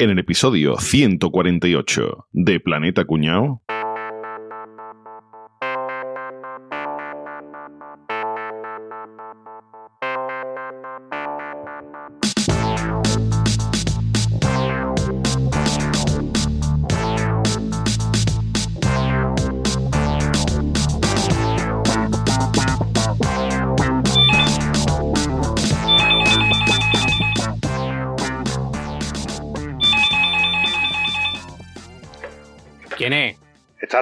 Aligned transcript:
en 0.00 0.08
el 0.08 0.18
episodio 0.18 0.78
148 0.78 2.26
de 2.32 2.58
Planeta 2.58 3.04
Cuñao. 3.04 3.62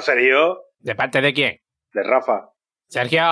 Sergio? 0.09 0.63
¿De 0.79 0.95
parte 0.95 1.21
de 1.21 1.35
quién? 1.35 1.59
De 1.93 2.03
Rafa. 2.03 2.49
Sergio, 2.87 3.23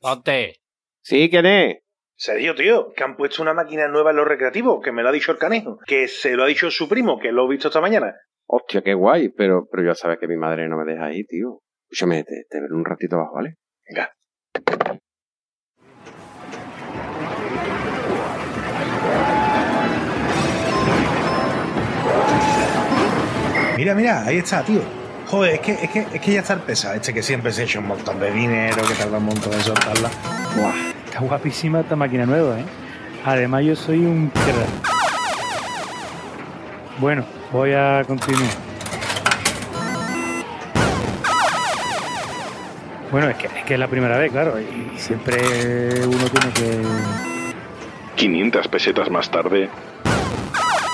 ponte. 0.00 0.54
Sí, 1.02 1.28
¿quién 1.28 1.44
es? 1.44 1.76
Sergio, 2.14 2.54
tío, 2.54 2.94
que 2.96 3.04
han 3.04 3.14
puesto 3.14 3.42
una 3.42 3.52
máquina 3.52 3.88
nueva 3.88 4.12
en 4.12 4.16
los 4.16 4.26
recreativos, 4.26 4.82
que 4.82 4.90
me 4.90 5.02
lo 5.02 5.10
ha 5.10 5.12
dicho 5.12 5.32
el 5.32 5.38
canejo, 5.38 5.78
que 5.84 6.08
se 6.08 6.34
lo 6.34 6.44
ha 6.44 6.46
dicho 6.46 6.70
su 6.70 6.88
primo, 6.88 7.18
que 7.18 7.30
lo 7.30 7.44
he 7.44 7.50
visto 7.50 7.68
esta 7.68 7.82
mañana. 7.82 8.16
Hostia, 8.46 8.80
qué 8.80 8.94
guay, 8.94 9.28
pero, 9.28 9.68
pero 9.70 9.84
ya 9.84 9.94
sabes 9.94 10.18
que 10.18 10.26
mi 10.26 10.38
madre 10.38 10.66
no 10.66 10.78
me 10.78 10.90
deja 10.90 11.04
ahí, 11.04 11.26
tío. 11.26 11.60
Escúchame, 11.90 12.24
te, 12.24 12.46
te 12.48 12.58
veré 12.58 12.72
un 12.72 12.86
ratito 12.86 13.16
abajo, 13.16 13.34
¿vale? 13.34 13.56
Venga. 13.86 14.10
Mira, 23.76 23.94
mira, 23.94 24.24
ahí 24.24 24.38
está, 24.38 24.64
tío. 24.64 24.97
Joder, 25.28 25.54
es 25.54 25.60
que, 25.60 25.72
es 25.72 25.90
que, 25.90 26.06
es 26.12 26.20
que 26.20 26.32
ya 26.32 26.40
está 26.40 26.54
el 26.54 26.60
pesa, 26.60 26.96
este 26.96 27.12
que 27.12 27.22
siempre 27.22 27.52
se 27.52 27.64
echa 27.64 27.78
un 27.80 27.86
montón 27.86 28.18
de 28.18 28.30
dinero, 28.30 28.82
que 28.88 28.94
tarda 28.94 29.18
un 29.18 29.26
montón 29.26 29.52
en 29.52 29.60
soltarla. 29.60 30.08
Buah, 30.56 30.90
está 31.04 31.20
guapísima 31.20 31.80
esta 31.80 31.96
máquina 31.96 32.24
nueva, 32.24 32.58
¿eh? 32.58 32.64
Además, 33.24 33.62
yo 33.64 33.76
soy 33.76 33.98
un. 34.06 34.32
Bueno, 36.98 37.24
voy 37.52 37.74
a 37.74 38.02
continuar. 38.06 38.50
Bueno, 43.10 43.28
es 43.28 43.36
que, 43.36 43.46
es 43.46 43.64
que 43.64 43.74
es 43.74 43.80
la 43.80 43.88
primera 43.88 44.16
vez, 44.16 44.32
claro, 44.32 44.58
y 44.60 44.98
siempre 44.98 45.38
uno 46.04 46.24
tiene 46.28 46.52
que... 46.52 46.82
500 48.16 48.68
pesetas 48.68 49.10
más 49.10 49.30
tarde, 49.30 49.70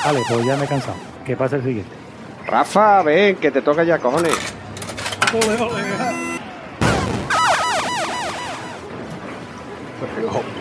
Vale, 0.04 0.20
pues 0.28 0.44
ya 0.44 0.56
me 0.56 0.64
he 0.64 0.68
cansado. 0.68 0.96
¿Qué 1.24 1.34
pasa 1.34 1.56
el 1.56 1.64
siguiente? 1.64 2.03
Rafa, 2.46 3.02
ven, 3.02 3.36
que 3.36 3.50
te 3.50 3.62
toca 3.62 3.84
ya, 3.84 3.98
cojones. 3.98 4.34
Ole, 5.32 5.62
ole, 5.62 5.82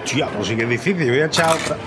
Hostia, 0.03 0.27
pues 0.27 0.47
sí 0.47 0.55
que 0.55 0.63
es 0.63 0.69
difícil, 0.69 1.09
voy 1.09 1.19
a 1.19 1.25
echar 1.25 1.55
otra. 1.55 1.77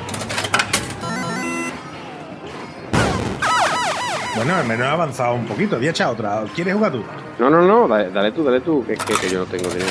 Bueno, 4.36 4.54
al 4.54 4.66
menos 4.66 4.86
he 4.86 4.90
avanzado 4.90 5.34
un 5.34 5.46
poquito, 5.46 5.76
voy 5.76 5.86
a 5.86 5.90
echar 5.90 6.08
otra. 6.08 6.44
¿Quieres 6.54 6.74
jugar 6.74 6.92
tú? 6.92 7.02
No, 7.38 7.48
no, 7.48 7.62
no, 7.62 7.88
dale, 7.88 8.10
dale 8.10 8.32
tú, 8.32 8.44
dale 8.44 8.60
tú, 8.60 8.84
que, 8.86 8.94
que, 8.94 9.14
que 9.14 9.30
yo 9.30 9.40
no 9.40 9.46
tengo 9.46 9.68
dinero. 9.70 9.90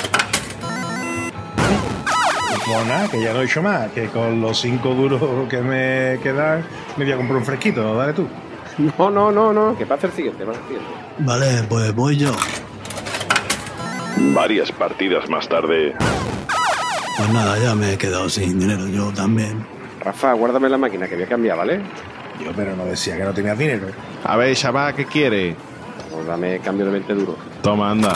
Pues 2.64 2.86
nada, 2.86 3.08
que 3.08 3.22
ya 3.22 3.32
no 3.32 3.42
he 3.42 3.44
hecho 3.44 3.62
más, 3.62 3.92
que 3.92 4.08
con 4.08 4.40
los 4.40 4.58
cinco 4.60 4.88
duros 4.88 5.20
que 5.48 5.58
me 5.58 6.18
quedan 6.20 6.64
me 6.96 7.04
voy 7.04 7.12
a 7.12 7.16
comprar 7.16 7.38
un 7.38 7.44
fresquito, 7.44 7.94
dale 7.96 8.12
tú. 8.12 8.26
No, 8.98 9.10
no, 9.10 9.32
no, 9.32 9.52
no, 9.52 9.76
que 9.76 9.86
pasa 9.86 10.06
el 10.06 10.12
siguiente, 10.12 10.44
pasa 10.44 10.60
el 10.60 10.66
siguiente. 10.66 10.90
Vale, 11.18 11.62
pues 11.68 11.94
voy 11.94 12.16
yo. 12.16 12.32
varias 14.34 14.70
partidas 14.72 15.28
más 15.30 15.48
tarde, 15.48 15.94
Pues 17.16 17.28
nada, 17.32 17.58
ya 17.58 17.74
me 17.74 17.94
he 17.94 17.98
quedado 17.98 18.28
sin 18.28 18.58
dinero 18.58 18.86
yo 18.88 19.10
también. 19.12 19.64
Rafa, 20.00 20.34
guárdame 20.34 20.68
la 20.68 20.76
máquina 20.78 21.08
que 21.08 21.14
voy 21.14 21.24
a 21.24 21.28
cambiar, 21.28 21.56
¿vale? 21.56 21.80
Yo, 22.44 22.52
pero 22.54 22.76
no 22.76 22.84
decía 22.84 23.16
que 23.16 23.24
no 23.24 23.32
tenías 23.32 23.58
dinero. 23.58 23.86
A 24.24 24.36
ver, 24.36 24.54
chaval, 24.54 24.94
¿qué 24.94 25.06
quiere? 25.06 25.56
Pues 26.12 26.26
dame 26.26 26.58
cambio 26.60 26.84
de 26.86 26.92
20 26.92 27.14
duros. 27.14 27.36
Toma, 27.62 27.90
anda. 27.90 28.14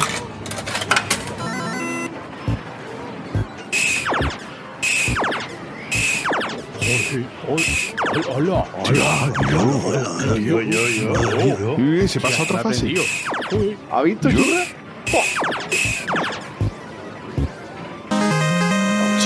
Yo, 10.40 10.60
yo, 10.60 10.88
yo, 10.88 11.74
Uy, 11.76 12.08
se 12.08 12.20
pasa 12.20 12.42
otra 12.42 12.58
fase. 12.58 12.94
¿Ha 13.90 14.02
visto, 14.02 14.28
churra? 14.30 14.64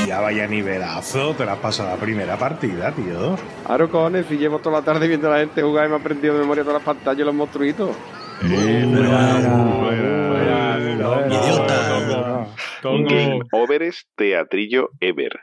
Ya 0.07 0.21
vaya 0.21 0.47
nivelazo, 0.47 1.35
te 1.35 1.47
la 1.47 1.55
has 1.55 1.59
pasado 1.59 1.89
la 1.89 1.97
primera 1.97 2.37
partida, 2.37 2.93
tío. 2.93 3.37
Claro, 3.67 3.91
cojones, 3.91 4.27
si 4.29 4.37
llevo 4.37 4.59
toda 4.59 4.81
la 4.81 4.85
tarde 4.85 5.09
viendo 5.09 5.29
a 5.29 5.33
la 5.33 5.39
gente 5.41 5.63
jugar 5.63 5.87
y 5.87 5.89
me 5.89 5.97
he 5.97 6.01
aprendido 6.01 6.35
de 6.35 6.41
memoria 6.41 6.63
todas 6.63 6.81
las 6.81 6.85
pantallas 6.85 7.21
y 7.21 7.25
los 7.25 7.35
monstruitos. 7.35 7.97
Idiota. 8.43 8.85
Game 12.83 13.41
Overest 13.53 14.07
Teatrillo 14.17 14.91
Ever. 15.01 15.41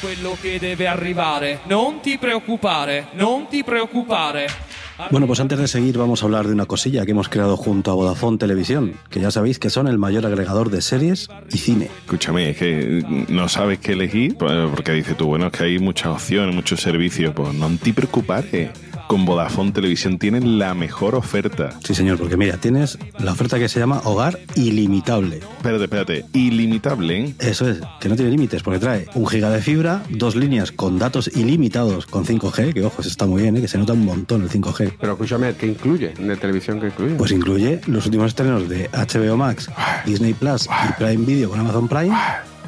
Quello 0.00 0.36
che 0.40 0.58
deve 0.58 0.86
arrivare. 0.86 1.60
Non 1.66 2.00
ti 2.00 2.16
preoccupare, 2.18 3.08
non 3.12 3.46
ti 3.48 3.62
preoccupare. 3.62 4.46
Bueno, 5.10 5.26
pues 5.26 5.40
antes 5.40 5.58
de 5.58 5.66
seguir 5.66 5.96
vamos 5.96 6.22
a 6.22 6.26
hablar 6.26 6.46
de 6.46 6.52
una 6.52 6.66
cosilla 6.66 7.06
que 7.06 7.12
hemos 7.12 7.28
creado 7.28 7.56
junto 7.56 7.90
a 7.90 7.94
Vodafone 7.94 8.36
Televisión, 8.36 8.92
que 9.08 9.20
ya 9.20 9.30
sabéis 9.30 9.58
que 9.58 9.70
son 9.70 9.88
el 9.88 9.96
mayor 9.96 10.26
agregador 10.26 10.70
de 10.70 10.82
series 10.82 11.28
y 11.50 11.58
cine. 11.58 11.88
Escúchame, 12.04 12.50
es 12.50 12.56
que 12.58 13.26
no 13.28 13.48
sabes 13.48 13.78
qué 13.78 13.92
elegir, 13.92 14.36
porque 14.36 14.92
dices 14.92 15.16
tú, 15.16 15.26
bueno, 15.26 15.46
es 15.46 15.52
que 15.52 15.64
hay 15.64 15.78
muchas 15.78 16.08
opciones, 16.08 16.54
muchos 16.54 16.80
servicios, 16.80 17.32
pues 17.34 17.54
no 17.54 17.70
te 17.82 17.94
preocupes. 17.94 18.70
Con 19.10 19.24
Vodafone 19.24 19.72
Televisión 19.72 20.20
tienen 20.20 20.60
la 20.60 20.72
mejor 20.72 21.16
oferta. 21.16 21.70
Sí, 21.82 21.96
señor, 21.96 22.16
porque 22.16 22.36
mira, 22.36 22.58
tienes 22.58 22.96
la 23.18 23.32
oferta 23.32 23.58
que 23.58 23.68
se 23.68 23.80
llama 23.80 24.00
Hogar 24.04 24.38
Ilimitable. 24.54 25.38
Espérate, 25.38 25.82
espérate, 25.82 26.24
ilimitable. 26.32 27.34
Eso 27.40 27.68
es, 27.68 27.80
que 27.98 28.08
no 28.08 28.14
tiene 28.14 28.30
límites, 28.30 28.62
porque 28.62 28.78
trae 28.78 29.08
un 29.16 29.26
giga 29.26 29.50
de 29.50 29.62
fibra, 29.62 30.04
dos 30.10 30.36
líneas 30.36 30.70
con 30.70 31.00
datos 31.00 31.28
ilimitados 31.34 32.06
con 32.06 32.24
5G, 32.24 32.72
que 32.72 32.84
ojo, 32.84 33.02
está 33.02 33.26
muy 33.26 33.42
bien, 33.42 33.56
¿eh? 33.56 33.60
que 33.60 33.66
se 33.66 33.78
nota 33.78 33.94
un 33.94 34.04
montón 34.04 34.42
el 34.42 34.48
5G. 34.48 34.92
Pero 35.00 35.14
escúchame, 35.14 35.54
¿qué 35.54 35.66
incluye? 35.66 36.10
¿De 36.10 36.36
televisión 36.36 36.78
qué 36.78 36.86
incluye? 36.86 37.16
Pues 37.16 37.32
incluye 37.32 37.80
los 37.88 38.06
últimos 38.06 38.28
estrenos 38.28 38.68
de 38.68 38.88
HBO 38.90 39.36
Max, 39.36 39.68
Disney 40.06 40.34
Plus 40.34 40.66
y 40.66 40.92
Prime 41.02 41.26
Video 41.26 41.50
con 41.50 41.58
Amazon 41.58 41.88
Prime, 41.88 42.16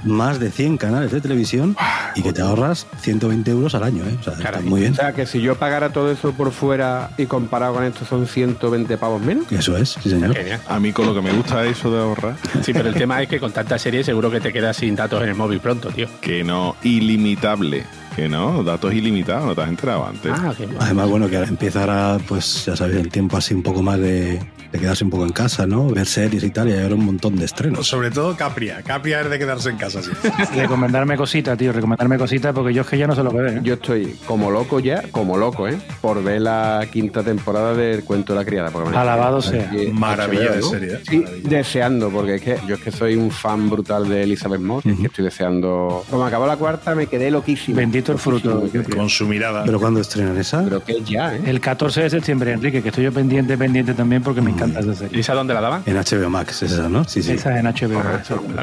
más 0.04 0.40
de 0.40 0.50
100 0.50 0.78
canales 0.78 1.10
de 1.12 1.20
televisión 1.20 1.76
y 2.14 2.22
que 2.22 2.32
te 2.32 2.42
ahorras 2.42 2.86
120 3.00 3.50
euros 3.50 3.74
al 3.74 3.84
año, 3.84 4.04
¿eh? 4.04 4.16
O 4.20 4.22
sea, 4.22 4.34
está 4.34 4.60
muy 4.60 4.80
bien. 4.80 4.92
O 4.92 4.96
sea, 4.96 5.12
que 5.12 5.26
si 5.26 5.40
yo 5.40 5.56
pagara 5.56 5.92
todo 5.92 6.10
eso 6.10 6.32
por 6.32 6.50
fuera 6.52 7.10
y 7.18 7.26
comparado 7.26 7.74
con 7.74 7.84
esto 7.84 8.04
son 8.04 8.26
120 8.26 8.96
pavos 8.98 9.22
menos. 9.22 9.50
Eso 9.52 9.76
es, 9.76 9.96
sí, 10.02 10.10
señor. 10.10 10.36
A 10.68 10.80
mí 10.80 10.92
con 10.92 11.06
lo 11.06 11.14
que 11.14 11.22
me 11.22 11.32
gusta 11.32 11.64
eso 11.64 11.92
de 11.92 12.00
ahorrar, 12.00 12.36
Sí, 12.62 12.72
pero 12.72 12.88
el 12.88 12.94
tema 12.94 13.22
es 13.22 13.28
que 13.28 13.38
con 13.40 13.52
tanta 13.52 13.78
serie 13.78 14.04
seguro 14.04 14.30
que 14.30 14.40
te 14.40 14.52
quedas 14.52 14.76
sin 14.76 14.94
datos 14.96 15.22
en 15.22 15.28
el 15.30 15.34
móvil 15.34 15.60
pronto, 15.60 15.90
tío. 15.90 16.08
que 16.20 16.44
no, 16.44 16.76
ilimitable. 16.82 17.84
Que 18.16 18.28
no, 18.28 18.62
datos 18.62 18.92
ilimitados, 18.92 19.46
no 19.46 19.54
te 19.54 19.62
has 19.62 19.68
enterado 19.68 20.06
antes. 20.06 20.30
Ah, 20.34 20.52
que 20.56 20.68
Además, 20.78 21.08
bueno, 21.08 21.30
que 21.30 21.36
ahora 21.36 21.48
empieza 21.48 21.80
ahora, 21.80 22.18
pues 22.28 22.66
ya 22.66 22.76
sabéis, 22.76 22.98
el 23.00 23.08
tiempo 23.08 23.38
así 23.38 23.54
un 23.54 23.62
poco 23.62 23.82
más 23.82 23.98
de, 23.98 24.38
de 24.72 24.78
quedarse 24.78 25.04
un 25.04 25.10
poco 25.10 25.24
en 25.26 25.32
casa, 25.32 25.66
¿no? 25.66 25.86
Ver 25.88 26.06
series 26.06 26.42
y 26.42 26.50
tal, 26.50 26.68
y 26.68 26.72
hay 26.72 26.82
ahora 26.82 26.94
un 26.94 27.04
montón 27.04 27.36
de 27.36 27.44
estrenos. 27.44 27.86
Sobre 27.86 28.10
todo 28.10 28.34
Capria. 28.36 28.82
Capria 28.82 29.20
es 29.20 29.30
de 29.30 29.38
quedarse 29.38 29.68
en 29.70 29.76
casa, 29.76 30.02
sí. 30.02 30.10
Recomendarme 30.56 31.16
cositas, 31.16 31.56
tío, 31.58 31.72
recomendarme 31.72 32.16
cositas 32.18 32.54
porque 32.54 32.72
yo 32.72 32.82
es 32.82 32.88
que 32.88 32.96
ya 32.98 33.06
no 33.06 33.14
sé 33.14 33.22
lo 33.22 33.30
que 33.30 33.36
ver. 33.38 33.56
¿eh? 33.58 33.60
Yo 33.62 33.74
estoy 33.74 34.16
como 34.26 34.50
loco 34.50 34.80
ya, 34.80 35.02
como 35.10 35.36
loco, 35.36 35.68
¿eh? 35.68 35.78
Por 36.00 36.22
ver 36.22 36.40
la 36.42 36.86
quinta 36.90 37.22
temporada 37.22 37.74
del 37.74 38.02
Cuento 38.04 38.32
de 38.32 38.38
la 38.38 38.44
Criada. 38.44 38.70
me- 38.70 38.96
Alabado 38.96 39.42
sea. 39.42 39.68
Aquí, 39.70 39.88
Maravilla 39.92 40.44
HBO, 40.50 40.54
de 40.54 40.60
¿no? 40.60 40.68
serie, 40.70 40.92
¿eh? 40.94 41.00
Sí, 41.08 41.16
Maravilla. 41.18 41.48
deseando, 41.50 42.10
porque 42.10 42.34
es 42.36 42.42
que 42.42 42.58
yo 42.66 42.74
es 42.76 42.80
que 42.80 42.90
soy 42.92 43.14
un 43.16 43.30
fan 43.30 43.68
brutal 43.68 44.08
de 44.08 44.22
Elizabeth 44.22 44.60
Moss, 44.60 44.86
es 44.86 44.98
que 44.98 45.06
estoy 45.06 45.24
deseando... 45.24 46.04
Como 46.08 46.24
acabó 46.24 46.46
la 46.46 46.56
cuarta, 46.56 46.94
me 46.94 47.06
quedé 47.06 47.30
loquísimo. 47.30 47.76
Bendito 47.76 48.12
el 48.12 48.18
fruto. 48.18 48.54
Loquísimo, 48.54 48.96
Con 48.96 49.08
su 49.10 49.26
mirada. 49.26 49.64
¿Pero 49.64 49.78
cuándo 49.78 50.00
estrenan 50.00 50.36
esa? 50.38 50.64
Creo 50.64 50.82
que 50.82 51.02
ya, 51.02 51.34
¿eh? 51.36 51.40
El 51.44 51.60
14 51.60 52.02
de 52.02 52.10
septiembre, 52.10 52.52
Enrique, 52.52 52.82
que 52.82 52.88
estoy 52.88 53.04
yo 53.04 53.12
pendiente, 53.12 53.58
pendiente 53.58 53.92
también 53.94 54.22
porque 54.22 54.40
me 54.40 54.50
encanta 54.50 54.61
encanta 54.64 54.80
esa 54.80 54.92
¿Y 54.92 54.96
serie. 54.96 55.20
esa 55.20 55.34
dónde 55.34 55.54
la 55.54 55.60
daban? 55.60 55.82
En 55.86 55.96
HBO 55.96 56.30
Max, 56.30 56.62
es 56.62 56.72
esa, 56.72 56.88
¿no? 56.88 57.04
Sí, 57.04 57.22
sí. 57.22 57.32
Esa 57.32 57.58
es 57.58 57.64
en 57.64 57.66
HBO. 57.66 58.02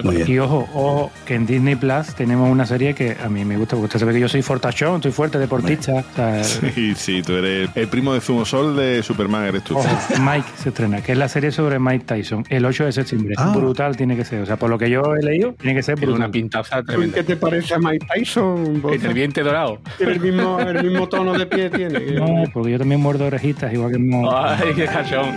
Muy 0.04 0.16
bien. 0.18 0.32
Y 0.32 0.40
ojo, 0.40 0.68
ojo, 0.74 1.12
que 1.26 1.36
en 1.36 1.46
Disney 1.46 1.76
Plus 1.76 2.14
tenemos 2.16 2.50
una 2.50 2.66
serie 2.66 2.94
que 2.94 3.18
a 3.24 3.30
mí 3.30 3.46
me 3.46 3.58
gusta, 3.58 3.76
porque 3.76 3.86
usted 3.86 4.00
sabe 4.00 4.14
que 4.14 4.20
yo 4.20 4.30
soy 4.30 4.42
fortachón, 4.42 5.02
soy 5.02 5.12
fuerte 5.12 5.38
deportista. 5.40 5.94
O 5.94 6.16
sea, 6.16 6.44
Sí, 6.44 6.94
sí, 6.96 7.22
tú 7.22 7.34
eres 7.34 7.70
el 7.76 7.88
primo 7.88 8.14
de 8.14 8.22
Zumosol 8.22 8.76
de 8.76 9.02
Superman, 9.04 9.46
eres 9.46 9.64
tú. 9.64 9.78
ojo, 9.78 9.88
Mike 10.22 10.48
se 10.62 10.70
estrena, 10.70 11.02
que 11.02 11.12
es 11.14 11.18
la 11.18 11.28
serie 11.30 11.52
sobre 11.52 11.80
Mike 11.80 12.06
Tyson, 12.06 12.46
el 12.50 12.66
8 12.66 12.86
de 12.86 12.92
septiembre. 12.92 13.36
Ah. 13.38 13.54
brutal 13.56 13.96
tiene 13.98 14.16
que 14.16 14.26
ser. 14.26 14.42
O 14.42 14.46
sea, 14.46 14.58
por 14.58 14.70
lo 14.70 14.78
que 14.78 14.90
yo 14.90 15.02
he 15.16 15.24
leído, 15.24 15.54
tiene 15.54 15.76
que 15.76 15.84
ser 15.84 15.96
Tiene 15.96 16.08
brutal. 16.14 16.26
una 16.28 16.32
pintaza 16.32 16.84
tremenda. 16.84 17.16
¿Qué 17.16 17.24
te 17.24 17.36
parece 17.36 17.74
a 17.76 17.80
Mike 17.80 18.06
Tyson? 18.14 18.82
El 18.92 19.02
serviente 19.02 19.42
dorado. 19.44 19.80
Tiene 19.98 20.14
el 20.14 20.20
mismo, 20.20 20.60
el 20.60 20.84
mismo 20.84 21.08
tono 21.10 21.34
de 21.34 21.46
pie 21.46 21.70
tiene. 21.70 22.00
No, 22.12 22.44
porque 22.54 22.72
yo 22.72 22.78
también 22.80 23.02
muerdo 23.02 23.26
orejitas, 23.26 23.72
igual 23.74 23.92
que. 23.92 24.00
Ay, 24.34 24.74
qué 24.76 24.86
cachón. 24.86 25.36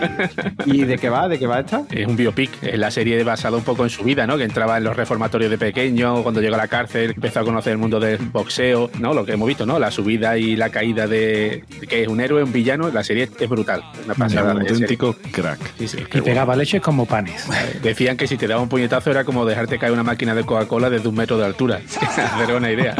¿Y 0.67 0.85
de 0.85 0.99
qué 0.99 1.09
va? 1.09 1.29
¿De 1.29 1.39
qué 1.39 1.47
va 1.47 1.61
esta? 1.61 1.83
Es 1.91 2.07
un 2.07 2.17
biopic, 2.17 2.51
es 2.63 2.79
la 2.79 2.91
serie 2.91 3.23
basada 3.25 3.57
un 3.57 3.65
poco 3.65 3.85
en 3.85 3.91
su 3.91 4.03
vida, 4.05 4.27
¿no? 4.27 4.37
Que 4.37 4.45
entraba 4.45 4.77
en 4.79 4.85
los 4.85 4.97
reformatorios 4.97 5.51
de 5.51 5.59
pequeño, 5.59 6.23
cuando 6.23 6.41
llegó 6.41 6.55
a 6.55 6.59
la 6.59 6.69
cárcel, 6.69 7.13
empezó 7.15 7.41
a 7.41 7.45
conocer 7.45 7.73
el 7.73 7.79
mundo 7.79 8.01
del 8.01 8.19
boxeo, 8.19 8.91
¿no? 8.99 9.15
Lo 9.15 9.25
que 9.25 9.33
hemos 9.33 9.49
visto, 9.49 9.67
¿no? 9.67 9.79
La 9.79 9.91
subida 9.91 10.37
y 10.39 10.57
la 10.57 10.71
caída 10.71 11.07
de, 11.07 11.65
de 11.81 11.87
que 11.87 12.03
es 12.03 12.09
un 12.09 12.21
héroe, 12.21 12.43
un 12.43 12.53
villano, 12.53 12.91
la 12.91 13.05
serie 13.05 13.29
es 13.39 13.49
brutal. 13.49 13.83
Una 14.05 14.15
pasada. 14.15 14.53
un 14.55 14.61
serie. 14.63 14.73
auténtico 14.73 15.17
crack. 15.33 15.59
Sí, 15.79 15.89
sí, 15.89 15.97
qué 15.99 16.03
Y 16.03 16.07
bueno. 16.21 16.25
pegaba 16.25 16.57
leches 16.57 16.81
como 16.81 17.07
panes. 17.07 17.47
Decían 17.83 18.17
que 18.17 18.27
si 18.27 18.37
te 18.37 18.47
daba 18.47 18.61
un 18.63 18.69
puñetazo 18.69 19.11
era 19.11 19.25
como 19.25 19.45
dejarte 19.45 19.79
caer 19.79 19.93
una 19.93 20.03
máquina 20.03 20.35
de 20.35 20.45
Coca-Cola 20.45 20.91
desde 20.91 21.09
un 21.09 21.15
metro 21.15 21.39
de 21.39 21.45
altura. 21.47 21.81
Hacer 22.01 22.55
una 22.55 22.71
idea. 22.71 22.95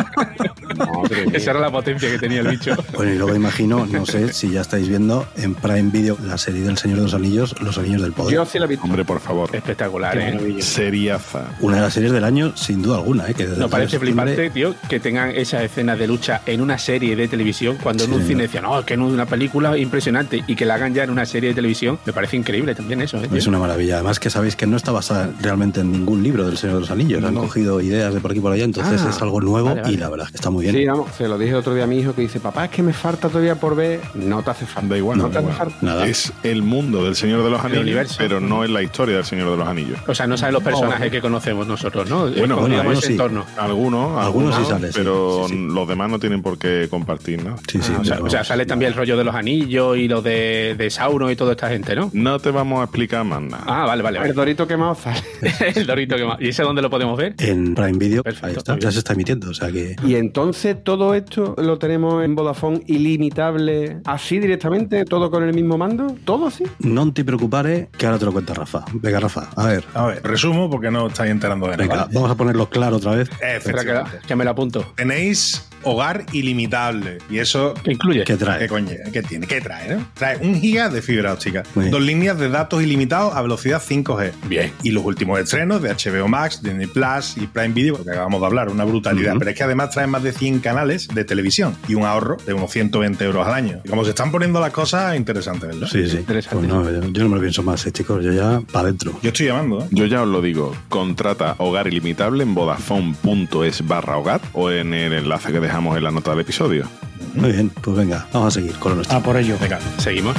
Madre 0.77 1.27
mía. 1.27 1.33
Esa 1.37 1.51
era 1.53 1.61
la 1.61 1.71
potencia 1.71 2.11
que 2.11 2.19
tenía 2.19 2.41
el 2.41 2.49
bicho. 2.49 2.75
Bueno, 2.95 3.13
y 3.13 3.19
luego 3.19 3.35
imagino, 3.35 3.87
no 3.87 4.07
sé 4.07 4.33
si 4.33 4.51
ya 4.51 4.61
estáis 4.63 4.89
viendo 4.89 5.27
en 5.37 5.55
Prime 5.55 5.91
Video 5.91 6.17
la 6.23 6.39
serie 6.39 6.63
del 6.63 6.79
Señor 6.79 6.99
de 6.99 7.03
los 7.05 7.15
Anillos, 7.15 7.42
Los 7.61 7.79
Anillos 7.79 8.03
del 8.03 8.13
Poder. 8.13 8.35
Yo 8.35 8.45
sí 8.47 8.59
la 8.59 8.65
he 8.65 8.69
visto. 8.69 8.85
Hombre, 8.85 9.05
por 9.05 9.21
favor. 9.21 9.55
Espectacular, 9.55 10.17
¿eh? 10.19 10.63
Seriaza. 10.63 11.45
Una 11.61 11.77
de 11.77 11.83
las 11.83 11.95
series 11.95 12.13
del 12.13 12.25
año, 12.25 12.53
sin 12.57 12.83
duda 12.83 12.97
alguna, 12.97 13.29
¿eh? 13.29 13.35
Que 13.35 13.47
No 13.47 13.69
parece 13.69 13.93
septiembre- 13.99 14.35
flipante, 14.35 14.51
tío, 14.51 14.75
que 14.89 15.01
tengan 15.01 15.31
esas 15.31 15.63
escenas 15.63 15.99
de 15.99 16.07
lucha 16.07 16.43
en 16.47 16.61
una 16.61 16.79
serie 16.79 17.15
de 17.17 17.29
televisión, 17.29 17.77
cuando 17.83 18.05
en 18.05 18.11
un 18.11 18.17
señor. 18.17 18.29
cine 18.29 18.43
decían, 18.45 18.65
no, 18.65 18.79
es 18.79 18.85
que 18.85 18.95
en 18.95 19.03
una 19.03 19.27
película 19.27 19.77
impresionante, 19.79 20.43
y 20.47 20.57
que 20.57 20.65
la 20.67 20.75
hagan 20.75 20.95
ya 20.95 21.05
en 21.05 21.11
una 21.11 21.27
serie 21.27 21.51
de 21.51 21.55
televisión, 21.55 21.99
me 22.05 22.13
parece 22.13 22.37
increíble 22.37 22.75
también 22.75 23.01
eso, 23.03 23.19
¿eh? 23.23 23.29
Es 23.35 23.47
una 23.47 23.59
maravilla. 23.59 23.95
Además 23.97 24.19
que 24.21 24.31
sabéis 24.31 24.57
que 24.57 24.67
no 24.67 24.77
está 24.77 24.93
basada 24.93 25.31
realmente 25.41 25.81
en 25.81 25.93
ningún 25.93 26.23
libro 26.23 26.47
del 26.47 26.57
Señor 26.59 26.77
de 26.77 26.81
los 26.81 26.91
Anillos. 26.91 27.23
Han 27.25 27.35
cogido 27.35 27.81
ideas 27.81 28.13
de 28.15 28.21
por 28.21 28.31
aquí 28.31 28.39
y 28.39 28.43
por 28.43 28.53
allá, 28.53 28.65
entonces 28.65 29.01
Ah, 29.05 29.11
es 29.11 29.23
algo 29.23 29.41
nuevo 29.41 29.69
vale, 29.69 29.83
vale. 29.83 29.95
y 29.95 29.97
la 29.97 30.09
verdad 30.09 30.29
que 30.29 30.37
está 30.37 30.51
muy 30.51 30.65
bien. 30.65 30.75
Sí, 30.75 30.87
vamos, 30.87 31.11
se 31.17 31.29
lo 31.29 31.39
dije 31.39 31.51
el 31.53 31.57
otro 31.59 31.75
día 31.75 31.85
a 31.85 31.87
mi 31.87 31.99
hijo 31.99 32.15
que 32.15 32.23
dice, 32.23 32.41
papá, 32.41 32.65
es 32.67 32.71
que 32.71 32.83
me 32.83 32.93
falta 32.93 33.29
todavía 33.29 33.55
por 33.57 33.77
ver. 33.77 34.01
No 34.15 34.43
te 34.43 34.51
hace 34.51 34.67
falta. 34.67 34.89
Da 34.89 34.97
igual, 34.99 35.19
no 35.19 35.29
da 35.29 35.41
te 35.41 35.47
hace 35.47 35.57
falta. 35.57 35.77
Nada. 35.81 36.07
Es 36.07 36.33
el 36.43 36.63
mundo 36.63 37.05
del 37.05 37.17
Señor 37.17 37.32
de 37.43 37.51
los 37.51 37.65
Anillos, 37.65 37.83
universo. 37.83 38.15
pero 38.19 38.41
no 38.41 38.65
es 38.65 38.71
la 38.71 38.83
historia 38.83 39.17
del 39.17 39.25
Señor 39.25 39.51
de 39.51 39.57
los 39.57 39.67
Anillos. 39.69 39.99
O 40.07 40.15
sea, 40.15 40.27
no 40.27 40.37
saben 40.37 40.55
los 40.55 40.63
personajes 40.63 41.11
que 41.11 41.21
conocemos 41.21 41.67
nosotros, 41.67 42.09
¿no? 42.11 42.29
Bueno, 42.31 42.59
algunos 42.59 42.99
ese 42.99 43.07
sí. 43.09 43.13
entorno. 43.13 43.45
Algunos, 43.57 44.19
Algunos 44.19 44.55
sí 44.57 44.65
sale, 44.65 44.89
sí, 44.89 44.95
pero 44.97 45.45
sí, 45.49 45.55
sí. 45.55 45.67
los 45.73 45.89
demás 45.89 46.11
no 46.11 46.19
tienen 46.19 46.43
por 46.43 46.59
qué 46.59 46.87
compartir, 46.91 47.43
¿no? 47.45 47.57
Sí, 47.71 47.79
sí, 47.81 47.93
Ah, 47.97 48.01
o, 48.23 48.29
sea, 48.31 48.41
o 48.41 48.45
sale 48.45 48.67
también 48.67 48.91
el 48.93 48.97
rollo 48.97 49.17
de 49.17 49.25
los 49.25 49.35
anillos 49.35 49.97
y 49.97 50.09
los 50.09 50.23
de, 50.25 50.75
de 50.77 50.91
Sauron 50.91 51.31
y 51.31 51.37
toda 51.37 51.53
esta 51.53 51.69
gente, 51.69 51.95
¿no? 51.95 52.11
No 52.13 52.39
te 52.39 52.51
vamos 52.51 52.81
a 52.81 52.85
explicar 52.85 53.25
más 53.25 53.41
nada. 53.43 53.65
Ah, 53.67 53.87
vale, 53.87 54.03
vale. 54.03 54.19
El 54.21 54.35
dorito 54.35 54.67
quemado 54.67 54.95
sale. 54.95 55.21
el 55.75 55.87
dorito 55.87 56.17
que 56.17 56.25
más. 56.25 56.41
¿Y 56.41 56.49
ese 56.49 56.63
dónde 56.63 56.83
lo 56.83 56.91
podemos 56.91 57.17
ver? 57.17 57.35
En 57.39 57.75
Prime 57.75 57.99
Video, 57.99 58.23
Perfecto, 58.23 58.47
ahí 58.49 58.55
está, 58.57 58.73
muy 58.73 58.83
ya 58.83 58.91
se 58.93 58.99
está 58.99 59.13
emitiendo. 59.13 59.51
O 59.51 59.55
sea 59.55 59.71
que 59.71 59.97
Y 60.07 60.15
entonces 60.17 60.77
todo 60.83 61.15
esto 61.15 61.55
lo 61.59 61.79
tenemos 61.79 62.25
en 62.25 62.35
Vodafone 62.35 62.81
ilimitable, 62.87 63.99
así 64.05 64.39
directamente, 64.39 65.05
todo 65.05 65.31
con 65.31 65.43
el 65.43 65.55
mismo 65.55 65.79
mando, 65.79 66.15
todo 66.25 66.47
así. 66.49 66.65
no 66.81 67.13
te 67.13 67.22
preocupes, 67.25 67.89
que 67.97 68.07
ahora 68.07 68.19
te 68.19 68.25
lo 68.25 68.33
cuenta 68.33 68.55
Rafa. 68.55 68.85
Venga, 68.93 69.21
Rafa, 69.21 69.49
a 69.57 69.67
ver. 69.67 69.85
A 69.95 70.07
ver, 70.07 70.23
resumo 70.23 70.71
porque 70.71 70.91
no 70.91 71.09
estáis 71.09 71.31
enterando 71.31 71.67
de 71.67 71.77
nada. 71.77 71.83
Venga, 71.83 72.03
¿vale? 72.03 72.15
vamos 72.15 72.31
a 72.31 72.35
ponerlo 72.35 72.69
claro 72.69 72.97
otra 72.97 73.13
vez. 73.13 73.31
Espera, 73.41 74.05
que, 74.05 74.27
que 74.27 74.37
me 74.37 74.45
lo 74.45 74.51
apunto. 74.51 74.93
Tenéis 74.97 75.69
hogar 75.85 76.25
ilimitable. 76.33 77.19
Y 77.31 77.39
eso 77.39 77.75
¿Qué 77.83 77.93
incluye? 77.93 78.25
¿Qué 78.25 78.37
trae? 78.37 78.61
¿Qué 78.61 78.69
coño? 78.69 78.91
¿Qué 79.13 79.23
tiene? 79.23 79.47
¿Qué 79.47 79.61
trae? 79.61 79.97
no? 79.97 80.07
Trae 80.15 80.37
un 80.39 80.61
giga 80.61 80.89
de 80.89 81.03
fibra 81.03 81.33
óptica, 81.33 81.63
bien. 81.75 81.91
dos 81.91 82.01
líneas 82.03 82.39
de 82.39 82.49
datos 82.49 82.83
ilimitados 82.83 83.35
a 83.35 83.43
velocidad 83.43 83.83
5G. 83.83 84.33
Bien. 84.49 84.73
Y 84.83 84.91
los 84.91 85.05
últimos 85.05 85.39
estrenos 85.41 85.83
de 85.83 85.91
HBO 85.91 86.29
Max, 86.29 86.63
Disney 86.63 86.87
Plus 86.87 87.37
y 87.37 87.47
Prime 87.47 87.75
Video, 87.75 88.03
que 88.03 88.11
acabamos 88.11 88.41
de 88.41 88.47
hablar, 88.47 88.69
una 88.69 88.85
brutalidad. 88.85 89.35
Pero 89.39 89.51
es 89.51 89.57
que 89.57 89.63
además 89.65 89.91
trae 89.91 90.07
más 90.07 90.23
de 90.23 90.33
100 90.33 90.61
canales 90.61 91.09
de 91.09 91.25
televisión 91.25 91.77
y 91.89 91.95
un 91.95 92.05
ahorro 92.05 92.37
de 92.47 92.53
unos 92.55 92.71
120 92.71 93.25
euros 93.25 93.47
al 93.47 93.55
año. 93.55 93.81
Y 93.85 93.89
como 93.89 94.05
se 94.05 94.11
están 94.11 94.31
poniendo 94.31 94.61
las 94.61 94.71
cosas, 94.73 95.17
interesante, 95.17 95.67
¿verdad? 95.67 95.89
Sí, 95.91 96.09
sí. 96.09 96.19
Interesante. 96.19 96.57
Pues 96.57 96.69
no, 96.69 96.85
yo, 96.91 97.13
yo 97.13 97.23
no 97.23 97.29
me 97.29 97.37
lo 97.37 97.41
pienso 97.41 97.63
más, 97.63 97.85
eh, 97.87 97.93
chicos. 97.93 98.25
Yo 98.25 98.33
ya 98.33 98.61
para 98.73 98.89
adentro. 98.89 99.19
Yo 99.23 99.29
estoy 99.31 99.47
llamando, 99.47 99.83
¿eh? 99.83 99.89
Yo 99.91 100.07
ya 100.07 100.23
os 100.23 100.29
lo 100.29 100.41
digo, 100.41 100.75
contrata 100.89 101.55
hogar 101.59 101.87
ilimitable 101.89 102.43
en 102.43 102.55
vodafone.es 102.55 103.87
barra 103.87 104.17
hogar 104.17 104.41
o 104.53 104.71
en 104.71 104.95
el 104.95 105.13
enlace 105.13 105.53
que 105.53 105.61
dejamos 105.61 105.72
en 105.73 106.05
la 106.05 106.11
nota 106.11 106.33
del 106.33 106.41
episodio. 106.41 106.87
Muy 107.35 107.53
bien, 107.53 107.71
pues 107.71 107.97
venga, 107.97 108.27
vamos 108.33 108.49
a 108.49 108.61
seguir 108.61 108.79
con 108.79 108.93
lo 108.93 108.97
nuestro. 108.97 109.17
Ah, 109.17 109.23
por 109.23 109.37
ello. 109.39 109.57
Venga. 109.59 109.81
Seguimos. 109.99 110.37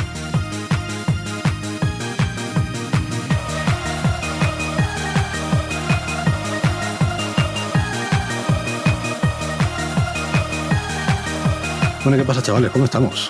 Bueno, 12.03 12.17
¿qué 12.17 12.23
pasa, 12.25 12.43
chavales? 12.43 12.69
¿Cómo 12.71 12.85
estamos? 12.85 13.29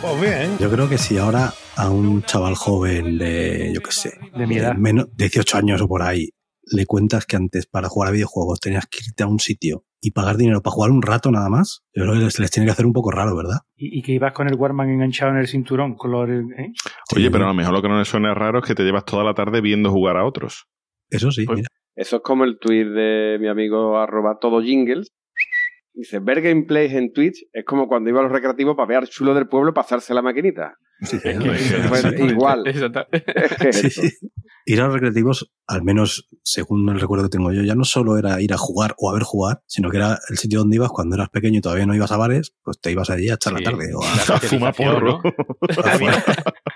Pues 0.00 0.20
bien. 0.20 0.58
Yo 0.58 0.70
creo 0.70 0.88
que 0.88 0.98
si 0.98 1.18
ahora 1.18 1.54
a 1.76 1.90
un 1.90 2.22
chaval 2.22 2.54
joven 2.56 3.16
de, 3.18 3.70
yo 3.72 3.80
qué 3.80 3.92
sé, 3.92 4.18
De 4.36 4.46
mi 4.46 4.56
edad. 4.56 4.74
menos 4.74 5.06
18 5.16 5.58
años 5.58 5.80
o 5.82 5.86
por 5.88 6.02
ahí, 6.02 6.30
le 6.64 6.86
cuentas 6.86 7.26
que 7.26 7.36
antes 7.36 7.66
para 7.66 7.88
jugar 7.88 8.08
a 8.08 8.12
videojuegos 8.12 8.58
tenías 8.60 8.86
que 8.86 9.04
irte 9.06 9.22
a 9.22 9.26
un 9.26 9.38
sitio 9.38 9.84
y 10.04 10.10
pagar 10.10 10.36
dinero 10.36 10.60
para 10.62 10.72
jugar 10.74 10.90
un 10.90 11.02
rato 11.02 11.30
nada 11.30 11.48
más, 11.48 11.82
yo 11.94 12.02
creo 12.04 12.14
que 12.14 12.20
les, 12.24 12.38
les 12.38 12.50
tiene 12.50 12.66
que 12.66 12.72
hacer 12.72 12.86
un 12.86 12.92
poco 12.92 13.10
raro, 13.10 13.34
¿verdad? 13.36 13.58
Y, 13.76 13.98
y 13.98 14.02
que 14.02 14.12
ibas 14.12 14.32
con 14.32 14.48
el 14.48 14.54
Warman 14.56 14.90
enganchado 14.90 15.32
en 15.32 15.38
el 15.38 15.46
cinturón, 15.48 15.94
con 15.96 16.10
los, 16.10 16.28
¿eh? 16.28 16.72
Oye, 17.16 17.24
Sí, 17.26 17.30
pero 17.30 17.44
a 17.44 17.46
¿no? 17.46 17.52
lo 17.52 17.54
mejor 17.54 17.72
lo 17.74 17.82
que 17.82 17.88
no 17.88 17.98
le 17.98 18.04
suena 18.04 18.34
raro 18.34 18.58
es 18.60 18.64
que 18.66 18.74
te 18.74 18.82
llevas 18.84 19.04
toda 19.04 19.24
la 19.24 19.34
tarde 19.34 19.60
viendo 19.60 19.90
jugar 19.90 20.16
a 20.16 20.24
otros. 20.26 20.66
Eso 21.10 21.30
sí, 21.30 21.44
Pues- 21.46 21.58
mira. 21.58 21.68
Eso 21.96 22.16
es 22.16 22.22
como 22.22 22.42
el 22.44 22.58
tweet 22.58 22.86
de 22.86 23.38
mi 23.40 23.46
amigo 23.46 23.96
arroba 23.98 24.38
todo 24.40 24.60
jingles. 24.60 25.12
Dice, 25.92 26.18
ver 26.18 26.40
gameplays 26.42 26.92
en 26.92 27.12
Twitch 27.12 27.46
es 27.52 27.64
como 27.64 27.86
cuando 27.86 28.10
iba 28.10 28.18
a 28.18 28.24
los 28.24 28.32
recreativos 28.32 28.74
para 28.76 28.88
ver 28.98 29.08
chulo 29.08 29.32
del 29.32 29.46
pueblo 29.46 29.72
pasarse 29.72 30.12
la 30.12 30.20
maquinita. 30.20 30.74
Sí, 31.02 31.18
igual. 32.28 32.64
Ir 34.66 34.80
a 34.80 34.84
los 34.84 34.94
recreativos, 34.94 35.52
al 35.66 35.82
menos 35.82 36.26
según 36.42 36.88
el 36.88 36.98
recuerdo 36.98 37.24
que 37.24 37.36
tengo 37.36 37.52
yo, 37.52 37.62
ya 37.62 37.74
no 37.74 37.84
solo 37.84 38.16
era 38.16 38.40
ir 38.40 38.54
a 38.54 38.56
jugar 38.56 38.94
o 38.96 39.10
a 39.10 39.12
ver 39.12 39.22
jugar, 39.22 39.60
sino 39.66 39.90
que 39.90 39.98
era 39.98 40.18
el 40.30 40.38
sitio 40.38 40.60
donde 40.60 40.76
ibas 40.76 40.88
cuando 40.90 41.16
eras 41.16 41.28
pequeño 41.28 41.58
y 41.58 41.60
todavía 41.60 41.84
no 41.84 41.94
ibas 41.94 42.12
a 42.12 42.16
bares, 42.16 42.54
pues 42.62 42.80
te 42.80 42.90
ibas 42.90 43.10
allí 43.10 43.28
a 43.28 43.34
echar 43.34 43.54
Sí. 43.58 43.62
la 43.62 43.70
tarde. 43.70 43.90
O 43.94 44.02
a- 44.02 44.06
La 44.28 44.40
Fuma 44.40 44.72
porro. 44.72 45.20
¿no? 45.22 45.34
A 45.84 45.98
mí, 45.98 46.06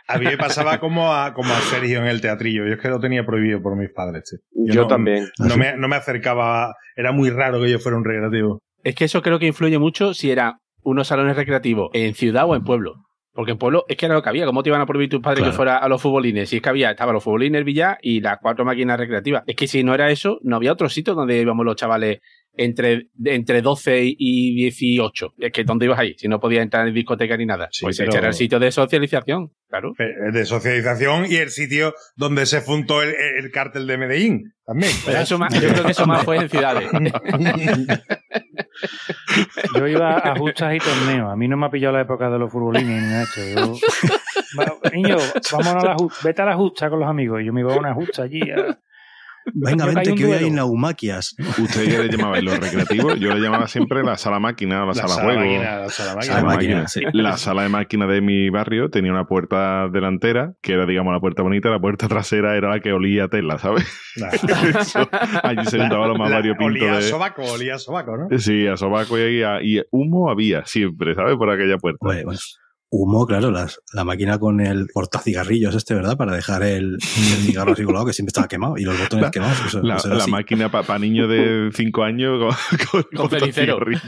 a 0.08 0.18
mí 0.18 0.24
me 0.26 0.36
pasaba 0.36 0.78
como 0.80 1.14
a, 1.14 1.32
como 1.32 1.50
a 1.54 1.60
Sergio 1.60 2.00
en 2.00 2.06
el 2.08 2.20
teatrillo. 2.20 2.66
Yo 2.66 2.74
es 2.74 2.80
que 2.80 2.88
lo 2.88 3.00
tenía 3.00 3.24
prohibido 3.24 3.62
por 3.62 3.74
mis 3.76 3.90
padres. 3.90 4.38
Yo 4.52 4.82
no- 4.82 4.88
también. 4.88 5.28
No 5.38 5.54
¿Ah, 5.54 5.56
me, 5.56 5.76
no 5.78 5.88
me 5.88 5.96
acercaba. 5.96 6.74
Era 6.94 7.12
muy 7.12 7.30
raro 7.30 7.62
que 7.62 7.70
yo 7.70 7.78
fuera 7.78 7.96
un 7.96 8.04
recreativo. 8.04 8.58
Es 8.84 8.94
que 8.94 9.06
eso 9.06 9.22
creo 9.22 9.38
que 9.38 9.46
influye 9.46 9.78
mucho 9.78 10.12
si 10.12 10.30
era 10.30 10.58
unos 10.82 11.08
salones 11.08 11.36
recreativos 11.36 11.88
en 11.94 12.14
ciudad 12.14 12.44
o 12.46 12.54
en 12.54 12.64
pueblo. 12.64 12.96
Porque 13.38 13.52
en 13.52 13.58
pueblo 13.58 13.84
es 13.88 13.96
que 13.96 14.06
era 14.06 14.16
lo 14.16 14.22
que 14.22 14.30
había. 14.30 14.46
¿Cómo 14.46 14.64
te 14.64 14.70
iban 14.70 14.80
a 14.80 14.84
prohibir 14.86 15.08
tus 15.08 15.20
padres 15.20 15.38
Claro. 15.38 15.52
que 15.52 15.56
fuera 15.56 15.76
a 15.76 15.88
los 15.88 16.02
futbolines? 16.02 16.48
Si 16.48 16.56
es 16.56 16.62
que 16.62 16.70
había, 16.70 16.90
estaba 16.90 17.12
los 17.12 17.22
futbolines, 17.22 17.56
el 17.60 17.64
billar 17.64 17.96
y 18.02 18.20
las 18.20 18.38
cuatro 18.42 18.64
máquinas 18.64 18.98
recreativas. 18.98 19.44
Es 19.46 19.54
que 19.54 19.68
si 19.68 19.84
no 19.84 19.94
era 19.94 20.10
eso, 20.10 20.40
no 20.42 20.56
había 20.56 20.72
otro 20.72 20.88
sitio 20.88 21.14
donde 21.14 21.40
íbamos 21.40 21.64
los 21.64 21.76
chavales 21.76 22.18
entre, 22.58 23.08
entre 23.24 23.62
12 23.62 24.02
y 24.18 24.54
18. 24.56 25.34
Es 25.38 25.52
que 25.52 25.64
¿dónde 25.64 25.86
ibas 25.86 25.98
ahí? 25.98 26.14
Si 26.18 26.28
no 26.28 26.38
podías 26.40 26.62
entrar 26.62 26.86
en 26.86 26.92
discoteca 26.94 27.36
ni 27.36 27.46
nada. 27.46 27.68
Sí, 27.70 27.84
pues 27.86 27.96
pero- 27.96 28.10
ese 28.10 28.18
era 28.18 28.28
el 28.28 28.34
sitio 28.34 28.58
de 28.58 28.70
socialización, 28.70 29.52
claro. 29.68 29.94
Eh, 29.98 30.32
De 30.32 30.44
socialización 30.44 31.24
y 31.30 31.36
el 31.36 31.50
sitio 31.50 31.94
donde 32.16 32.44
se 32.46 32.60
fundó 32.60 33.02
el, 33.02 33.14
el 33.38 33.50
cártel 33.50 33.86
de 33.86 33.96
Medellín. 33.98 34.52
También. 34.66 34.92
Pero 35.06 35.18
eso 35.20 35.38
más, 35.38 35.54
yo 35.60 35.68
creo 35.70 35.84
que 35.84 35.92
eso 35.92 36.06
más 36.06 36.24
fue 36.24 36.36
en 36.36 36.48
ciudades. 36.50 36.90
Yo 39.76 39.86
iba 39.86 40.18
a 40.18 40.36
justas 40.36 40.74
y 40.74 40.78
torneos. 40.78 41.32
A 41.32 41.36
mí 41.36 41.48
no 41.48 41.56
me 41.56 41.66
ha 41.66 41.70
pillado 41.70 41.94
la 41.94 42.02
época 42.02 42.30
de 42.30 42.38
los 42.38 42.50
futbolines 42.52 43.02
ni 43.02 43.08
nada. 43.08 43.24
Yo- 43.56 43.74
Niño, 44.92 45.16
vámonos 45.52 45.84
a 45.84 45.86
la 45.88 45.94
justa. 45.96 46.20
Vete 46.24 46.42
a 46.42 46.44
la 46.46 46.56
justa 46.56 46.88
con 46.90 47.00
los 47.00 47.08
amigos. 47.08 47.40
Y 47.42 47.46
yo 47.46 47.52
me 47.52 47.60
iba 47.60 47.74
a 47.74 47.78
una 47.78 47.94
justa 47.94 48.22
allí. 48.22 48.40
a- 48.50 48.78
Venga, 49.54 49.86
vente, 49.86 50.14
que 50.14 50.26
hoy 50.26 50.32
hay 50.32 50.50
naumaquias. 50.50 51.34
¿Usted 51.58 51.84
qué 51.84 51.98
le 51.98 52.08
llamaba 52.16 52.38
en 52.38 52.44
los 52.44 52.58
recreativos? 52.58 53.18
Yo 53.18 53.32
le 53.34 53.40
llamaba 53.40 53.66
siempre 53.68 54.02
la 54.02 54.16
sala 54.16 54.38
máquina, 54.38 54.84
la, 54.86 54.94
sala, 54.94 55.14
juego. 55.14 55.40
máquina, 55.40 55.78
la 55.78 55.88
sala 55.90 56.14
máquina. 56.14 56.34
Sala 56.34 56.40
La 56.40 56.44
máquina, 56.46 56.74
máquina. 56.82 56.88
sí. 56.88 57.00
La 57.12 57.36
sala 57.36 57.62
de 57.62 57.68
máquina 57.68 58.06
de 58.06 58.20
mi 58.20 58.50
barrio 58.50 58.90
tenía 58.90 59.12
una 59.12 59.24
puerta 59.26 59.88
delantera, 59.88 60.52
que 60.62 60.72
era, 60.74 60.86
digamos, 60.86 61.12
la 61.12 61.20
puerta 61.20 61.42
bonita, 61.42 61.70
la 61.70 61.80
puerta 61.80 62.08
trasera 62.08 62.56
era 62.56 62.68
la 62.70 62.80
que 62.80 62.92
olía 62.92 63.24
a 63.24 63.28
tela, 63.28 63.58
¿sabes? 63.58 63.86
Nah. 64.16 64.28
Eso, 64.80 65.08
allí 65.42 65.64
se 65.66 65.78
juntaba 65.78 66.06
lo 66.08 66.14
más 66.16 66.30
La- 66.30 66.36
variopinto 66.36 66.64
olía 66.84 66.92
a 66.92 66.96
de... 66.96 67.02
sobaco, 67.02 67.42
olía 67.42 67.74
a 67.74 67.78
sobaco, 67.78 68.16
¿no? 68.16 68.38
Sí, 68.38 68.66
a 68.66 68.76
sobaco 68.76 69.18
y, 69.18 69.42
a- 69.42 69.62
y 69.62 69.80
humo 69.90 70.30
había 70.30 70.64
siempre, 70.66 71.14
¿sabes? 71.14 71.36
Por 71.36 71.50
aquella 71.50 71.76
puerta. 71.78 71.98
Bueno, 72.00 72.22
bueno. 72.26 72.38
Humo, 72.90 73.26
claro, 73.26 73.50
las, 73.50 73.80
la 73.92 74.04
máquina 74.04 74.38
con 74.38 74.60
el 74.60 74.86
portacigarrillos 74.92 75.74
este, 75.74 75.94
¿verdad? 75.94 76.16
Para 76.16 76.34
dejar 76.34 76.62
el, 76.62 76.94
el 76.94 76.98
cigarro 77.46 77.72
así 77.72 77.84
colado, 77.84 78.06
que 78.06 78.12
siempre 78.12 78.30
estaba 78.30 78.48
quemado, 78.48 78.78
y 78.78 78.82
los 78.84 78.98
botones 78.98 79.24
La- 79.24 79.30
quemados. 79.30 79.58
Eso, 79.66 79.82
La, 79.82 79.96
eso 79.96 80.08
era 80.08 80.16
la 80.16 80.22
así. 80.22 80.30
máquina 80.30 80.70
para 80.70 80.98
niños 80.98 81.28
de 81.28 81.70
5 81.74 82.02
años 82.02 82.54
con, 82.90 83.02
Con 83.28 83.52
cigarrillo. 83.52 84.00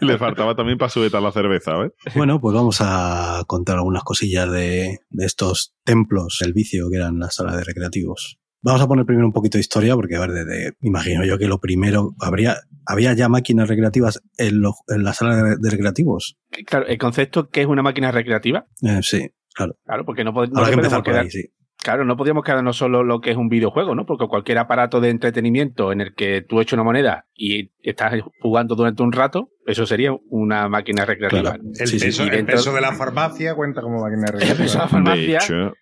Le 0.00 0.18
faltaba 0.18 0.54
también 0.54 0.78
para 0.78 0.88
sujetar 0.88 1.20
la 1.22 1.32
cerveza, 1.32 1.76
¿ves? 1.76 1.92
Bueno, 2.14 2.40
pues 2.40 2.54
vamos 2.54 2.78
a 2.80 3.42
contar 3.46 3.76
algunas 3.76 4.02
cosillas 4.02 4.50
de, 4.50 4.98
de 5.10 5.26
estos 5.26 5.74
templos 5.84 6.38
del 6.40 6.52
vicio 6.52 6.88
que 6.90 6.96
eran 6.96 7.18
las 7.18 7.34
salas 7.34 7.56
de 7.56 7.64
recreativos. 7.64 8.38
Vamos 8.62 8.82
a 8.82 8.86
poner 8.86 9.06
primero 9.06 9.26
un 9.26 9.32
poquito 9.32 9.56
de 9.58 9.60
historia, 9.60 9.94
porque 9.94 10.16
a 10.16 10.20
ver, 10.20 10.30
desde, 10.32 10.72
imagino 10.82 11.24
yo 11.24 11.38
que 11.38 11.46
lo 11.46 11.58
primero, 11.58 12.14
habría, 12.20 12.56
había 12.86 13.12
ya 13.14 13.28
máquinas 13.28 13.68
recreativas 13.68 14.20
en, 14.36 14.60
los- 14.60 14.76
en 14.88 15.02
las 15.02 15.16
salas 15.16 15.42
de, 15.42 15.56
de 15.58 15.70
recreativos. 15.70 16.36
Claro, 16.66 16.86
el 16.86 16.98
concepto 16.98 17.48
que 17.48 17.62
es 17.62 17.66
una 17.66 17.82
máquina 17.82 18.10
recreativa, 18.12 18.66
Eh, 18.82 19.00
sí, 19.02 19.30
claro. 19.54 19.76
claro, 19.84 20.04
porque 20.04 20.24
no, 20.24 20.32
pod- 20.32 20.50
no 20.50 20.60
Habrá 20.60 20.70
que 20.72 20.76
podemos 20.76 20.76
empezar 20.78 20.98
por 21.02 21.04
quedar- 21.12 21.24
ahí, 21.24 21.30
sí. 21.30 21.44
Claro, 21.82 22.04
no 22.04 22.14
podíamos 22.18 22.44
quedarnos 22.44 22.76
solo 22.76 23.02
lo 23.02 23.22
que 23.22 23.30
es 23.30 23.38
un 23.38 23.48
videojuego, 23.48 23.94
¿no? 23.94 24.04
Porque 24.04 24.26
cualquier 24.28 24.58
aparato 24.58 25.00
de 25.00 25.08
entretenimiento 25.08 25.92
en 25.92 26.02
el 26.02 26.14
que 26.14 26.42
tú 26.42 26.60
echas 26.60 26.74
una 26.74 26.82
moneda 26.84 27.24
y 27.34 27.72
estás 27.82 28.12
jugando 28.42 28.74
durante 28.74 29.02
un 29.02 29.12
rato, 29.12 29.48
eso 29.64 29.86
sería 29.86 30.10
una 30.28 30.68
máquina 30.68 31.06
recreativa. 31.06 31.54
Claro. 31.54 31.62
El, 31.78 31.86
Sí, 31.86 31.98
sí, 31.98 32.04
peso, 32.04 32.24
y 32.24 32.26
el 32.26 32.32
dentro- 32.32 32.56
peso 32.56 32.74
de 32.74 32.82
la 32.82 32.92
farmacia 32.92 33.54
cuenta 33.54 33.80
como 33.80 34.02
máquina 34.02 34.26
El 34.26 34.32
recreativa. 34.32 34.58
peso 34.58 34.74
de 34.74 34.78
la 34.78 34.84
De 34.84 34.90
farmacia, 34.90 35.38
hecho, 35.38 35.72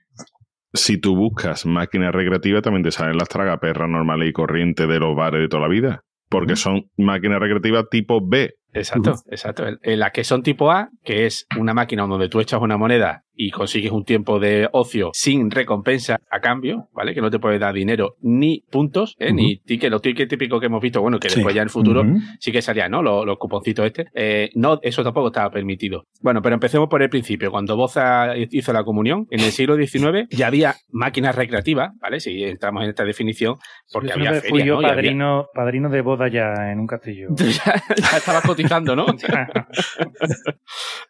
si 0.73 0.99
tú 0.99 1.17
buscas 1.17 1.67
máquina 1.67 2.13
recreativa, 2.13 2.63
también 2.63 2.83
te 2.83 2.91
salen 2.91 3.17
las 3.17 3.29
tragaperras 3.29 3.89
normales 3.89 4.29
y 4.29 4.33
corrientes 4.33 4.89
de 4.89 4.99
los 4.99 5.17
bares 5.17 5.41
de 5.41 5.49
toda 5.49 5.63
la 5.63 5.69
vida. 5.69 6.05
Porque 6.29 6.57
son 6.57 6.91
máquinas 6.97 7.41
recreativas 7.41 7.87
tipo 7.91 8.21
B. 8.27 8.55
Exacto, 8.73 9.15
exacto. 9.31 9.65
En- 9.67 9.79
que 10.13 10.25
son 10.25 10.43
tipo 10.43 10.71
A, 10.71 10.91
que 11.05 11.27
es 11.27 11.47
una 11.59 11.75
máquina 11.75 12.07
donde 12.07 12.29
tú 12.29 12.41
echas 12.41 12.61
una 12.61 12.77
moneda 12.77 13.23
y 13.41 13.51
consigues 13.51 13.93
un 13.93 14.05
tiempo 14.05 14.41
de 14.41 14.69
ocio 14.73 15.11
sin 15.13 15.51
recompensa 15.51 16.19
a 16.31 16.41
cambio, 16.41 16.89
¿vale? 16.93 17.15
Que 17.15 17.21
no 17.21 17.31
te 17.31 17.39
puede 17.39 17.59
dar 17.61 17.73
dinero 17.73 18.17
ni 18.21 18.65
puntos, 18.71 19.15
¿eh? 19.21 19.33
Ni 19.33 19.59
tickets, 19.59 19.93
los 19.93 20.03
tickets 20.03 20.29
típicos 20.29 20.59
que 20.59 20.67
hemos 20.67 20.83
visto, 20.83 21.01
bueno, 21.01 21.19
que 21.21 21.29
Sí. 21.29 21.37
después 21.37 21.55
ya 21.55 21.63
en 21.63 21.67
el 21.67 21.71
futuro 21.71 22.05
sí 22.41 22.51
que 22.51 22.63
salían, 22.63 22.91
¿no? 22.91 23.01
Los, 23.03 23.25
los 23.25 23.39
cuponcitos 23.39 23.87
este. 23.87 24.07
Eh, 24.15 24.51
no, 24.57 24.81
eso 24.83 25.05
tampoco 25.05 25.29
estaba 25.29 25.51
permitido. 25.51 26.05
Bueno, 26.21 26.43
pero 26.43 26.55
empecemos 26.55 26.89
por 26.89 27.01
el 27.03 27.11
principio. 27.11 27.51
Cuando 27.53 27.77
Boza 27.77 28.37
hizo 28.37 28.73
la 28.73 28.83
comunión, 28.83 29.27
en 29.31 29.41
el 29.41 29.53
siglo 29.53 29.77
XIX 29.77 30.27
ya 30.31 30.49
había 30.49 30.75
máquinas 30.91 31.37
recreativas, 31.37 31.93
¿vale? 32.01 32.19
Si 32.19 32.43
entramos 32.43 32.83
en 32.83 32.89
esta 32.91 33.05
definición, 33.05 33.55
porque 33.93 34.13
había 34.13 34.33
ferias, 34.33 34.49
fui 34.49 34.65
yo 34.65 34.75
¿no? 34.77 34.83
Y 34.83 34.85
había- 34.87 35.45
padrino, 35.55 35.91
de 35.91 36.01
boda 36.03 36.29
ya 36.29 36.73
en 36.73 36.81
un 36.81 36.87
castillo. 36.89 37.29
Ya, 37.39 37.83
ya 37.97 38.17
estabas 38.19 38.43
cotizando, 38.59 38.97
¿no? 38.97 39.07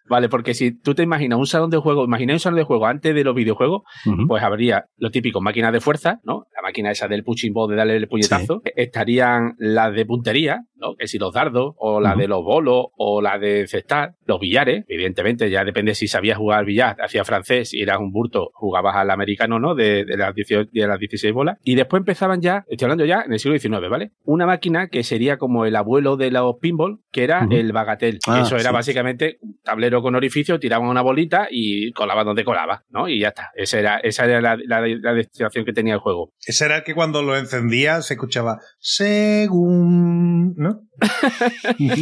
Vale, 0.08 0.28
porque 0.28 0.54
si 0.54 0.72
tú 0.72 0.94
te 0.94 1.02
imaginas 1.02 1.38
un 1.38 1.46
salón 1.46 1.70
de 1.70 1.78
juego, 1.78 2.04
imagináis 2.04 2.36
un 2.36 2.40
salón 2.40 2.58
de 2.58 2.64
juego 2.64 2.86
antes 2.86 3.14
de 3.14 3.24
los 3.24 3.34
videojuegos, 3.34 3.82
pues 4.26 4.42
habría 4.42 4.86
lo 4.96 5.10
típico, 5.10 5.40
máquinas 5.40 5.72
de 5.72 5.80
fuerza, 5.80 6.20
¿no? 6.24 6.46
La 6.54 6.62
máquina 6.62 6.90
esa 6.90 7.08
del 7.08 7.24
punching 7.24 7.52
ball 7.52 7.70
de 7.70 7.76
darle 7.76 7.96
el 7.96 8.08
puñetazo. 8.08 8.62
Estarían 8.76 9.54
las 9.58 9.94
de 9.94 10.06
puntería, 10.06 10.62
¿no? 10.76 10.94
Que 10.96 11.06
si 11.06 11.18
los 11.18 11.32
dardos, 11.32 11.74
o 11.76 12.00
la 12.00 12.14
de 12.14 12.28
los 12.28 12.42
bolos, 12.42 12.86
o 12.96 13.20
la 13.20 13.38
de 13.38 13.66
cestar, 13.66 14.14
los 14.24 14.40
billares, 14.40 14.84
evidentemente, 14.88 15.50
ya 15.50 15.64
depende 15.64 15.94
si 15.94 16.08
sabías 16.08 16.38
jugar 16.38 16.60
al 16.60 16.64
billar, 16.64 16.96
hacía 17.00 17.24
francés, 17.24 17.70
si 17.70 17.82
eras 17.82 17.98
un 17.98 18.10
burto, 18.10 18.50
jugabas 18.54 18.96
al 18.96 19.10
americano, 19.10 19.58
¿no? 19.58 19.74
De, 19.74 20.04
de 20.04 20.16
las 20.16 20.34
18 20.34 20.70
de 20.72 20.86
las 20.86 20.98
16 20.98 21.34
bolas. 21.34 21.58
Y 21.62 21.74
después 21.74 22.00
empezaban 22.00 22.40
ya, 22.40 22.64
estoy 22.68 22.86
hablando 22.86 23.04
ya 23.04 23.22
en 23.26 23.32
el 23.32 23.38
siglo 23.38 23.58
XIX, 23.58 23.88
¿vale? 23.90 24.12
Una 24.24 24.46
máquina 24.46 24.88
que 24.88 25.02
sería 25.02 25.36
como 25.36 25.66
el 25.66 25.76
abuelo 25.76 26.16
de 26.16 26.30
los 26.30 26.56
pinball, 26.60 27.00
que 27.12 27.24
era 27.24 27.37
El 27.50 27.72
bagatel. 27.72 28.18
Ah, 28.26 28.42
Eso 28.44 28.56
era 28.56 28.70
sí. 28.70 28.74
básicamente 28.74 29.38
un 29.40 29.58
tablero 29.62 30.02
con 30.02 30.14
orificio, 30.14 30.58
tiraban 30.58 30.88
una 30.88 31.02
bolita 31.02 31.48
y 31.50 31.92
colaba 31.92 32.24
donde 32.24 32.44
colaba, 32.44 32.84
¿no? 32.90 33.08
Y 33.08 33.20
ya 33.20 33.28
está. 33.28 33.50
Esa 33.54 33.78
era, 33.78 33.98
esa 33.98 34.24
era 34.24 34.40
la, 34.40 34.56
la, 34.56 34.80
la 34.86 35.12
destinación 35.12 35.64
que 35.64 35.72
tenía 35.72 35.94
el 35.94 36.00
juego. 36.00 36.32
Ese 36.44 36.64
era 36.64 36.78
el 36.78 36.82
que 36.84 36.94
cuando 36.94 37.22
lo 37.22 37.36
encendía 37.36 38.02
se 38.02 38.14
escuchaba 38.14 38.58
según. 38.78 40.54
¿No? 40.56 40.82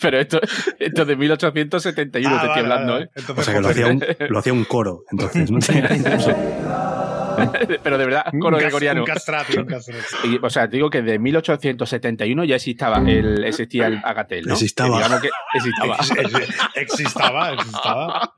Pero 0.00 0.18
esto, 0.20 0.40
esto 0.78 1.04
de 1.04 1.16
1871 1.16 2.28
Ah, 2.28 2.40
te 2.40 2.46
estoy 2.46 2.62
vale, 2.62 2.72
hablando, 2.72 2.92
vale. 2.94 3.04
¿eh? 3.06 3.10
Entonces, 3.16 3.42
O 3.42 3.50
sea 3.50 3.54
que 3.54 3.60
lo 3.60 3.68
hacía, 3.68 3.86
un, 3.88 4.04
lo 4.30 4.38
hacía 4.38 4.52
un 4.52 4.64
coro, 4.64 5.02
entonces. 5.10 5.50
¿no? 5.50 5.58
Pero 7.82 7.98
de 7.98 8.04
verdad, 8.04 8.24
coro 8.40 8.56
gregoriano. 8.58 9.00
Un 9.02 9.06
castrati, 9.06 9.56
un 9.58 9.66
castrati. 9.66 10.02
Y, 10.24 10.38
o 10.42 10.50
sea, 10.50 10.68
te 10.68 10.76
digo 10.76 10.90
que 10.90 11.02
de 11.02 11.18
1871 11.18 12.44
ya 12.44 12.56
existaba 12.56 12.98
el, 12.98 13.44
existía 13.44 13.86
el 13.88 14.00
Agatel, 14.04 14.44
¿no? 14.46 14.54
Existaba. 14.54 14.98
Que 14.98 15.02
digamos 15.04 15.20
que 15.20 15.30
existaba. 15.54 15.96
Ex- 15.96 16.10
ex- 16.36 16.58
Existaba, 16.74 17.52
existaba. 17.52 18.34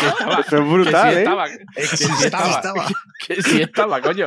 Que 0.00 0.06
estaba. 0.08 0.40
Eso 0.40 0.56
es 0.58 0.68
brutal, 0.68 1.08
que 1.08 1.10
sí 1.12 1.16
¿eh? 1.16 1.18
estaba. 1.22 1.46
Existaba. 1.76 2.86
Que 3.26 3.42
sí 3.42 3.62
estaba, 3.62 4.00
coño. 4.00 4.26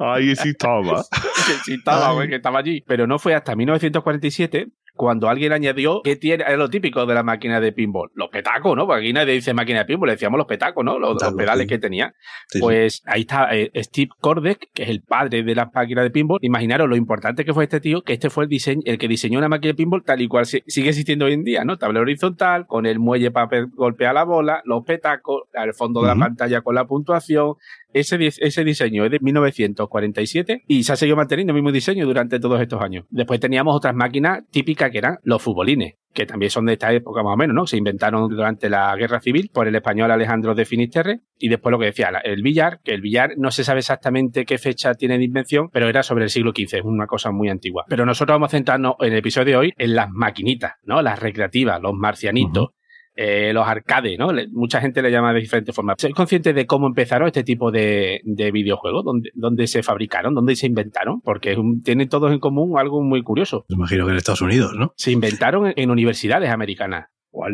Ahí 0.00 0.34
sí 0.36 0.50
estaba. 0.50 1.04
que 1.46 1.52
sí 1.64 1.74
estaba, 1.74 2.12
güey, 2.12 2.28
que 2.28 2.36
estaba 2.36 2.58
allí. 2.58 2.82
Pero 2.86 3.06
no 3.06 3.18
fue 3.18 3.34
hasta 3.34 3.54
1947 3.54 4.68
cuando 5.04 5.28
alguien 5.28 5.52
añadió 5.52 6.00
que 6.02 6.16
tiene, 6.16 6.44
era 6.44 6.56
lo 6.56 6.68
típico 6.70 7.04
de 7.06 7.14
la 7.14 7.22
máquina 7.22 7.60
de 7.60 7.72
pinball. 7.72 8.10
Los 8.14 8.28
petacos, 8.30 8.76
¿no? 8.76 8.86
Porque 8.86 9.02
aquí 9.04 9.12
nadie 9.12 9.34
dice 9.34 9.52
máquina 9.54 9.80
de 9.80 9.84
pinball, 9.84 10.06
le 10.08 10.12
decíamos 10.14 10.38
los 10.38 10.46
petacos, 10.46 10.84
¿no? 10.84 10.98
Los, 10.98 11.22
pedales 11.36 11.64
sí. 11.64 11.68
que 11.68 11.78
tenía. 11.78 12.14
Sí, 12.48 12.58
sí. 12.58 12.60
Pues 12.60 13.02
ahí 13.06 13.20
está 13.22 13.54
eh, 13.54 13.70
Steve 13.76 14.10
Kordek, 14.20 14.70
que 14.72 14.82
es 14.84 14.88
el 14.88 15.02
padre 15.02 15.42
de 15.42 15.54
las 15.54 15.72
máquinas 15.74 16.04
de 16.04 16.10
pinball. 16.10 16.38
Imaginaros 16.42 16.88
lo 16.88 16.96
importante 16.96 17.44
que 17.44 17.52
fue 17.52 17.64
este 17.64 17.80
tío, 17.80 18.02
que 18.02 18.14
este 18.14 18.30
fue 18.30 18.44
el 18.44 18.50
diseño, 18.50 18.82
el 18.86 18.98
que 18.98 19.08
diseñó 19.08 19.38
una 19.38 19.48
máquina 19.48 19.72
de 19.72 19.74
pinball 19.76 20.02
tal 20.04 20.20
y 20.20 20.28
cual 20.28 20.46
si- 20.46 20.62
sigue 20.66 20.88
existiendo 20.88 21.26
hoy 21.26 21.34
en 21.34 21.44
día, 21.44 21.64
¿no? 21.64 21.76
Tablero 21.78 22.02
horizontal, 22.02 22.66
con 22.66 22.86
el 22.86 22.98
muelle 22.98 23.30
para 23.30 23.48
pe- 23.48 23.66
golpear 23.74 24.14
la 24.14 24.24
bola, 24.24 24.62
los 24.64 24.84
petacos, 24.84 25.42
al 25.54 25.74
fondo 25.74 26.00
de 26.02 26.08
la 26.08 26.16
pantalla 26.16 26.60
con 26.62 26.74
la 26.74 26.86
puntuación. 26.86 27.54
Ese, 27.94 28.18
ese 28.20 28.64
diseño 28.64 29.04
es 29.04 29.10
de 29.12 29.20
1947 29.20 30.64
y 30.66 30.82
se 30.82 30.92
ha 30.92 30.96
seguido 30.96 31.16
manteniendo 31.16 31.52
el 31.52 31.54
mismo 31.54 31.70
diseño 31.70 32.04
durante 32.04 32.40
todos 32.40 32.60
estos 32.60 32.82
años. 32.82 33.06
Después 33.08 33.38
teníamos 33.38 33.74
otras 33.76 33.94
máquinas 33.94 34.42
típicas 34.50 34.90
que 34.90 34.98
eran 34.98 35.18
los 35.22 35.40
futbolines, 35.40 35.94
que 36.12 36.26
también 36.26 36.50
son 36.50 36.66
de 36.66 36.72
esta 36.72 36.92
época 36.92 37.22
más 37.22 37.34
o 37.34 37.36
menos, 37.36 37.54
¿no? 37.54 37.66
Se 37.66 37.76
inventaron 37.76 38.28
durante 38.28 38.68
la 38.68 38.94
Guerra 38.96 39.20
Civil 39.20 39.48
por 39.52 39.68
el 39.68 39.76
español 39.76 40.10
Alejandro 40.10 40.56
de 40.56 40.64
Finisterre 40.64 41.20
y 41.38 41.48
después 41.48 41.70
lo 41.70 41.78
que 41.78 41.86
decía, 41.86 42.10
el 42.24 42.42
billar, 42.42 42.80
que 42.82 42.94
el 42.94 43.00
billar 43.00 43.34
no 43.36 43.52
se 43.52 43.62
sabe 43.62 43.78
exactamente 43.78 44.44
qué 44.44 44.58
fecha 44.58 44.94
tiene 44.94 45.16
de 45.16 45.24
invención, 45.24 45.68
pero 45.72 45.88
era 45.88 46.02
sobre 46.02 46.24
el 46.24 46.30
siglo 46.30 46.50
XV, 46.50 46.78
es 46.78 46.84
una 46.84 47.06
cosa 47.06 47.30
muy 47.30 47.48
antigua. 47.48 47.84
Pero 47.88 48.04
nosotros 48.04 48.34
vamos 48.34 48.48
a 48.48 48.56
centrarnos 48.56 48.94
en 48.98 49.12
el 49.12 49.18
episodio 49.18 49.44
de 49.52 49.56
hoy 49.56 49.72
en 49.78 49.94
las 49.94 50.10
maquinitas, 50.10 50.72
¿no? 50.82 51.00
Las 51.00 51.20
recreativas, 51.20 51.80
los 51.80 51.94
marcianitos. 51.94 52.70
Eh, 53.16 53.52
los 53.52 53.66
arcades, 53.66 54.18
¿no? 54.18 54.32
Le- 54.32 54.48
mucha 54.48 54.80
gente 54.80 55.00
le 55.02 55.10
llama 55.10 55.32
de 55.32 55.40
diferentes 55.40 55.74
formas. 55.74 55.96
¿Sois 55.98 56.14
conscientes 56.14 56.54
de 56.54 56.66
cómo 56.66 56.86
empezaron 56.86 57.26
este 57.28 57.44
tipo 57.44 57.70
de, 57.70 58.20
de 58.24 58.50
videojuegos? 58.50 59.04
¿Dónde, 59.04 59.30
¿Dónde 59.34 59.66
se 59.66 59.82
fabricaron? 59.82 60.34
¿Dónde 60.34 60.56
se 60.56 60.66
inventaron? 60.66 61.20
Porque 61.20 61.52
es 61.52 61.58
un- 61.58 61.82
tienen 61.82 62.08
todos 62.08 62.32
en 62.32 62.38
común 62.40 62.78
algo 62.78 63.02
muy 63.02 63.22
curioso. 63.22 63.64
Me 63.68 63.76
imagino 63.76 64.04
que 64.06 64.12
en 64.12 64.16
Estados 64.18 64.42
Unidos, 64.42 64.72
¿no? 64.76 64.92
Se 64.96 65.12
inventaron 65.12 65.66
en, 65.68 65.74
en 65.76 65.90
universidades 65.90 66.50
americanas. 66.50 67.06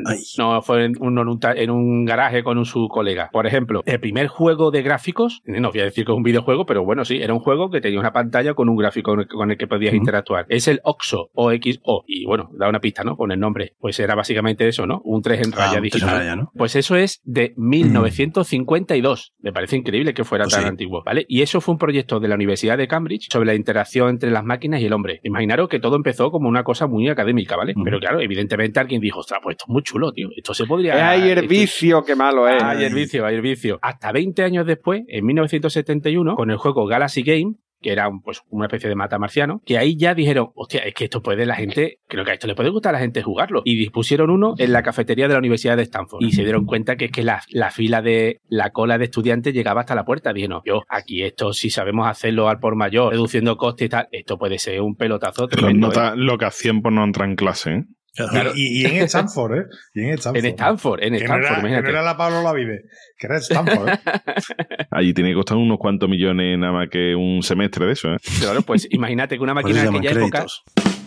Ay. 0.07 0.19
No 0.39 0.61
fue 0.63 0.85
en 0.85 0.93
un, 1.01 1.19
en 1.19 1.29
un 1.29 1.39
ta- 1.41 1.53
en 1.55 1.71
un 1.71 2.05
garaje 2.05 2.43
con 2.43 2.59
un, 2.59 2.65
su 2.65 2.89
colega. 2.89 3.31
Por 3.33 3.47
ejemplo, 3.47 3.83
el 3.87 4.01
primer 4.01 4.29
juego 4.29 4.71
de 4.71 4.83
gráficos, 4.83 5.43
no 5.47 5.71
voy 5.71 5.81
a 5.81 5.85
decir 5.85 6.05
que 6.05 6.13
es 6.13 6.17
un 6.17 6.23
videojuego, 6.23 6.67
pero 6.67 6.85
bueno, 6.85 7.05
sí, 7.05 7.17
era 7.21 7.33
un 7.35 7.41
juego 7.41 7.71
que 7.71 7.81
tenía 7.81 7.99
una 8.01 8.13
pantalla 8.13 8.55
con 8.55 8.69
un 8.69 8.77
gráfico 8.77 9.11
con 9.13 9.21
el, 9.21 9.27
con 9.29 9.51
el 9.51 9.57
que 9.59 9.67
podías 9.67 9.95
interactuar. 9.95 10.47
Es 10.49 10.69
el 10.69 10.81
OXO, 10.85 11.31
O-X-O. 11.35 12.05
Y 12.07 12.27
bueno, 12.27 12.51
da 12.59 12.69
una 12.69 12.81
pista, 12.81 13.03
¿no? 13.05 13.17
Con 13.17 13.33
el 13.33 13.41
nombre. 13.41 13.75
Pues 13.79 13.99
era 14.01 14.15
básicamente 14.15 14.67
eso, 14.69 14.87
¿no? 14.87 15.01
Un 15.05 15.23
3 15.23 15.47
en 15.47 15.53
Ah, 15.55 15.67
raya 15.67 15.81
digital. 15.81 16.11
raya, 16.19 16.37
¿no? 16.37 16.51
Pues 16.55 16.77
eso 16.77 16.97
es 16.97 17.21
de 17.25 17.55
1952. 17.57 19.33
Me 19.41 19.53
parece 19.53 19.77
increíble 19.77 20.15
que 20.15 20.25
fuera 20.25 20.45
Pues 20.45 20.55
tan 20.55 20.63
sí. 20.65 20.69
antiguo, 20.69 21.03
¿vale? 21.05 21.25
Y 21.29 21.43
eso 21.43 21.61
fue 21.61 21.73
un 21.73 21.79
proyecto 21.79 22.21
de 22.21 22.29
la 22.29 22.35
Universidad 22.35 22.79
de 22.79 22.89
Cambridge 22.89 23.29
sobre 23.31 23.47
la 23.47 23.55
interacción 23.55 24.09
entre 24.11 24.31
las 24.31 24.45
máquinas 24.45 24.81
y 24.81 24.87
el 24.87 24.93
hombre. 24.93 25.21
Imaginaros 25.25 25.69
que 25.69 25.81
todo 25.81 25.97
empezó 25.97 26.31
como 26.31 26.49
una 26.49 26.65
cosa 26.65 26.87
muy 26.87 27.09
académica, 27.09 27.57
¿vale? 27.57 27.75
Pero 27.85 27.99
claro, 27.99 28.21
evidentemente 28.21 28.81
alguien 28.81 29.01
dijo, 29.01 29.21
ostras, 29.21 29.41
pues 29.43 29.55
esto 29.55 29.65
muy 29.71 29.83
chulo, 29.83 30.13
tío. 30.13 30.29
Esto 30.37 30.53
se 30.55 30.67
podría... 30.67 30.95
Es 30.97 31.03
ahí 31.03 31.31
el 31.31 31.39
esto- 31.39 31.49
vicio, 31.49 32.05
qué 32.05 32.17
malo 32.17 32.49
es. 32.49 32.63
Hay 32.63 32.85
el 32.85 32.95
vicio, 32.95 33.25
hay 33.27 33.37
el 33.37 33.43
vicio. 33.43 33.79
Hasta 33.83 34.13
20 34.13 34.43
años 34.43 34.67
después, 34.67 35.03
en 35.09 35.25
1971, 35.25 36.35
con 36.37 36.51
el 36.51 36.57
juego 36.57 36.87
Galaxy 36.87 37.23
Game, 37.23 37.55
que 37.83 37.93
era 37.93 38.11
pues, 38.23 38.43
una 38.51 38.67
especie 38.67 38.91
de 38.91 38.95
mata 38.95 39.19
marciano, 39.19 39.63
que 39.65 39.79
ahí 39.79 39.97
ya 39.97 40.15
dijeron, 40.15 40.49
hostia, 40.55 40.81
es 40.81 40.93
que 40.93 41.05
esto 41.05 41.23
puede 41.23 41.47
la 41.47 41.55
gente, 41.55 41.97
creo 42.09 42.27
que 42.27 42.33
a 42.33 42.35
esto 42.35 42.47
le 42.47 42.55
puede 42.55 42.69
gustar 42.69 42.91
a 42.95 42.99
la 42.99 43.03
gente 43.03 43.23
jugarlo. 43.23 43.63
Y 43.65 43.75
dispusieron 43.79 44.29
uno 44.29 44.53
en 44.59 44.73
la 44.75 44.83
cafetería 44.83 45.29
de 45.29 45.33
la 45.33 45.39
Universidad 45.39 45.79
de 45.79 45.85
Stanford. 45.85 46.23
Y 46.23 46.33
se 46.33 46.43
dieron 46.45 46.67
cuenta 46.67 46.97
que 46.97 47.07
es 47.07 47.11
que 47.11 47.23
la, 47.25 47.41
la 47.49 47.71
fila 47.71 48.03
de 48.03 48.41
la 48.51 48.69
cola 48.71 48.99
de 48.99 49.05
estudiantes 49.05 49.55
llegaba 49.55 49.81
hasta 49.81 49.95
la 49.95 50.05
puerta. 50.05 50.35
Dijeron, 50.35 50.61
yo, 50.67 50.83
aquí 50.91 51.23
esto, 51.23 51.55
si 51.55 51.71
sabemos 51.71 52.07
hacerlo 52.07 52.51
al 52.51 52.59
por 52.59 52.77
mayor, 52.77 53.13
reduciendo 53.13 53.57
costes 53.57 53.87
y 53.87 53.89
tal, 53.89 54.09
esto 54.13 54.37
puede 54.37 54.59
ser 54.59 54.83
un 54.83 54.95
pelotazo 54.95 55.43
Los 55.45 55.51
tremendo. 55.51 55.87
¿eh? 55.87 55.89
nota- 55.89 56.17
lo 56.17 56.37
que 56.37 56.45
hacían 56.45 56.83
por 56.83 56.93
no 56.93 57.03
entrar 57.03 57.31
en 57.31 57.37
clase, 57.37 57.71
¿eh? 57.77 57.85
Claro. 58.15 58.53
Y, 58.55 58.83
y 58.83 58.87
en 58.87 58.97
Stanford, 59.05 59.59
¿eh? 59.59 59.65
Y 59.95 60.01
en 60.05 60.11
Stanford. 60.15 60.45
En 60.45 60.47
Stanford, 60.47 61.03
en 61.03 61.15
Que 61.15 61.29
no, 61.29 61.35
era, 61.37 61.49
que 61.49 61.61
imagínate. 61.61 61.83
no 61.83 61.89
era 61.91 62.03
la 62.03 62.17
Pablo 62.17 62.43
Lavide, 62.43 62.83
que 63.17 63.27
era 63.27 63.37
Stanford. 63.39 63.89
¿eh? 63.89 63.99
Allí 64.91 65.15
tiene 65.15 65.31
que 65.31 65.37
costar 65.37 65.57
unos 65.57 65.79
cuantos 65.79 66.09
millones 66.09 66.59
nada 66.59 66.73
más 66.73 66.89
que 66.91 67.15
un 67.15 67.43
semestre 67.43 67.87
de 67.87 67.93
eso, 67.93 68.09
¿eh? 68.09 68.17
Claro, 68.41 68.63
pues 68.63 68.89
imagínate 68.91 69.37
que 69.37 69.43
una 69.43 69.55
máquina 69.55 69.83
de 69.83 69.89
aquella 69.89 70.11
época 70.11 70.45
créditos. 70.45 70.65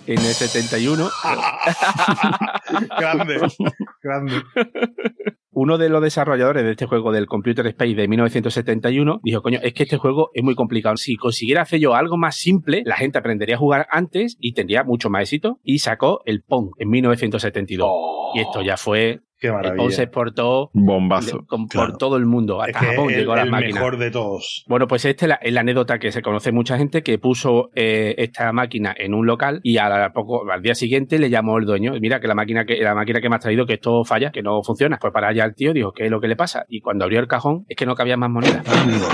En 0.08 0.20
el 0.20 0.34
71. 0.34 1.10
grande, 3.00 3.40
grande. 4.02 4.34
Uno 5.56 5.78
de 5.78 5.90
los 5.90 6.02
desarrolladores 6.02 6.64
de 6.64 6.72
este 6.72 6.88
juego 6.88 7.12
del 7.12 7.28
Computer 7.28 7.66
Space 7.68 7.94
de 7.94 8.08
1971 8.08 9.20
dijo, 9.24 9.42
coño, 9.42 9.60
es 9.62 9.74
que 9.74 9.84
este 9.84 9.98
juego 9.98 10.32
es 10.34 10.44
muy 10.44 10.56
complicado. 10.56 10.98
Si 10.98 11.16
consiguiera 11.16 11.62
hacer 11.62 11.80
yo 11.80 11.94
algo 11.94 12.18
más 12.18 12.38
simple, 12.38 12.82
la 12.86 12.96
gente 12.96 13.20
aprendería 13.20 13.56
a 13.56 13.60
jugar 13.60 13.88
antes 13.92 14.36
y 14.40 14.54
tendría 14.54 14.84
mucho 14.84 15.12
más 15.12 15.24
éxito. 15.24 15.60
Y 15.64 15.80
sacó 15.80 16.22
el 16.26 16.42
Pong 16.42 16.72
en 16.80 16.90
1972. 16.90 17.88
Y 18.34 18.40
esto 18.40 18.64
ya 18.64 18.78
fue 18.78 19.20
Qué 19.44 19.50
Pong 19.52 19.62
se 19.64 19.70
maravilla. 19.72 20.04
exportó 20.04 20.70
Bombazo. 20.74 21.38
le- 21.40 21.46
con- 21.46 21.68
claro. 21.68 21.90
por 21.90 21.98
todo 21.98 22.18
el 22.18 22.26
mundo. 22.26 22.64
Es 22.64 22.74
Hasta 22.76 22.80
que 22.80 22.96
Japón 22.96 23.10
el, 23.12 23.20
llegó 23.20 23.34
a 23.34 23.36
las 23.38 23.46
el 23.46 23.52
máquinas. 23.52 23.74
mejor 23.76 23.98
de 23.98 24.12
todos. 24.12 24.64
Bueno, 24.68 24.88
pues 24.88 25.04
esta 25.06 25.26
es 25.26 25.30
la, 25.30 25.36
es 25.36 25.54
la 25.54 25.62
anécdota 25.62 26.00
que 26.00 26.12
se 26.12 26.22
conoce 26.22 26.52
mucha 26.52 26.78
gente 26.78 27.04
que 27.04 27.18
puso 27.20 27.70
eh, 27.76 28.16
esta 28.18 28.52
máquina 28.54 28.94
en 28.98 29.14
un 29.14 29.26
local 29.26 29.60
y 29.64 29.78
a 29.78 29.90
la- 29.90 30.14
poco, 30.14 30.50
al 30.52 30.62
día 30.62 30.76
siguiente 30.76 31.20
le 31.20 31.30
llamó 31.30 31.58
el 31.58 31.66
dueño. 31.66 31.94
Mira 32.00 32.20
que 32.20 32.28
la 32.28 32.36
máquina 32.36 32.66
que 32.66 32.78
la 32.78 32.96
máquina 32.96 33.20
que 33.22 33.30
me 33.30 33.36
has 33.36 33.42
traído 33.42 33.66
que 33.66 33.74
esto 33.74 34.04
falla, 34.06 34.32
que 34.32 34.42
no 34.42 34.62
funciona. 34.64 34.98
Pues 35.02 35.12
para 35.14 35.28
allá 35.30 35.46
el 35.46 35.56
tío 35.56 35.74
dijo, 35.74 35.92
¿qué 35.92 36.06
es 36.06 36.12
lo 36.12 36.22
que 36.22 36.28
le 36.28 36.36
pasa? 36.36 36.66
Y 36.70 36.80
cuando 36.82 37.04
abrió 37.06 37.20
el 37.20 37.28
cajón 37.28 37.66
es 37.68 37.76
que 37.76 37.86
no 37.86 37.96
cabía 37.96 38.18
más 38.18 38.30
monedas. 38.30 38.64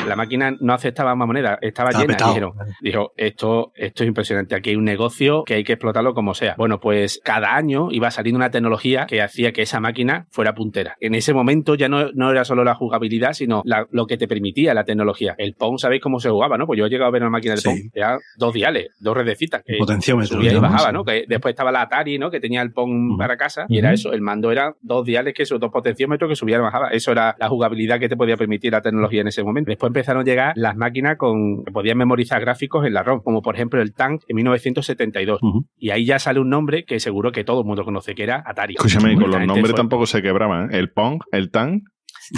La 0.07 0.15
máquina 0.15 0.55
no 0.59 0.73
aceptaba 0.73 1.15
más 1.15 1.27
monedas, 1.27 1.57
estaba 1.61 1.89
Estaba 1.89 2.03
llena. 2.05 2.13
petado. 2.17 2.29
Dijeron, 2.33 2.53
dijo, 2.81 3.11
esto, 3.17 3.71
esto 3.75 4.03
es 4.03 4.07
impresionante, 4.07 4.55
aquí 4.55 4.71
hay 4.71 4.75
un 4.75 4.85
negocio 4.85 5.43
que 5.45 5.55
hay 5.55 5.63
que 5.63 5.73
explotarlo 5.73 6.13
como 6.13 6.33
sea. 6.33 6.55
Bueno, 6.57 6.79
pues 6.79 7.19
cada 7.23 7.55
año 7.55 7.87
iba 7.91 8.11
saliendo 8.11 8.37
una 8.37 8.49
tecnología 8.51 9.05
que 9.07 9.21
hacía 9.21 9.51
que 9.51 9.61
esa 9.61 9.79
máquina 9.79 10.18
fuera 10.29 10.53
puntera. 10.53 10.95
En 10.99 11.15
ese 11.15 11.33
momento 11.33 11.75
ya 11.75 11.87
no, 11.89 12.11
no 12.13 12.31
era 12.31 12.43
solo 12.45 12.63
la 12.63 12.75
jugabilidad, 12.75 13.33
sino 13.33 13.61
la- 13.65 13.87
lo 13.91 14.05
que 14.07 14.17
te 14.17 14.27
permitía 14.27 14.73
la 14.73 14.83
tecnología. 14.83 15.35
El 15.37 15.53
Pong, 15.55 15.77
¿sabéis 15.79 16.01
cómo 16.01 16.19
se 16.19 16.29
jugaba, 16.29 16.57
no? 16.57 16.65
Pues 16.65 16.77
yo 16.79 16.85
he 16.85 16.89
llegado 16.89 17.07
a 17.09 17.11
ver 17.11 17.21
una 17.21 17.31
máquina 17.31 17.55
de 17.55 17.61
Sí. 17.61 17.69
Pong, 17.69 17.79
era 17.93 18.17
dos 18.37 18.53
diales, 18.53 18.87
dos 18.99 19.15
redecitas. 19.15 19.61
que 19.65 19.77
Potenciómetro. 19.77 20.37
subía 20.37 20.53
y 20.53 20.57
bajaba, 20.59 20.91
¿no? 20.91 21.03
Que 21.03 21.25
después 21.27 21.51
estaba 21.53 21.71
la 21.71 21.81
Atari, 21.81 22.17
¿no? 22.17 22.29
Que 22.31 22.39
tenía 22.39 22.61
el 22.61 22.71
Pong 22.71 23.17
para 23.17 23.37
casa 23.37 23.65
y 23.69 23.77
era 23.77 23.91
eso. 23.93 24.13
El 24.13 24.21
mando 24.21 24.51
era 24.51 24.75
dos 24.81 25.05
diales, 25.05 25.33
que 25.33 25.43
esos 25.43 25.59
dos 25.59 25.71
potenciómetros 25.71 26.29
que 26.29 26.35
subían 26.35 26.61
y 26.61 26.63
bajaban. 26.63 26.93
Eso 26.93 27.11
era 27.11 27.35
la 27.39 27.47
jugabilidad 27.49 27.99
que 27.99 28.07
te 28.09 28.15
podía 28.17 28.37
permitir 28.37 28.71
la 28.71 28.81
tecnología 28.81 29.21
en 29.21 29.27
ese 29.27 29.43
momento. 29.43 29.69
Después 29.69 29.89
empezaron 29.89 30.21
a 30.21 30.25
llegar 30.25 30.53
las 30.55 30.75
máquinas 30.75 31.17
con 31.17 31.63
que 31.63 31.71
podían 31.71 31.97
memorizar 31.97 32.39
gráficos 32.41 32.85
en 32.85 32.93
la 32.93 33.03
ROM, 33.03 33.21
como 33.21 33.41
por 33.41 33.55
ejemplo 33.55 33.81
el 33.81 33.93
Tank 33.93 34.21
en 34.27 34.35
1972. 34.35 35.39
Ujú. 35.41 35.65
Y 35.77 35.89
ahí 35.91 36.05
ya 36.05 36.19
sale 36.19 36.39
un 36.39 36.49
nombre 36.49 36.83
que 36.85 36.99
seguro 36.99 37.31
que 37.31 37.43
todo 37.43 37.61
el 37.61 37.65
mundo 37.67 37.83
conoce, 37.83 38.15
que 38.15 38.23
era 38.23 38.43
Atari. 38.45 38.75
Escúchame, 38.75 39.15
con 39.15 39.29
los 39.31 39.39
nombres 39.45 39.67
fue- 39.71 39.73
tampoco 39.77 40.05
se 40.09 40.21
quebraban. 40.21 40.71
¿eh? 40.73 40.77
El 40.79 40.91
Pong, 40.91 41.21
el 41.31 41.51
Tank. 41.51 41.83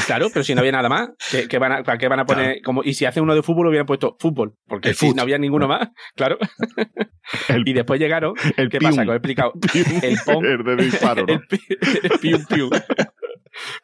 Claro, 0.06 0.30
pero 0.34 0.44
si 0.46 0.56
no 0.56 0.62
había 0.62 0.72
nada 0.72 0.88
más, 0.88 1.10
¿qué, 1.32 1.50
qué 1.50 1.58
van 1.58 1.74
a, 1.74 1.84
¿para 1.84 1.98
qué 1.98 2.08
van 2.08 2.20
a 2.22 2.26
poner? 2.26 2.62
Como, 2.64 2.82
y 2.82 2.94
si 2.94 3.04
hace 3.06 3.20
uno 3.20 3.36
de 3.36 3.44
fútbol, 3.44 3.68
hubieran 3.68 3.86
puesto 3.86 4.16
fútbol, 4.22 4.54
porque 4.66 4.90
El 4.90 4.96
si 4.96 5.08
fut. 5.08 5.16
no 5.18 5.22
había 5.22 5.38
ninguno 5.38 5.68
más, 5.68 5.90
claro. 6.16 6.38
El, 7.50 7.68
Y 7.68 7.74
después 7.74 8.00
llegaron, 8.00 8.34
el 8.58 8.70
¿qué 8.70 8.78
pium. 8.80 8.92
pasa? 8.92 9.04
Que 9.04 9.10
os 9.10 9.14
he 9.14 9.18
explicado. 9.18 9.54
El 10.02 10.18
Pong, 10.26 10.46
El 10.46 10.64
de 10.64 10.84
disparo, 10.84 11.26
¿no? 11.26 11.34
el 11.34 12.20
pium 12.22 12.46
pium. 12.46 12.70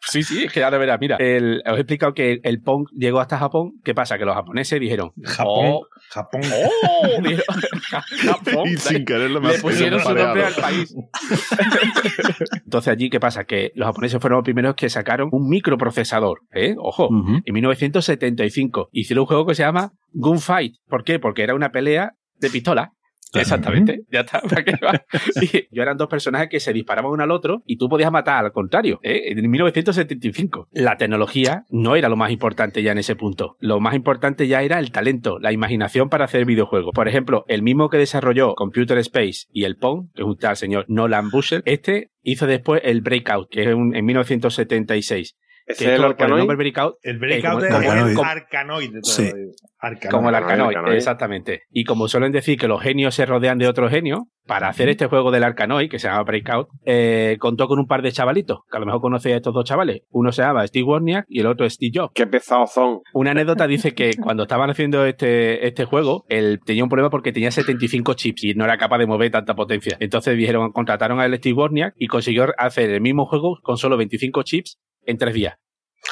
Sí, 0.01 0.23
sí, 0.23 0.43
es 0.45 0.53
que 0.53 0.63
ahora 0.63 0.77
verás, 0.77 0.97
mira, 0.99 1.17
el- 1.17 1.61
os 1.65 1.77
he 1.77 1.81
explicado 1.81 2.13
que 2.13 2.39
el 2.43 2.61
Pong 2.61 2.87
llegó 2.95 3.19
hasta 3.19 3.37
Japón. 3.37 3.73
¿Qué 3.83 3.93
pasa? 3.93 4.17
Que 4.17 4.25
los 4.25 4.35
japoneses 4.35 4.79
dijeron, 4.79 5.11
Japón. 5.23 5.65
oh, 5.73 5.87
Japón. 6.09 6.41
oh, 6.87 7.21
dijeron, 7.21 7.45
Japón. 7.89 8.63
Y 8.67 8.77
sin 8.77 9.05
quererlo 9.05 9.41
me 9.41 9.53
Le 9.53 9.59
pusieron 9.59 9.99
su 9.99 10.13
nombre 10.13 10.45
al 10.45 10.53
país. 10.55 10.95
Entonces 12.65 12.91
allí, 12.91 13.09
¿qué 13.09 13.19
pasa? 13.19 13.43
Que 13.45 13.71
los 13.75 13.85
japoneses 13.87 14.19
fueron 14.21 14.37
los 14.37 14.43
primeros 14.43 14.75
que 14.75 14.89
sacaron 14.89 15.29
un 15.31 15.47
microprocesador, 15.49 16.41
¿eh? 16.53 16.75
Ojo, 16.77 17.07
Ujú. 17.07 17.39
en 17.43 17.53
1975. 17.53 18.89
Hicieron 18.91 19.21
un 19.21 19.27
juego 19.27 19.45
que 19.45 19.55
se 19.55 19.63
llama 19.63 19.91
Gunfight. 20.11 20.75
¿Por 20.87 21.03
qué? 21.03 21.19
Porque 21.19 21.43
era 21.43 21.55
una 21.55 21.71
pelea 21.71 22.13
de 22.39 22.49
pistola. 22.49 22.91
Exactamente, 23.33 24.01
ya 24.11 24.21
está. 24.21 24.41
¿para 24.41 24.63
qué 24.63 24.73
va? 24.83 25.03
Y 25.41 25.67
yo 25.75 25.81
eran 25.81 25.97
dos 25.97 26.07
personajes 26.07 26.49
que 26.49 26.59
se 26.59 26.73
disparaban 26.73 27.11
uno 27.11 27.23
al 27.23 27.31
otro 27.31 27.61
y 27.65 27.77
tú 27.77 27.89
podías 27.89 28.11
matar 28.11 28.45
al 28.45 28.51
contrario. 28.51 28.99
¿eh? 29.03 29.31
En 29.31 29.49
1975. 29.49 30.67
La 30.71 30.97
tecnología 30.97 31.63
no 31.69 31.95
era 31.95 32.09
lo 32.09 32.15
más 32.15 32.31
importante 32.31 32.81
ya 32.83 32.91
en 32.91 32.97
ese 32.99 33.15
punto. 33.15 33.57
Lo 33.59 33.79
más 33.79 33.95
importante 33.95 34.47
ya 34.47 34.61
era 34.63 34.79
el 34.79 34.91
talento, 34.91 35.39
la 35.39 35.51
imaginación 35.51 36.09
para 36.09 36.25
hacer 36.25 36.45
videojuegos. 36.45 36.91
Por 36.93 37.07
ejemplo, 37.07 37.45
el 37.47 37.61
mismo 37.61 37.89
que 37.89 37.97
desarrolló 37.97 38.55
Computer 38.55 38.97
Space 38.99 39.45
y 39.51 39.65
el 39.65 39.77
Pong, 39.77 40.07
que 40.13 40.21
es 40.21 40.27
un 40.27 40.37
tal 40.37 40.55
señor 40.55 40.85
Nolan 40.87 41.29
Busher, 41.29 41.61
este 41.65 42.11
hizo 42.23 42.45
después 42.47 42.81
el 42.83 43.01
Breakout, 43.01 43.49
que 43.49 43.63
es 43.63 43.73
un- 43.75 43.95
en 43.95 44.05
1976. 44.05 45.35
Es 45.67 45.81
el 45.81 45.89
el 45.95 46.03
Arcanoid. 46.03 46.37
nombre 46.39 46.55
Breakout 46.57 46.95
El 47.03 47.19
breakout 47.19 47.63
Eh, 47.63 47.67
como- 47.69 47.91
el 48.07 48.15
como- 48.15 48.29
arcanoid. 48.29 48.91
de 48.93 49.01
todo, 49.01 49.11
Sí. 49.11 49.23
digo. 49.23 49.51
Arcanoid. 49.79 50.09
Como 50.11 50.29
el 50.29 50.35
Arcanoid, 50.35 50.53
Arcanoid, 50.59 50.77
Arcanoid. 50.77 50.95
exactamente. 50.97 51.61
Y 51.69 51.83
como 51.83 52.07
suelen 52.07 52.31
decir 52.31 52.57
que 52.57 52.67
los 52.67 52.81
genios 52.81 53.13
se 53.13 53.25
rodean 53.27 53.57
de 53.59 53.67
otros 53.67 53.91
genios, 53.91 54.21
para 54.47 54.69
hacer 54.69 54.87
este 54.89 55.07
juego 55.07 55.29
del 55.29 55.43
Arcanoid, 55.43 55.89
que 55.89 55.99
se 55.99 56.07
llama 56.07 56.23
Breakout, 56.23 56.69
eh, 56.85 57.35
contó 57.39 57.67
con 57.67 57.79
un 57.79 57.85
par 57.85 58.01
de 58.01 58.11
chavalitos, 58.13 58.59
que 58.71 58.77
a 58.77 58.79
lo 58.79 58.85
mejor 58.85 59.01
conocéis 59.01 59.33
a 59.33 59.37
estos 59.37 59.53
dos 59.53 59.65
chavales. 59.65 60.01
Uno 60.09 60.31
se 60.31 60.41
llama 60.41 60.65
Steve 60.65 60.83
Wozniak 60.85 61.25
y 61.27 61.41
el 61.41 61.47
otro 61.47 61.69
Steve 61.69 61.91
Jobs. 61.93 62.11
Qué 62.15 62.25
pesados 62.27 62.71
son. 62.71 63.01
Una 63.13 63.31
anécdota 63.31 63.67
dice 63.67 63.93
que 63.93 64.11
cuando 64.15 64.43
estaban 64.43 64.69
haciendo 64.69 65.05
este, 65.05 65.67
este 65.67 65.83
juego, 65.85 66.25
él 66.29 66.59
tenía 66.65 66.83
un 66.83 66.89
problema 66.89 67.09
porque 67.09 67.33
tenía 67.33 67.51
75 67.51 68.13
chips 68.13 68.45
y 68.45 68.53
no 68.53 68.63
era 68.63 68.77
capaz 68.77 68.97
de 68.99 69.05
mover 69.05 69.31
tanta 69.31 69.53
potencia. 69.53 69.97
Entonces 69.99 70.37
dijeron, 70.37 70.71
contrataron 70.71 71.19
a 71.19 71.27
Steve 71.35 71.53
Wozniak 71.53 71.93
y 71.97 72.07
consiguió 72.07 72.47
hacer 72.57 72.89
el 72.89 73.01
mismo 73.01 73.25
juego 73.25 73.59
con 73.61 73.77
solo 73.77 73.97
25 73.97 74.43
chips 74.43 74.79
en 75.07 75.17
tres 75.17 75.33
días. 75.33 75.55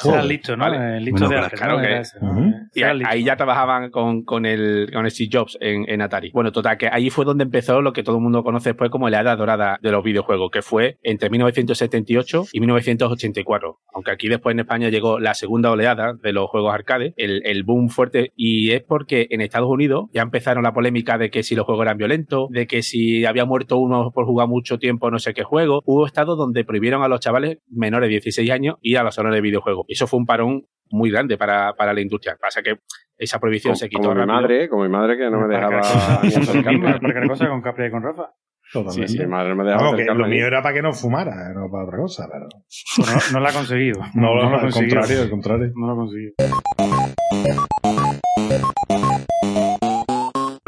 Era 0.04 0.22
listo, 0.22 0.56
¿no? 0.56 0.64
Vale. 0.64 0.98
El 0.98 1.04
listo 1.04 1.24
Bueno, 1.26 1.40
de 1.40 1.46
Apple, 1.46 1.58
claro 1.58 1.76
¿no? 1.76 1.80
que- 1.80 1.86
Era 1.86 2.00
ese, 2.00 2.20
¿no? 2.20 2.30
Ujú. 2.32 2.52
Y 2.74 2.80
Era 2.80 2.90
ahí, 2.90 2.98
listo. 2.98 3.12
ahí 3.12 3.24
ya 3.24 3.36
trabajaban 3.36 3.90
con, 3.90 4.24
con, 4.24 4.44
el, 4.44 4.90
con 4.92 5.08
Steve 5.10 5.30
Jobs 5.32 5.56
en, 5.60 5.88
en 5.88 6.02
Atari. 6.02 6.30
Bueno, 6.32 6.52
total, 6.52 6.76
que 6.76 6.88
ahí 6.92 7.08
fue 7.08 7.24
donde 7.24 7.44
empezó 7.44 7.80
lo 7.80 7.92
que 7.94 8.02
todo 8.02 8.16
el 8.16 8.22
mundo 8.22 8.42
conoce 8.42 8.70
después 8.70 8.90
como 8.90 9.08
la 9.08 9.20
edad 9.22 9.38
dorada 9.38 9.78
de 9.80 9.90
los 9.90 10.04
videojuegos, 10.04 10.50
que 10.50 10.60
fue 10.62 10.98
entre 11.02 11.30
1978 11.30 12.44
y 12.52 12.60
1984. 12.60 13.78
Aunque 13.94 14.10
aquí 14.10 14.28
después 14.28 14.52
en 14.54 14.60
España 14.60 14.88
llegó 14.90 15.18
la 15.18 15.34
segunda 15.34 15.70
oleada 15.70 16.12
de 16.22 16.32
los 16.32 16.48
juegos 16.50 16.74
arcade, 16.74 17.14
el, 17.16 17.42
el 17.46 17.64
boom 17.64 17.88
fuerte, 17.88 18.32
y 18.36 18.72
es 18.72 18.82
porque 18.82 19.26
en 19.30 19.40
Estados 19.40 19.70
Unidos 19.70 20.06
ya 20.12 20.22
empezaron 20.22 20.64
la 20.64 20.72
polémica 20.72 21.16
de 21.18 21.30
que 21.30 21.42
si 21.42 21.54
los 21.54 21.64
juegos 21.64 21.84
eran 21.84 21.96
violentos, 21.96 22.48
de 22.50 22.66
que 22.66 22.82
si 22.82 23.24
había 23.24 23.44
muerto 23.44 23.78
uno 23.78 24.10
por 24.12 24.26
jugar 24.26 24.48
mucho 24.48 24.78
tiempo 24.78 25.10
no 25.10 25.18
sé 25.18 25.32
qué 25.34 25.42
juego. 25.44 25.82
Hubo 25.86 26.06
estados 26.06 26.36
donde 26.36 26.64
prohibieron 26.64 27.02
a 27.02 27.08
los 27.08 27.20
chavales 27.20 27.58
menores 27.70 28.08
de 28.08 28.12
16 28.12 28.50
años 28.50 28.76
ir 28.82 28.98
a 28.98 29.02
los 29.02 29.14
salones 29.14 29.36
de 29.38 29.40
videojuegos. 29.42 29.75
Y 29.86 29.92
eso 29.94 30.06
fue 30.06 30.18
un 30.18 30.26
parón 30.26 30.66
muy 30.90 31.10
grande 31.10 31.36
para, 31.36 31.72
para 31.74 31.92
la 31.92 32.00
industria. 32.00 32.36
Pasa 32.40 32.62
que 32.62 32.76
esa 33.18 33.38
prohibición 33.38 33.72
Como, 33.72 33.78
se 33.78 33.88
quitó 33.88 34.02
como 34.02 34.14
mi 34.14 34.20
rápido. 34.20 34.34
madre, 34.42 34.68
como 34.68 34.82
mi 34.84 34.88
madre 34.88 35.16
que 35.16 35.30
no 35.30 35.40
me 35.40 35.54
dejaba 35.54 35.80
ni 36.22 36.28
acercarme. 36.28 37.00
cada 37.14 37.26
cosa 37.28 37.48
con 37.48 37.62
Capri 37.62 37.86
y 37.86 37.90
con 37.90 38.02
Rafa. 38.02 38.30
Totalmente. 38.72 39.18
Mi 39.24 39.26
madre 39.30 39.50
no 39.50 39.56
me 39.56 39.64
dejaba 39.64 39.84
Vamos, 39.84 39.96
que 40.00 40.04
lo 40.06 40.26
mío 40.26 40.46
era 40.46 40.60
para 40.62 40.74
que 40.74 40.82
no 40.82 40.92
fumara, 40.92 41.52
no 41.54 41.70
para 41.70 41.84
otra 41.84 41.98
cosa, 41.98 42.28
pero. 42.30 42.46
Pues 42.96 43.32
no, 43.32 43.38
no 43.38 43.44
lo 43.44 43.48
ha 43.48 43.52
conseguido. 43.52 44.00
No, 44.14 44.34
lo 44.34 44.42
ha 44.42 44.54
al 44.54 44.60
conseguido. 44.60 44.96
contrario, 45.00 45.22
al 45.22 45.30
contrario. 45.30 45.72
No 45.76 45.86
lo 45.86 45.92
ha 45.92 45.96
conseguido. 45.96 46.32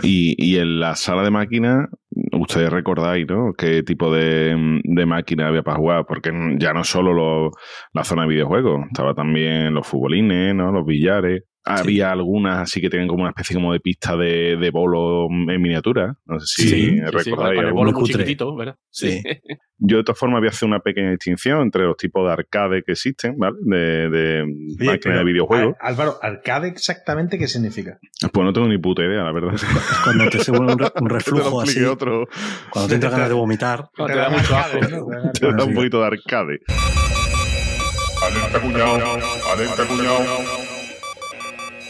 Y, 0.03 0.35
y 0.39 0.59
en 0.59 0.79
la 0.81 0.95
sala 0.95 1.23
de 1.25 1.31
máquinas, 1.31 1.89
ustedes 2.33 2.71
recordáis, 2.71 3.27
¿no? 3.29 3.53
¿Qué 3.57 3.83
tipo 3.83 4.13
de, 4.13 4.81
de 4.85 5.07
máquina 5.07 5.49
había 5.49 5.63
para 5.63 5.77
jugar? 5.79 6.05
Porque 6.07 6.31
ya 6.59 6.73
no 6.73 6.85
solo 6.85 7.13
lo- 7.13 7.51
la 7.93 8.05
zona 8.05 8.23
de 8.23 8.29
videojuegos, 8.29 8.87
estaba 8.87 9.15
también 9.15 9.75
los 9.75 9.87
futbolines, 9.87 10.55
¿no? 10.55 10.71
Los 10.73 10.87
billares. 10.87 11.43
Había 11.65 12.13
algunas 12.13 12.61
así 12.61 12.81
que 12.81 12.89
tenían 12.89 13.09
como 13.09 13.23
una 13.23 13.31
especie 13.31 13.55
como 13.55 13.73
de 13.75 13.81
pista 13.81 14.17
de, 14.17 14.57
de 14.57 14.71
bolo 14.71 15.27
en 15.29 15.61
miniatura. 15.61 16.17
No 16.25 16.41
sé 16.41 16.47
si 16.47 16.63
Sí, 16.63 16.69
Sí, 16.69 16.91
sí, 16.95 17.01
recordáis. 17.01 17.57
con 17.59 17.67
el 17.67 17.73
bolo 17.75 17.93
muy 17.93 18.05
chiquitito, 18.09 18.57
¿verdad? 18.57 18.77
Sí. 18.91 19.23
Yo 19.77 19.99
de 19.99 20.05
todas 20.05 20.19
formas 20.19 20.41
voy 20.41 20.49
a 20.49 20.51
hacer 20.51 20.67
una 20.67 20.81
pequeña 20.81 21.11
distinción 21.11 21.61
entre 21.63 21.85
los 21.85 21.97
tipos 21.97 22.27
de 22.27 22.33
arcade 22.33 22.83
que 22.85 22.93
existen, 22.93 23.37
¿vale? 23.37 23.57
De, 23.61 24.09
de 24.09 24.43
Oye, 24.43 24.77
máquinas 24.79 24.99
pero, 25.03 25.19
de 25.19 25.25
videojuegos. 25.25 25.75
Álvaro, 25.81 26.17
¿arcade 26.23 26.69
exactamente 26.69 27.39
qué 27.39 27.47
significa? 27.47 27.99
Pues 28.33 28.45
no 28.45 28.53
tengo 28.53 28.67
ni 28.67 28.79
puta 28.79 29.03
idea, 29.05 29.23
la 29.25 29.33
verdad. 29.33 29.53
Cuando 30.05 30.29
te 30.31 30.39
se 30.39 30.51
vuelve 30.53 30.73
un, 30.73 30.79
re- 30.79 30.87
un 30.87 30.91
Te 30.95 31.03
lo 31.03 31.09
reflujo 31.09 31.61
así, 31.61 31.85
otro. 31.85 32.27
cuando 32.71 32.89
te 32.89 32.95
entra 32.95 33.11
ganas 33.11 33.29
de 33.29 33.35
vomitar, 33.35 33.89
te 33.95 34.15
da 34.17 34.31
mucho 34.31 34.57
asco. 34.57 34.77
Arcade, 34.79 34.97
¿no? 34.97 35.07
Te 35.33 35.47
da 35.53 35.65
un 35.65 35.71
sí. 35.71 35.75
poquito 35.75 36.01
de 36.01 36.07
arcade. 36.07 36.59
Alerta 38.27 38.61
cuñado, 38.61 39.19
alerta 39.55 39.85
cuñado. 39.87 40.58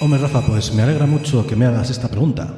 Hombre, 0.00 0.20
Rafa, 0.20 0.46
pues 0.46 0.72
me 0.74 0.82
alegra 0.82 1.06
mucho 1.06 1.44
que 1.44 1.56
me 1.56 1.64
hagas 1.64 1.90
esta 1.90 2.06
pregunta. 2.06 2.54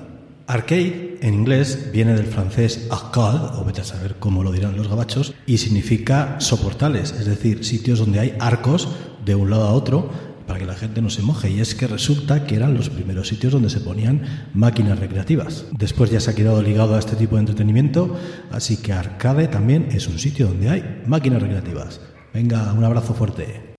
Arcade, 0.46 1.18
en 1.22 1.32
inglés, 1.32 1.88
viene 1.90 2.12
del 2.12 2.26
francés 2.26 2.86
arcade, 2.90 3.56
o 3.58 3.64
vete 3.64 3.80
a 3.80 3.84
saber 3.84 4.16
cómo 4.18 4.44
lo 4.44 4.52
dirán 4.52 4.76
los 4.76 4.88
gabachos, 4.88 5.32
y 5.46 5.56
significa 5.56 6.38
soportales, 6.38 7.12
es 7.12 7.24
decir, 7.24 7.64
sitios 7.64 7.98
donde 7.98 8.20
hay 8.20 8.36
arcos 8.40 8.88
de 9.24 9.34
un 9.36 9.48
lado 9.48 9.68
a 9.68 9.72
otro 9.72 10.10
para 10.46 10.58
que 10.58 10.66
la 10.66 10.74
gente 10.74 11.00
no 11.00 11.08
se 11.08 11.22
moje. 11.22 11.50
Y 11.50 11.60
es 11.60 11.74
que 11.74 11.86
resulta 11.86 12.44
que 12.44 12.56
eran 12.56 12.74
los 12.74 12.90
primeros 12.90 13.28
sitios 13.28 13.54
donde 13.54 13.70
se 13.70 13.80
ponían 13.80 14.48
máquinas 14.52 14.98
recreativas. 14.98 15.64
Después 15.72 16.10
ya 16.10 16.20
se 16.20 16.32
ha 16.32 16.34
quedado 16.34 16.60
ligado 16.60 16.94
a 16.94 16.98
este 16.98 17.16
tipo 17.16 17.36
de 17.36 17.40
entretenimiento, 17.40 18.18
así 18.50 18.76
que 18.76 18.92
arcade 18.92 19.48
también 19.48 19.88
es 19.92 20.08
un 20.08 20.18
sitio 20.18 20.48
donde 20.48 20.68
hay 20.68 21.02
máquinas 21.06 21.40
recreativas. 21.40 22.02
Venga, 22.34 22.70
un 22.74 22.84
abrazo 22.84 23.14
fuerte. 23.14 23.70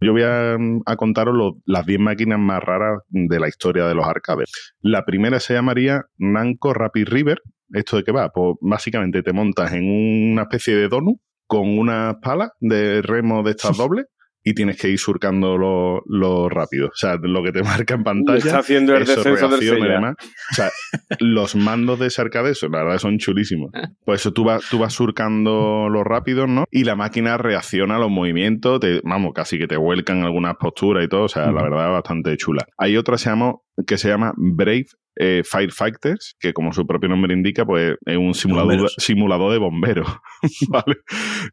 Yo 0.00 0.12
voy 0.12 0.22
a, 0.22 0.54
a 0.54 0.96
contaros 0.96 1.34
lo- 1.36 1.56
las 1.66 1.84
10 1.86 2.00
máquinas 2.00 2.38
más 2.38 2.62
raras 2.62 3.00
de 3.08 3.38
la 3.40 3.48
historia 3.48 3.86
de 3.86 3.94
los 3.94 4.06
arcades. 4.06 4.50
La 4.80 5.04
primera 5.04 5.40
se 5.40 5.54
llamaría 5.54 6.02
Namco 6.18 6.72
Rapid 6.74 7.08
River, 7.08 7.38
¿Esto 7.72 7.98
de 7.98 8.02
qué 8.02 8.10
va? 8.10 8.30
Pues 8.30 8.56
básicamente 8.60 9.22
te 9.22 9.32
montas 9.32 9.72
en 9.74 10.32
una 10.32 10.42
especie 10.42 10.74
de 10.74 10.88
donut 10.88 11.18
con 11.46 11.78
unas 11.78 12.16
palas 12.20 12.50
de 12.58 13.00
remo 13.00 13.44
de 13.44 13.52
estas 13.52 13.76
dobles 13.78 14.06
y 14.42 14.54
tienes 14.54 14.80
que 14.80 14.88
ir 14.88 14.98
surcando 14.98 15.58
lo, 15.58 16.02
lo 16.06 16.48
rápido. 16.48 16.88
O 16.88 16.94
sea, 16.94 17.16
lo 17.20 17.42
que 17.42 17.52
te 17.52 17.62
marca 17.62 17.94
en 17.94 18.04
pantalla. 18.04 18.38
Está 18.38 18.58
haciendo 18.58 18.96
el 18.96 19.02
eso, 19.02 19.16
descenso 19.16 19.48
del. 19.48 19.92
O 19.92 20.54
sea, 20.54 20.70
los 21.20 21.56
mandos 21.56 21.98
de 21.98 22.06
ese 22.06 22.22
arcade, 22.22 22.50
eso, 22.50 22.68
la 22.68 22.84
verdad, 22.84 22.98
son 22.98 23.18
chulísimos. 23.18 23.70
Pues 24.04 24.20
eso, 24.20 24.32
tú 24.32 24.44
vas, 24.44 24.68
tú 24.70 24.78
vas 24.78 24.92
surcando 24.92 25.88
los 25.90 26.04
rápidos, 26.04 26.48
¿no? 26.48 26.64
Y 26.70 26.84
la 26.84 26.96
máquina 26.96 27.36
reacciona 27.36 27.96
a 27.96 27.98
los 27.98 28.10
movimientos, 28.10 28.80
te, 28.80 29.00
vamos, 29.04 29.32
casi 29.34 29.58
que 29.58 29.66
te 29.66 29.76
vuelcan 29.76 30.22
algunas 30.22 30.56
posturas 30.56 31.04
y 31.04 31.08
todo. 31.08 31.24
O 31.24 31.28
sea, 31.28 31.50
la 31.50 31.62
verdad, 31.62 31.90
bastante 31.90 32.36
chula. 32.36 32.66
Hay 32.78 32.96
otra 32.96 33.18
se 33.18 33.30
llama, 33.30 33.54
que 33.86 33.98
se 33.98 34.08
llama 34.08 34.32
Brave 34.36 34.86
eh, 35.16 35.42
Firefighters, 35.44 36.36
que 36.40 36.52
como 36.54 36.72
su 36.72 36.86
propio 36.86 37.08
nombre 37.08 37.34
indica, 37.34 37.66
pues 37.66 37.96
es 38.06 38.16
un 38.16 38.32
simulador, 38.32 38.68
Bomberos. 38.68 38.94
simulador 38.96 39.52
de 39.52 39.58
bomberos. 39.58 40.08
¿vale? 40.68 40.96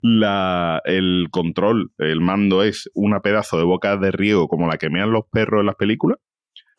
La, 0.02 0.82
el 0.86 1.28
control, 1.32 1.92
el 1.98 2.22
mando 2.22 2.64
es 2.64 2.77
una 2.94 3.20
pedazo 3.22 3.58
de 3.58 3.64
boca 3.64 3.98
de 3.98 4.12
riego 4.12 4.48
como 4.48 4.68
la 4.68 4.78
que 4.78 4.90
mean 4.90 5.12
los 5.12 5.24
perros 5.32 5.62
en 5.62 5.66
las 5.68 5.76
películas, 5.76 6.18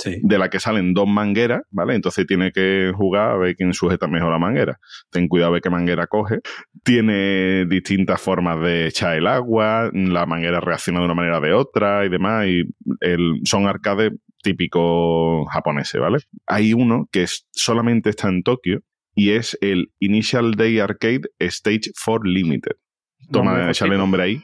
Sí. 0.00 0.20
de 0.22 0.38
la 0.38 0.48
que 0.48 0.60
salen 0.60 0.94
dos 0.94 1.08
mangueras, 1.08 1.62
¿vale? 1.72 1.96
Entonces 1.96 2.24
tiene 2.24 2.52
que 2.52 2.92
jugar 2.94 3.30
a 3.32 3.36
ver 3.36 3.56
quién 3.56 3.72
sujeta 3.74 4.06
mejor 4.06 4.30
la 4.30 4.38
manguera. 4.38 4.78
Ten 5.10 5.26
cuidado 5.26 5.50
a 5.50 5.52
ver 5.54 5.60
qué 5.62 5.70
manguera 5.70 6.06
coge. 6.06 6.38
Tiene 6.84 7.66
distintas 7.66 8.20
formas 8.20 8.60
de 8.60 8.86
echar 8.86 9.16
el 9.16 9.26
agua, 9.26 9.90
la 9.92 10.24
manguera 10.24 10.60
reacciona 10.60 11.00
de 11.00 11.04
una 11.06 11.14
manera 11.14 11.38
o 11.38 11.40
de 11.40 11.52
otra 11.52 12.04
y 12.06 12.08
demás, 12.10 12.46
y 12.46 12.62
el, 13.00 13.40
son 13.44 13.66
arcades 13.66 14.12
típicos 14.40 15.46
japoneses, 15.52 16.00
¿vale? 16.00 16.18
Hay 16.46 16.72
uno 16.74 17.08
que 17.10 17.24
es, 17.24 17.46
solamente 17.50 18.10
está 18.10 18.28
en 18.28 18.42
Tokio 18.44 18.80
y 19.14 19.30
es 19.30 19.58
el 19.60 19.90
Initial 19.98 20.54
Day 20.54 20.78
Arcade 20.78 21.22
Stage 21.40 21.90
4 22.04 22.22
Limited. 22.24 22.72
Toma, 23.32 23.52
echarle 23.70 23.96
cortito. 23.96 23.98
nombre 23.98 24.22
ahí. 24.22 24.40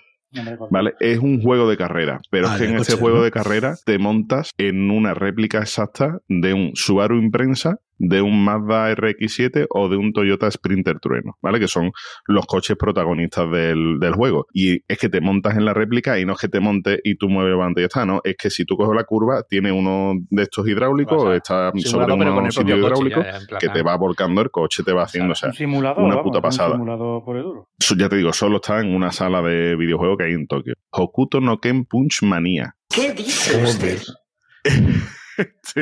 ¿Vale? 0.71 0.95
Es 1.01 1.19
un 1.19 1.41
juego 1.43 1.69
de 1.69 1.77
carrera, 1.77 2.21
pero 2.31 2.49
Ah, 2.49 2.55
es 2.55 2.61
que 2.61 2.65
de 2.67 2.71
en 2.73 2.77
este 2.77 2.93
coches, 2.93 3.01
juego 3.01 3.19
¿no? 3.19 3.25
de 3.25 3.31
carrera 3.31 3.75
te 3.85 3.99
montas 3.99 4.51
en 4.59 4.91
una 4.91 5.15
réplica 5.15 5.59
exacta 5.59 6.19
de 6.29 6.55
un 6.55 6.73
Subaru 6.75 7.17
Imprensa, 7.19 7.79
de 7.99 8.23
un 8.23 8.45
Mazda 8.45 8.93
RX-7 8.95 9.67
o 9.71 9.89
de 9.89 9.97
un 9.97 10.13
Toyota 10.13 10.51
Sprinter 10.51 10.99
Trueno, 11.01 11.37
¿vale? 11.43 11.61
Que 11.61 11.69
son 11.69 11.93
los 12.27 12.47
coches 12.47 12.77
protagonistas 12.77 13.51
del, 13.51 13.99
del 14.01 14.15
juego. 14.15 14.47
Y 14.53 14.81
es 14.89 14.99
que 14.99 15.09
te 15.09 15.21
montas 15.21 15.57
en 15.57 15.65
la 15.65 15.75
réplica 15.75 16.19
y 16.19 16.25
no 16.25 16.33
es 16.35 16.41
que 16.41 16.49
te 16.49 16.61
montes 16.61 17.01
y 17.05 17.17
tú 17.17 17.29
mueves 17.29 17.51
el 17.51 17.57
volante 17.57 17.81
y 17.81 17.83
ya 17.83 17.87
está, 17.87 18.05
¿no? 18.07 18.21
Es 18.25 18.37
que 18.37 18.51
si 18.51 18.65
tú 18.65 18.77
coges 18.77 18.95
la 18.97 19.05
curva, 19.05 19.43
tiene 19.49 19.73
uno 19.73 20.15
de 20.31 20.43
estos 20.43 20.67
hidráulicos, 20.69 21.23
O 21.23 21.27
sea, 21.27 21.37
está 21.37 21.73
sobre 21.77 22.07
ya, 22.07 22.15
en 22.15 23.47
plan, 23.47 23.61
que 23.61 23.69
te 23.69 23.83
va 23.83 23.97
volcando 23.97 24.41
el 24.41 24.51
coche, 24.51 24.83
te 24.83 24.93
va 24.93 25.05
haciendo, 25.05 25.33
o 25.33 25.35
sea, 25.35 25.51
un 25.51 25.55
simulador, 25.55 26.03
una 26.05 26.17
vamos, 26.17 26.25
puta 26.25 26.39
un 26.39 26.43
pasada. 26.43 26.73
simulador 26.73 27.25
por 27.25 27.37
el 27.37 27.43
duro. 27.43 27.69
Ya 27.97 28.09
te 28.09 28.17
digo, 28.17 28.33
solo 28.33 28.57
está 28.57 28.81
en 28.81 28.95
una 28.95 29.13
sala 29.13 29.43
de 29.43 29.77
videojuegos 29.77 30.19
que 30.19 30.25
hay 30.25 30.33
en 30.33 30.47
Tokio. 30.47 30.75
Hokuto 30.91 31.41
no 31.41 31.59
Ken 31.59 31.85
Punch 31.85 32.23
Manía. 32.23 32.77
¿Qué 32.89 33.13
dice 33.13 33.63
usted? 33.63 33.99
Sí, 35.63 35.81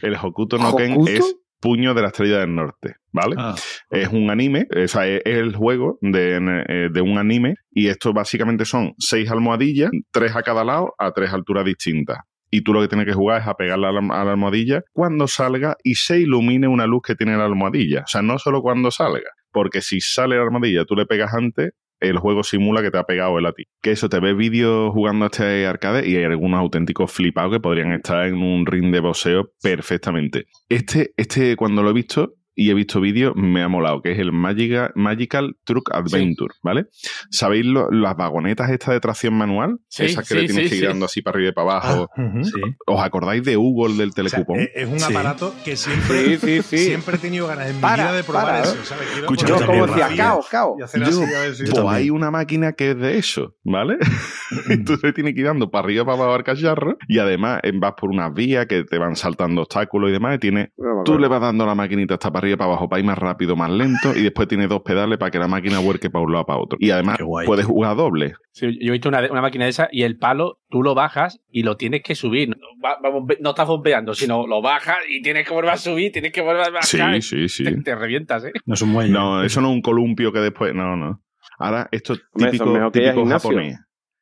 el 0.00 0.14
Hokuto 0.14 0.56
no 0.56 0.74
Ken 0.74 0.92
¿Hokuto? 0.92 1.10
es 1.10 1.36
Puño 1.60 1.94
de 1.94 2.02
la 2.02 2.08
Estrella 2.08 2.38
del 2.38 2.54
Norte, 2.54 2.96
¿vale? 3.12 3.34
Ah, 3.38 3.54
Es 3.90 4.08
un 4.08 4.30
anime, 4.30 4.66
o 4.70 4.88
sea, 4.88 5.06
es 5.06 5.22
el 5.24 5.54
juego 5.56 5.98
de, 6.00 6.36
eh, 6.68 6.88
de 6.92 7.00
un 7.00 7.18
anime 7.18 7.54
y 7.70 7.88
esto 7.88 8.12
básicamente 8.12 8.64
son 8.64 8.92
seis 8.98 9.30
almohadillas, 9.30 9.90
tres 10.12 10.36
a 10.36 10.42
cada 10.42 10.64
lado, 10.64 10.94
a 10.98 11.12
tres 11.12 11.32
alturas 11.32 11.64
distintas. 11.64 12.18
Y 12.50 12.62
tú 12.62 12.72
lo 12.72 12.80
que 12.80 12.88
tienes 12.88 13.06
que 13.06 13.12
jugar 13.12 13.40
es 13.42 13.48
a 13.48 13.54
pegarle 13.54 13.88
a 13.88 13.92
la, 13.92 13.98
a 13.98 14.24
la 14.24 14.30
almohadilla 14.32 14.82
cuando 14.92 15.26
salga 15.26 15.76
y 15.82 15.94
se 15.96 16.20
ilumine 16.20 16.68
una 16.68 16.86
luz 16.86 17.02
que 17.04 17.14
tiene 17.14 17.36
la 17.36 17.44
almohadilla. 17.44 18.02
O 18.02 18.06
sea, 18.06 18.22
no 18.22 18.38
solo 18.38 18.62
cuando 18.62 18.90
salga, 18.90 19.30
porque 19.50 19.80
si 19.80 20.00
sale 20.00 20.36
la 20.36 20.42
almohadilla, 20.42 20.84
tú 20.84 20.94
le 20.94 21.06
pegas 21.06 21.34
antes, 21.34 21.70
el 22.08 22.18
juego 22.18 22.42
simula 22.42 22.82
que 22.82 22.90
te 22.90 22.98
ha 22.98 23.04
pegado 23.04 23.38
él 23.38 23.46
a 23.46 23.52
ti. 23.52 23.64
Que 23.82 23.92
eso, 23.92 24.08
te 24.08 24.20
ves 24.20 24.36
vídeos 24.36 24.92
jugando 24.92 25.24
a 25.24 25.28
este 25.28 25.66
arcade 25.66 26.08
y 26.08 26.16
hay 26.16 26.24
algunos 26.24 26.60
auténticos 26.60 27.12
flipados 27.12 27.52
que 27.52 27.60
podrían 27.60 27.92
estar 27.92 28.26
en 28.26 28.36
un 28.36 28.66
ring 28.66 28.92
de 28.92 29.00
boxeo 29.00 29.52
perfectamente. 29.62 30.46
Este, 30.68 31.12
este 31.16 31.56
cuando 31.56 31.82
lo 31.82 31.90
he 31.90 31.94
visto 31.94 32.35
y 32.56 32.70
he 32.70 32.74
visto 32.74 33.00
vídeos, 33.00 33.34
me 33.36 33.62
ha 33.62 33.68
molado, 33.68 34.00
que 34.02 34.12
es 34.12 34.18
el 34.18 34.32
Magica- 34.32 34.90
Magical 34.94 35.56
Truck 35.64 35.90
Adventure, 35.94 36.54
¿vale? 36.62 36.86
¿Sabéis 37.30 37.66
lo- 37.66 37.90
las 37.90 38.16
vagonetas 38.16 38.70
estas 38.70 38.94
de 38.94 39.00
tracción 39.00 39.34
manual? 39.34 39.78
Sí, 39.88 40.06
Esas 40.06 40.26
que 40.26 40.34
sí, 40.34 40.40
le 40.40 40.46
tienes 40.46 40.64
sí, 40.64 40.70
que 40.70 40.74
ir 40.76 40.80
sí. 40.80 40.86
dando 40.86 41.04
así 41.04 41.20
para 41.22 41.36
arriba 41.36 41.50
y 41.50 41.52
para 41.52 41.70
abajo. 41.72 42.08
Sí. 42.42 42.60
¿Os 42.86 43.00
acordáis 43.02 43.44
de 43.44 43.56
Hugo, 43.56 43.86
el 43.86 43.96
del 43.98 44.08
O 44.08 44.12
sea, 44.12 44.24
telecupón? 44.30 44.60
es, 44.60 44.70
es 44.74 44.88
un 44.88 44.98
Sí. 45.00 45.12
aparato 45.12 45.54
que 45.64 45.76
siempre, 45.76 46.38
Sí, 46.38 46.38
sí, 46.38 46.62
sí. 46.62 46.78
siempre 46.78 47.16
he 47.16 47.18
tenido 47.18 47.46
ganas 47.46 47.68
en 47.68 47.76
mi 47.76 47.82
Para, 47.82 48.04
vida 48.04 48.12
de 48.16 48.24
probar 48.24 48.44
para, 48.46 48.62
eso. 48.62 48.76
Escucha, 49.20 49.46
Yo, 49.46 49.66
como 49.66 49.86
decía, 49.86 50.08
cao, 50.16 50.40
cao. 50.50 50.76
Pues 50.78 51.84
hay 51.88 52.10
una 52.10 52.30
máquina 52.30 52.72
que 52.72 52.92
es 52.92 52.98
de 52.98 53.18
eso, 53.18 53.54
¿vale? 53.64 53.98
Entonces 54.70 55.12
tiene 55.14 55.34
que 55.34 55.40
ir 55.40 55.46
dando 55.46 55.70
para 55.70 55.84
arriba 55.84 56.04
para 56.04 56.16
abajo 56.18 56.34
al 56.34 56.44
cacharro 56.44 56.96
y 57.08 57.18
además 57.18 57.60
vas 57.74 57.92
por 58.00 58.10
unas 58.10 58.32
vías 58.32 58.66
que 58.66 58.84
te 58.84 58.96
van 58.98 59.16
saltando 59.16 59.62
obstáculos 59.62 60.08
y 60.10 60.12
demás 60.12 60.36
y 60.36 60.38
tiene 60.38 60.72
No 60.76 60.98
me 60.98 61.04
Tú 61.04 61.18
le 61.18 61.28
vas 61.28 61.40
dando 61.40 61.64
a 61.64 61.66
la 61.66 61.74
maquinita 61.74 62.14
hasta 62.14 62.30
para 62.32 62.45
arriba 62.46 62.56
para 62.58 62.70
abajo 62.70 62.88
para 62.88 63.00
ir 63.00 63.06
más 63.06 63.18
rápido, 63.18 63.56
más 63.56 63.70
lento, 63.70 64.16
y 64.16 64.22
después 64.22 64.48
tiene 64.48 64.66
dos 64.66 64.82
pedales 64.82 65.18
para 65.18 65.30
que 65.30 65.38
la 65.38 65.48
máquina 65.48 65.80
huerque 65.80 66.08
para 66.10 66.24
un 66.24 66.32
lado 66.32 66.46
para 66.46 66.58
otro. 66.60 66.78
Y 66.80 66.90
además 66.90 67.18
puedes 67.44 67.66
jugar 67.66 67.96
doble. 67.96 68.34
Sí, 68.52 68.66
yo 68.80 68.88
he 68.88 68.92
visto 68.92 69.08
una, 69.08 69.20
máquina 69.42 69.64
de 69.64 69.70
esa 69.70 69.88
y 69.92 70.02
el 70.02 70.16
palo 70.18 70.60
tú 70.70 70.82
lo 70.82 70.94
bajas 70.94 71.40
y 71.50 71.62
lo 71.62 71.76
tienes 71.76 72.02
que 72.02 72.14
subir. 72.14 72.48
No, 72.48 72.56
va- 72.82 72.98
va 73.04 73.10
bombe- 73.10 73.36
no 73.40 73.50
estás 73.50 73.66
bombeando, 73.68 74.14
sino 74.14 74.46
lo 74.46 74.62
bajas 74.62 74.96
y 75.08 75.20
tienes 75.22 75.46
que 75.46 75.52
volver 75.52 75.70
a 75.72 75.76
subir, 75.76 76.10
tienes 76.12 76.32
que 76.32 76.40
volver 76.40 76.62
a 76.62 76.70
bajar. 76.70 77.20
Sí, 77.20 77.22
sí, 77.22 77.48
sí. 77.48 77.64
Te, 77.64 77.82
te 77.82 77.94
revientas, 77.94 78.44
¿eh? 78.44 78.52
No 78.64 78.74
es 78.74 78.82
un 78.82 78.90
muelle. 78.90 79.12
No, 79.12 79.42
eso 79.42 79.60
no 79.60 79.68
es 79.68 79.74
un 79.74 79.82
columpio 79.82 80.32
que 80.32 80.38
después. 80.40 80.74
No, 80.74 80.96
no. 80.96 81.22
Ahora, 81.58 81.88
esto 81.92 82.14
es 82.14 82.22
típico, 82.34 82.66
mejor 82.66 82.92
que 82.92 83.12
japonés. 83.28 83.78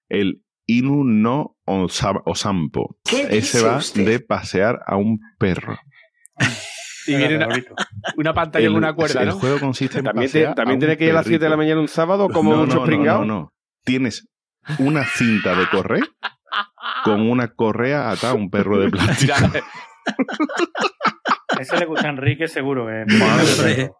El 0.09 0.43
Inu 0.67 1.05
no 1.05 1.57
Osa- 1.67 2.23
Osampo. 2.25 2.97
¿Qué 3.05 3.27
Ese 3.39 3.63
va 3.63 3.77
usted? 3.77 4.05
de 4.07 4.21
pasear 4.21 4.81
a 4.87 4.97
un 4.97 5.19
perro. 5.39 5.77
Y 7.07 7.17
viene 7.17 7.37
una, 7.37 7.49
una 8.17 8.35
pantalla 8.35 8.67
el, 8.67 8.73
con 8.73 8.79
una 8.79 8.95
cuerda, 8.95 9.23
el 9.23 9.29
¿no? 9.29 9.39
juego 9.39 9.61
consiste 9.61 9.99
en 9.99 10.05
También, 10.05 10.31
te- 10.31 10.55
también 10.55 10.79
tienes 10.79 10.97
un 10.97 10.99
que 10.99 11.05
ir 11.05 11.11
a 11.11 11.15
las 11.15 11.27
7 11.27 11.45
de 11.45 11.51
la 11.51 11.57
mañana 11.57 11.81
un 11.81 11.89
sábado 11.89 12.29
como 12.29 12.53
no, 12.53 12.59
mucho 12.67 12.87
no, 12.87 12.87
no, 12.87 13.05
no, 13.19 13.25
no. 13.25 13.53
Tienes 13.85 14.27
una 14.79 15.05
cinta 15.05 15.55
de 15.55 15.69
correr 15.69 16.03
con 17.05 17.29
una 17.29 17.49
correa 17.49 18.11
atada 18.11 18.33
a 18.33 18.37
un 18.37 18.51
perro 18.51 18.79
de 18.79 18.91
plástico. 18.91 19.35
Ese 21.61 21.79
le 21.79 21.87
gusta 21.87 22.09
a 22.09 22.11
Enrique 22.11 22.49
seguro. 22.49 22.87
Que 22.87 23.05
Madre. 23.17 23.91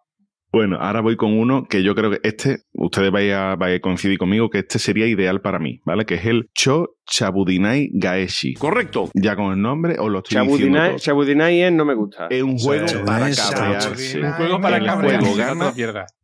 Bueno, 0.51 0.77
ahora 0.79 1.01
voy 1.01 1.15
con 1.17 1.37
uno 1.37 1.65
que 1.65 1.83
yo 1.83 1.95
creo 1.95 2.11
que 2.11 2.19
este, 2.23 2.59
ustedes 2.77 3.11
vais 3.11 3.33
a, 3.33 3.55
vais 3.55 3.77
a 3.77 3.81
coincidir 3.81 4.17
conmigo 4.17 4.49
que 4.49 4.59
este 4.59 4.79
sería 4.79 5.07
ideal 5.07 5.41
para 5.41 5.59
mí, 5.59 5.79
¿vale? 5.85 6.05
Que 6.05 6.15
es 6.15 6.25
el 6.25 6.49
Cho 6.53 6.95
Chabudinai 7.07 7.89
Gaeshi. 7.93 8.55
Correcto. 8.55 9.09
Ya 9.13 9.35
con 9.35 9.53
el 9.53 9.61
nombre 9.61 9.97
os 9.99 10.09
lo 10.09 10.19
estoy 10.19 10.37
diciendo 10.41 10.57
Chabudinai 10.57 10.89
todo. 10.89 10.99
Chabudinai 10.99 11.61
es 11.61 11.71
no 11.73 11.85
me 11.85 11.95
gusta. 11.95 12.27
Es 12.29 12.43
un 12.43 12.57
juego 12.57 12.85
para 13.05 13.29
cabrearse. 13.31 14.21
un 14.21 14.31
juego 14.33 14.61
para 14.61 14.77
el 14.77 14.85
cabrear. 14.85 15.21
juego 15.21 15.35
gana 15.35 15.73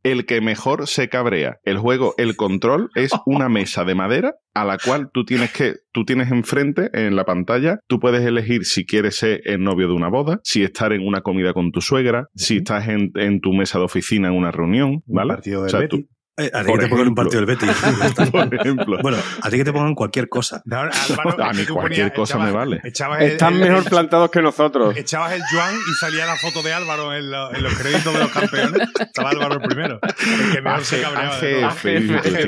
el 0.03 0.25
que 0.25 0.41
mejor 0.41 0.87
se 0.87 1.09
cabrea. 1.09 1.57
El 1.63 1.77
juego, 1.77 2.15
el 2.17 2.35
control 2.35 2.89
es 2.95 3.11
una 3.25 3.49
mesa 3.49 3.85
de 3.85 3.93
madera 3.95 4.33
a 4.53 4.65
la 4.65 4.77
cual 4.77 5.09
tú 5.13 5.23
tienes 5.23 5.51
que, 5.53 5.75
tú 5.91 6.03
tienes 6.05 6.31
enfrente 6.31 6.89
en 6.93 7.15
la 7.15 7.23
pantalla, 7.23 7.79
tú 7.87 7.99
puedes 7.99 8.25
elegir 8.25 8.65
si 8.65 8.85
quieres 8.85 9.15
ser 9.17 9.41
el 9.45 9.61
novio 9.61 9.87
de 9.87 9.93
una 9.93 10.09
boda, 10.09 10.39
si 10.43 10.63
estar 10.63 10.91
en 10.91 11.05
una 11.05 11.21
comida 11.21 11.53
con 11.53 11.71
tu 11.71 11.81
suegra, 11.81 12.25
si 12.35 12.57
estás 12.57 12.87
en, 12.87 13.11
en 13.15 13.39
tu 13.39 13.53
mesa 13.53 13.77
de 13.77 13.85
oficina 13.85 14.29
en 14.29 14.33
una 14.33 14.51
reunión, 14.51 15.03
Un 15.05 15.15
¿vale? 15.15 15.35
partido 15.35 15.59
O 15.59 15.63
del 15.63 15.71
sea, 15.71 15.79
Betis. 15.81 16.05
Eh, 16.37 16.49
a 16.53 16.63
ti 16.63 16.71
que 16.71 16.77
te 16.79 16.87
pongan 16.87 17.09
un 17.09 17.15
partido 17.15 17.41
del 17.41 17.45
Betis. 17.45 17.69
Por 18.31 18.55
ejemplo. 18.55 18.97
bueno, 19.01 19.17
a 19.41 19.49
ti 19.49 19.57
que 19.57 19.63
te 19.65 19.73
pongan 19.73 19.93
cualquier 19.93 20.29
cosa. 20.29 20.61
No, 20.65 20.77
Álvaro, 20.79 21.43
A 21.43 21.51
mí 21.53 21.65
cualquier 21.65 22.07
ponías- 22.07 22.11
cosa 22.13 22.33
echabas- 22.35 22.45
me 22.45 22.51
vale. 22.51 22.81
El, 22.83 23.31
Están 23.31 23.53
el- 23.55 23.59
mejor 23.59 23.83
el- 23.83 23.89
plantados 23.89 24.31
que 24.31 24.41
nosotros. 24.41 24.95
Echabas 24.95 25.33
el 25.33 25.41
Juan 25.51 25.75
y 25.75 25.93
salía 25.99 26.25
la 26.25 26.35
foto 26.37 26.63
de 26.63 26.73
Álvaro 26.73 27.13
en, 27.13 27.29
lo- 27.29 27.53
en 27.53 27.61
los 27.63 27.73
créditos 27.75 28.13
de 28.13 28.19
los 28.19 28.31
campeones. 28.31 28.89
Estaba 28.99 29.29
Álvaro 29.31 29.55
el 29.55 29.61
primero. 29.61 29.99
El 30.01 30.51
que 30.53 30.61
mejor 30.61 30.85
se 30.85 31.01
cabreaba 31.01 31.35
AGF 31.35 31.83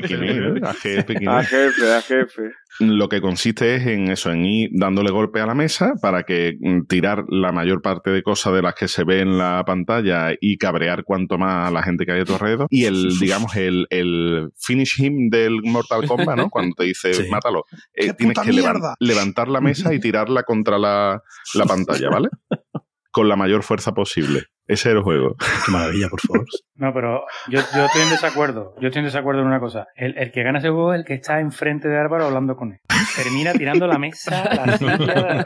pequinero. 0.01 0.67
A 0.67 0.73
jefe, 0.73 1.27
a 1.93 2.01
jefe. 2.01 2.41
Lo 2.79 3.07
que 3.07 3.21
consiste 3.21 3.75
es 3.75 3.85
en 3.85 4.09
eso, 4.09 4.31
en 4.31 4.45
ir 4.45 4.69
dándole 4.73 5.11
golpe 5.11 5.39
a 5.39 5.45
la 5.45 5.53
mesa 5.53 5.93
para 6.01 6.23
que 6.23 6.57
mm, 6.59 6.85
tirar 6.87 7.23
la 7.29 7.51
mayor 7.51 7.81
parte 7.81 8.09
de 8.09 8.23
cosas 8.23 8.53
de 8.53 8.61
las 8.61 8.73
que 8.73 8.87
se 8.87 9.03
ve 9.03 9.19
en 9.21 9.37
la 9.37 9.63
pantalla 9.65 10.31
y 10.41 10.57
cabrear 10.57 11.03
cuanto 11.03 11.37
más 11.37 11.67
a 11.67 11.71
la 11.71 11.83
gente 11.83 12.05
que 12.05 12.13
hay 12.13 12.21
a 12.21 12.25
tu 12.25 12.33
alrededor. 12.33 12.67
Y 12.69 12.85
el, 12.85 13.09
digamos, 13.19 13.55
el, 13.55 13.85
el 13.89 14.49
finish 14.57 14.99
him 15.01 15.29
del 15.29 15.61
Mortal 15.63 16.07
Kombat, 16.07 16.37
¿no? 16.37 16.49
Cuando 16.49 16.75
te 16.75 16.85
dice 16.85 17.13
Sí. 17.13 17.27
mátalo, 17.29 17.65
eh, 17.93 18.07
¡Qué 18.07 18.13
tienes 18.13 18.39
que 18.39 18.51
mierda! 18.51 18.95
levantar 18.99 19.47
la 19.49 19.61
mesa 19.61 19.93
y 19.93 19.99
tirarla 20.01 20.43
contra 20.43 20.79
la, 20.79 21.21
la 21.53 21.65
pantalla, 21.65 22.09
¿vale? 22.09 22.29
Con 23.11 23.29
la 23.29 23.35
mayor 23.35 23.61
fuerza 23.63 23.93
posible. 23.93 24.45
Ese 24.67 24.89
era 24.89 24.99
el 24.99 25.03
juego. 25.03 25.35
Qué 25.65 25.71
maravilla, 25.71 26.07
por 26.09 26.19
favor. 26.21 26.45
No, 26.75 26.91
pero 26.91 27.21
yo, 27.49 27.59
yo 27.73 27.85
estoy 27.85 28.01
en 28.01 28.09
desacuerdo. 28.09 28.73
Yo 28.81 28.87
estoy 28.87 29.01
en 29.01 29.05
desacuerdo 29.05 29.41
en 29.41 29.47
una 29.47 29.59
cosa. 29.59 29.85
El, 29.95 30.17
el 30.17 30.31
que 30.31 30.43
gana 30.43 30.57
ese 30.57 30.69
juego 30.69 30.93
es 30.93 30.99
el 31.01 31.05
que 31.05 31.13
está 31.13 31.39
enfrente 31.39 31.87
de 31.87 31.97
Álvaro 31.97 32.25
hablando 32.25 32.55
con 32.55 32.73
él. 32.73 32.79
Termina 33.15 33.53
tirando 33.53 33.85
la 33.87 33.99
mesa, 33.99 34.43
la 34.43 34.77
silla, 34.77 34.95
el 34.95 35.45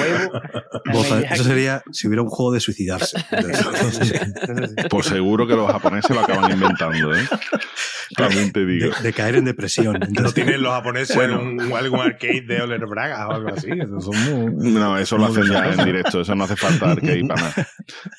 huevo. 0.00 0.40
la 1.20 1.20
eso 1.34 1.44
sería 1.44 1.82
si 1.92 2.08
hubiera 2.08 2.22
un 2.22 2.28
juego 2.30 2.52
de 2.52 2.60
suicidarse. 2.60 3.18
Pues 4.90 5.06
seguro 5.06 5.46
que 5.46 5.54
los 5.54 5.70
japoneses 5.70 6.10
lo 6.16 6.22
acaban 6.22 6.50
inventando, 6.50 7.14
¿eh? 7.14 7.22
También 8.16 8.50
te 8.50 8.60
De, 8.60 8.66
digo. 8.66 8.92
de 9.02 9.12
caer 9.12 9.36
en 9.36 9.44
depresión. 9.44 9.98
No 10.00 10.06
Entonces, 10.06 10.34
tienen 10.34 10.62
los 10.62 10.72
japoneses 10.72 11.14
Bueno. 11.14 11.40
un, 11.40 11.60
algún 11.76 12.00
arcade 12.00 12.42
de 12.46 12.62
Oler 12.62 12.86
Braga 12.86 13.28
o 13.28 13.32
algo 13.32 13.50
así. 13.50 13.68
Esos 13.70 14.04
son 14.04 14.48
muy- 14.56 14.72
No, 14.72 14.98
eso 14.98 15.16
lo 15.18 15.26
hacen 15.26 15.44
ya 15.44 15.70
en 15.70 15.84
directo, 15.84 16.22
eso 16.22 16.34
no 16.34 16.44
hace 16.44 16.56
falta 16.56 16.92
arcade 16.92 17.22
para 17.28 17.40
nada. 17.42 17.68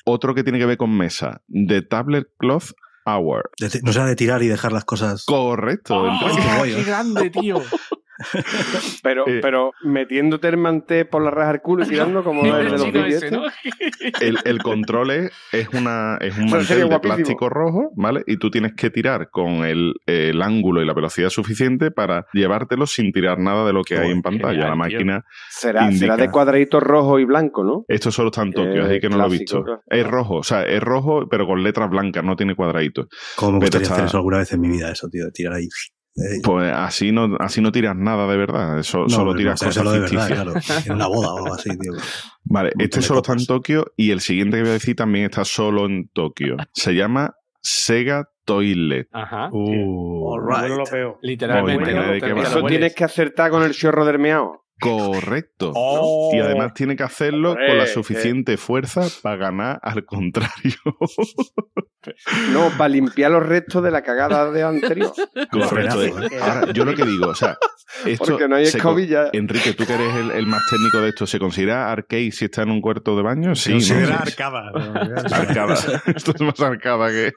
Otro 0.04 0.34
que 0.34 0.42
tiene 0.42 0.58
que 0.58 0.66
ver 0.66 0.76
con 0.76 0.96
mesa, 0.96 1.42
The 1.48 1.82
Tablet 1.82 2.26
Cloth 2.38 2.72
Hour. 3.06 3.50
no 3.82 3.92
sea 3.92 4.04
de 4.06 4.16
tirar 4.16 4.42
y 4.42 4.48
dejar 4.48 4.72
las 4.72 4.84
cosas. 4.84 5.24
Correcto. 5.24 5.96
¡Oh, 5.96 6.08
entonces- 6.12 6.44
qué 6.44 6.56
guay, 6.56 6.74
¡Qué 6.74 6.80
¿eh? 6.80 6.84
grande, 6.84 7.30
tío! 7.30 7.56
Pero, 9.02 9.26
Eh. 9.26 9.40
pero 9.42 9.72
metiéndote 9.82 10.48
el 10.48 10.56
manté 10.56 11.04
por 11.04 11.22
la 11.22 11.30
raja 11.30 11.52
del 11.52 11.60
culo 11.60 11.84
y 11.84 11.88
tirando 11.88 12.22
como 12.24 12.42
No, 12.42 12.56
el 12.58 12.64
de 12.70 12.76
no, 12.76 12.84
los 12.92 13.06
ese. 13.12 13.30
¿no? 13.30 13.42
el, 14.20 14.38
el 14.44 14.58
control 14.62 15.10
es, 15.10 15.32
es 15.52 15.68
una, 15.70 16.16
es 16.20 16.36
un 16.38 16.50
mantel 16.50 16.78
de 16.78 16.84
guapísimo. 16.84 17.00
plástico 17.16 17.48
rojo, 17.48 17.90
¿vale? 17.96 18.22
Y 18.26 18.36
tú 18.38 18.50
tienes 18.50 18.74
que 18.74 18.90
tirar 18.90 19.28
con 19.30 19.64
el, 19.64 19.94
el 20.06 20.40
ángulo 20.42 20.82
y 20.82 20.86
la 20.86 20.94
velocidad 20.94 21.30
suficiente 21.30 21.90
para 21.90 22.26
llevártelo 22.32 22.86
sin 22.86 23.12
tirar 23.12 23.38
nada 23.38 23.64
de 23.66 23.72
lo 23.72 23.82
que 23.82 23.98
hay 23.98 24.10
en 24.10 24.22
pantalla. 24.22 24.52
genial, 24.52 24.78
la 24.78 24.86
tío. 24.88 24.96
máquina, 24.98 25.24
Será, 25.50 25.84
Indica. 25.84 25.98
será 25.98 26.16
de 26.16 26.30
cuadradito 26.30 26.80
rojo 26.80 27.18
y 27.18 27.24
blanco, 27.24 27.64
¿no? 27.64 27.84
esto 27.88 28.10
solo 28.10 28.28
está 28.28 28.42
en 28.42 28.52
Tokio, 28.52 28.82
Eh, 28.84 28.90
así 28.90 29.00
que 29.00 29.08
no 29.08 29.16
lo 29.16 29.26
he 29.26 29.30
visto. 29.30 29.62
claro. 29.64 29.82
Es 29.88 30.06
rojo, 30.06 30.36
o 30.36 30.42
sea, 30.42 30.62
es 30.62 30.80
rojo, 30.82 31.26
pero 31.28 31.46
con 31.46 31.62
letras 31.62 31.90
blancas, 31.90 32.24
no 32.24 32.36
tiene 32.36 32.54
cuadraditos. 32.54 33.06
¿Cómo 33.36 33.52
me 33.52 33.58
gustaría 33.60 33.82
está- 33.84 33.94
hacer 33.94 34.06
eso 34.06 34.16
alguna 34.18 34.38
vez 34.38 34.52
en 34.52 34.60
mi 34.60 34.68
vida? 34.68 34.90
Eso, 34.90 35.08
tío, 35.08 35.24
de 35.24 35.30
tirar 35.32 35.54
ahí. 35.54 35.66
Eh, 36.16 36.40
Pues 36.44 36.70
así 36.74 37.10
no, 37.10 37.36
así 37.40 37.60
no 37.62 37.72
tiras 37.72 37.96
nada 37.96 38.26
de 38.30 38.36
verdad, 38.36 38.78
eso, 38.78 38.98
no, 38.98 39.08
solo 39.08 39.34
tiras 39.34 39.60
no, 39.62 39.68
cosas 39.68 39.82
solo 39.82 39.92
de 39.92 40.00
verdad, 40.00 40.26
ficticias. 40.26 40.64
claro. 40.66 40.84
En 40.86 40.92
una 40.92 41.06
boda 41.06 41.32
o 41.32 41.36
algo 41.38 41.54
así, 41.54 41.70
tío. 41.78 41.92
Vale, 42.44 42.72
Un 42.74 42.80
este 42.82 43.00
solo 43.02 43.20
está 43.20 43.32
en. 43.32 43.46
Tokio 43.46 43.86
y 43.96 44.10
el 44.10 44.20
siguiente 44.20 44.56
que 44.58 44.62
voy 44.62 44.70
a 44.70 44.74
decir 44.74 44.94
también 44.96 45.24
está 45.26 45.44
solo 45.44 45.86
en 45.86 46.08
Tokio. 46.08 46.56
Se 46.72 46.92
llama 46.94 47.34
Sega 47.62 48.28
Toilet. 48.44 49.08
Ajá. 49.12 49.48
Uh, 49.52 50.28
All 50.34 50.42
right. 50.46 50.76
Lo 50.76 50.84
peor. 50.84 51.18
Literalmente. 51.22 51.84
Oye, 51.84 51.94
¿no? 51.94 52.12
de 52.12 52.20
qué 52.20 52.26
Te- 52.26 52.32
va. 52.34 52.42
te 52.42 52.48
Eso 52.48 52.62
tienes 52.64 52.94
que 52.94 53.04
acertar 53.04 53.50
con 53.50 53.62
el 53.62 53.72
chorro 53.72 54.04
del 54.04 54.18
meao. 54.18 54.61
Correcto. 54.82 55.72
Oh. 55.74 56.30
Y 56.34 56.38
además 56.38 56.74
tiene 56.74 56.96
que 56.96 57.02
hacerlo 57.02 57.50
Hombre, 57.52 57.66
con 57.68 57.78
la 57.78 57.86
suficiente 57.86 58.56
fuerza 58.56 59.02
para 59.22 59.36
ganar 59.36 59.78
al 59.82 60.04
contrario. 60.04 60.74
No, 62.52 62.68
para 62.76 62.88
limpiar 62.88 63.30
los 63.30 63.46
restos 63.46 63.82
de 63.84 63.90
la 63.92 64.02
cagada 64.02 64.50
de 64.50 64.62
anterior. 64.64 65.12
Correcto. 65.50 66.00
Ahora, 66.40 66.72
yo 66.72 66.84
lo 66.84 66.94
que 66.94 67.04
digo, 67.04 67.28
o 67.28 67.34
sea, 67.34 67.56
esto 68.04 68.24
Porque 68.24 68.48
no 68.48 68.56
hay 68.56 68.66
se 68.66 68.72
co- 68.72 68.88
escobilla. 68.88 69.30
Enrique, 69.32 69.72
tú 69.74 69.86
que 69.86 69.94
eres 69.94 70.12
el, 70.16 70.30
el 70.32 70.46
más 70.46 70.62
técnico 70.68 70.98
de 71.00 71.10
esto, 71.10 71.26
¿se 71.28 71.38
considera 71.38 71.92
arcade 71.92 72.32
si 72.32 72.46
está 72.46 72.62
en 72.62 72.70
un 72.70 72.80
cuarto 72.80 73.14
de 73.16 73.22
baño? 73.22 73.54
Sí, 73.54 73.80
Sí, 73.80 73.92
¿no? 73.92 74.00
era 74.00 74.16
Sí. 74.24 74.32
arcada. 74.32 74.72
Arcada. 75.32 75.74
Esto 76.16 76.32
es 76.34 76.40
más 76.40 76.58
arcada 76.60 77.08
que. 77.10 77.32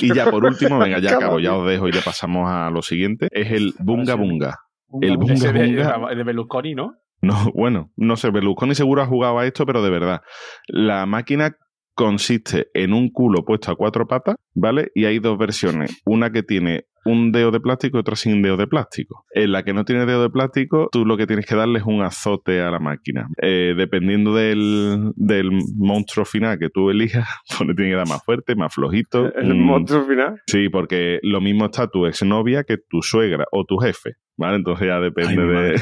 y 0.00 0.14
ya 0.14 0.30
por 0.30 0.44
último, 0.44 0.78
venga, 0.78 1.00
ya 1.00 1.16
acabo, 1.16 1.40
ya 1.40 1.54
os 1.54 1.66
dejo 1.68 1.88
y 1.88 1.92
ya 1.92 2.02
pasamos 2.02 2.48
a 2.48 2.70
lo 2.70 2.82
siguiente. 2.82 3.26
Es 3.32 3.50
el 3.50 3.74
Bunga 3.80 4.14
Bunga. 4.14 4.60
El 5.00 5.16
Bunga 5.16 5.34
Ese 5.34 5.52
de, 5.52 5.66
Bunga. 5.68 6.14
de 6.14 6.24
Berlusconi, 6.24 6.74
¿no? 6.74 6.94
No, 7.20 7.50
bueno, 7.54 7.90
no 7.96 8.16
sé, 8.16 8.30
Berlusconi 8.30 8.74
seguro 8.74 9.02
ha 9.02 9.06
jugado 9.06 9.38
a 9.38 9.46
esto, 9.46 9.64
pero 9.64 9.82
de 9.82 9.90
verdad. 9.90 10.22
La 10.68 11.06
máquina 11.06 11.56
consiste 11.94 12.68
en 12.74 12.92
un 12.92 13.10
culo 13.10 13.44
puesto 13.44 13.70
a 13.70 13.76
cuatro 13.76 14.06
patas, 14.06 14.36
¿vale? 14.54 14.90
Y 14.94 15.04
hay 15.04 15.18
dos 15.18 15.38
versiones. 15.38 16.00
Una 16.04 16.30
que 16.30 16.42
tiene 16.42 16.84
un 17.06 17.32
dedo 17.32 17.50
de 17.50 17.60
plástico 17.60 17.98
y 17.98 18.00
otra 18.00 18.16
sin 18.16 18.40
dedo 18.40 18.56
de 18.56 18.66
plástico. 18.66 19.26
En 19.34 19.52
la 19.52 19.62
que 19.62 19.74
no 19.74 19.84
tiene 19.84 20.06
dedo 20.06 20.22
de 20.22 20.30
plástico, 20.30 20.88
tú 20.90 21.04
lo 21.04 21.18
que 21.18 21.26
tienes 21.26 21.44
que 21.44 21.54
darle 21.54 21.78
es 21.80 21.84
un 21.84 22.00
azote 22.02 22.62
a 22.62 22.70
la 22.70 22.78
máquina. 22.78 23.28
Eh, 23.42 23.74
dependiendo 23.76 24.34
del, 24.34 25.12
del 25.14 25.50
monstruo 25.76 26.24
final 26.24 26.58
que 26.58 26.70
tú 26.70 26.88
elijas, 26.90 27.28
pues 27.58 27.68
le 27.68 27.74
tienes 27.74 27.92
que 27.92 27.96
dar 27.96 28.08
más 28.08 28.24
fuerte, 28.24 28.54
más 28.56 28.72
flojito. 28.74 29.32
El 29.36 29.54
Mm, 29.54 29.58
monstruo 29.66 30.04
final. 30.04 30.40
Sí, 30.46 30.70
porque 30.70 31.18
lo 31.22 31.40
mismo 31.42 31.66
está 31.66 31.88
tu 31.88 32.06
exnovia 32.06 32.64
que 32.64 32.78
tu 32.78 33.02
suegra 33.02 33.44
o 33.52 33.64
tu 33.66 33.76
jefe, 33.76 34.12
¿vale? 34.38 34.56
Entonces 34.56 34.86
ya 34.88 34.98
depende 34.98 35.42
Ay, 35.42 35.72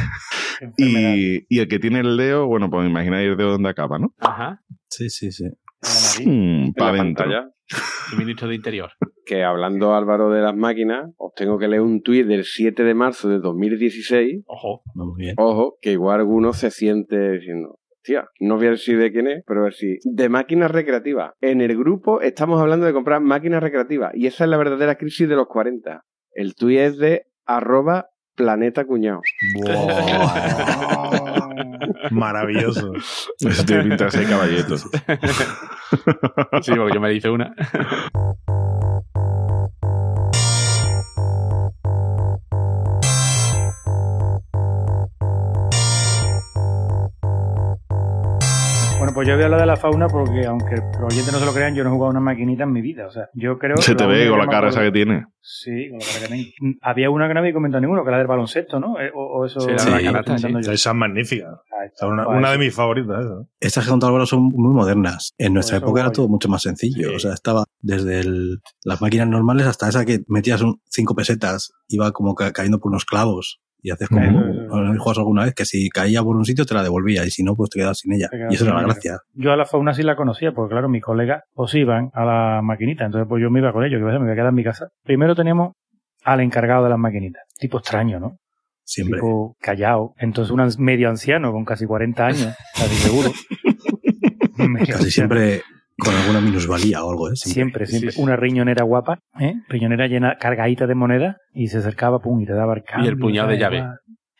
de... 0.76 1.46
y 1.48 1.58
el 1.60 1.68
que 1.68 1.78
tiene 1.78 2.00
el 2.00 2.16
dedo, 2.16 2.46
bueno, 2.48 2.68
pues 2.68 2.88
imagináis 2.88 3.28
el 3.28 3.36
dedo 3.36 3.52
donde 3.52 3.68
acaba, 3.68 3.98
¿no? 3.98 4.12
Ajá. 4.18 4.60
Sí, 4.88 5.08
sí, 5.08 5.30
sí. 5.30 5.44
Mm, 6.24 6.72
para 6.72 6.96
pantalla. 6.96 7.50
El 8.12 8.18
ministro 8.18 8.48
de 8.48 8.54
Interior. 8.54 8.90
Que 9.24 9.44
hablando 9.44 9.94
Álvaro 9.94 10.30
de 10.30 10.42
las 10.42 10.54
máquinas, 10.54 11.10
os 11.16 11.32
tengo 11.34 11.58
que 11.58 11.68
leer 11.68 11.82
un 11.82 12.02
tuit 12.02 12.26
del 12.26 12.44
7 12.44 12.82
de 12.84 12.94
marzo 12.94 13.28
de 13.28 13.38
2016. 13.38 14.42
Ojo. 14.46 14.82
Vamos 14.94 15.16
bien. 15.16 15.34
Ojo, 15.38 15.78
que 15.80 15.92
igual 15.92 16.20
alguno 16.20 16.52
se 16.52 16.70
siente 16.70 17.32
diciendo, 17.32 17.78
hostia, 17.90 18.28
no 18.40 18.56
voy 18.56 18.66
a 18.66 18.70
decir 18.70 18.98
de 18.98 19.12
quién 19.12 19.28
es, 19.28 19.44
pero 19.46 19.64
decir, 19.64 19.98
de 20.04 20.28
máquinas 20.28 20.70
recreativas. 20.70 21.32
En 21.40 21.60
el 21.60 21.76
grupo 21.76 22.20
estamos 22.20 22.60
hablando 22.60 22.86
de 22.86 22.92
comprar 22.92 23.20
máquinas 23.20 23.62
recreativas 23.62 24.12
y 24.14 24.26
esa 24.26 24.44
es 24.44 24.50
la 24.50 24.56
verdadera 24.56 24.96
crisis 24.96 25.28
de 25.28 25.36
los 25.36 25.46
40. 25.46 26.02
El 26.34 26.54
tuit 26.54 26.78
es 26.78 26.98
de 26.98 27.26
arroba 27.46 28.06
planeta 28.34 28.84
cuñado. 28.84 29.20
Maravilloso. 32.10 32.92
Eso 33.38 33.64
tiene 33.64 33.84
pinta 33.84 34.04
de 34.06 34.10
ser 34.10 34.28
caballito. 34.28 34.76
Sí, 34.78 36.72
porque 36.76 36.94
yo 36.94 37.00
me 37.00 37.12
hice 37.12 37.30
una. 37.30 37.54
Bueno, 49.12 49.14
pues 49.14 49.28
yo 49.28 49.34
voy 49.34 49.42
a 49.42 49.44
hablar 49.46 49.60
de 49.60 49.66
la 49.66 49.76
fauna 49.76 50.08
porque, 50.08 50.46
aunque 50.46 50.76
los 50.76 51.12
oyentes 51.12 51.32
no 51.34 51.38
se 51.38 51.44
lo 51.44 51.52
crean, 51.52 51.74
yo 51.74 51.84
no 51.84 51.90
he 51.90 51.92
jugado 51.92 52.06
a 52.08 52.10
una 52.12 52.20
maquinita 52.20 52.62
en 52.64 52.72
mi 52.72 52.80
vida. 52.80 53.06
O 53.06 53.10
sea, 53.10 53.28
yo 53.34 53.58
creo 53.58 53.76
Se 53.76 53.94
te 53.94 54.06
ve 54.06 54.26
con 54.30 54.38
la 54.38 54.46
cara 54.46 54.68
acuerdo- 54.68 54.68
esa 54.70 54.82
que 54.84 54.92
tiene. 54.92 55.26
Sí, 55.42 55.90
con 55.90 55.98
la 55.98 56.04
cara 56.06 56.20
que 56.20 56.28
tengo. 56.60 56.78
Había 56.80 57.10
una 57.10 57.28
que 57.28 57.34
no 57.34 57.40
había 57.40 57.52
comentado 57.52 57.80
ninguno, 57.82 58.04
que 58.04 58.08
era 58.08 58.18
del 58.18 58.26
baloncesto, 58.26 58.80
¿no? 58.80 58.98
Eh, 58.98 59.10
O, 59.14 59.40
o 59.40 59.44
eso. 59.44 59.60
Sí, 59.60 59.66
la 59.70 59.84
de 59.98 60.02
la 60.04 60.60
yo. 60.62 60.72
Esa 60.72 60.90
es 60.90 60.96
magnífica. 60.96 61.60
Es 61.94 62.02
una, 62.02 62.26
una 62.26 62.52
de 62.52 62.58
mis 62.58 62.74
favoritas. 62.74 63.24
esa. 63.24 63.34
Estas 63.60 63.84
que 63.84 63.90
contado 63.90 64.08
Álvaro 64.10 64.24
son 64.26 64.44
muy 64.44 64.72
modernas. 64.72 65.34
En 65.36 65.52
nuestra 65.52 65.74
Pues 65.76 65.82
eso 65.82 65.86
época 65.88 66.00
era 66.00 66.12
todo 66.12 66.28
mucho 66.28 66.48
más 66.48 66.62
sencillo. 66.62 67.10
Sí. 67.10 67.14
O 67.16 67.18
sea, 67.18 67.34
estaba 67.34 67.64
desde 67.80 68.20
el- 68.20 68.60
las 68.84 69.02
máquinas 69.02 69.28
normales 69.28 69.66
hasta 69.66 69.88
esa 69.88 70.06
que 70.06 70.20
metías 70.28 70.62
un, 70.62 70.80
cinco 70.88 71.14
pesetas, 71.14 71.72
iba 71.88 72.12
como 72.12 72.34
ca- 72.34 72.52
cayendo 72.52 72.78
por 72.78 72.90
unos 72.90 73.04
clavos. 73.04 73.60
Y 73.82 73.90
haces 73.90 74.08
como. 74.08 74.22
¿no 74.22 75.00
juegas 75.00 75.18
alguna 75.18 75.44
vez? 75.44 75.54
Que 75.54 75.64
si 75.64 75.88
caía 75.88 76.22
por 76.22 76.36
un 76.36 76.44
sitio 76.44 76.64
te 76.64 76.74
la 76.74 76.82
devolvía 76.82 77.24
y 77.26 77.30
si 77.30 77.42
no, 77.42 77.54
pues 77.56 77.70
te 77.70 77.80
quedabas 77.80 77.98
sin 77.98 78.12
ella. 78.12 78.28
Quedabas 78.30 78.52
Y 78.52 78.56
eso 78.56 78.64
era 78.64 78.76
la 78.76 78.82
gracia. 78.84 79.18
Yo 79.34 79.52
a 79.52 79.56
la 79.56 79.66
fauna 79.66 79.92
sí 79.92 80.02
la 80.02 80.16
conocía, 80.16 80.52
porque 80.52 80.72
claro, 80.72 80.88
mis 80.88 81.02
colegas 81.02 81.42
pues 81.52 81.74
iban 81.74 82.10
a 82.14 82.24
la 82.24 82.60
maquinita, 82.62 83.04
entonces 83.04 83.28
pues 83.28 83.42
yo 83.42 83.50
me 83.50 83.58
iba 83.58 83.72
con 83.72 83.84
ellos, 83.84 83.98
que 83.98 84.04
me 84.04 84.18
voy 84.18 84.30
a 84.30 84.34
quedar 84.34 84.48
en 84.48 84.54
mi 84.54 84.64
casa. 84.64 84.88
Primero 85.02 85.34
teníamos 85.34 85.72
al 86.24 86.40
encargado 86.40 86.84
de 86.84 86.90
las 86.90 86.98
maquinitas, 86.98 87.42
tipo 87.58 87.78
extraño, 87.78 88.20
¿no? 88.20 88.38
Siempre. 88.84 89.18
Tipo 89.18 89.56
callado. 89.60 90.14
Entonces 90.18 90.52
un 90.52 90.84
medio 90.84 91.08
anciano 91.08 91.50
con 91.52 91.64
casi 91.64 91.86
40 91.86 92.26
años, 92.26 92.54
casi 92.74 92.94
seguro. 92.96 93.32
Casi 94.86 95.10
siempre 95.10 95.62
con 96.02 96.14
alguna 96.14 96.40
minusvalía 96.40 97.04
o 97.04 97.10
algo, 97.10 97.28
¿eh? 97.30 97.36
Siempre, 97.36 97.86
siempre. 97.86 98.10
Sí, 98.10 98.16
sí. 98.16 98.22
Una 98.22 98.36
riñonera 98.36 98.82
guapa, 98.84 99.18
¿eh? 99.38 99.54
Riñonera 99.68 100.06
llena, 100.08 100.36
cargadita 100.38 100.86
de 100.86 100.94
moneda, 100.94 101.36
y 101.54 101.68
se 101.68 101.78
acercaba, 101.78 102.18
pum, 102.18 102.40
y 102.40 102.46
te 102.46 102.54
daba 102.54 102.74
el 102.74 102.82
cambio. 102.82 103.16
puñado 103.18 103.48
de 103.48 103.58
llave. 103.58 103.84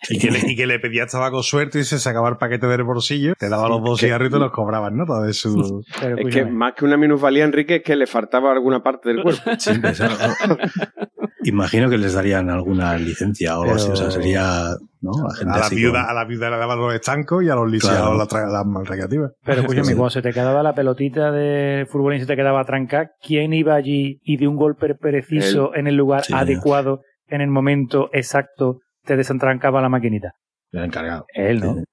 Y 0.08 0.18
que, 0.18 0.32
le, 0.32 0.40
y 0.50 0.56
que 0.56 0.66
le 0.66 0.80
pedías 0.80 1.12
tabaco 1.12 1.44
suerte 1.44 1.78
y 1.78 1.84
se 1.84 2.00
sacaba 2.00 2.28
el 2.28 2.36
paquete 2.36 2.66
del 2.66 2.82
bolsillo, 2.82 3.34
te 3.38 3.48
daba 3.48 3.68
los 3.68 3.84
dos 3.84 4.00
cigarros 4.00 4.28
y 4.28 4.32
te 4.32 4.38
los 4.40 4.50
cobraban, 4.50 4.96
¿no? 4.96 5.06
Todo. 5.06 5.22
Pero 6.00 6.18
Es 6.18 6.34
que 6.34 6.44
más 6.44 6.72
que 6.74 6.84
una 6.84 6.96
minusvalía, 6.96 7.44
Enrique, 7.44 7.76
es 7.76 7.82
que 7.84 7.94
le 7.94 8.08
faltaba 8.08 8.50
alguna 8.50 8.82
parte 8.82 9.10
del 9.10 9.22
cuerpo. 9.22 9.42
Siempre, 9.58 9.94
¿sabes? 9.94 10.18
Imagino 11.44 11.90
que 11.90 11.98
les 11.98 12.12
darían 12.14 12.50
alguna 12.50 12.96
licencia 12.96 13.58
o 13.58 13.62
algo 13.62 13.74
así. 13.76 13.90
O 13.90 13.96
sea, 13.96 14.10
sería, 14.10 14.74
¿no? 15.00 15.10
A 15.28 15.34
gente 15.34 15.52
A 15.54 15.58
la, 15.58 15.66
así 15.66 15.76
viuda, 15.76 16.02
con- 16.02 16.10
a 16.10 16.14
la 16.14 16.24
viuda 16.24 16.50
le 16.50 16.56
daban 16.56 16.78
los 16.78 16.94
estancos 16.94 17.42
y 17.44 17.48
a 17.48 17.54
los 17.54 17.70
lisiados 17.70 18.00
Claro. 18.00 18.16
las, 18.18 18.28
tra- 18.28 18.50
las 18.52 18.64
mal 18.66 18.86
recreativas. 18.86 19.32
Pero 19.44 19.60
escúchame, 19.62 19.86
Sí. 19.86 19.94
cuando 19.94 20.10
se 20.10 20.22
te 20.22 20.32
quedaba 20.32 20.62
la 20.62 20.74
pelotita 20.74 21.30
de 21.32 21.86
fútbol 21.90 22.14
y 22.14 22.20
se 22.20 22.26
te 22.26 22.36
quedaba 22.36 22.64
tranca, 22.64 23.10
¿quién 23.20 23.52
iba 23.52 23.74
allí 23.74 24.20
y 24.22 24.36
de 24.36 24.46
un 24.48 24.56
golpe 24.56 24.94
preciso 24.94 25.74
en 25.74 25.86
el 25.86 25.96
lugar 25.96 26.24
Sí, 26.24 26.32
adecuado, 26.34 27.00
en 27.28 27.40
el 27.40 27.48
momento 27.50 28.08
exacto, 28.12 28.78
te 29.04 29.16
desentrancaba 29.16 29.80
la 29.80 29.88
maquinita? 29.88 30.32
El 30.70 30.84
encargado. 30.84 31.26
Él, 31.34 31.60
¿no? 31.60 31.74
Sí. 31.74 31.84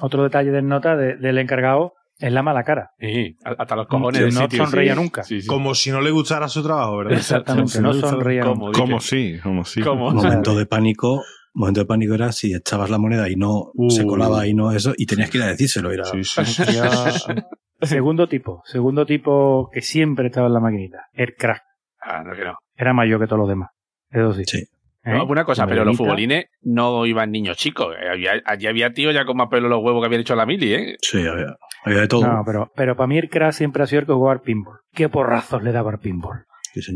Otro 0.00 0.22
detalle 0.22 0.50
del 0.50 0.68
nota 0.68 0.94
de- 0.96 1.16
del 1.16 1.38
encargado 1.38 1.92
es 2.18 2.32
la 2.32 2.42
mala 2.42 2.62
cara. 2.64 2.90
Sí, 2.98 3.36
hasta 3.44 3.76
los 3.76 3.86
cojones 3.88 4.20
Que 4.20 4.30
no 4.30 4.40
sitio. 4.42 4.64
sonreía 4.64 4.94
sí. 4.94 5.00
nunca. 5.00 5.22
Sí, 5.22 5.40
sí. 5.42 5.46
Como 5.46 5.74
si 5.74 5.90
no 5.90 6.00
le 6.00 6.10
gustara 6.10 6.48
su 6.48 6.62
trabajo, 6.62 6.98
¿verdad? 6.98 7.14
Exactamente, 7.18 7.72
Como 7.76 7.92
no 7.92 7.94
sonreía 7.94 8.42
¿Cómo? 8.42 8.66
nunca. 8.66 8.80
Como 8.80 9.00
sí, 9.00 9.38
como 9.42 9.64
sí. 9.64 9.80
¿Cómo? 9.82 10.10
momento 10.12 10.54
de 10.56 10.66
pánico. 10.66 11.22
Momento 11.54 11.80
de 11.80 11.86
pánico 11.86 12.12
era 12.14 12.32
si 12.32 12.52
echabas 12.54 12.90
la 12.90 12.98
moneda 12.98 13.30
y 13.30 13.36
no 13.36 13.70
Uh. 13.74 13.88
se 13.90 14.04
colaba 14.04 14.46
y 14.46 14.52
no 14.52 14.72
eso, 14.72 14.92
y 14.96 15.06
tenías 15.06 15.30
que 15.30 15.38
ir 15.38 15.44
a 15.44 15.46
decírselo. 15.48 15.90
Era, 15.90 16.04
Segundo 17.82 18.26
tipo, 18.28 18.62
segundo 18.64 19.04
tipo 19.04 19.68
que 19.70 19.82
siempre 19.82 20.26
estaba 20.28 20.46
en 20.46 20.54
la 20.54 20.60
maquinita, 20.60 21.08
el 21.12 21.34
crack. 21.34 21.62
Ah, 22.00 22.22
no 22.24 22.34
que 22.34 22.44
no. 22.44 22.54
Era 22.74 22.92
mayor 22.94 23.20
que 23.20 23.26
todos 23.26 23.40
los 23.40 23.48
demás. 23.48 23.70
Eso 24.10 24.32
sí. 24.32 24.44
Sí. 24.46 24.64
¿Eh? 25.06 25.22
Una 25.26 25.44
cosa, 25.44 25.66
pero 25.66 25.84
los 25.84 25.96
futbolines 25.96 26.46
no 26.62 27.06
iban 27.06 27.30
niños 27.30 27.56
chicos. 27.56 27.94
Eh, 27.94 28.42
allí 28.44 28.66
había 28.66 28.92
tíos 28.92 29.14
ya 29.14 29.24
con 29.24 29.36
más 29.36 29.48
pelo 29.48 29.68
los 29.68 29.82
huevos 29.82 30.02
que 30.02 30.06
habían 30.06 30.22
hecho 30.22 30.34
la 30.34 30.46
mili, 30.46 30.74
¿eh? 30.74 30.96
Sí, 31.00 31.24
había, 31.26 31.56
de 31.84 32.08
todo. 32.08 32.26
No, 32.26 32.42
pero, 32.44 32.72
pero 32.74 32.96
para 32.96 33.06
mí 33.06 33.16
el 33.16 33.30
crack 33.30 33.52
siempre 33.52 33.84
ha 33.84 33.86
sido 33.86 34.00
el 34.00 34.06
que 34.06 34.12
jugaba 34.12 34.32
al 34.32 34.40
pinball. 34.40 34.80
Qué 34.92 35.08
porrazos 35.08 35.62
le 35.62 35.70
daba 35.70 35.92
al 35.92 36.00
pinball. 36.00 36.46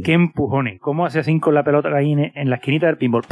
Qué 0.04 0.12
empujones. 0.12 0.78
¿Cómo 0.80 1.06
hacía 1.06 1.22
así 1.22 1.38
con 1.40 1.54
la 1.54 1.64
pelota 1.64 1.88
ahí 1.96 2.12
en, 2.12 2.32
en 2.34 2.50
la 2.50 2.56
esquinita 2.56 2.86
del 2.86 2.98
pinball? 2.98 3.22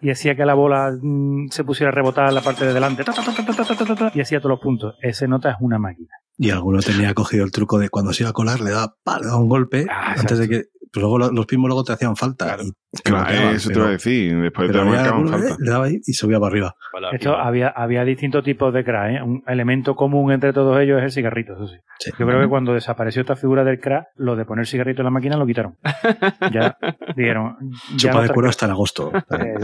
Y 0.00 0.10
hacía 0.10 0.36
que 0.36 0.44
la 0.44 0.54
bola 0.54 0.92
mm, 1.00 1.48
se 1.48 1.64
pusiera 1.64 1.90
a 1.90 1.92
rebotar 1.92 2.28
en 2.28 2.34
la 2.34 2.40
parte 2.40 2.66
de 2.66 2.72
delante. 2.72 3.02
Ta, 3.02 3.12
ta, 3.12 3.94
ta, 3.96 4.12
y 4.14 4.20
hacía 4.20 4.38
todos 4.38 4.50
los 4.50 4.60
puntos. 4.60 4.94
Ese 5.02 5.26
nota 5.26 5.50
es 5.50 5.56
una 5.60 5.78
máquina. 5.78 6.10
Y 6.38 6.50
alguno 6.50 6.80
tenía 6.80 7.14
cogido 7.14 7.44
el 7.44 7.50
truco 7.50 7.78
de 7.78 7.88
cuando 7.88 8.12
se 8.12 8.22
iba 8.22 8.30
a 8.30 8.34
colar, 8.34 8.60
le 8.60 8.70
daba, 8.70 8.94
pa, 9.02 9.18
le 9.18 9.26
daba 9.26 9.38
un 9.38 9.48
golpe 9.48 9.86
ah, 9.90 10.14
antes 10.18 10.38
de 10.38 10.48
que 10.48 10.62
pues 10.92 11.00
luego 11.02 11.18
lo- 11.18 11.30
los 11.32 11.46
pismos 11.46 11.68
luego 11.68 11.84
te 11.84 11.92
hacían 11.92 12.16
falta. 12.16 12.56
Claro. 13.04 13.50
y 13.52 13.56
eso 13.56 13.68
te 13.70 13.78
iba 13.78 13.88
a 13.88 13.90
decir. 13.90 14.34
Después 14.40 14.70
te 14.72 14.82
marcaban 14.82 15.28
falta. 15.28 15.48
eh, 15.48 15.56
le 15.58 15.70
daba 15.70 15.84
ahí 15.86 15.96
y 16.06 16.12
subía 16.14 16.38
para 16.40 16.50
arriba. 16.50 16.74
Esto 17.12 17.36
había, 17.36 17.68
había 17.68 18.04
distintos 18.04 18.42
tipos 18.44 18.72
de 18.72 18.84
crack. 18.84 19.16
¿eh? 19.16 19.22
Un 19.22 19.42
elemento 19.46 19.94
común 19.94 20.32
entre 20.32 20.52
todos 20.52 20.80
ellos 20.80 20.98
es 20.98 21.04
el 21.04 21.10
cigarrito, 21.12 21.52
eso 21.54 21.66
sí. 21.66 21.76
Sí. 21.98 22.10
Yo 22.18 22.26
creo 22.26 22.40
que 22.40 22.48
cuando 22.48 22.72
desapareció 22.72 23.20
esta 23.22 23.36
figura 23.36 23.64
del 23.64 23.80
crack, 23.80 24.06
lo 24.16 24.36
de 24.36 24.44
poner 24.44 24.66
cigarrito 24.66 25.02
en 25.02 25.04
la 25.06 25.10
máquina 25.10 25.36
lo 25.36 25.46
quitaron. 25.46 25.76
Ya 26.52 26.76
dijeron. 27.16 27.56
Ya 27.92 27.96
Chupa 27.96 28.14
no 28.14 28.22
de 28.22 28.28
cuero 28.30 28.48
hasta 28.48 28.66
en 28.66 28.72
agosto. 28.72 29.12
Eh. 29.30 29.54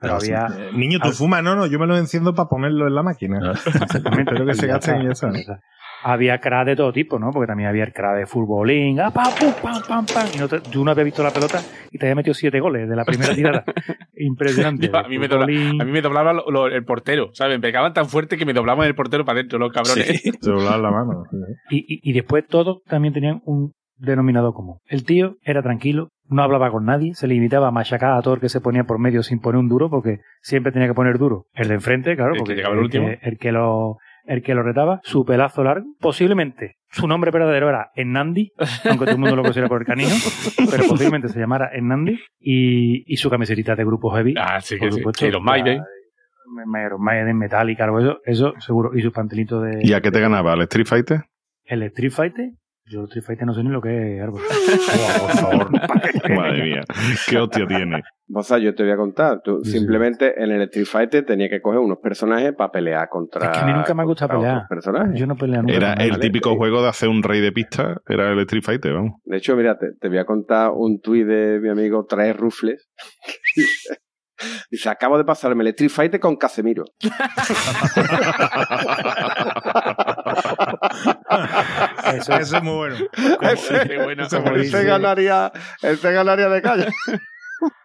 Pero 0.00 0.14
había. 0.16 0.46
Eh, 0.58 0.70
Niño, 0.74 0.98
tú 1.00 1.10
Ah. 1.10 1.12
fumas, 1.12 1.44
no, 1.44 1.54
no, 1.54 1.66
yo 1.66 1.78
me 1.78 1.86
lo 1.86 1.96
enciendo 1.96 2.34
para 2.34 2.48
ponerlo 2.48 2.88
en 2.88 2.94
la 2.96 3.02
máquina. 3.04 3.52
Exactamente. 3.52 4.22
Espero 4.32 4.46
que 4.46 4.54
se 4.54 4.66
gasten 4.66 5.02
y 5.02 5.06
está. 5.10 5.28
está. 5.30 5.60
Había 6.04 6.38
crack 6.38 6.66
de 6.66 6.76
todo 6.76 6.92
tipo, 6.92 7.18
¿no? 7.18 7.30
Porque 7.30 7.46
también 7.46 7.68
había 7.68 7.84
el 7.84 7.92
crack 7.92 8.16
de 8.18 8.26
futbolín, 8.26 8.98
ah, 9.00 9.10
pam, 9.10 9.32
pum, 9.38 9.52
pam, 9.62 9.82
pam, 9.86 10.06
pam. 10.06 10.26
Y 10.34 10.38
no 10.38 10.48
te- 10.48 10.60
tú 10.60 10.84
no 10.84 10.90
habías 10.90 11.04
visto 11.04 11.22
la 11.22 11.30
pelota 11.30 11.60
y 11.90 11.98
te 11.98 12.06
había 12.06 12.14
metido 12.16 12.34
siete 12.34 12.58
goles 12.60 12.88
de 12.88 12.96
la 12.96 13.04
primera 13.04 13.34
tirada. 13.34 13.64
Impresionante. 14.16 14.88
Yo, 14.88 14.96
a, 14.96 15.08
mí 15.08 15.18
me 15.18 15.28
dobla- 15.28 15.44
a 15.80 15.84
mí 15.84 15.90
me 15.92 16.02
doblaba 16.02 16.32
lo- 16.32 16.50
lo- 16.50 16.66
el 16.66 16.84
portero, 16.84 17.30
¿sabes? 17.34 17.56
Me 17.58 17.60
pegaban 17.62 17.92
tan 17.92 18.06
fuerte 18.06 18.36
que 18.36 18.44
me 18.44 18.52
doblaban 18.52 18.86
el 18.86 18.94
portero 18.94 19.24
para 19.24 19.38
adentro, 19.38 19.58
los 19.58 19.72
cabrones. 19.72 20.06
Sí. 20.06 20.30
Se 20.40 20.50
doblaba 20.50 20.78
la 20.78 20.90
mano. 20.90 21.24
Y, 21.70 21.78
y, 21.78 22.00
y 22.10 22.12
después 22.12 22.46
todos 22.46 22.82
también 22.84 23.14
tenían 23.14 23.40
un 23.44 23.72
denominador 23.96 24.52
común. 24.54 24.78
El 24.86 25.04
tío 25.04 25.36
era 25.42 25.62
tranquilo, 25.62 26.08
no 26.28 26.42
hablaba 26.42 26.70
con 26.70 26.84
nadie, 26.84 27.14
se 27.14 27.28
limitaba 27.28 27.68
a 27.68 27.70
machacar 27.70 28.12
a 28.12 28.22
todo 28.22 28.34
el 28.34 28.40
que 28.40 28.48
se 28.48 28.60
ponía 28.60 28.84
por 28.84 28.98
medio 28.98 29.22
sin 29.22 29.38
poner 29.40 29.58
un 29.60 29.68
duro, 29.68 29.90
porque 29.90 30.18
siempre 30.40 30.72
tenía 30.72 30.88
que 30.88 30.94
poner 30.94 31.18
duro. 31.18 31.44
El 31.54 31.68
de 31.68 31.74
enfrente, 31.74 32.16
claro, 32.16 32.30
El 32.32 32.34
que 32.34 32.40
porque 32.40 32.54
llegaba 32.56 32.74
el 32.74 32.80
último. 32.80 33.06
que, 33.06 33.18
el 33.22 33.38
que 33.38 33.52
lo 33.52 33.98
el 34.24 34.42
que 34.42 34.54
lo 34.54 34.62
retaba, 34.62 35.00
su 35.02 35.24
pelazo 35.24 35.64
largo, 35.64 35.86
posiblemente 36.00 36.76
su 36.90 37.08
nombre 37.08 37.30
verdadero 37.30 37.68
era 37.70 37.90
Ennandi, 37.94 38.50
aunque 38.84 39.06
todo 39.06 39.14
el 39.14 39.20
mundo 39.20 39.36
lo 39.36 39.42
considera 39.42 39.68
por 39.68 39.80
el 39.80 39.86
canino, 39.86 40.10
pero 40.70 40.84
posiblemente 40.88 41.28
se 41.28 41.40
llamara 41.40 41.70
Ennandi, 41.72 42.18
y, 42.38 43.12
y 43.12 43.16
su 43.16 43.30
camiseta 43.30 43.74
de 43.74 43.84
grupo 43.84 44.10
heavy. 44.10 44.34
Ah, 44.38 44.60
sí, 44.60 44.76
por 44.76 44.88
que 44.88 44.92
sí. 44.92 44.98
supuesto, 44.98 45.30
los 45.30 45.42
Maiden. 45.42 45.80
Iron 46.84 47.02
Maiden, 47.02 47.38
Metallica, 47.38 47.84
algo 47.84 47.98
eso, 47.98 48.18
eso 48.24 48.52
seguro, 48.58 48.90
y 48.94 49.00
su 49.00 49.10
pantelito 49.10 49.60
de... 49.62 49.80
¿Y 49.82 49.94
a 49.94 50.02
qué 50.02 50.10
te 50.10 50.20
ganaba? 50.20 50.52
¿Al 50.52 50.60
Street 50.62 50.86
Fighter? 50.86 51.22
El 51.64 51.82
Street 51.84 52.10
Fighter, 52.10 52.50
yo 52.86 53.00
el 53.00 53.04
Street 53.06 53.24
Fighter 53.24 53.46
no 53.46 53.54
sé 53.54 53.62
ni 53.62 53.70
lo 53.70 53.80
que 53.80 54.16
es, 54.16 54.22
árbol. 54.22 54.42
por 55.20 55.30
favor. 55.30 55.70
Madre 56.36 56.62
mía. 56.64 56.80
¿Qué 57.28 57.38
hostia 57.38 57.66
tiene? 57.66 58.02
O 58.34 58.42
sea, 58.42 58.58
yo 58.58 58.74
te 58.74 58.82
voy 58.82 58.92
a 58.92 58.96
contar. 58.96 59.40
Tú 59.44 59.60
Sí, 59.62 59.72
sí. 59.72 59.78
simplemente 59.78 60.42
en 60.42 60.50
el 60.50 60.62
Street 60.62 60.86
Fighter 60.86 61.24
tenía 61.24 61.48
que 61.48 61.60
coger 61.60 61.78
unos 61.80 61.98
personajes 61.98 62.52
para 62.56 62.70
pelear 62.70 63.08
contra. 63.08 63.46
Es 63.46 63.50
que 63.58 63.64
a 63.64 63.66
mí 63.66 63.72
nunca 63.72 63.94
me 63.94 64.02
ha 64.02 64.06
gustado 64.06 64.30
contra 64.30 64.48
pelear. 64.50 64.68
personajes. 64.68 65.20
Yo 65.20 65.26
no 65.26 65.36
peleo 65.36 65.62
nunca. 65.62 65.74
Era 65.74 65.92
el 65.94 66.18
típico 66.18 66.56
juego 66.56 66.82
de 66.82 66.88
hacer 66.88 67.08
un 67.08 67.22
rey 67.22 67.40
de 67.40 67.52
pista, 67.52 67.96
era 68.08 68.30
el 68.32 68.38
Street 68.40 68.62
Fighter, 68.64 68.92
vamos. 68.94 69.12
De 69.24 69.36
hecho, 69.36 69.54
mira, 69.56 69.76
te, 69.78 69.88
te 70.00 70.08
voy 70.08 70.18
a 70.18 70.24
contar 70.24 70.70
un 70.74 71.00
tuit 71.00 71.26
de 71.26 71.60
mi 71.60 71.68
amigo 71.68 72.04
Trae 72.06 72.32
Rufles. 72.32 72.88
Dice, 74.72 74.88
acabo 74.88 75.18
de 75.18 75.24
pasarme 75.24 75.62
el 75.62 75.68
Street 75.68 75.90
Fighter 75.90 76.18
con 76.18 76.34
Casemiro. 76.36 76.82
Eso 82.16 82.32
es- 82.34 82.40
Eso 82.40 82.56
es 82.58 82.62
muy 82.62 82.74
bueno. 82.76 82.96
ese, 83.42 83.96
bueno. 83.98 84.26
Ganaría, 84.84 85.52
ese 85.82 86.12
ganaría 86.12 86.48
de 86.48 86.62
calle. 86.62 86.86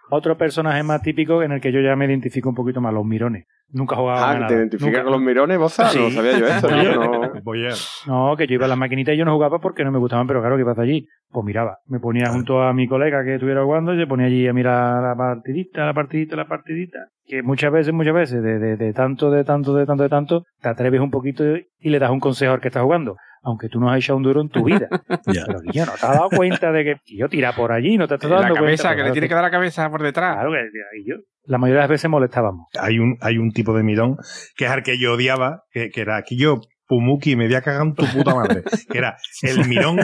Otro 0.09 0.37
personaje 0.37 0.81
más 0.83 1.01
típico 1.01 1.43
en 1.43 1.51
el 1.51 1.59
que 1.59 1.71
yo 1.73 1.81
ya 1.81 1.95
me 1.97 2.05
identifico 2.05 2.47
un 2.47 2.55
poquito 2.55 2.79
más, 2.79 2.93
los 2.93 3.03
mirones. 3.03 3.45
Nunca 3.69 3.97
jugaba 3.97 4.29
Ah, 4.31 4.33
nada. 4.35 4.47
te 4.47 4.53
identificas 4.53 4.87
Nunca- 4.93 5.03
con 5.03 5.11
los 5.11 5.21
mirones, 5.21 5.57
vos 5.57 5.73
sabes, 5.73 5.97
no 5.97 6.09
sabía 6.09 6.39
yo 6.39 6.47
eso. 6.47 6.69
yo 6.69 6.95
no- 6.95 7.41
Boyer. 7.43 7.73
No, 8.07 8.33
que 8.37 8.47
yo 8.47 8.53
iba 8.53 8.63
a 8.65 8.69
las 8.69 8.77
maquinitas 8.77 9.13
y 9.13 9.17
yo 9.17 9.25
no 9.25 9.33
jugaba 9.33 9.59
porque 9.59 9.83
no 9.83 9.91
me 9.91 9.99
gustaban, 9.99 10.25
pero 10.25 10.39
claro, 10.39 10.55
¿qué 10.55 10.63
pasa 10.63 10.83
allí? 10.83 11.05
Pues 11.29 11.45
miraba, 11.45 11.79
me 11.87 11.99
ponía 11.99 12.27
junto 12.29 12.61
a 12.63 12.71
mi 12.71 12.87
colega 12.87 13.25
que 13.25 13.33
estuviera 13.33 13.65
jugando 13.65 13.93
y 13.93 13.97
se 13.99 14.07
ponía 14.07 14.27
allí 14.27 14.47
a 14.47 14.53
mirar 14.53 15.03
la 15.03 15.13
partidita, 15.17 15.85
la 15.85 15.93
partidita, 15.93 16.37
la 16.37 16.47
partidita. 16.47 16.99
Que 17.25 17.43
muchas 17.43 17.73
veces, 17.73 17.93
muchas 17.93 18.13
veces, 18.13 18.41
de, 18.41 18.59
de, 18.59 18.77
de 18.77 18.93
tanto, 18.93 19.29
de 19.29 19.43
tanto, 19.43 19.75
de 19.75 19.85
tanto, 19.85 20.03
de 20.03 20.09
tanto, 20.09 20.43
te 20.61 20.69
atreves 20.69 21.01
un 21.01 21.11
poquito 21.11 21.43
y 21.57 21.89
le 21.89 21.99
das 21.99 22.11
un 22.11 22.21
consejo 22.21 22.53
al 22.53 22.61
que 22.61 22.69
está 22.69 22.81
jugando. 22.81 23.17
Aunque 23.43 23.69
tú 23.69 23.79
no 23.79 23.89
has 23.89 23.97
echado 23.97 24.17
un 24.17 24.23
duro 24.23 24.41
en 24.41 24.49
tu 24.49 24.63
vida. 24.63 24.87
Pero 25.25 25.59
yo 25.71 25.85
no 25.85 25.91
te 25.93 26.05
has 26.05 26.13
dado 26.13 26.29
cuenta 26.29 26.71
de 26.71 26.83
que 26.83 26.95
yo 27.15 27.29
tira 27.29 27.53
por 27.53 27.71
allí, 27.71 27.97
no 27.97 28.07
te 28.07 28.15
estás 28.15 28.29
dando 28.29 28.43
La 28.43 28.49
cuenta. 28.49 28.63
cabeza, 28.65 28.87
Pues 28.89 28.97
que 28.97 29.03
le 29.03 29.11
tiene 29.11 29.27
que 29.27 29.33
dar 29.33 29.43
la 29.43 29.51
cabeza 29.51 29.89
por 29.89 30.01
detrás. 30.03 30.35
Claro 30.35 30.51
que 30.51 30.99
y 30.99 31.09
yo. 31.09 31.15
La 31.45 31.57
mayoría 31.57 31.81
de 31.81 31.83
las 31.83 31.89
veces 31.89 32.09
molestábamos. 32.09 32.67
Hay 32.79 32.99
un, 32.99 33.17
hay 33.21 33.37
un 33.37 33.51
tipo 33.51 33.73
de 33.75 33.83
mirón 33.83 34.17
que 34.57 34.65
es 34.65 34.71
el 34.71 34.83
que 34.83 34.99
yo 34.99 35.13
odiaba, 35.13 35.63
que, 35.71 35.89
que 35.89 36.01
era 36.01 36.17
aquí 36.17 36.37
yo, 36.37 36.59
Pumuki, 36.87 37.35
me 37.35 37.47
voy 37.47 37.55
a 37.55 37.61
cagar 37.61 37.83
en 37.83 37.95
tu 37.95 38.05
puta 38.05 38.33
madre. 38.33 38.63
Que 38.89 38.97
era 38.97 39.17
el 39.41 39.67
mirón 39.67 39.97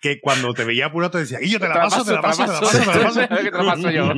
que 0.00 0.20
cuando 0.20 0.52
te 0.52 0.64
veía 0.64 0.86
apurado 0.86 1.12
te 1.12 1.18
decía, 1.18 1.38
y 1.40 1.48
yo 1.50 1.58
te 1.58 1.68
la 1.68 1.74
paso, 1.74 2.04
te 2.04 2.12
la 2.12 2.20
paso, 2.20 2.44
te 2.44 2.52
la 2.52 2.60
paso, 2.60 2.78
te 2.78 2.86
la 2.86 3.02
paso. 3.02 3.20
Te 3.28 3.50
la 3.50 3.64
paso 3.64 3.90
yo. 3.90 4.12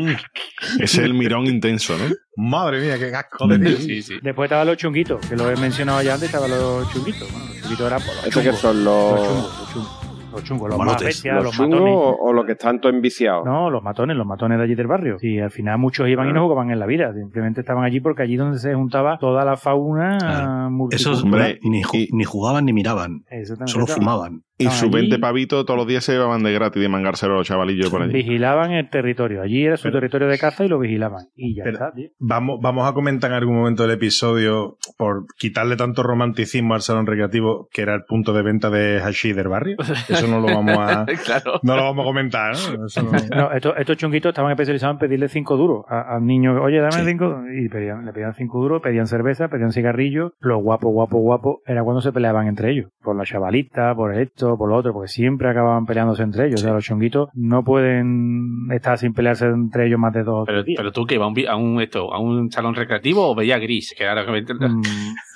Ese 0.75 0.85
es 0.85 0.99
el 0.99 1.14
mirón 1.14 1.46
intenso, 1.46 1.96
¿no? 1.96 2.05
Madre 2.37 2.81
mía, 2.81 2.99
qué 2.99 3.11
casco 3.11 3.46
de 3.46 3.59
tío. 3.59 3.77
Sí, 3.77 4.03
sí. 4.03 4.18
Después 4.23 4.46
estaban 4.46 4.66
los 4.66 4.77
chunguitos, 4.77 5.25
que 5.27 5.37
lo 5.37 5.51
he 5.51 5.57
mencionado 5.57 6.03
ya 6.03 6.14
antes, 6.14 6.29
estaban 6.29 6.51
los 6.51 6.90
chunguitos. 6.92 7.31
Bueno, 7.31 7.46
los 7.46 7.61
chunguitos 7.61 7.87
eran 7.87 8.03
por 8.03 8.14
los 8.14 8.27
¿Estos 8.27 8.42
que 8.42 8.53
son 8.53 8.85
Los 8.85 9.20
los, 9.20 9.29
chungos, 9.29 9.59
los 9.59 9.73
chungos. 9.73 10.00
Los 10.33 10.45
chungos, 10.45 10.69
los, 10.69 10.71
Los 10.71 10.79
más 10.79 10.87
malotes. 10.87 11.07
bestias, 11.07 11.35
los 11.37 11.45
los, 11.45 11.55
chungos 11.57 11.81
matones. 11.81 11.97
o, 11.97 12.16
o 12.21 12.33
los 12.33 12.45
que 12.47 12.53
están 12.53 12.81
todos 12.81 12.95
enviciados? 12.95 13.45
No, 13.45 13.71
los 13.71 13.83
matones, 13.83 14.16
los 14.16 14.27
matones 14.27 14.59
de 14.59 14.64
allí 14.64 14.75
del 14.75 14.87
barrio. 14.87 15.19
Sí, 15.19 15.38
al 15.38 15.51
final 15.51 15.79
muchos 15.79 16.09
iban 16.09 16.29
y 16.29 16.33
no 16.33 16.43
jugaban 16.43 16.71
en 16.71 16.79
la 16.79 16.87
vida. 16.87 17.12
Simplemente 17.14 17.61
estaban 17.61 17.85
allí 17.85 18.01
porque 18.01 18.23
allí 18.23 18.37
donde 18.37 18.59
se 18.59 18.75
juntaba 18.75 19.19
toda 19.19 19.45
la 19.45 19.57
fauna 19.57 20.69
multicultural. 20.71 21.14
Esos 21.14 21.25
Hombre, 21.25 21.59
ni, 21.62 21.83
ju- 21.83 21.99
y- 21.99 22.09
ni 22.12 22.25
jugaban 22.25 22.64
ni 22.64 22.73
miraban, 22.73 23.23
Exactamente. 23.31 23.73
solo 23.73 23.87
fumaban. 23.87 24.43
Y 24.61 24.64
Estaban 24.64 24.79
sus 24.79 24.88
allí, 24.94 25.09
20 25.09 25.18
pavitos 25.18 25.64
todos 25.64 25.79
los 25.79 25.87
días 25.87 26.05
se 26.05 26.12
llevaban 26.12 26.42
de 26.42 26.53
gratis 26.53 26.83
de 26.83 26.88
mangárselo 26.88 27.35
a 27.35 27.37
los 27.38 27.46
chavalillos 27.49 27.88
por 27.90 28.03
allí. 28.03 28.12
Vigilaban 28.12 28.73
el 28.73 28.90
territorio. 28.90 29.40
Allí 29.42 29.64
era 29.64 29.77
su 29.77 29.85
Pero- 29.85 29.94
territorio 30.01 30.29
de 30.29 30.38
caza 30.38 30.64
y 30.64 30.68
lo 30.68 30.79
vigilaban. 30.79 31.27
Y 31.35 31.57
ya 31.57 31.64
Pero- 31.64 31.75
está, 31.77 31.92
tío. 31.92 32.09
Vamos, 32.18 32.59
vamos 32.62 32.88
a 32.88 32.92
comentar 32.92 33.31
en 33.31 33.37
algún 33.38 33.57
momento 33.57 33.85
del 33.85 33.92
episodio, 33.92 34.77
por 34.99 35.25
quitarle 35.38 35.77
tanto 35.77 36.03
romanticismo 36.03 36.75
al 36.75 36.83
salón 36.83 37.07
recreativo, 37.07 37.68
que 37.73 37.83
era 37.83 37.94
el 37.94 38.03
punto 38.07 38.33
de 38.35 38.42
venta 38.42 38.68
de 38.70 39.01
hashish 39.01 39.35
del 39.35 39.49
barrio. 39.49 39.77
Eso 40.09 40.27
no 40.29 40.40
lo 40.40 40.46
vamos 40.46 40.77
a, 40.79 41.07
Claro. 41.25 41.61
no 41.62 41.77
lo 41.77 41.83
vamos 41.85 42.03
a 42.05 42.07
comentar, 42.07 42.53
¿no? 42.79 42.87
Eso 42.87 43.03
no- 43.03 43.11
No, 43.35 43.53
estos, 43.53 43.75
estos 43.79 43.96
chunguitos 43.96 44.31
estaban 44.31 44.51
especializados 44.51 44.94
en 44.94 44.99
pedirle 44.99 45.29
cinco 45.29 45.57
duros 45.57 45.85
a- 45.88 46.16
al 46.16 46.25
niño. 46.27 46.61
Oye, 46.62 46.79
dame 46.81 46.92
Sí. 46.92 47.05
cinco. 47.07 47.42
Y 47.57 47.68
pedían, 47.68 48.05
le 48.05 48.12
pedían 48.12 48.35
cinco 48.35 48.61
duros, 48.61 48.83
pedían 48.83 49.07
cerveza, 49.07 49.49
pedían 49.49 49.73
cigarrillos. 49.73 50.33
Los 50.40 50.62
guapos, 50.62 50.92
guapos, 50.92 51.20
guapos 51.20 51.57
era 51.66 51.83
cuando 51.83 52.01
se 52.03 52.12
peleaban 52.12 52.46
entre 52.46 52.73
ellos. 52.73 52.90
Por 53.03 53.16
la 53.16 53.25
chavalita, 53.25 53.94
por 53.94 54.14
esto, 54.14 54.50
por 54.57 54.69
lo 54.69 54.77
otro, 54.77 54.93
porque 54.93 55.09
siempre 55.09 55.49
acababan 55.51 55.87
peleándose 55.87 56.23
entre 56.23 56.47
ellos. 56.47 56.61
O 56.61 56.65
sea, 56.65 56.73
los 56.73 56.85
chunguitos 56.85 57.29
no 57.35 57.63
pueden 57.65 58.69
estar 58.73 58.99
sin 58.99 59.13
pelearse 59.15 59.47
entre 59.47 59.87
ellos 59.87 59.99
más 59.99 60.13
de 60.13 60.23
dos 60.25 60.45
Pero, 60.47 60.59
tres 60.59 60.67
días. 60.67 60.77
pero 60.79 60.93
tú 60.93 61.05
que 61.07 61.15
iba 61.17 61.25
a 61.25 61.29
un, 61.29 61.35
vi- 61.35 61.47
a 61.47 61.57
un 61.57 61.81
esto, 61.81 62.13
a 62.13 62.19
un 62.21 62.51
salón 62.51 62.75
recreativo 62.75 63.29
o 63.31 63.35
veía 63.35 63.59
gris, 63.59 63.95
que 63.97 64.09
ahora 64.09 64.25
que 64.25 64.33
me 64.33 64.41
Mm, 64.41 64.83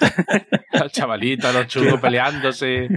los 0.83 0.93
chavalitos, 0.93 1.55
los 1.55 1.67
chungos 1.67 2.01
peleándose. 2.01 2.89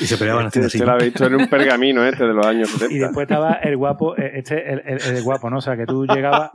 Y 0.00 0.04
se 0.04 0.16
peleaban 0.16 0.46
Este, 0.46 0.60
haciendo 0.60 0.66
este 0.68 0.78
así. 0.78 0.86
lo 0.86 0.92
ha 0.92 0.96
visto 0.96 1.26
en 1.26 1.34
un 1.34 1.48
pergamino 1.48 2.04
este 2.04 2.24
de 2.24 2.32
los 2.34 2.46
años 2.46 2.68
y 2.74 2.78
70. 2.78 3.06
después 3.06 3.24
estaba 3.28 3.52
el 3.54 3.76
guapo, 3.76 4.16
eh, 4.16 4.32
este, 4.38 4.72
el, 4.72 4.82
el- 4.86 5.16
el 5.16 5.22
guapo, 5.24 5.50
¿no? 5.50 5.58
O 5.58 5.60
sea, 5.60 5.76
que 5.76 5.86
tú 5.86 6.06
llegabas, 6.06 6.50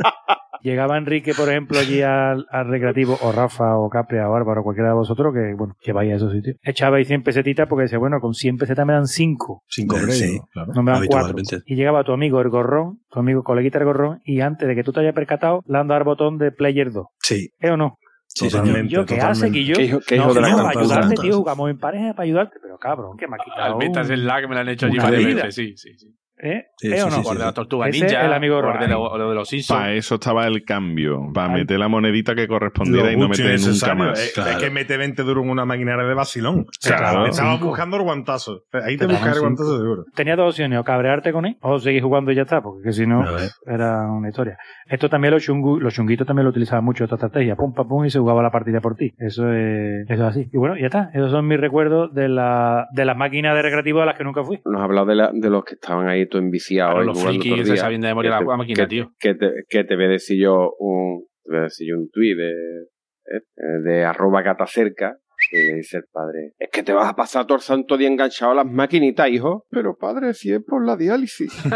llegaba 0.64 0.98
Enrique, 0.98 1.34
por 1.34 1.50
ejemplo, 1.50 1.80
allí 1.80 2.02
al, 2.02 2.46
al 2.50 2.68
recreativo, 2.68 3.18
o 3.22 3.32
Rafa, 3.32 3.78
o 3.78 3.90
Capria, 3.90 4.30
o 4.30 4.36
Álvaro, 4.36 4.64
cualquiera 4.64 4.90
de 4.90 4.96
vosotros, 4.96 5.34
que, 5.34 5.54
bueno, 5.58 5.74
que 5.82 5.92
vaya 5.94 6.14
a 6.14 6.18
esos 6.18 6.32
sitios. 6.32 6.56
Echabais 6.64 7.08
100 7.08 7.24
pesetitas 7.24 7.68
porque 7.68 7.84
decía, 7.84 7.98
bueno, 7.98 8.20
con 8.20 8.34
100 8.34 8.58
pesetas 8.58 8.86
me 8.86 8.94
dan 8.94 9.08
5. 9.08 9.64
Cinco 9.68 9.96
Sí. 9.98 10.06
créditos, 10.06 10.46
claro. 10.52 10.72
No 10.74 10.84
me 10.84 10.92
dan 10.92 11.06
cuatro. 11.08 11.30
Habitualmente. 11.32 11.64
Y 11.66 11.76
llegaba 11.76 12.04
tu 12.04 12.12
amigo 12.14 12.42
el 12.42 12.50
gorrón, 12.50 13.00
tu 13.10 13.20
amigo 13.20 13.44
coleguita 13.44 13.80
el 13.80 13.86
gorrón, 13.86 14.20
y 14.24 14.42
antes 14.42 14.68
de 14.68 14.76
que 14.76 14.84
tú 14.84 14.92
te 14.92 15.00
hayas 15.02 15.14
percatado, 15.14 15.62
le 15.68 15.78
han 15.78 15.88
dado 15.88 15.98
al 16.00 16.04
botón 16.06 16.38
de 16.38 16.52
Player 16.52 16.92
2. 16.92 17.06
Sí, 17.20 17.50
¿Eh 17.60 17.70
o 17.72 17.78
no? 17.78 17.96
sí, 18.28 18.48
Totalmente. 18.50 18.88
yo, 18.94 19.06
¿qué 19.06 19.16
totalmente. 19.16 19.46
hace? 19.46 19.52
Que 19.52 19.66
yo. 19.66 19.76
¿Qué 19.76 19.84
hijo- 19.84 20.00
qué 20.08 20.16
no, 20.18 20.24
hijo 20.24 20.34
de 20.36 20.42
la 20.42 20.50
no, 20.50 20.56
gran 20.58 20.68
para 20.68 20.80
ayudarte, 20.80 21.16
tío, 21.16 21.38
jugamos 21.38 21.70
en 21.70 21.78
pareja 21.78 22.14
para 22.14 22.24
ayudarte. 22.24 22.58
Pero 22.62 22.78
cabrón, 22.78 23.18
que 23.18 23.28
me 23.28 23.36
ha 23.36 23.44
quitado. 23.44 23.74
Al 23.74 23.78
metas 23.78 24.10
en 24.10 24.26
la 24.26 24.40
que 24.40 24.48
me 24.48 24.56
la 24.56 24.62
han 24.62 24.70
hecho 24.70 24.86
allí 24.86 24.98
varias 24.98 25.36
veces, 25.36 25.56
sí, 25.56 25.74
sí, 25.76 25.90
sí. 25.98 26.08
¿Eh? 26.44 26.66
Sí, 26.78 26.92
¿Eh 26.92 26.96
sí, 26.98 27.02
o 27.02 27.06
no? 27.06 27.12
sí, 27.12 27.22
Por 27.24 27.38
de 27.38 27.46
la 27.46 27.54
tortuga 27.54 27.88
Ese 27.88 28.04
ninja, 28.06 28.26
el 28.26 28.34
amigo 28.34 28.60
por 28.62 28.80
de 28.80 28.88
lo, 28.88 29.18
lo 29.18 29.30
de 29.30 29.36
los 29.36 29.48
Simpsons. 29.48 29.80
Para 29.80 29.94
eso 29.94 30.16
estaba 30.16 30.48
el 30.48 30.64
cambio, 30.64 31.20
para 31.34 31.50
meter 31.50 31.78
la 31.80 31.88
monedita 31.88 32.34
que 32.34 32.48
correspondiera 32.48 33.12
y 33.12 33.18
no 33.18 33.30
meter 33.30 33.60
nunca 33.60 33.94
más. 33.96 34.20
Es, 34.20 34.34
claro. 34.34 34.50
es 34.52 34.58
que 34.58 34.70
mete 34.72 34.98
20 34.98 35.22
duros 35.24 35.44
en 35.44 35.50
una 35.52 35.66
maquinaria 35.66 36.04
de 36.06 36.14
vacilón. 36.16 36.66
Claro. 36.84 37.28
Estaba 37.28 37.58
buscando 37.58 37.98
el 37.98 38.04
guantazo. 38.04 38.64
Ahí 38.74 38.98
te 38.98 39.06
Te 39.06 39.14
buscaré 39.14 39.34
el 39.36 39.42
guantazo 39.42 39.78
seguro. 39.78 40.06
Tenía 40.16 40.36
dos 40.36 40.50
opciones, 40.54 40.80
o 40.80 40.84
cabrearte 40.84 41.32
con 41.32 41.46
él 41.46 41.58
o 41.62 41.78
seguir 41.80 42.02
jugando 42.02 42.32
y 42.32 42.36
ya 42.36 42.42
está, 42.44 42.62
porque 42.62 42.82
que 42.84 42.92
si 42.94 43.06
no 43.06 43.24
era 43.68 44.08
una 44.12 44.30
historia. 44.30 44.58
Esto 44.88 45.10
también 45.10 45.34
los, 45.34 45.48
chungu- 45.48 45.80
los 45.80 45.94
chunguitos 45.94 46.26
también 46.26 46.46
lo 46.46 46.50
utilizaban 46.50 46.84
mucho 46.84 47.04
esta 47.04 47.16
estrategia, 47.16 47.56
pum, 47.56 47.74
pam, 47.74 47.88
pum, 47.88 48.06
y 48.06 48.10
se 48.10 48.20
jugaba 48.20 48.42
la 48.42 48.52
partida 48.52 48.82
por 48.82 48.96
ti. 48.96 49.14
Eso 49.20 49.52
es, 49.54 50.10
eso 50.10 50.14
es 50.14 50.30
así. 50.30 50.50
Y 50.52 50.58
bueno, 50.58 50.76
ya 50.78 50.88
está. 50.88 51.10
Esos 51.14 51.32
son 51.32 51.48
mis 51.48 51.60
recuerdos 51.60 52.14
de, 52.14 52.28
la, 52.30 52.88
de 52.94 53.06
las 53.06 53.16
máquinas 53.16 53.56
de 53.56 53.62
recreativo 53.62 54.02
a 54.02 54.06
las 54.06 54.18
que 54.18 54.24
nunca 54.24 54.44
fui. 54.44 54.60
Nos 54.66 54.82
has 54.82 54.86
hablado 54.86 55.06
de, 55.08 55.16
la- 55.16 55.32
de 55.34 55.50
los 55.50 55.64
que 55.64 55.76
estaban 55.76 56.08
ahí 56.08 56.26
todo 56.32 56.42
enviciados. 56.42 56.94
Claro, 56.94 57.04
y 57.04 57.08
los 57.08 57.18
jugando 57.20 57.40
frikis 57.42 57.52
todo 57.52 57.56
el 57.58 57.62
que 57.62 57.66
se 57.68 57.74
día. 57.74 57.82
saben 57.82 58.02
de 58.02 58.08
memoria 58.08 58.30
Que 58.32 58.34
la 58.34 58.40
te- 58.40 58.46
máquina, 58.58 58.84
que- 58.84 58.88
tío. 58.88 59.12
Que 59.20 59.36
te, 59.36 59.52
que 59.70 59.84
te 59.84 59.96
voy 59.96 60.06
a 60.06 60.10
decir 60.10 60.42
yo 60.42 60.72
un, 60.80 61.26
te 61.44 61.52
voy 61.52 61.60
a 61.60 61.64
decir 61.64 61.88
yo 61.90 61.98
un 62.00 62.10
tuit 62.10 62.36
de, 62.36 62.50
eh, 62.50 63.80
de 63.84 64.04
arroba 64.06 64.42
catacerca. 64.44 65.18
Y 65.52 65.58
le 65.58 65.74
dice 65.78 65.98
el 65.98 66.04
padre, 66.12 66.54
es 66.60 66.70
que 66.72 66.84
te 66.84 66.94
vas 66.94 67.10
a 67.10 67.16
pasar 67.16 67.48
todo 67.48 67.56
el 67.58 67.64
santo 67.64 67.98
día 67.98 68.08
enganchado 68.08 68.52
a 68.52 68.56
las 68.56 68.66
maquinitas, 68.68 69.28
hijo. 69.28 69.66
Pero 69.72 69.98
padre, 69.98 70.36
si 70.36 70.54
es 70.54 70.62
por 70.64 70.86
la 70.86 70.96
diálisis. 70.96 71.52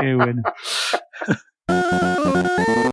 Qué 0.00 0.14
bueno. 0.14 0.42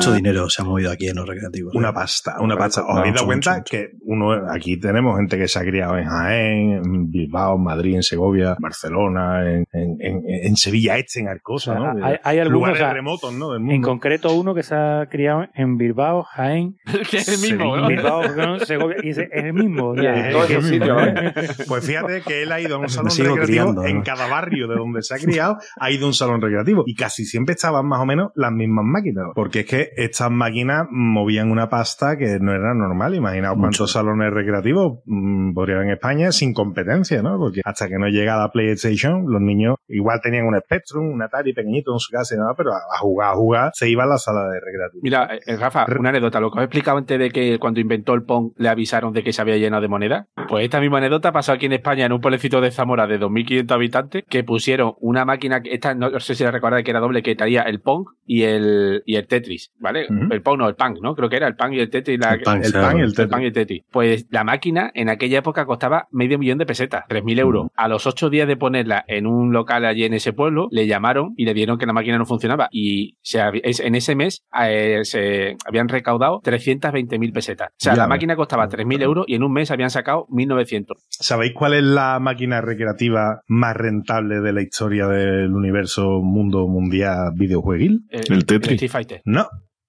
Mucho 0.00 0.14
dinero 0.14 0.48
se 0.48 0.62
ha 0.62 0.64
movido 0.64 0.90
aquí 0.90 1.08
en 1.08 1.16
los 1.16 1.28
recreativos. 1.28 1.74
Una 1.74 1.92
pasta, 1.92 2.36
una 2.40 2.56
pasta. 2.56 2.82
¿Os 2.86 2.98
habéis 2.98 3.14
dado 3.14 3.26
cuenta 3.26 3.58
mucho. 3.58 3.64
que 3.70 3.90
uno 4.02 4.32
aquí 4.50 4.78
tenemos 4.78 5.16
gente 5.16 5.36
que 5.36 5.46
se 5.46 5.58
ha 5.58 5.62
criado 5.62 5.98
en 5.98 6.06
Jaén, 6.06 6.72
en 6.72 7.10
Bilbao, 7.10 7.56
en 7.56 7.62
Madrid, 7.62 7.96
en 7.96 8.02
Segovia, 8.02 8.56
Barcelona, 8.58 9.42
en, 9.50 9.66
en, 9.72 9.96
en, 10.00 10.22
en 10.46 10.56
Sevilla 10.56 10.96
Este, 10.98 11.20
en 11.20 11.28
Arcosa, 11.28 11.72
O 11.72 11.82
sea, 11.82 11.94
¿no? 11.94 12.04
hay- 12.06 12.16
hay 12.22 12.38
algunos, 12.38 12.52
lugares 12.60 12.80
o 12.80 12.84
sea, 12.84 12.92
remotos, 12.94 13.32
¿no? 13.34 13.52
Del 13.52 13.60
En 13.62 13.66
mundo. 13.66 13.88
concreto 13.88 14.32
uno 14.34 14.54
que 14.54 14.62
se 14.62 14.74
ha 14.74 15.06
criado 15.10 15.46
en 15.54 15.76
Bilbao, 15.76 16.22
Jaén, 16.24 16.76
que 17.10 17.18
es 17.18 17.28
el 17.28 17.38
mismo, 17.50 17.74
Sevilla. 17.76 17.80
¿no? 17.82 17.88
Bilbao, 17.88 18.22
¿no? 18.36 18.58
Segovia, 18.60 18.96
y 19.02 19.10
ese- 19.10 19.28
es 19.32 19.44
el 19.44 19.52
mismo. 19.52 19.88
o 19.90 19.94
sea, 19.96 20.16
Y 20.16 20.20
en 20.20 20.32
todos 20.32 20.44
es 20.44 20.50
esos 20.50 20.66
sitios, 20.68 21.02
¿eh? 21.06 21.32
Pues 21.68 21.86
fíjate 21.86 22.22
que 22.22 22.42
él 22.42 22.52
ha 22.52 22.60
ido 22.60 22.76
a 22.76 22.78
un 22.78 22.88
salón 22.88 23.10
recreativo 23.10 23.44
criando, 23.46 23.84
en 23.84 24.02
cada 24.02 24.26
barrio 24.28 24.68
de 24.68 24.74
donde 24.76 25.02
se 25.02 25.14
ha 25.14 25.18
criado, 25.18 25.58
ha 25.78 25.90
ido 25.90 26.04
a 26.04 26.08
un 26.08 26.14
salón 26.14 26.40
recreativo 26.40 26.82
y 26.86 26.94
casi 26.94 27.24
siempre 27.24 27.54
estaban 27.54 27.86
más 27.86 28.00
o 28.00 28.06
menos 28.06 28.30
las 28.34 28.52
mismas 28.52 28.84
máquinas, 28.84 29.26
porque 29.34 29.60
es 29.60 29.66
que 29.66 29.88
estas 29.96 30.30
máquinas 30.30 30.86
movían 30.90 31.50
una 31.50 31.68
pasta 31.68 32.16
que 32.16 32.38
no 32.40 32.52
era 32.52 32.74
normal. 32.74 33.14
Imaginaos 33.14 33.56
Mucho. 33.56 33.62
cuántos 33.66 33.92
salones 33.92 34.32
recreativos 34.32 34.98
mm, 35.04 35.52
podría 35.54 35.76
haber 35.76 35.88
en 35.88 35.92
España 35.94 36.32
sin 36.32 36.52
competencia, 36.52 37.22
¿no? 37.22 37.38
Porque 37.38 37.60
hasta 37.64 37.88
que 37.88 37.98
no 37.98 38.08
llega 38.08 38.36
la 38.36 38.50
PlayStation, 38.50 39.24
los 39.28 39.40
niños 39.40 39.76
igual 39.88 40.20
tenían 40.30 40.46
un 40.46 40.58
Spectrum, 40.60 41.12
un 41.12 41.22
Atari 41.22 41.52
pequeñito 41.52 41.92
en 41.92 41.98
su 41.98 42.10
casa 42.10 42.34
y 42.34 42.38
nada, 42.38 42.54
pero 42.56 42.70
a 42.72 42.98
jugar, 42.98 43.32
a 43.32 43.34
jugar, 43.34 43.70
se 43.74 43.88
iba 43.88 44.04
a 44.04 44.06
la 44.06 44.18
sala 44.18 44.44
de 44.48 44.60
recreativo. 44.60 45.00
Mira, 45.02 45.28
eh, 45.46 45.56
Rafa, 45.56 45.86
una 45.98 46.10
anécdota. 46.10 46.40
Lo 46.40 46.50
que 46.50 46.58
os 46.58 46.62
he 46.62 46.64
explicado 46.64 46.98
antes 46.98 47.18
de 47.18 47.30
que 47.30 47.58
cuando 47.58 47.80
inventó 47.80 48.14
el 48.14 48.22
Pong 48.22 48.52
le 48.56 48.68
avisaron 48.68 49.12
de 49.12 49.22
que 49.22 49.32
se 49.32 49.42
había 49.42 49.56
llenado 49.56 49.82
de 49.82 49.88
moneda. 49.88 50.26
Pues 50.48 50.64
esta 50.64 50.80
misma 50.80 50.98
anécdota 50.98 51.32
pasó 51.32 51.52
aquí 51.52 51.66
en 51.66 51.72
España, 51.74 52.06
en 52.06 52.12
un 52.12 52.20
pueblecito 52.20 52.60
de 52.60 52.70
Zamora 52.70 53.06
de 53.06 53.18
2.500 53.18 53.70
habitantes, 53.72 54.24
que 54.28 54.44
pusieron 54.44 54.94
una 55.00 55.24
máquina, 55.24 55.60
que- 55.62 55.72
esta 55.74 55.94
no 55.94 56.18
sé 56.20 56.34
si 56.34 56.44
la 56.44 56.50
recordáis 56.50 56.84
que 56.84 56.90
era 56.90 57.00
doble, 57.00 57.22
que 57.22 57.34
traía 57.36 57.62
el 57.62 57.80
Pong 57.80 58.06
y 58.26 58.42
el, 58.44 59.02
y 59.06 59.16
el 59.16 59.26
Tetris, 59.26 59.72
¿vale? 59.78 60.06
El 60.30 60.42
Pong 60.42 60.58
no, 60.58 60.68
el 60.68 60.74
Pang, 60.74 60.96
¿no? 61.02 61.14
Creo 61.14 61.28
que 61.28 61.36
era 61.36 61.46
el 61.46 61.56
Pang 61.56 61.72
y 61.72 61.80
el 61.80 61.90
Tetris. 61.90 62.18
La, 62.18 62.34
El 62.34 62.42
Pang, 62.42 62.64
El 62.64 62.70
claro. 62.72 62.86
pan 62.88 62.98
y 62.98 63.02
el 63.02 63.14
Tetris. 63.14 63.30
Pang 63.30 63.42
y 63.42 63.46
el 63.46 63.52
Tetris. 63.52 63.84
Pues 63.90 64.26
la 64.30 64.44
máquina 64.44 64.90
en 64.94 65.08
aquella 65.08 65.38
época 65.38 65.66
costaba 65.66 66.08
medio 66.10 66.38
millón 66.38 66.58
de 66.58 66.66
pesetas, 66.66 67.04
3.000 67.08 67.38
euros. 67.38 67.68
A 67.76 67.88
los 67.88 68.06
ocho 68.06 68.30
días 68.30 68.46
de 68.48 68.56
ponerla 68.56 69.04
en 69.08 69.26
un 69.26 69.52
local 69.52 69.84
allí 69.84 70.04
en 70.04 70.14
ese 70.20 70.32
pueblo, 70.32 70.68
le 70.70 70.86
llamaron 70.86 71.34
y 71.36 71.44
le 71.44 71.54
dieron 71.54 71.78
que 71.78 71.86
la 71.86 71.92
máquina 71.92 72.18
no 72.18 72.24
funcionaba. 72.26 72.68
Y 72.70 73.16
se 73.22 73.40
en 73.40 73.94
ese 73.94 74.14
mes 74.14 74.44
eh, 74.62 75.00
se 75.04 75.56
habían 75.66 75.88
recaudado 75.88 76.40
320.000 76.42 77.32
pesetas. 77.32 77.68
O 77.70 77.74
sea, 77.78 77.92
Ya 77.94 77.96
la 77.98 78.04
ves. 78.04 78.08
máquina 78.10 78.36
costaba 78.36 78.68
3.000 78.68 79.02
euros 79.02 79.24
y 79.28 79.34
en 79.34 79.42
un 79.42 79.52
mes 79.52 79.70
habían 79.70 79.90
sacado 79.90 80.26
1.900. 80.28 80.86
¿Sabéis 81.08 81.52
cuál 81.54 81.74
es 81.74 81.82
la 81.82 82.18
máquina 82.20 82.60
recreativa 82.60 83.40
más 83.48 83.76
rentable 83.76 84.40
de 84.40 84.52
la 84.52 84.62
historia 84.62 85.06
del 85.08 85.52
universo 85.52 86.20
mundo 86.22 86.66
mundial 86.68 87.32
videojueguil? 87.34 88.02
Eh, 88.10 88.20
El 88.28 88.46
Tetris. 88.46 88.74
Street 88.74 88.90
Fighter. 88.90 89.22
No, 89.24 89.46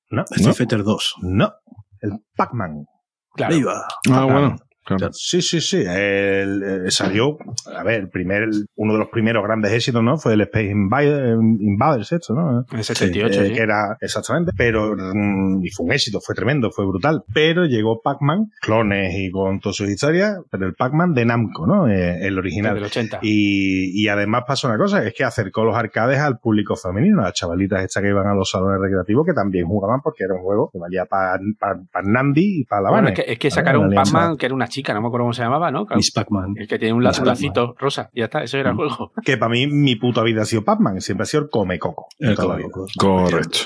no, 0.10 0.24
Street 0.32 0.56
Fighter 0.56 0.84
2. 0.84 1.16
no. 1.24 1.54
El 2.02 2.14
Pac-Man. 2.36 2.86
Claro. 3.36 3.56
¡Viva! 3.56 3.86
Ah, 4.12 4.24
bueno. 4.26 4.56
Claro. 4.84 5.10
Sí, 5.14 5.42
sí, 5.42 5.62
sí. 5.62 5.84
El, 5.88 6.86
eh, 6.88 6.92
salió, 6.92 7.38
a 7.76 7.84
ver, 7.84 8.02
el 8.02 8.10
primer, 8.10 8.50
uno 8.76 8.94
de 8.94 9.00
los 9.00 9.10
primeros 9.10 9.44
grandes 9.44 9.72
éxitos, 9.72 10.02
¿no? 10.04 10.18
Fue 10.18 10.34
el 10.34 10.42
Space 10.42 10.72
Invader- 10.72 11.38
Invaders, 11.60 12.12
esto, 12.12 12.34
¿no? 12.34 12.66
En 12.72 12.84
78, 12.84 13.42
Eh, 13.42 13.48
sí. 13.48 13.54
que 13.54 13.62
era 13.62 13.96
exactamente, 14.02 14.52
pero 14.58 14.96
mm, 14.96 15.64
y 15.64 15.70
fue 15.70 15.86
un 15.86 15.92
éxito, 15.94 16.20
fue 16.20 16.34
tremendo, 16.36 16.72
fue 16.72 16.86
brutal. 16.88 17.24
Pero 17.34 17.66
llegó 17.66 18.02
Pac-Man, 18.02 18.48
clones 18.62 19.14
y 19.18 19.30
con 19.32 19.60
todas 19.60 19.76
sus 19.76 19.90
historias, 19.90 20.38
pero 20.50 20.66
el 20.66 20.74
Pac-Man 20.74 21.14
de 21.14 21.26
Namco, 21.26 21.68
¿no? 21.68 21.88
Eh, 21.88 22.26
el 22.26 22.38
original. 22.40 22.74
Del 22.74 22.84
80. 22.86 23.20
Y, 23.22 23.92
y 24.04 24.08
además 24.08 24.44
pasó 24.48 24.68
una 24.68 24.78
cosa, 24.78 25.06
es 25.06 25.14
que 25.14 25.24
acercó 25.24 25.64
los 25.64 25.76
arcades 25.76 26.20
al 26.20 26.40
público 26.40 26.76
femenino, 26.76 27.22
a 27.22 27.26
las 27.26 27.34
chavalitas 27.34 27.84
estas 27.84 28.02
que 28.02 28.10
iban 28.10 28.26
a 28.28 28.34
los 28.34 28.50
salones 28.50 28.80
recreativos 28.82 29.26
que 29.26 29.34
también 29.34 29.66
jugaban 29.68 30.02
porque 30.02 30.24
era 30.24 30.34
un 30.34 30.42
juego 30.42 30.70
que 30.72 30.80
valía 30.80 31.06
para 31.06 31.40
Nandi 32.04 32.62
y 32.62 32.66
para 32.66 32.82
la 32.82 32.90
Bueno, 32.90 33.10
es 33.10 33.16
que, 33.16 33.32
es 33.34 33.40
que 33.40 33.52
sacaron. 33.52 33.92
Pac-Man 33.94 34.38
que 34.38 34.46
era 34.48 34.56
una 34.56 34.68
chica, 34.72 34.94
no 34.96 35.02
me 35.02 35.08
acuerdo 35.08 35.26
cómo 35.26 35.34
se 35.34 35.44
llamaba, 35.44 35.70
¿no? 35.70 35.86
Claro. 35.86 35.98
Miss 35.98 36.12
Pac-Man. 36.12 36.54
El 36.56 36.68
que 36.68 36.80
tenía 36.80 36.96
un, 36.96 37.06
un 37.06 37.26
lacito 37.28 37.76
rosa. 37.78 38.10
Ya 38.16 38.26
está, 38.26 38.42
eso 38.44 38.58
era 38.58 38.70
el 38.72 38.76
Mm. 38.76 38.80
juego. 38.80 39.12
Que 39.24 39.38
para 39.38 39.52
mí 39.52 39.68
mi 39.68 39.96
puta 39.98 40.24
vida 40.24 40.42
ha 40.42 40.46
sido 40.46 40.64
Pac-Man, 40.64 41.00
siempre 41.02 41.24
ha 41.24 41.26
sido 41.28 41.44
el 41.44 41.50
come 41.50 41.78
coco. 41.78 42.08
El 42.18 42.30
vida. 42.36 42.46
Colocos. 42.48 42.94
Correcto. 42.98 43.60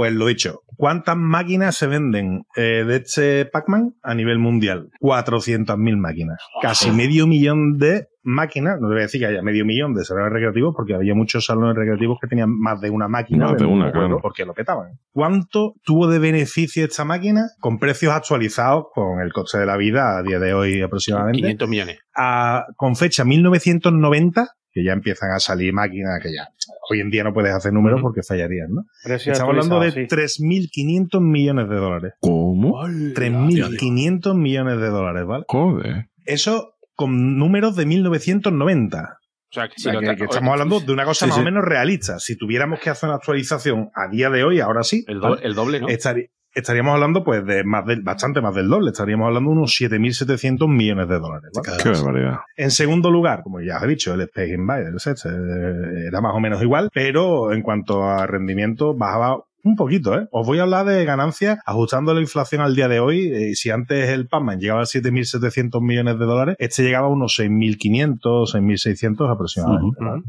Pues 0.00 0.14
lo 0.14 0.28
dicho, 0.28 0.60
¿cuántas 0.78 1.14
máquinas 1.18 1.76
se 1.76 1.86
venden 1.86 2.44
eh, 2.56 2.84
de 2.86 2.96
este 2.96 3.44
Pac-Man 3.44 3.96
a 4.02 4.14
nivel 4.14 4.38
mundial? 4.38 4.88
400.000 5.02 5.98
máquinas. 5.98 6.38
Casi 6.62 6.90
medio 6.90 7.26
millón 7.26 7.76
de 7.76 8.06
máquinas, 8.22 8.76
no 8.80 8.88
te 8.88 8.92
voy 8.94 9.00
a 9.00 9.02
decir 9.02 9.20
que 9.20 9.26
haya 9.26 9.42
medio 9.42 9.66
millón 9.66 9.92
de 9.92 10.02
salones 10.04 10.32
recreativos, 10.32 10.72
porque 10.74 10.94
había 10.94 11.14
muchos 11.14 11.44
salones 11.44 11.76
recreativos 11.76 12.16
que 12.18 12.28
tenían 12.28 12.48
más 12.50 12.80
de 12.80 12.88
una 12.88 13.08
máquina. 13.08 13.44
Más 13.48 13.58
de 13.58 13.66
una, 13.66 13.92
claro. 13.92 14.20
Porque 14.22 14.46
lo 14.46 14.54
petaban. 14.54 14.92
¿Cuánto 15.12 15.74
tuvo 15.84 16.06
de 16.08 16.18
beneficio 16.18 16.82
esta 16.86 17.04
máquina 17.04 17.42
con 17.60 17.78
precios 17.78 18.14
actualizados 18.14 18.84
con 18.94 19.20
el 19.20 19.34
coste 19.34 19.58
de 19.58 19.66
la 19.66 19.76
vida 19.76 20.16
a 20.16 20.22
día 20.22 20.38
de 20.38 20.54
hoy 20.54 20.80
aproximadamente? 20.80 21.40
500 21.40 21.68
millones. 21.68 21.98
a- 22.16 22.64
con 22.76 22.96
fecha 22.96 23.24
1990, 23.24 24.48
que 24.72 24.84
ya 24.84 24.92
empiezan 24.92 25.32
a 25.32 25.40
salir 25.40 25.72
máquinas 25.72 26.20
que 26.22 26.32
ya 26.32 26.48
hoy 26.90 27.00
en 27.00 27.10
día 27.10 27.24
no 27.24 27.32
puedes 27.32 27.52
hacer 27.52 27.72
números 27.72 28.00
porque 28.02 28.22
fallarían, 28.22 28.68
¿no? 28.72 28.82
Estamos 29.04 29.40
hablando 29.40 29.80
de 29.80 29.90
sí. 29.92 30.00
3.500 30.06 31.20
millones 31.20 31.68
de 31.68 31.76
dólares. 31.76 32.12
¿Cómo? 32.20 32.80
3.500 32.84 34.34
millones 34.36 34.80
de 34.80 34.88
dólares, 34.88 35.24
¿vale? 35.26 35.44
Joder. 35.48 36.06
Eso 36.24 36.74
con 36.94 37.38
números 37.38 37.76
de 37.76 37.86
1990. 37.86 39.16
O 39.52 39.52
sea, 39.52 39.66
que 39.68 39.74
O 39.76 39.80
sea, 39.80 40.14
que, 40.14 40.24
estamos 40.24 40.52
hablando 40.52 40.78
de 40.80 40.92
una 40.92 41.04
cosa 41.04 41.24
Sí, 41.24 41.30
más 41.30 41.36
sí. 41.36 41.40
o 41.40 41.44
menos 41.44 41.64
realista. 41.64 42.18
Si 42.20 42.36
tuviéramos 42.36 42.78
que 42.78 42.90
hacer 42.90 43.08
una 43.08 43.16
actualización 43.16 43.90
a 43.94 44.08
día 44.08 44.30
de 44.30 44.44
hoy, 44.44 44.60
ahora 44.60 44.84
sí, 44.84 45.04
El, 45.08 45.18
¿vale? 45.18 45.36
do- 45.36 45.42
el 45.42 45.54
doble, 45.54 45.80
¿no? 45.80 45.88
Estari- 45.88 46.30
estaríamos 46.54 46.94
hablando 46.94 47.24
pues 47.24 47.44
de 47.44 47.64
más 47.64 47.86
del, 47.86 48.02
bastante 48.02 48.40
más 48.40 48.54
del 48.54 48.68
doble. 48.68 48.90
Estaríamos 48.90 49.26
hablando 49.26 49.50
de 49.50 49.56
unos 49.56 49.72
7.700 49.72 50.68
millones 50.68 51.08
de 51.08 51.18
dólares. 51.18 51.50
¿vale? 51.54 51.82
Qué 51.82 51.88
barbaridad. 51.90 52.38
En 52.56 52.70
segundo 52.70 53.10
lugar, 53.10 53.42
como 53.42 53.60
ya 53.60 53.78
os 53.78 53.82
he 53.84 53.86
dicho, 53.88 54.14
el 54.14 54.22
Space 54.22 54.54
Invaders 54.54 55.06
este, 55.06 55.28
eh, 55.28 56.06
era 56.08 56.20
más 56.20 56.34
o 56.34 56.40
menos 56.40 56.62
igual, 56.62 56.90
pero 56.92 57.52
en 57.52 57.62
cuanto 57.62 58.04
a 58.04 58.26
rendimiento 58.26 58.94
bajaba 58.94 59.38
un 59.62 59.76
poquito, 59.76 60.18
¿eh? 60.18 60.26
Os 60.30 60.46
voy 60.46 60.58
a 60.58 60.62
hablar 60.62 60.86
de 60.86 61.04
ganancias 61.04 61.58
ajustando 61.66 62.14
la 62.14 62.20
inflación 62.20 62.62
al 62.62 62.74
día 62.74 62.88
de 62.88 63.00
hoy. 63.00 63.30
eh, 63.30 63.54
si 63.54 63.70
antes 63.70 64.08
el 64.08 64.26
Pac-Man 64.26 64.58
llegaba 64.58 64.80
a 64.80 64.84
7.700 64.84 65.82
millones 65.82 66.18
de 66.18 66.24
dólares, 66.24 66.56
este 66.58 66.82
llegaba 66.82 67.08
a 67.08 67.10
unos 67.10 67.38
6.500, 67.38 68.20
6.600 68.54 69.30
aproximadamente. 69.30 69.98
¿vale? 70.02 70.22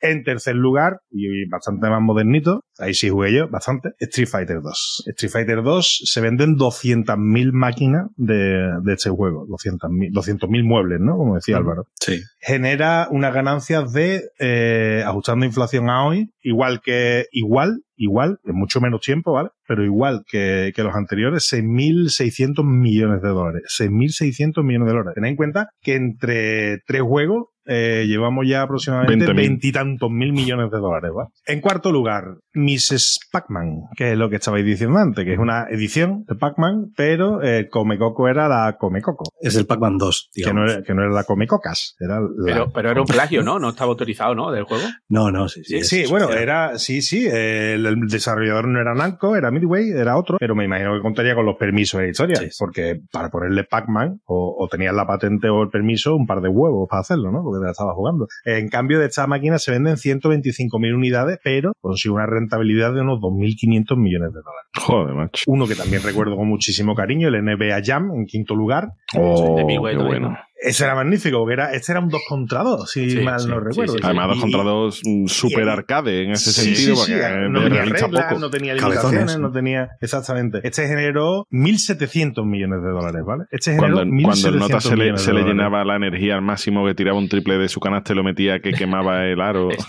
En 0.00 0.22
tercer 0.24 0.56
lugar, 0.56 1.00
y 1.10 1.46
bastante 1.48 1.88
más 1.88 2.00
modernito, 2.00 2.64
ahí 2.78 2.94
sí 2.94 3.08
jugué 3.10 3.32
yo, 3.34 3.48
bastante, 3.48 3.90
Street 3.98 4.28
Fighter 4.28 4.60
2. 4.62 5.04
Street 5.08 5.30
Fighter 5.32 5.62
2 5.62 6.00
se 6.04 6.20
venden 6.20 6.56
200.000 6.56 7.52
máquinas 7.52 8.06
de, 8.16 8.70
de 8.82 8.92
este 8.92 9.10
juego, 9.10 9.46
200.000 9.46 10.10
200.000 10.12 10.64
muebles, 10.64 11.00
¿no? 11.00 11.16
Como 11.16 11.34
decía 11.34 11.56
Álvaro 11.58 11.84
Sí. 12.00 12.20
genera 12.40 13.08
unas 13.10 13.34
ganancias 13.34 13.92
de, 13.92 14.22
eh, 14.38 15.02
ajustando 15.06 15.44
inflación 15.46 15.90
a 15.90 16.04
hoy, 16.06 16.30
igual 16.42 16.80
que, 16.82 17.26
igual, 17.32 17.82
igual, 17.96 18.38
en 18.44 18.54
mucho 18.56 18.80
menos 18.80 19.00
tiempo, 19.02 19.32
¿vale? 19.32 19.50
Pero 19.66 19.84
igual 19.84 20.22
que, 20.30 20.72
que 20.74 20.82
los 20.82 20.94
anteriores, 20.94 21.52
6.600 21.52 22.64
millones 22.64 23.22
de 23.22 23.28
dólares. 23.28 23.62
6.600 23.78 24.64
millones 24.64 24.86
de 24.86 24.92
dólares. 24.92 25.14
Tened 25.14 25.30
en 25.30 25.36
cuenta 25.36 25.68
que 25.82 25.94
entre 25.94 26.78
tres 26.86 27.02
juegos, 27.02 27.48
eh, 27.70 28.04
llevamos 28.08 28.44
ya 28.48 28.62
aproximadamente 28.62 29.26
20.000. 29.26 29.34
veintitantos 29.36 30.10
mil 30.10 30.32
millones 30.32 30.70
de 30.70 30.78
dólares. 30.78 31.12
¿va? 31.16 31.28
En 31.46 31.60
cuarto 31.60 31.92
lugar, 31.92 32.24
Mrs. 32.54 33.20
Pac-Man, 33.30 33.82
que 33.96 34.12
es 34.12 34.18
lo 34.18 34.28
que 34.28 34.36
estabais 34.36 34.64
diciendo 34.64 34.98
antes, 34.98 35.24
que 35.24 35.32
es 35.34 35.38
una 35.38 35.66
edición 35.70 36.24
de 36.28 36.34
Pac-Man, 36.34 36.86
pero 36.96 37.42
eh, 37.42 37.68
Comecoco 37.70 38.28
era 38.28 38.48
la 38.48 38.76
Comecoco. 38.78 39.24
Es 39.40 39.56
el 39.56 39.66
Pac-Man 39.66 39.98
2, 39.98 40.30
Que 40.34 40.52
no, 40.52 40.64
era, 40.64 40.82
que 40.82 40.94
no 40.94 41.02
era 41.02 41.12
la 41.12 41.24
Comecocas, 41.24 41.94
era 42.00 42.20
la... 42.20 42.26
Pero, 42.44 42.70
pero 42.72 42.90
era 42.90 43.00
un 43.00 43.06
plagio, 43.06 43.42
¿no? 43.42 43.58
No 43.58 43.70
estaba 43.70 43.90
autorizado, 43.90 44.34
¿no? 44.34 44.50
Del 44.50 44.64
juego. 44.64 44.84
No, 45.08 45.30
no, 45.30 45.48
sí, 45.48 45.62
sí. 45.64 45.82
Sí, 45.84 46.04
bueno, 46.10 46.30
era, 46.30 46.78
sí, 46.78 47.02
sí, 47.02 47.26
eh, 47.26 47.74
el, 47.74 47.86
el 47.86 47.96
desarrollador 48.08 48.66
no 48.68 48.80
era 48.80 48.94
Namco, 48.94 49.36
era 49.36 49.50
Midway, 49.50 49.90
era 49.90 50.16
otro, 50.16 50.36
pero 50.38 50.54
me 50.54 50.64
imagino 50.64 50.94
que 50.94 51.00
contaría 51.02 51.34
con 51.34 51.46
los 51.46 51.56
permisos 51.56 52.00
de 52.00 52.10
historia, 52.10 52.36
Sí, 52.36 52.46
sí. 52.50 52.56
porque 52.58 53.00
para 53.12 53.30
ponerle 53.30 53.64
Pac-Man, 53.64 54.20
o, 54.24 54.56
o 54.58 54.68
tenías 54.68 54.94
la 54.94 55.06
patente 55.06 55.48
o 55.48 55.62
el 55.62 55.68
permiso, 55.70 56.16
un 56.16 56.26
par 56.26 56.40
de 56.40 56.48
huevos 56.48 56.88
para 56.90 57.00
hacerlo, 57.00 57.30
¿no? 57.30 57.42
Porque 57.42 57.59
la 57.66 57.72
estaba 57.72 57.94
jugando. 57.94 58.26
En 58.44 58.68
cambio, 58.68 58.98
de 58.98 59.06
esta 59.06 59.26
máquina 59.26 59.58
se 59.58 59.72
venden 59.72 59.96
125.000 59.96 60.94
unidades, 60.94 61.38
pero 61.42 61.72
consigue 61.80 62.14
una 62.14 62.26
rentabilidad 62.26 62.92
de 62.94 63.00
unos 63.00 63.20
2.500 63.20 63.96
millones 63.96 64.32
de 64.32 64.40
dólares. 64.40 64.70
Joder, 64.78 65.14
macho. 65.14 65.44
Uno 65.46 65.66
que 65.66 65.74
también 65.74 66.02
recuerdo 66.02 66.36
con 66.36 66.48
muchísimo 66.48 66.94
cariño, 66.94 67.28
el 67.28 67.44
NBA 67.44 67.80
Jam, 67.84 68.10
en 68.14 68.26
quinto 68.26 68.54
lugar. 68.54 68.88
Oh, 69.16 69.56
de 69.56 69.66
qué 69.66 69.78
bueno. 69.78 70.36
Ese 70.62 70.84
era 70.84 70.94
magnífico, 70.94 71.38
porque 71.38 71.54
era, 71.54 71.72
este 71.72 71.92
era 71.92 72.00
un 72.00 72.08
2 72.08 72.20
contra 72.28 72.62
2, 72.62 72.90
si 72.90 73.10
Sí, 73.10 73.20
mal 73.20 73.40
sí, 73.40 73.48
no 73.48 73.54
sí, 73.60 73.64
recuerdo. 73.64 73.92
sí, 73.94 73.98
sí. 73.98 74.04
Además, 74.04 74.28
dos 74.28 74.36
Y- 74.36 74.40
contra 74.40 74.62
dos, 74.62 75.00
mm, 75.06 75.26
super 75.26 75.64
y- 75.64 75.68
arcade 75.70 76.24
en 76.24 76.30
ese 76.32 76.52
Sí, 76.52 76.74
sentido, 76.76 76.96
sí, 76.96 77.12
sí, 77.12 77.18
porque 77.18 77.48
no 77.48 77.62
tenía 77.62 77.84
reglas, 77.84 78.24
poco. 78.28 78.40
no 78.40 78.50
tenía 78.50 78.74
limitaciones, 78.74 79.38
¿no? 79.38 79.48
no 79.48 79.52
tenía... 79.52 79.88
Exactamente. 80.02 80.60
Este 80.62 80.86
generó 80.86 81.46
1.700 81.50 82.44
millones 82.44 82.82
de 82.82 82.90
dólares, 82.90 83.22
¿vale? 83.26 83.44
Este 83.50 83.72
generó 83.74 83.94
Cuando, 83.94 84.10
cuando 84.22 84.48
el 84.48 84.54
1.700 84.54 84.58
nota 84.58 84.80
se 84.80 84.88
le, 84.90 84.96
millones 85.04 85.22
se 85.22 85.32
le 85.32 85.42
llenaba 85.44 85.84
la 85.84 85.96
energía 85.96 86.34
al 86.34 86.42
máximo, 86.42 86.84
que 86.86 86.94
tiraba 86.94 87.16
un 87.18 87.28
triple 87.28 87.56
de 87.56 87.68
su 87.68 87.80
canasta 87.80 88.12
y 88.12 88.16
lo 88.16 88.22
metía 88.24 88.60
que 88.60 88.72
quemaba 88.72 89.24
el 89.26 89.40
aro. 89.40 89.68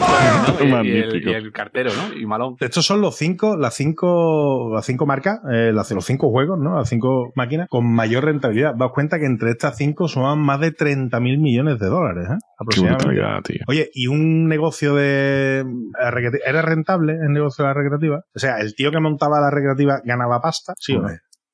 ¿no? 0.60 0.84
Y- 0.84 0.88
Y, 0.90 0.96
el, 0.98 1.22
y 1.28 1.32
el 1.32 1.52
cartero, 1.52 1.90
¿no? 1.94 2.18
Y 2.18 2.26
Malón. 2.26 2.56
Estos 2.60 2.84
son 2.84 3.00
los 3.00 3.16
cinco, 3.16 3.56
las 3.56 3.74
cinco, 3.74 4.70
las 4.74 4.84
cinco 4.86 5.06
marcas, 5.06 5.40
eh, 5.52 5.70
las, 5.72 5.90
los 5.92 6.04
cinco 6.04 6.30
juegos, 6.30 6.58
¿no? 6.58 6.76
Las 6.76 6.88
cinco 6.88 7.32
máquinas 7.34 7.68
con 7.68 7.92
mayor 7.92 8.24
rentabilidad. 8.24 8.74
Daos 8.76 8.92
cuenta 8.92 9.18
que 9.18 9.26
entre 9.26 9.50
estas 9.50 9.76
cinco 9.76 9.99
suman 10.08 10.38
más 10.38 10.60
de 10.60 10.72
30.000 10.72 11.38
millones 11.38 11.78
de 11.78 11.86
dólares, 11.86 12.28
¿eh? 12.30 12.38
Aproximadamente. 12.58 13.08
tío. 13.42 13.64
Oye, 13.68 13.90
¿y 13.94 14.06
un 14.06 14.46
negocio 14.48 14.94
de 14.94 15.64
recreativa- 16.10 16.44
¿Era 16.46 16.62
rentable 16.62 17.14
el 17.14 17.32
negocio 17.32 17.64
de 17.64 17.68
la 17.68 17.74
recreativa? 17.74 18.22
O 18.34 18.38
sea, 18.38 18.58
¿el 18.60 18.74
tío 18.74 18.90
que 18.90 19.00
montaba 19.00 19.40
la 19.40 19.50
recreativa 19.50 20.00
ganaba 20.04 20.40
pasta? 20.40 20.74
Sí 20.78 20.94
o 20.94 21.02
no? 21.02 21.08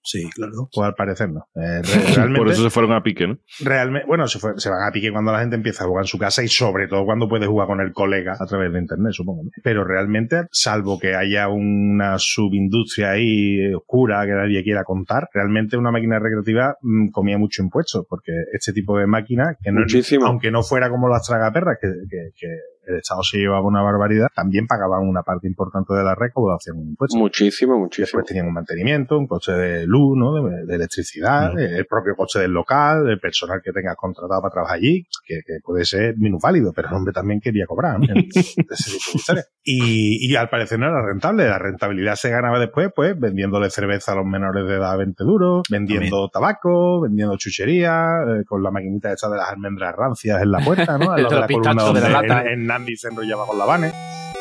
Sí, 0.07 0.31
claro. 0.31 0.69
Pues 0.73 0.87
al 0.87 0.95
parecer 0.95 1.31
no. 1.31 1.41
Eh, 1.57 1.83
realmente, 2.15 2.39
Por 2.39 2.49
eso 2.49 2.63
se 2.63 2.71
fueron 2.71 2.93
a 2.93 3.03
pique, 3.03 3.27
¿no? 3.27 3.39
realmente, 3.65 4.07
bueno, 4.07 4.29
se, 4.29 4.39
fue- 4.39 4.53
se 4.57 4.71
van 4.71 4.89
a 4.89 4.93
pique 4.93 5.11
cuando 5.11 5.33
la 5.33 5.41
gente 5.41 5.57
empieza 5.57 5.83
a 5.83 5.89
jugar 5.89 6.05
en 6.05 6.09
su 6.09 6.17
casa 6.17 6.45
y 6.45 6.49
sobre 6.49 6.87
todo 6.87 7.05
cuando 7.05 7.29
puede 7.29 7.47
jugar 7.47 7.67
con 7.67 7.81
el 7.81 7.93
colega 7.93 8.37
a 8.39 8.47
través 8.47 8.73
de 8.73 8.79
internet, 8.79 9.13
supongo. 9.13 9.43
¿no? 9.45 9.51
Pero 9.65 9.85
realmente, 9.85 10.45
salvo 10.53 10.99
que 11.01 11.17
haya 11.17 11.49
una 11.49 12.19
subindustria 12.19 13.11
ahí 13.11 13.75
oscura 13.75 14.25
que 14.25 14.33
nadie 14.33 14.63
quiera 14.63 14.85
contar, 14.85 15.29
realmente 15.35 15.77
una 15.77 15.91
máquina 15.91 16.19
recreativa 16.21 16.77
mm, 16.81 17.09
comía 17.11 17.37
mucho 17.39 17.63
impuesto, 17.63 18.07
porque 18.09 18.33
este 18.53 18.73
tipo 18.73 18.97
de 18.99 19.07
máquina, 19.09 19.57
que 19.61 19.73
no, 19.73 19.81
aunque 20.25 20.51
no 20.53 20.63
fuera 20.63 20.89
como 20.89 21.09
las 21.09 21.27
tragaperras, 21.27 21.79
que, 21.81 21.89
que, 22.09 22.31
que 22.39 22.47
el 22.87 22.97
Estado 22.97 23.23
se 23.23 23.39
llevaba 23.39 23.67
una 23.67 23.83
barbaridad, 23.83 24.29
también 24.35 24.67
pagaban 24.67 25.07
una 25.09 25.23
parte 25.23 25.47
importante 25.47 25.95
de 25.95 26.05
la 26.05 26.15
recaudación 26.15 26.79
en 26.79 26.89
impuestos. 26.91 27.19
Muchísimo, 27.19 27.79
muchísimo. 27.79 28.07
Después 28.07 28.27
tenían 28.27 28.47
un 28.47 28.55
mantenimiento, 28.55 29.19
un 29.19 29.27
coste 29.27 29.53
de 29.53 29.87
luz, 29.87 30.17
¿no? 30.17 30.35
de, 30.35 30.67
de 30.67 30.75
electricidad, 30.75 31.59
el 31.59 31.87
propio 31.87 32.15
coste 32.17 32.41
del 32.41 32.53
local, 32.53 33.09
el 33.09 33.19
personal 33.19 33.61
que 33.63 33.73
tengas 33.73 33.97
contratado 33.97 34.41
para 34.41 34.53
trabajar 34.53 34.77
allí, 34.77 35.07
que, 35.27 35.41
que 35.47 35.59
puede 35.63 35.85
ser 35.85 36.17
minusválido, 36.17 36.73
pero 36.73 36.89
el 36.89 36.95
hombre 36.95 37.13
también 37.13 37.41
quería 37.41 37.67
cobrar, 37.67 37.99
¿no? 37.99 38.07
Ese 38.35 38.55
tipo 38.55 38.75
de 38.75 39.17
historias. 39.19 39.51
Y, 39.63 40.31
y 40.31 40.37
al 40.37 40.49
parecer 40.49 40.79
no 40.79 40.87
era 40.87 41.05
rentable. 41.05 41.47
La 41.47 41.59
rentabilidad 41.59 42.15
se 42.15 42.31
ganaba 42.31 42.59
después, 42.61 42.91
pues, 42.95 43.19
vendiéndole 43.19 43.69
cerveza 43.71 44.13
a 44.13 44.15
los 44.15 44.25
menores 44.25 44.67
de 44.69 44.75
edad 44.77 44.93
a 44.93 44.97
20 44.97 45.25
duros, 45.25 45.63
vendiendo 45.71 46.29
tabaco, 46.29 47.01
vendiendo 47.01 47.37
chuchería, 47.37 48.19
eh, 48.29 48.45
con 48.45 48.63
la 48.63 48.71
maquinita 48.71 49.13
esa 49.13 49.29
de 49.29 49.37
las 49.39 49.51
almendras 49.51 49.95
rancias 49.97 50.41
en 50.43 50.51
la 50.53 50.61
puerta, 50.61 50.99
¿no? 50.99 51.11
Al 51.13 51.23
lado 51.23 51.35
De 51.35 51.35
de 51.35 51.41
la 51.41 51.47
columna 51.49 51.73
pistachos 51.73 51.95
de 51.95 52.01
la 52.01 52.09
donde 52.09 52.29
lata. 52.29 52.43
en, 52.43 52.61
en 52.61 52.67
Nandi 52.77 52.97
se 52.97 53.09
enrollaba 53.09 53.47
con 53.47 53.59
la 53.59 53.65
Vane. 53.65 53.93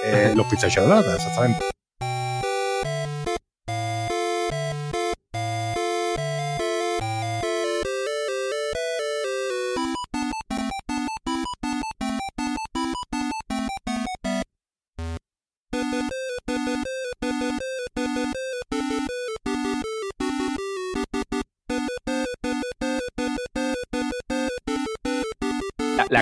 Eh, 0.03 0.33
los 0.35 0.45
pistachos 0.47 0.83
de 0.83 0.89
lata, 0.89 1.15
exactamente. 1.15 1.74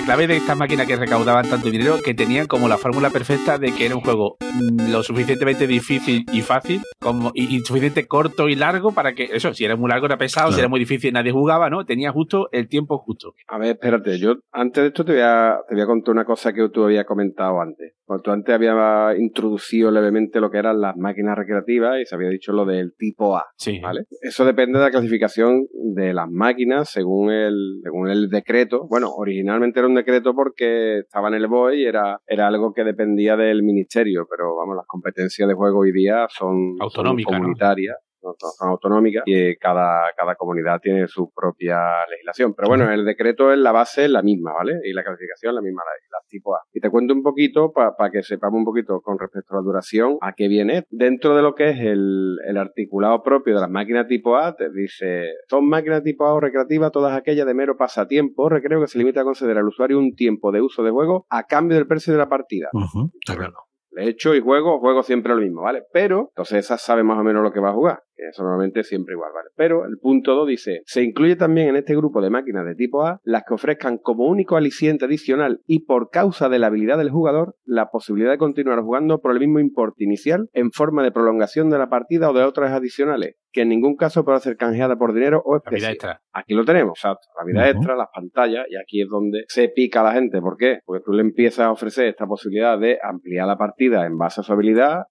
La, 0.04 0.10
la 0.10 0.16
clave 0.16 0.28
de 0.28 0.38
estas 0.38 0.58
máquinas 0.58 0.88
que 0.88 0.95
recaudaban 0.95 1.49
tanto 1.49 1.72
dinero 1.72 1.95
que 2.04 2.14
tenían 2.14 2.47
como 2.47 2.68
la 2.68 2.78
fórmula 2.78 3.10
perfecta 3.10 3.58
de 3.58 3.74
que 3.74 3.86
era 3.86 3.95
un 3.95 4.01
juego 4.01 4.38
mm, 4.41 4.91
lo 4.91 5.01
suficientemente 5.01 5.66
difícil 5.66 6.26
y 6.32 6.41
fácil 6.41 6.82
como 6.99 7.32
y, 7.34 7.56
y 7.56 7.60
suficiente 7.62 8.06
corto 8.06 8.49
y 8.49 8.56
largo 8.56 8.91
para 8.91 9.14
que 9.14 9.30
eso 9.32 9.54
si 9.54 9.66
era 9.66 9.76
muy 9.76 9.89
largo 9.89 10.06
era 10.06 10.18
pesado 10.18 10.51
si 10.51 10.60
era 10.60 10.68
muy 10.68 10.80
difícil 10.80 11.14
nadie 11.14 11.32
jugaba 11.32 11.70
no 11.70 11.86
tenía 11.86 12.12
justo 12.12 12.49
el 12.51 12.68
tiempo 12.68 12.97
justo 12.97 13.34
A 13.47 13.58
ver, 13.58 13.72
espérate, 13.72 14.20
yo 14.20 14.36
antes 14.51 14.84
de 14.84 14.88
esto 14.89 15.06
te 15.06 15.14
voy 15.14 15.22
a, 15.22 15.58
te 15.68 15.76
voy 15.76 15.84
a 15.84 15.88
contar 15.88 16.14
una 16.14 16.26
cosa 16.26 16.54
que 16.54 16.68
tú 16.70 16.84
habías 16.84 17.06
comentado 17.06 17.62
antes. 17.62 17.93
Cuando 18.06 18.22
tú 18.22 18.32
antes 18.32 18.54
habías 18.54 19.18
introducido 19.18 19.89
levemente 19.89 20.39
lo 20.39 20.51
que 20.51 20.58
eran 20.58 20.82
las 20.82 20.97
máquinas 20.97 21.38
recreativas 21.38 22.01
y 22.01 22.06
se 22.06 22.16
había 22.16 22.30
dicho 22.30 22.51
lo 22.51 22.66
del 22.66 22.93
tipo 22.97 23.38
A, 23.38 23.45
sí 23.56 23.80
¿vale? 23.80 24.04
Eso 24.22 24.45
depende 24.45 24.78
de 24.78 24.86
la 24.86 24.91
clasificación 24.91 25.66
de 25.95 26.14
las 26.14 26.30
máquinas 26.30 26.89
según 26.89 27.32
el, 27.32 27.80
según 27.82 28.10
el 28.10 28.30
decreto. 28.30 28.86
Bueno, 28.89 29.10
originalmente 29.16 29.80
era 29.80 29.88
un 29.88 29.93
decreto 29.96 30.34
porque 30.34 31.00
estaba 31.00 31.28
en 31.30 31.36
el 31.36 31.48
BOE 31.48 31.78
y 31.78 31.86
era, 31.86 32.20
era 32.28 32.48
algo 32.48 32.74
que 32.74 32.84
dependía 32.84 33.36
del 33.36 33.64
ministerio, 33.64 34.26
pero 34.30 34.56
vamos, 34.56 34.76
las 34.76 34.86
competencias 34.88 35.48
de 35.48 35.54
juego 35.54 35.80
hoy 35.80 35.91
día 35.91 36.28
son, 36.30 36.78
comunitarias. 37.24 37.98
¿no? 38.00 38.12
Son- 38.38 38.69
autonómicas 38.69 39.24
y 39.26 39.36
eh, 39.36 39.57
cada, 39.59 40.03
cada 40.17 40.36
comunidad 40.36 40.80
tiene 40.82 41.07
su 41.07 41.32
propia 41.34 41.80
legislación. 42.09 42.53
Pero 42.53 42.67
bueno, 42.69 42.91
el 42.91 43.05
decreto 43.05 43.51
es 43.51 43.57
la 43.59 43.71
base 43.71 44.07
la 44.07 44.21
misma, 44.21 44.53
¿vale? 44.53 44.80
Y 44.84 44.93
la 44.93 45.03
clasificación 45.03 45.51
es 45.51 45.55
la 45.55 45.61
misma, 45.61 45.82
la, 45.86 46.17
la 46.17 46.24
tipo 46.28 46.55
A. 46.55 46.61
Y 46.74 46.80
te 46.80 46.89
cuento 46.89 47.13
un 47.13 47.24
poquito 47.24 47.71
para 47.71 48.09
que 48.11 48.24
sepamos 48.24 48.57
un 48.59 48.65
poquito 48.65 49.01
con 49.01 49.19
respecto 49.19 49.53
a 49.53 49.57
la 49.57 49.63
duración 49.63 50.17
a 50.21 50.34
qué 50.34 50.47
viene. 50.47 50.86
Dentro 50.89 51.36
de 51.36 51.41
lo 51.41 51.53
que 51.55 51.69
es 51.69 51.80
el, 51.80 52.38
el 52.45 52.57
articulado 52.57 53.21
propio 53.24 53.55
de 53.55 53.61
las 53.61 53.69
máquinas 53.69 54.07
tipo 54.07 54.38
A, 54.38 54.55
te 54.55 54.69
dice, 54.69 55.34
son 55.49 55.67
máquinas 55.67 56.03
tipo 56.03 56.26
A 56.26 56.34
o 56.34 56.39
recreativas 56.39 56.91
todas 56.91 57.15
aquellas 57.17 57.45
de 57.45 57.53
mero 57.53 57.78
pasatiempo 57.78 58.49
recreo 58.49 58.82
que 58.82 58.88
se 58.88 58.97
limita 58.97 59.21
a 59.21 59.24
conceder 59.24 59.57
al 59.57 59.67
usuario 59.67 59.97
un 59.99 60.15
tiempo 60.15 60.51
de 60.51 60.61
uso 60.61 60.84
de 60.84 60.91
juego 60.91 61.26
a 61.30 61.43
cambio 61.43 61.78
del 61.78 61.88
precio 61.88 62.13
de 62.13 62.19
la 62.19 62.30
partida. 62.30 62.69
Ujú, 62.74 63.11
está 63.19 63.36
claro. 63.36 63.55
Le 63.96 64.10
echo 64.10 64.34
y 64.34 64.41
juego, 64.41 64.80
juego 64.80 65.04
siempre 65.04 65.34
lo 65.34 65.41
mismo, 65.41 65.62
¿vale? 65.62 65.84
Pero, 65.91 66.30
entonces 66.32 66.66
esa 66.66 66.78
sabe 66.78 67.04
más 67.04 67.20
o 67.20 67.24
menos 67.24 67.44
lo 67.44 67.52
que 67.52 67.60
va 67.60 67.70
a 67.70 67.74
jugar, 67.74 68.00
que 68.16 68.24
normalmente 68.38 68.84
siempre 68.84 69.14
igual, 69.14 69.32
¿vale? 69.34 69.50
Pero 69.56 69.86
el 69.86 69.98
punto 70.00 70.36
2 70.36 70.48
dice, 70.48 70.82
se 70.86 71.04
incluye 71.04 71.36
también 71.36 71.70
en 71.70 71.76
este 71.76 71.96
grupo 71.96 72.22
de 72.22 72.30
máquinas 72.30 72.66
de 72.66 72.76
tipo 72.76 73.06
A 73.06 73.20
las 73.24 73.44
que 73.48 73.54
ofrezcan 73.54 73.98
como 73.98 74.26
único 74.26 74.56
aliciente 74.56 75.06
adicional 75.06 75.62
y 75.66 75.86
por 75.86 76.10
causa 76.10 76.50
de 76.50 76.60
la 76.60 76.68
habilidad 76.68 76.98
del 76.98 77.12
jugador 77.12 77.56
la 77.66 77.89
posibilidad 77.91 78.32
de 78.32 78.38
continuar 78.38 78.82
jugando 78.82 79.20
por 79.20 79.32
el 79.32 79.39
mismo 79.39 79.60
importe 79.60 80.04
inicial 80.04 80.50
en 80.54 80.72
forma 80.72 81.04
de 81.04 81.12
prolongación 81.12 81.70
de 81.70 81.78
la 81.78 81.89
partida 81.89 82.30
o 82.30 82.34
de 82.34 82.44
otras 82.44 82.72
adicionales, 82.72 83.36
que 83.54 83.62
en 83.62 83.70
ningún 83.70 83.95
caso 83.95 84.26
puede 84.26 84.39
ser 84.39 84.58
canjeada 84.58 84.97
por 84.97 85.14
dinero 85.14 85.41
o 85.45 85.54
la 85.54 85.60
vida 85.60 85.68
especie. 85.68 85.89
extra 85.91 86.22
Aquí 86.34 86.56
lo 86.56 86.66
tenemos, 86.66 86.97
exacto. 86.97 87.28
La 87.38 87.45
vida 87.45 87.70
extra, 87.70 87.95
las 87.95 88.08
pantallas, 88.14 88.66
y 88.68 88.76
aquí 88.76 89.01
es 89.01 89.08
donde 89.08 89.45
se 89.47 89.70
pica 89.70 90.01
la 90.01 90.12
gente. 90.14 90.41
¿Por 90.41 90.58
qué? 90.58 90.80
Porque 90.84 91.04
tú 91.06 91.14
le 91.14 91.22
empiezas 91.22 91.68
a 91.68 91.72
ofrecer 91.72 92.08
esta 92.08 92.26
posibilidad 92.26 92.78
de 92.80 92.97
ampliar 93.01 93.47
la 93.47 93.58
partida 93.58 94.06
en 94.06 94.18
base 94.18 94.41
a 94.41 94.43
su 94.43 94.51
habilidad. 94.51 95.04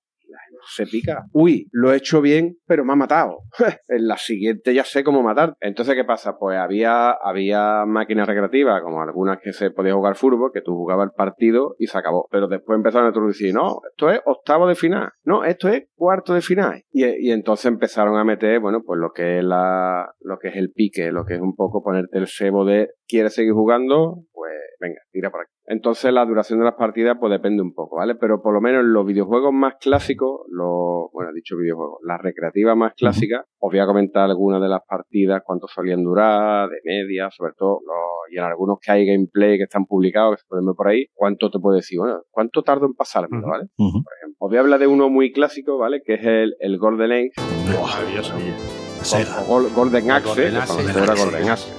Se 0.66 0.86
pica. 0.86 1.24
Uy, 1.32 1.68
lo 1.72 1.92
he 1.92 1.96
hecho 1.96 2.20
bien, 2.20 2.56
pero 2.66 2.84
me 2.84 2.92
ha 2.92 2.96
matado. 2.96 3.38
en 3.88 4.06
la 4.06 4.16
siguiente 4.16 4.74
ya 4.74 4.84
sé 4.84 5.04
cómo 5.04 5.22
matar. 5.22 5.54
Entonces, 5.60 5.94
¿qué 5.94 6.04
pasa? 6.04 6.36
Pues 6.38 6.58
había, 6.58 7.10
había 7.10 7.84
máquinas 7.86 8.26
recreativas, 8.26 8.82
como 8.82 9.02
algunas 9.02 9.38
que 9.42 9.52
se 9.52 9.70
podía 9.70 9.94
jugar 9.94 10.16
fútbol, 10.16 10.50
que 10.52 10.60
tú 10.60 10.72
jugabas 10.72 11.06
el 11.06 11.16
partido 11.16 11.74
y 11.78 11.86
se 11.86 11.98
acabó. 11.98 12.28
Pero 12.30 12.48
después 12.48 12.76
empezaron 12.76 13.06
a 13.06 13.10
introducir, 13.10 13.54
no, 13.54 13.80
esto 13.90 14.10
es 14.10 14.20
octavo 14.24 14.66
de 14.66 14.74
final. 14.74 15.10
No, 15.24 15.44
esto 15.44 15.68
es 15.68 15.84
cuarto 15.94 16.34
de 16.34 16.40
final. 16.40 16.82
Y, 16.90 17.04
y 17.04 17.30
entonces 17.32 17.66
empezaron 17.66 18.16
a 18.16 18.24
meter, 18.24 18.60
bueno, 18.60 18.82
pues 18.84 18.98
lo 18.98 19.12
que 19.12 19.38
es 19.38 19.44
la, 19.44 20.14
lo 20.20 20.38
que 20.38 20.48
es 20.48 20.56
el 20.56 20.70
pique, 20.70 21.10
lo 21.10 21.24
que 21.24 21.34
es 21.34 21.40
un 21.40 21.54
poco 21.54 21.82
ponerte 21.82 22.18
el 22.18 22.28
cebo 22.28 22.64
de 22.64 22.90
¿quieres 23.06 23.34
seguir 23.34 23.52
jugando? 23.52 24.24
Pues 24.32 24.52
venga, 24.82 25.00
tira 25.12 25.30
por 25.30 25.42
aquí. 25.42 25.50
Entonces 25.66 26.12
la 26.12 26.24
duración 26.26 26.58
de 26.58 26.64
las 26.66 26.74
partidas 26.74 27.16
pues 27.20 27.30
depende 27.30 27.62
un 27.62 27.72
poco, 27.72 27.96
¿vale? 27.96 28.16
Pero 28.16 28.42
por 28.42 28.52
lo 28.52 28.60
menos 28.60 28.80
en 28.82 28.92
los 28.92 29.06
videojuegos 29.06 29.52
más 29.52 29.74
clásicos, 29.80 30.40
los, 30.50 31.10
bueno, 31.12 31.30
he 31.30 31.34
dicho 31.34 31.56
videojuegos, 31.56 32.00
las 32.04 32.20
recreativas 32.20 32.76
más 32.76 32.92
clásicas, 32.94 33.44
os 33.58 33.70
voy 33.70 33.78
a 33.78 33.86
comentar 33.86 34.24
algunas 34.24 34.60
de 34.60 34.68
las 34.68 34.80
partidas, 34.86 35.40
cuánto 35.46 35.68
solían 35.68 36.02
durar, 36.02 36.68
de 36.68 36.78
media, 36.84 37.30
sobre 37.30 37.52
todo, 37.56 37.78
los- 37.86 38.32
y 38.32 38.38
en 38.38 38.44
algunos 38.44 38.78
que 38.80 38.90
hay 38.90 39.06
gameplay 39.06 39.56
que 39.58 39.64
están 39.64 39.84
publicados, 39.86 40.36
que 40.36 40.40
se 40.42 40.46
pueden 40.48 40.66
ver 40.66 40.74
por 40.74 40.88
ahí, 40.88 41.06
cuánto 41.14 41.50
te 41.50 41.58
puedo 41.58 41.76
decir, 41.76 41.98
bueno, 42.00 42.22
cuánto 42.30 42.62
tardo 42.62 42.86
en 42.86 42.94
pasármelo, 42.94 43.46
¿vale? 43.46 43.64
Ujú. 43.78 44.02
Por 44.02 44.12
ejemplo, 44.18 44.36
os 44.40 44.48
voy 44.48 44.56
a 44.56 44.60
hablar 44.60 44.80
de 44.80 44.86
uno 44.88 45.08
muy 45.10 45.32
clásico, 45.32 45.78
¿vale? 45.78 46.02
Que 46.04 46.14
es 46.14 46.24
el, 46.24 46.56
el 46.58 46.78
Golden 46.78 47.12
Age, 47.12 47.30
Maravilloso. 47.80 48.34
Golden 49.74 50.10
Axe, 50.10 50.28
Golden 51.24 51.50
Axe, 51.50 51.72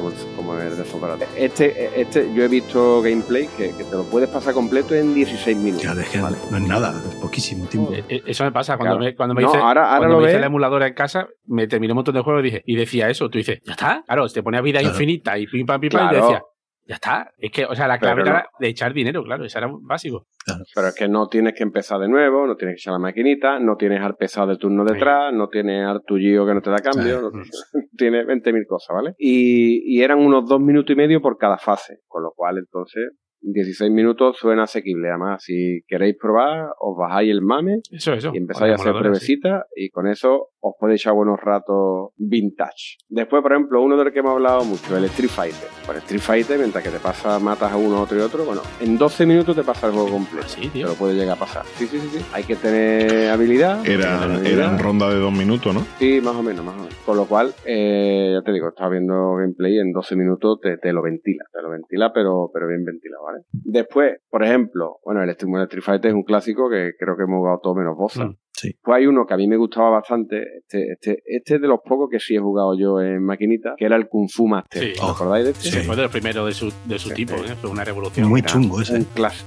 Como, 0.00 0.12
como 0.36 0.54
el 0.58 0.76
de. 0.76 1.26
Este, 1.36 2.00
este, 2.00 2.32
yo 2.34 2.44
he 2.44 2.48
visto 2.48 3.02
gameplay 3.02 3.46
que, 3.56 3.74
que 3.76 3.84
te 3.84 3.92
lo 3.96 4.04
puedes 4.04 4.28
pasar 4.28 4.54
completo 4.54 4.94
en 4.94 5.14
16 5.14 5.56
minutos. 5.56 5.82
Ya, 5.84 5.92
es 6.00 6.08
que 6.08 6.20
¿vale? 6.20 6.36
no 6.50 6.56
es 6.56 6.62
nada, 6.62 6.94
es 7.08 7.14
poquísimo 7.16 7.66
tiempo. 7.66 7.92
Eh, 7.92 8.04
eh, 8.08 8.22
Eso 8.26 8.44
me 8.44 8.52
pasa 8.52 8.76
cuando 8.76 8.96
Claro. 8.96 9.10
me, 9.10 9.16
cuando 9.16 9.34
me 9.34 9.42
No, 9.42 9.48
hice, 9.48 9.58
ahora- 9.58 9.84
ahora 9.88 9.98
cuando 9.98 10.16
lo 10.16 10.22
me 10.22 10.30
hice 10.30 10.40
la 10.40 10.46
emuladora 10.46 10.86
en 10.86 10.94
casa, 10.94 11.28
me 11.46 11.66
terminé 11.66 11.92
un 11.92 11.96
montón 11.96 12.14
de 12.14 12.20
juegos 12.22 12.40
y 12.42 12.44
dije, 12.44 12.62
y 12.66 12.76
decía 12.76 13.08
eso, 13.10 13.28
tú 13.28 13.38
dices, 13.38 13.60
ya 13.64 13.72
está, 13.72 14.02
claro, 14.06 14.26
te 14.28 14.42
ponía 14.42 14.60
vida 14.60 14.80
Claro. 14.80 14.94
infinita 14.94 15.38
y 15.38 15.46
pim 15.46 15.66
pam 15.66 15.80
pim 15.80 15.90
pam 15.90 16.06
y 16.06 16.08
Claro. 16.08 16.16
yo 16.18 16.22
decía, 16.24 16.42
ya 16.90 16.96
está, 16.96 17.30
es 17.38 17.52
que, 17.52 17.64
o 17.66 17.74
sea, 17.76 17.86
la 17.86 18.00
clave 18.00 18.22
era 18.22 18.48
de 18.58 18.66
echar 18.66 18.92
dinero, 18.92 19.22
claro, 19.22 19.44
eso 19.44 19.56
era 19.56 19.68
básico. 19.80 20.26
Pero 20.74 20.88
es 20.88 20.94
que 20.96 21.06
no 21.06 21.28
tienes 21.28 21.54
que 21.54 21.62
empezar 21.62 22.00
de 22.00 22.08
nuevo, 22.08 22.48
no 22.48 22.56
tienes 22.56 22.74
que 22.74 22.80
echar 22.80 22.94
la 22.94 22.98
maquinita, 22.98 23.60
no 23.60 23.76
tienes 23.76 24.02
al 24.02 24.16
pesado 24.16 24.48
de 24.48 24.56
turno 24.56 24.84
detrás, 24.84 25.32
no 25.32 25.48
tienes 25.48 25.86
al 25.86 26.02
tuyo 26.04 26.44
que 26.44 26.52
no 26.52 26.60
te 26.60 26.70
da 26.70 26.78
cambio, 26.78 27.22
no 27.22 27.30
tienes, 27.30 27.70
tienes 27.96 28.26
20.000 28.26 28.66
cosas, 28.66 28.92
¿vale? 28.92 29.14
Y, 29.18 29.82
y 29.86 30.02
eran 30.02 30.18
unos 30.18 30.48
dos 30.48 30.58
minutos 30.58 30.92
y 30.92 30.96
medio 30.96 31.22
por 31.22 31.38
cada 31.38 31.58
fase, 31.58 32.00
con 32.08 32.24
lo 32.24 32.32
cual 32.34 32.58
entonces 32.58 33.04
16 33.42 33.90
minutos 33.90 34.36
suena 34.38 34.64
asequible. 34.64 35.08
Además, 35.08 35.42
si 35.42 35.82
queréis 35.88 36.16
probar, 36.20 36.68
os 36.78 36.96
bajáis 36.96 37.30
el 37.30 37.42
mame 37.42 37.80
Eso, 37.90 38.12
eso. 38.12 38.30
y 38.34 38.38
empezáis 38.38 38.72
a 38.72 38.74
hacer 38.76 38.92
pruebecitas 38.92 39.64
y 39.74 39.90
con 39.90 40.06
eso 40.06 40.48
os 40.62 40.74
podéis 40.78 41.00
echar 41.00 41.14
buenos 41.14 41.40
ratos 41.40 42.10
vintage. 42.18 42.98
Después, 43.08 43.42
por 43.42 43.52
ejemplo, 43.52 43.82
uno 43.82 43.96
del 43.96 44.12
que 44.12 44.18
hemos 44.18 44.32
hablado 44.32 44.62
mucho, 44.64 44.94
el 44.96 45.04
Street 45.04 45.30
Fighter. 45.30 45.68
Por 45.86 45.96
Street 45.96 46.20
Fighter, 46.20 46.58
mientras 46.58 46.84
que 46.84 46.90
te 46.90 46.98
pasa, 46.98 47.38
matas 47.38 47.72
a 47.72 47.76
uno, 47.76 48.02
otro 48.02 48.18
y 48.18 48.20
otro, 48.20 48.44
bueno, 48.44 48.60
en 48.80 48.98
12 48.98 49.24
minutos 49.24 49.56
te 49.56 49.62
pasa 49.62 49.86
el 49.86 49.94
juego 49.94 50.10
completo. 50.10 50.46
Sí, 50.48 50.62
Te 50.62 50.68
tío. 50.68 50.88
lo 50.88 50.94
puede 50.94 51.14
llegar 51.14 51.36
a 51.36 51.40
pasar. 51.40 51.64
Sí, 51.76 51.86
sí, 51.86 51.98
sí, 51.98 52.18
sí. 52.18 52.24
Hay 52.34 52.44
que 52.44 52.56
tener 52.56 53.30
habilidad. 53.30 53.86
Era, 53.88 54.20
tener 54.20 54.30
era 54.30 54.36
habilidad. 54.36 54.72
en 54.74 54.78
ronda 54.78 55.08
de 55.08 55.16
dos 55.18 55.32
minutos, 55.32 55.74
¿no? 55.74 55.80
Sí, 55.98 56.20
más 56.22 56.36
o 56.36 56.42
menos, 56.42 56.62
más 56.64 56.74
o 56.74 56.78
menos. 56.78 56.94
Con 57.06 57.16
lo 57.16 57.24
cual, 57.26 57.54
eh, 57.64 58.32
ya 58.34 58.42
te 58.44 58.52
digo, 58.52 58.68
estaba 58.68 58.90
viendo 58.90 59.34
gameplay 59.36 59.78
en 59.78 59.92
12 59.92 60.14
minutos 60.16 60.60
te, 60.60 60.76
te 60.76 60.92
lo 60.92 61.00
ventila, 61.02 61.44
te 61.52 61.62
lo 61.62 61.70
ventila, 61.70 62.12
pero, 62.12 62.50
pero 62.52 62.68
bien 62.68 62.84
ventilado, 62.84 63.22
¿vale? 63.30 63.44
Después, 63.52 64.18
por 64.28 64.42
ejemplo, 64.44 64.98
bueno, 65.04 65.22
el 65.22 65.30
Street 65.30 65.62
Street 65.64 65.82
Fighter 65.84 66.08
es 66.10 66.14
un 66.14 66.22
clásico 66.24 66.68
que 66.70 66.92
creo 66.98 67.16
que 67.16 67.22
hemos 67.24 67.38
jugado 67.38 67.60
todo 67.62 67.74
menos 67.74 67.96
Bossa. 67.96 68.26
Mm. 68.26 68.36
Sí. 68.52 68.74
Pues 68.82 68.98
hay 68.98 69.06
uno 69.06 69.24
que 69.26 69.32
a 69.34 69.36
mí 69.38 69.46
me 69.48 69.56
gustaba 69.56 69.88
bastante, 69.90 70.42
este, 70.58 70.92
este, 70.92 71.22
este 71.24 71.54
es 71.54 71.60
de 71.62 71.66
los 71.68 71.78
pocos 71.84 72.10
que 72.10 72.20
sí 72.20 72.34
he 72.34 72.38
jugado 72.40 72.76
yo 72.78 73.00
en 73.00 73.22
maquinita, 73.24 73.74
que 73.78 73.86
era 73.86 73.96
el 73.96 74.08
Kung 74.08 74.28
Fu 74.30 74.46
Master. 74.46 74.82
Sí. 74.82 74.92
¿Os 75.02 75.10
acordáis 75.14 75.44
de 75.46 75.50
este? 75.52 75.68
Ese 75.68 75.80
fue 75.82 75.96
de 75.96 76.02
los 76.02 76.10
primeros 76.10 76.46
de 76.46 76.52
su, 76.52 76.72
de 76.86 76.98
su 76.98 77.08
Sí, 77.08 77.14
tipo, 77.14 77.38
sí. 77.38 77.44
¿eh? 77.52 77.54
fue 77.60 77.70
una 77.70 77.84
revolución. 77.84 78.28
Muy 78.28 78.42
chungo 78.42 78.82
ese. 78.82 78.96
Un, 78.96 79.04
clas 79.04 79.46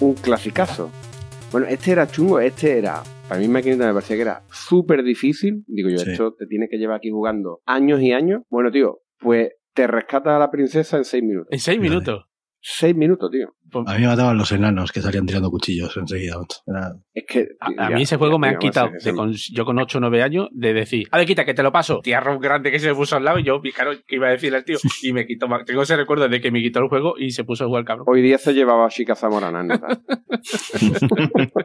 un 0.00 0.14
clasicazo. 0.14 0.90
Bueno, 1.52 1.66
este 1.68 1.92
era 1.92 2.06
chungo, 2.08 2.40
este 2.40 2.78
era. 2.78 3.02
Para 3.28 3.40
mí 3.40 3.46
maquinita 3.46 3.86
me 3.86 3.92
parecía 3.92 4.16
que 4.16 4.22
era 4.22 4.42
súper 4.50 5.02
difícil. 5.04 5.62
Digo 5.68 5.90
yo, 5.90 5.98
Sí. 5.98 6.10
esto 6.10 6.34
te 6.34 6.46
tiene 6.46 6.68
que 6.68 6.78
llevar 6.78 6.96
aquí 6.96 7.10
jugando 7.10 7.60
años 7.66 8.00
y 8.00 8.12
años. 8.12 8.42
Bueno, 8.50 8.72
tío, 8.72 9.00
pues 9.20 9.50
te 9.74 9.86
rescata 9.86 10.34
a 10.34 10.38
la 10.38 10.50
princesa 10.50 10.96
en 10.96 11.04
seis 11.04 11.22
minutos. 11.22 11.48
En 11.50 11.60
seis 11.60 11.78
minutos. 11.78 12.24
Seis 12.64 12.94
minutos, 12.94 13.28
tío. 13.30 13.54
A 13.86 13.94
mí 13.94 14.02
me 14.02 14.06
mataban 14.06 14.38
los 14.38 14.52
enanos 14.52 14.92
que 14.92 15.00
salían 15.00 15.26
tirando 15.26 15.50
cuchillos 15.50 15.96
enseguida. 15.96 16.36
Era- 16.66 16.92
Es 17.12 17.24
que. 17.26 17.48
A, 17.58 17.86
a 17.86 17.90
ya, 17.90 17.96
mí 17.96 18.02
ese 18.02 18.16
juego 18.18 18.34
ya, 18.34 18.38
me 18.38 18.48
han 18.50 18.58
quitado, 18.58 18.90
con- 19.16 19.32
yo 19.32 19.64
con 19.64 19.78
8 19.80 19.98
o 19.98 20.00
9 20.00 20.22
años, 20.22 20.48
de 20.52 20.72
decir, 20.72 21.08
a 21.10 21.18
ver, 21.18 21.26
quita, 21.26 21.44
que 21.44 21.54
te 21.54 21.62
lo 21.64 21.72
paso. 21.72 22.00
Tierra 22.02 22.36
grande 22.38 22.70
que 22.70 22.78
se 22.78 22.94
puso 22.94 23.16
al 23.16 23.24
lado 23.24 23.40
y 23.40 23.44
yo, 23.44 23.58
mi 23.60 23.72
caro, 23.72 23.90
que 24.06 24.14
iba 24.16 24.28
a 24.28 24.30
decirle 24.30 24.58
al 24.58 24.64
tío, 24.64 24.76
y 25.02 25.12
me 25.12 25.26
quitó. 25.26 25.48
Tengo 25.66 25.82
ese 25.82 25.96
recuerdo 25.96 26.28
de 26.28 26.40
que 26.40 26.52
me 26.52 26.60
quitó 26.62 26.78
el 26.80 26.88
juego 26.88 27.14
y 27.18 27.30
se 27.32 27.42
puso 27.42 27.64
a 27.64 27.66
jugar 27.66 27.84
cabrón. 27.84 28.06
Hoy 28.08 28.22
día 28.22 28.38
se 28.38 28.52
llevaba 28.54 28.86
a 28.86 28.90
Chica 28.90 29.16
Zamorana, 29.16 29.64
¿no? 29.64 29.80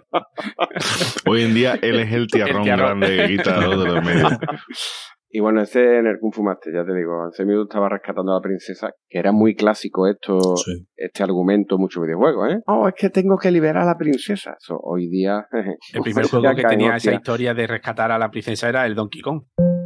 Hoy 1.25 1.41
en 1.43 1.53
día 1.53 1.79
él 1.81 1.99
es 1.99 2.11
el 2.11 2.27
tiarrón. 2.27 2.63
grande 2.63 3.07
que 3.17 3.27
quita 3.37 3.59
dos 3.61 3.83
de 3.83 3.91
los 3.93 4.03
medios. 4.03 4.33
Y 5.29 5.41
bueno, 5.41 5.61
ese 5.61 5.97
en 5.97 6.07
el 6.07 6.19
Kung 6.19 6.33
Fu 6.33 6.43
Master, 6.43 6.73
ya 6.73 6.85
te 6.85 6.93
digo, 6.93 7.29
en 7.37 7.47
minutos 7.47 7.67
estaba 7.69 7.89
rescatando 7.89 8.31
a 8.31 8.35
la 8.35 8.41
princesa, 8.41 8.91
que 9.09 9.19
era 9.19 9.31
muy 9.31 9.55
clásico 9.55 10.07
esto, 10.07 10.55
sí. 10.55 10.87
este 10.95 11.23
argumento 11.23 11.75
en 11.75 11.81
muchos 11.81 12.03
videojuegos, 12.03 12.53
¿eh? 12.53 12.59
Oh, 12.65 12.87
es 12.87 12.93
que 12.95 13.09
tengo 13.09 13.37
que 13.37 13.51
liberar 13.51 13.83
a 13.83 13.85
la 13.85 13.97
princesa. 13.97 14.55
Eso, 14.57 14.79
hoy 14.81 15.09
día. 15.09 15.47
El 15.93 16.01
primer 16.01 16.27
juego 16.27 16.55
que 16.55 16.63
tenía 16.63 16.95
esa 16.95 17.13
historia 17.13 17.53
de 17.53 17.67
rescatar 17.67 18.11
a 18.11 18.17
la 18.17 18.31
princesa 18.31 18.69
era 18.69 18.85
el 18.85 18.95
Donkey 18.95 19.21
Kong, 19.21 19.43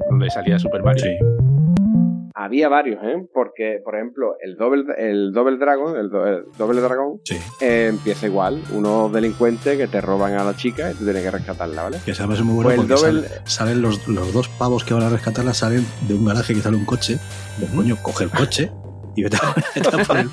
donde 0.09 0.29
salía 0.29 0.59
Super 0.59 0.83
Mario. 0.83 1.03
Sí. 1.03 1.70
Había 2.33 2.69
varios, 2.69 3.03
¿eh? 3.03 3.27
Porque, 3.33 3.79
por 3.83 3.95
ejemplo, 3.95 4.35
el 4.41 4.55
Double, 4.55 4.83
el 4.97 5.31
Double 5.33 5.57
Dragon, 5.57 5.97
el, 5.97 6.09
do- 6.09 6.25
el 6.27 6.45
Double 6.57 6.81
Dragon, 6.81 7.19
Sí. 7.25 7.37
eh, 7.61 7.87
empieza 7.89 8.25
igual. 8.27 8.61
Unos 8.73 9.11
delincuentes 9.11 9.77
que 9.77 9.87
te 9.87 10.01
roban 10.01 10.33
a 10.33 10.43
la 10.43 10.55
chica 10.55 10.91
y 10.91 10.93
tú 10.95 11.03
tienes 11.03 11.23
que 11.23 11.31
rescatarla, 11.31 11.83
¿vale? 11.83 11.97
Que 12.05 12.13
sabes 12.15 12.41
muy 12.41 12.63
bueno 12.63 12.83
Pues 12.87 13.01
porque 13.01 13.27
salen 13.45 13.81
los, 13.81 14.07
los 14.07 14.33
dos 14.33 14.47
pavos 14.49 14.83
que 14.83 14.93
van 14.93 15.03
a 15.03 15.09
rescatarla, 15.09 15.53
salen 15.53 15.85
de 16.07 16.13
un 16.13 16.25
garaje 16.25 16.53
que 16.53 16.61
sale 16.61 16.77
un 16.77 16.85
coche. 16.85 17.17
De 17.59 17.67
coño, 17.75 17.97
coge 18.01 18.23
el 18.25 18.29
coche 18.31 18.71
y 19.15 19.23
vete 19.23 19.37
a, 19.37 19.55
vete 19.75 19.87
a 20.01 20.03
por 20.05 20.17
él. 20.17 20.29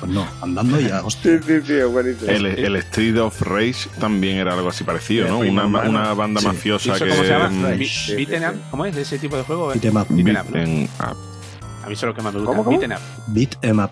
Pues 0.00 0.12
no, 0.12 0.26
andando 0.42 0.80
ya, 0.80 1.02
hostia. 1.04 1.40
Sí, 1.42 1.60
sí, 1.60 1.66
sí. 1.66 2.26
El, 2.28 2.46
el 2.46 2.76
Street 2.76 3.16
of 3.18 3.40
Rage 3.42 3.88
también 4.00 4.36
era 4.38 4.54
algo 4.54 4.68
así 4.68 4.84
parecido, 4.84 5.28
¿no? 5.28 5.38
Una, 5.38 5.66
una 5.66 6.14
banda 6.14 6.40
Sí. 6.40 6.46
¿Y 6.46 6.48
mafiosa 6.48 6.92
que. 6.98 7.08
cómo 7.08 7.22
se 7.22 7.28
llama? 7.28 7.48
mm, 7.50 7.62
Beaten 7.62 7.86
sí, 7.88 8.24
Up, 8.24 8.54
sí. 8.54 8.60
¿cómo 8.70 8.86
es 8.86 8.96
ese 8.96 9.18
tipo 9.18 9.36
de 9.36 9.42
juego? 9.44 9.68
Beat 9.68 9.84
em 9.84 9.96
up. 9.96 10.06
Beaten 10.10 10.36
Up, 10.36 10.90
A 11.00 11.86
mí 11.86 11.92
eso 11.92 11.94
es 11.94 12.02
lo 12.02 12.14
que 12.14 12.22
más 12.22 12.32
me 12.34 12.40
gusta. 12.40 12.52
¿Cómo, 12.52 12.64
cómo? 12.64 12.78
Beaten 12.78 12.92
Up. 12.96 13.00
Beat 13.28 13.56
em 13.62 13.78
up. 13.78 13.90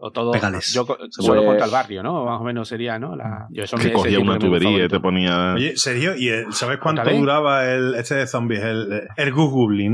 O 0.00 0.12
todo. 0.12 0.30
Pégales. 0.30 0.72
Yo 0.72 0.86
Pues- 0.86 0.98
solo 1.10 1.44
contra 1.44 1.64
el 1.66 1.72
barrio, 1.72 2.02
¿no? 2.04 2.24
Más 2.24 2.40
o 2.40 2.44
menos 2.44 2.68
sería, 2.68 3.00
¿no? 3.00 3.16
La, 3.16 3.48
yo 3.50 3.64
eso 3.64 3.76
que 3.76 3.88
me- 3.88 3.92
cogía 3.92 4.20
una 4.20 4.38
tubería 4.38 4.84
y 4.84 4.88
te 4.88 5.00
ponía. 5.00 5.54
Oye, 5.54 5.76
Sergio, 5.76 6.14
¿y 6.14 6.28
el- 6.28 6.52
sabes 6.52 6.78
cuánto 6.78 7.02
duraba 7.10 7.64
el, 7.68 7.94
este 7.96 8.14
de 8.14 8.26
zombies? 8.28 8.62
El, 8.62 9.08
el 9.16 9.32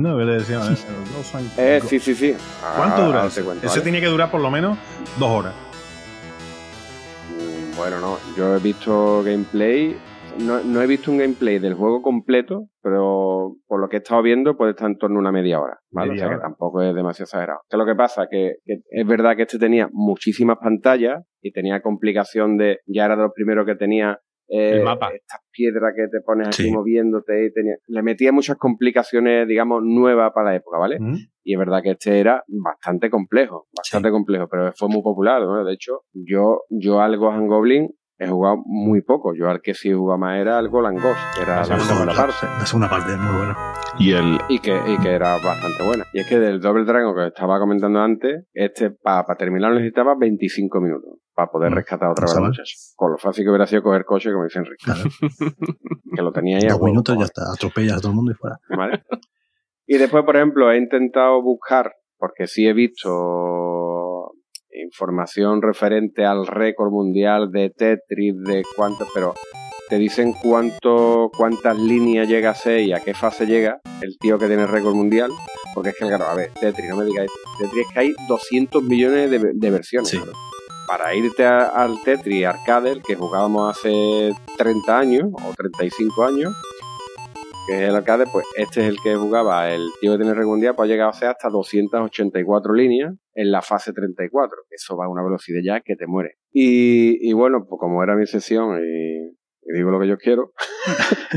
¿no? 0.03 0.19
Que 0.19 0.25
le 0.25 0.33
decían, 0.35 0.61
el- 0.61 0.69
el 0.69 0.77
Ghost 1.17 1.35
Eh, 1.59 1.79
Go- 1.83 1.89
sí, 1.89 1.99
sí, 2.01 2.15
sí. 2.15 2.35
¿Cuánto 2.77 2.97
Ah, 3.03 3.07
dura 3.07 3.19
ahora 3.21 3.29
ese? 3.29 3.41
te 3.41 3.45
cuento, 3.47 3.67
Ese 3.67 3.79
¿vale? 3.79 3.83
tenía 3.83 4.01
que 4.03 4.07
durar 4.09 4.31
por 4.31 4.43
lo 4.43 4.51
menos 4.51 4.77
dos 5.19 5.31
horas. 5.31 5.55
Mm, 7.31 7.77
Bueno, 7.77 8.01
no. 8.01 8.19
Yo 8.37 8.57
he 8.57 8.61
visto 8.61 9.23
gameplay. 9.25 9.97
No, 10.39 10.61
no 10.64 10.82
he 10.82 10.87
visto 10.87 11.11
un 11.11 11.18
gameplay 11.18 11.59
del 11.59 11.74
juego 11.74 12.03
completo, 12.03 12.68
pero 12.82 13.57
por 13.66 13.80
lo 13.80 13.89
que 13.89 13.97
he 13.97 13.99
estado 13.99 14.22
viendo 14.22 14.57
puede 14.57 14.72
estar 14.72 14.89
en 14.91 14.99
torno 14.99 15.16
a 15.16 15.20
una 15.20 15.32
media 15.32 15.61
hora. 15.61 15.78
¿vale? 15.91 16.12
Media 16.12 16.26
o 16.26 16.28
sea 16.28 16.37
que 16.37 16.43
tampoco 16.43 16.82
es 16.82 16.95
demasiado 16.95 17.24
exagerado. 17.24 17.61
¿Qué 17.68 17.76
es 17.76 17.78
lo 17.78 17.87
que 17.87 17.95
pasa? 17.95 18.26
Que, 18.30 18.57
que 18.64 18.78
es 18.91 19.07
verdad 19.07 19.37
que 19.37 19.43
este 19.43 19.59
tenía 19.59 19.89
muchísimas 19.93 20.59
pantallas 20.59 21.22
y 21.41 21.53
tenía 21.53 21.80
complicación 21.82 22.57
de. 22.57 22.78
Ya 22.87 23.05
era 23.07 23.16
de 23.16 23.22
los 23.22 23.32
primeros 23.35 23.66
que 23.66 23.74
tenía. 23.76 24.18
eh, 24.49 24.78
El 24.78 24.82
mapa. 24.85 25.09
Estas 25.14 25.41
piedras 25.51 25.93
que 25.97 26.03
te 26.09 26.20
pones 26.24 26.49
aquí 26.49 26.64
Sí. 26.64 26.70
moviéndote 26.70 27.47
y 27.47 27.53
tenía, 27.53 27.76
le 27.87 28.03
metía 28.03 28.30
muchas 28.32 28.57
complicaciones, 28.57 29.49
digamos, 29.49 29.82
nuevas 29.85 30.32
para 30.35 30.51
la 30.51 30.57
época, 30.57 30.78
¿vale? 30.78 30.99
¿Mm? 31.01 31.14
Y 31.45 31.53
es 31.55 31.59
verdad 31.59 31.82
que 31.82 31.93
este 31.93 32.18
era 32.20 32.43
bastante 32.49 33.09
complejo, 33.09 33.66
bastante 33.76 34.11
complejo, 34.11 34.47
pero 34.51 34.72
fue 34.74 34.89
muy 34.89 35.03
popular, 35.03 35.41
¿no? 35.43 35.64
De 35.64 35.72
hecho, 35.72 36.03
yo, 36.12 36.62
yo 36.70 37.01
al 37.01 37.16
Gohan 37.16 37.47
Goblin 37.49 37.89
he 38.19 38.29
jugado 38.29 38.62
muy 38.65 39.03
poco. 39.03 39.35
Yo 39.35 39.49
al 39.49 39.61
que 39.61 39.75
sí 39.75 39.91
he 39.91 39.95
jugado 39.95 40.19
más 40.19 40.39
era 40.39 40.59
al 40.59 40.69
Golan 40.69 40.95
Ghost, 40.95 41.19
que 41.35 41.43
era 41.43 41.57
la 41.57 41.65
segunda 41.65 42.15
parte. 42.15 42.47
La 42.59 42.67
segunda 42.67 42.91
parte 42.91 43.12
es 43.12 43.19
muy 43.19 43.37
buena. 43.37 43.57
Y 43.99 44.12
el. 44.12 44.39
Y 44.49 44.59
que, 44.59 44.79
y 44.87 44.99
que 44.99 45.11
era 45.11 45.35
bastante 45.39 45.85
buena. 45.85 46.05
Y 46.12 46.21
es 46.21 46.29
que 46.29 46.39
del 46.39 46.61
Double 46.61 46.85
Dragon 46.85 47.15
que 47.15 47.27
estaba 47.27 47.59
comentando 47.59 48.01
antes, 48.01 48.47
este 48.53 48.91
para 48.91 49.25
terminar 49.37 49.73
necesitaba 49.73 50.15
25 50.19 50.81
minutos 50.81 51.19
para 51.35 51.51
poder 51.51 51.73
Mm, 51.73 51.75
rescatar 51.75 52.11
otra 52.11 52.27
vez. 52.27 52.95
Con 52.97 53.12
lo 53.12 53.19
fácil 53.19 53.45
que 53.45 53.51
hubiera 53.51 53.67
sido 53.67 53.83
coger 53.83 54.05
coche, 54.05 54.31
como 54.33 54.45
dice 54.45 54.61
Enrique. 54.61 54.85
Claro. 54.85 55.03
que 56.15 56.23
lo 56.23 56.33
tenía 56.33 56.59
ahí 56.59 56.65
a 56.65 56.73
Dos 56.73 56.81
huevo, 56.81 56.87
minutos 56.87 57.19
ya 57.19 57.25
está, 57.25 57.43
atropellas 57.53 57.99
a 57.99 58.01
todo 58.01 58.11
el 58.11 58.17
mundo 58.17 58.33
y 58.33 58.35
fuera. 58.35 58.59
¿vale? 58.69 59.03
Y 59.87 59.99
después, 59.99 60.25
por 60.25 60.37
ejemplo, 60.37 60.71
he 60.71 60.79
intentado 60.79 61.43
buscar, 61.43 61.93
porque 62.19 62.47
sí 62.47 62.67
he 62.67 62.73
visto 62.73 63.11
información 64.75 65.62
referente 65.62 66.25
al 66.25 66.47
récord 66.47 66.91
mundial 66.91 67.51
de 67.51 67.70
Tetris, 67.70 68.35
de 68.45 68.62
cuánto, 68.77 69.07
pero 69.14 69.35
te 69.89 69.97
dicen 69.99 70.33
cuánto, 70.43 71.31
cuántas 71.37 71.79
líneas 71.79 72.27
llega 72.29 72.51
a 72.51 72.55
ser 72.55 72.81
y 72.81 72.93
a 72.93 73.01
qué 73.01 73.14
fase 73.14 73.47
llega 73.47 73.81
el 74.01 74.16
tío 74.18 74.39
que 74.39 74.47
tiene 74.47 74.62
el 74.62 74.68
récord 74.68 74.95
mundial, 74.95 75.31
porque 75.75 75.91
es 75.91 75.97
que, 75.99 76.07
claro, 76.07 76.25
a 76.27 76.35
ver, 76.35 76.51
Tetris, 76.59 76.89
no 76.89 76.97
me 76.97 77.05
digáis, 77.05 77.31
Tetris 77.59 77.87
es 77.87 77.93
que 77.93 78.01
hay 78.01 78.14
200 78.29 78.83
millones 78.83 79.31
de, 79.31 79.39
de 79.55 79.70
versiones. 79.70 80.09
Sí. 80.11 80.18
Para 80.87 81.14
irte 81.14 81.45
a- 81.47 81.66
al 81.68 82.03
Tetris 82.03 82.45
Arcade, 82.45 82.91
el 82.93 83.03
que 83.03 83.14
jugábamos 83.14 83.77
hace 83.77 84.33
30 84.59 84.99
años 84.99 85.25
o 85.33 85.55
35 85.57 86.25
años, 86.25 86.53
que 87.67 87.73
es 87.83 87.89
el 87.89 87.97
arcade, 87.97 88.27
pues 88.31 88.45
este 88.57 88.83
es 88.83 88.89
el 88.89 88.97
que 89.03 89.15
jugaba 89.17 89.71
el 89.73 89.87
tío 90.01 90.12
que 90.12 90.19
tiene 90.19 90.35
Regundía, 90.35 90.75
pues 90.75 90.89
ha 90.89 90.93
llegado 90.93 91.11
a 91.11 91.15
ser 91.15 91.29
hasta 91.29 91.49
284 91.49 92.73
líneas 92.75 93.15
en 93.35 93.51
la 93.51 93.62
fase 93.62 93.93
34. 93.93 94.51
Eso 94.71 94.97
va 94.97 95.07
a 95.07 95.09
una 95.09 95.23
velocidad 95.23 95.61
ya 95.65 95.81
que 95.81 95.97
te 95.97 96.07
muere. 96.07 96.35
Y, 96.53 97.29
y 97.29 97.33
bueno, 97.33 97.65
pues 97.69 97.79
como 97.81 98.03
era 98.03 98.17
mi 98.17 98.27
sesión 98.27 98.79
y, 98.79 99.29
y 99.29 99.73
digo 99.77 99.91
lo 99.91 99.99
que 100.01 100.09
yo 100.09 100.17
quiero, 100.19 100.53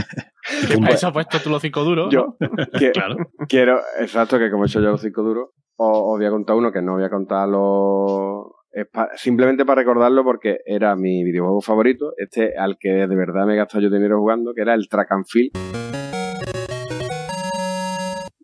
Que 0.69 0.77
para 0.77 0.93
eso 0.93 1.07
has 1.07 1.13
puesto 1.13 1.39
tú 1.39 1.49
los 1.49 1.61
cinco 1.61 1.83
duros. 1.83 2.07
yo 2.11 2.35
¿no? 2.39 2.49
que- 2.79 2.91
Claro. 2.91 3.15
quiero, 3.49 3.79
exacto, 3.99 4.39
que 4.39 4.49
como 4.49 4.63
he 4.63 4.67
hecho 4.67 4.79
yo 4.81 4.91
los 4.91 5.01
cinco 5.01 5.21
duros, 5.23 5.49
os, 5.75 5.89
os 5.97 6.17
voy 6.17 6.25
a 6.25 6.29
contar 6.29 6.55
uno 6.55 6.71
que 6.71 6.81
no 6.81 6.93
voy 6.93 7.03
a 7.03 7.09
contar 7.09 7.47
los... 7.49 8.47
pa- 8.91 9.09
simplemente 9.15 9.65
para 9.65 9.81
recordarlo 9.81 10.23
porque 10.23 10.59
era 10.65 10.95
mi 10.95 11.23
videojuego 11.23 11.61
favorito, 11.61 12.13
este 12.17 12.57
al 12.57 12.77
que 12.79 12.89
de 12.89 13.15
verdad 13.15 13.45
me 13.45 13.53
he 13.53 13.57
gastado 13.57 13.83
yo 13.83 13.89
dinero 13.89 14.19
jugando, 14.19 14.53
que 14.53 14.61
era 14.61 14.73
el 14.73 14.87
Track 14.87 15.11
and 15.11 15.25
Field, 15.27 15.51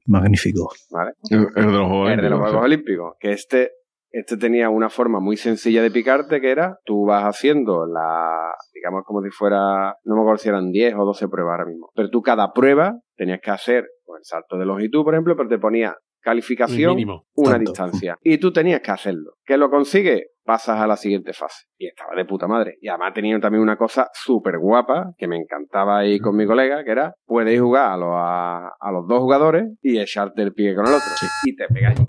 Magnífico. 0.05 0.69
¿vale? 0.91 1.11
El, 1.29 1.47
el 1.55 1.71
de 1.71 1.77
los 1.77 1.87
Juegos 1.87 2.11
El 2.11 2.21
de 2.21 2.29
los 2.29 2.39
Olímpicos, 2.39 2.49
Juegos 2.49 2.65
Olímpicos, 2.65 3.13
que 3.19 3.31
este, 3.31 3.71
este 4.09 4.37
tenía 4.37 4.69
una 4.69 4.89
forma 4.89 5.19
muy 5.19 5.37
sencilla 5.37 5.81
de 5.81 5.91
picarte, 5.91 6.41
que 6.41 6.51
era, 6.51 6.77
tú 6.85 7.05
vas 7.05 7.23
haciendo 7.23 7.85
la, 7.85 8.53
digamos 8.73 9.03
como 9.05 9.21
si 9.21 9.29
fuera, 9.29 9.95
no 10.03 10.15
me 10.15 10.21
acuerdo 10.21 10.37
si 10.37 10.49
eran 10.49 10.71
10 10.71 10.95
o 10.95 11.05
12 11.05 11.27
pruebas 11.27 11.53
ahora 11.53 11.65
mismo, 11.65 11.89
pero 11.95 12.09
tú 12.09 12.21
cada 12.21 12.51
prueba 12.53 12.99
tenías 13.15 13.39
que 13.41 13.51
hacer 13.51 13.85
pues, 14.05 14.19
el 14.19 14.25
salto 14.25 14.57
de 14.57 14.65
longitud, 14.65 15.03
por 15.03 15.13
ejemplo, 15.13 15.35
pero 15.35 15.49
te 15.49 15.59
ponía 15.59 15.95
calificación, 16.23 16.95
mínimo. 16.95 17.25
una 17.35 17.51
Tanto. 17.55 17.71
distancia, 17.71 18.17
y 18.23 18.37
tú 18.37 18.51
tenías 18.51 18.81
que 18.81 18.91
hacerlo. 18.91 19.33
¿Que 19.45 19.57
lo 19.57 19.69
consigues? 19.69 20.23
Pasas 20.45 20.79
a 20.81 20.87
la 20.87 20.97
siguiente 20.97 21.31
fase. 21.31 21.67
Y 21.77 21.87
estaba 21.87 22.15
de 22.17 22.25
puta 22.25 22.47
madre. 22.47 22.77
Y 22.81 22.89
además 22.89 23.13
tenía 23.13 23.39
también 23.39 23.61
una 23.61 23.77
cosa 23.77 24.09
súper 24.13 24.57
guapa, 24.59 25.13
que 25.17 25.27
me 25.27 25.37
encantaba 25.37 25.99
ahí 25.99 26.19
con 26.19 26.35
mi 26.35 26.45
colega, 26.45 26.83
que 26.83 26.91
era, 26.91 27.13
puedes 27.25 27.59
jugar 27.61 27.91
a 27.93 27.97
los, 27.97 28.09
a, 28.13 28.67
a 28.79 28.91
los 28.91 29.07
dos 29.07 29.19
jugadores 29.19 29.65
y 29.81 29.99
echarte 29.99 30.41
el 30.41 30.53
pie 30.53 30.75
con 30.75 30.85
el 30.87 30.93
otro. 30.93 31.07
Y 31.45 31.55
te 31.55 31.65
pegáis 31.67 31.99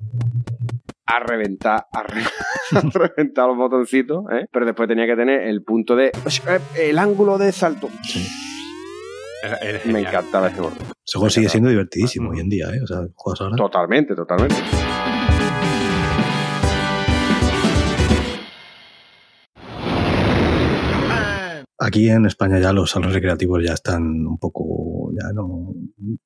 a 1.07 1.21
reventar, 1.21 1.87
a, 1.93 2.03
re- 2.03 2.23
a 2.77 2.81
reventar 2.99 3.47
los 3.47 3.57
botoncitos, 3.57 4.25
¿eh? 4.33 4.47
pero 4.51 4.67
después 4.67 4.89
tenía 4.89 5.07
que 5.07 5.15
tener 5.17 5.43
el 5.43 5.63
punto 5.63 5.95
de 5.95 6.11
el 6.77 6.99
ángulo 6.99 7.39
de 7.39 7.53
salto. 7.53 7.89
Era 9.45 9.81
Me 9.87 10.01
encantaba 10.01 10.49
ese 10.49 10.61
botón. 10.61 10.79
Ese 11.07 11.19
juego 11.19 11.31
sigue 11.31 11.49
siendo 11.49 11.69
divertidísimo 11.69 12.31
hoy 12.31 12.41
en 12.41 12.49
día, 12.49 12.69
¿eh? 12.75 12.81
O 12.83 12.87
sea, 12.87 13.01
juegas 13.15 13.41
ahora. 13.41 13.57
Totalmente, 13.57 14.15
totalmente. 14.15 14.57
Aquí 21.85 22.09
en 22.09 22.25
España 22.25 22.59
ya 22.59 22.73
los 22.73 22.91
salones 22.91 23.15
recreativos 23.15 23.63
ya 23.63 23.75
están 23.75 24.03
un 24.03 24.39
poco, 24.39 25.13
ya 25.13 25.33
no, 25.35 25.75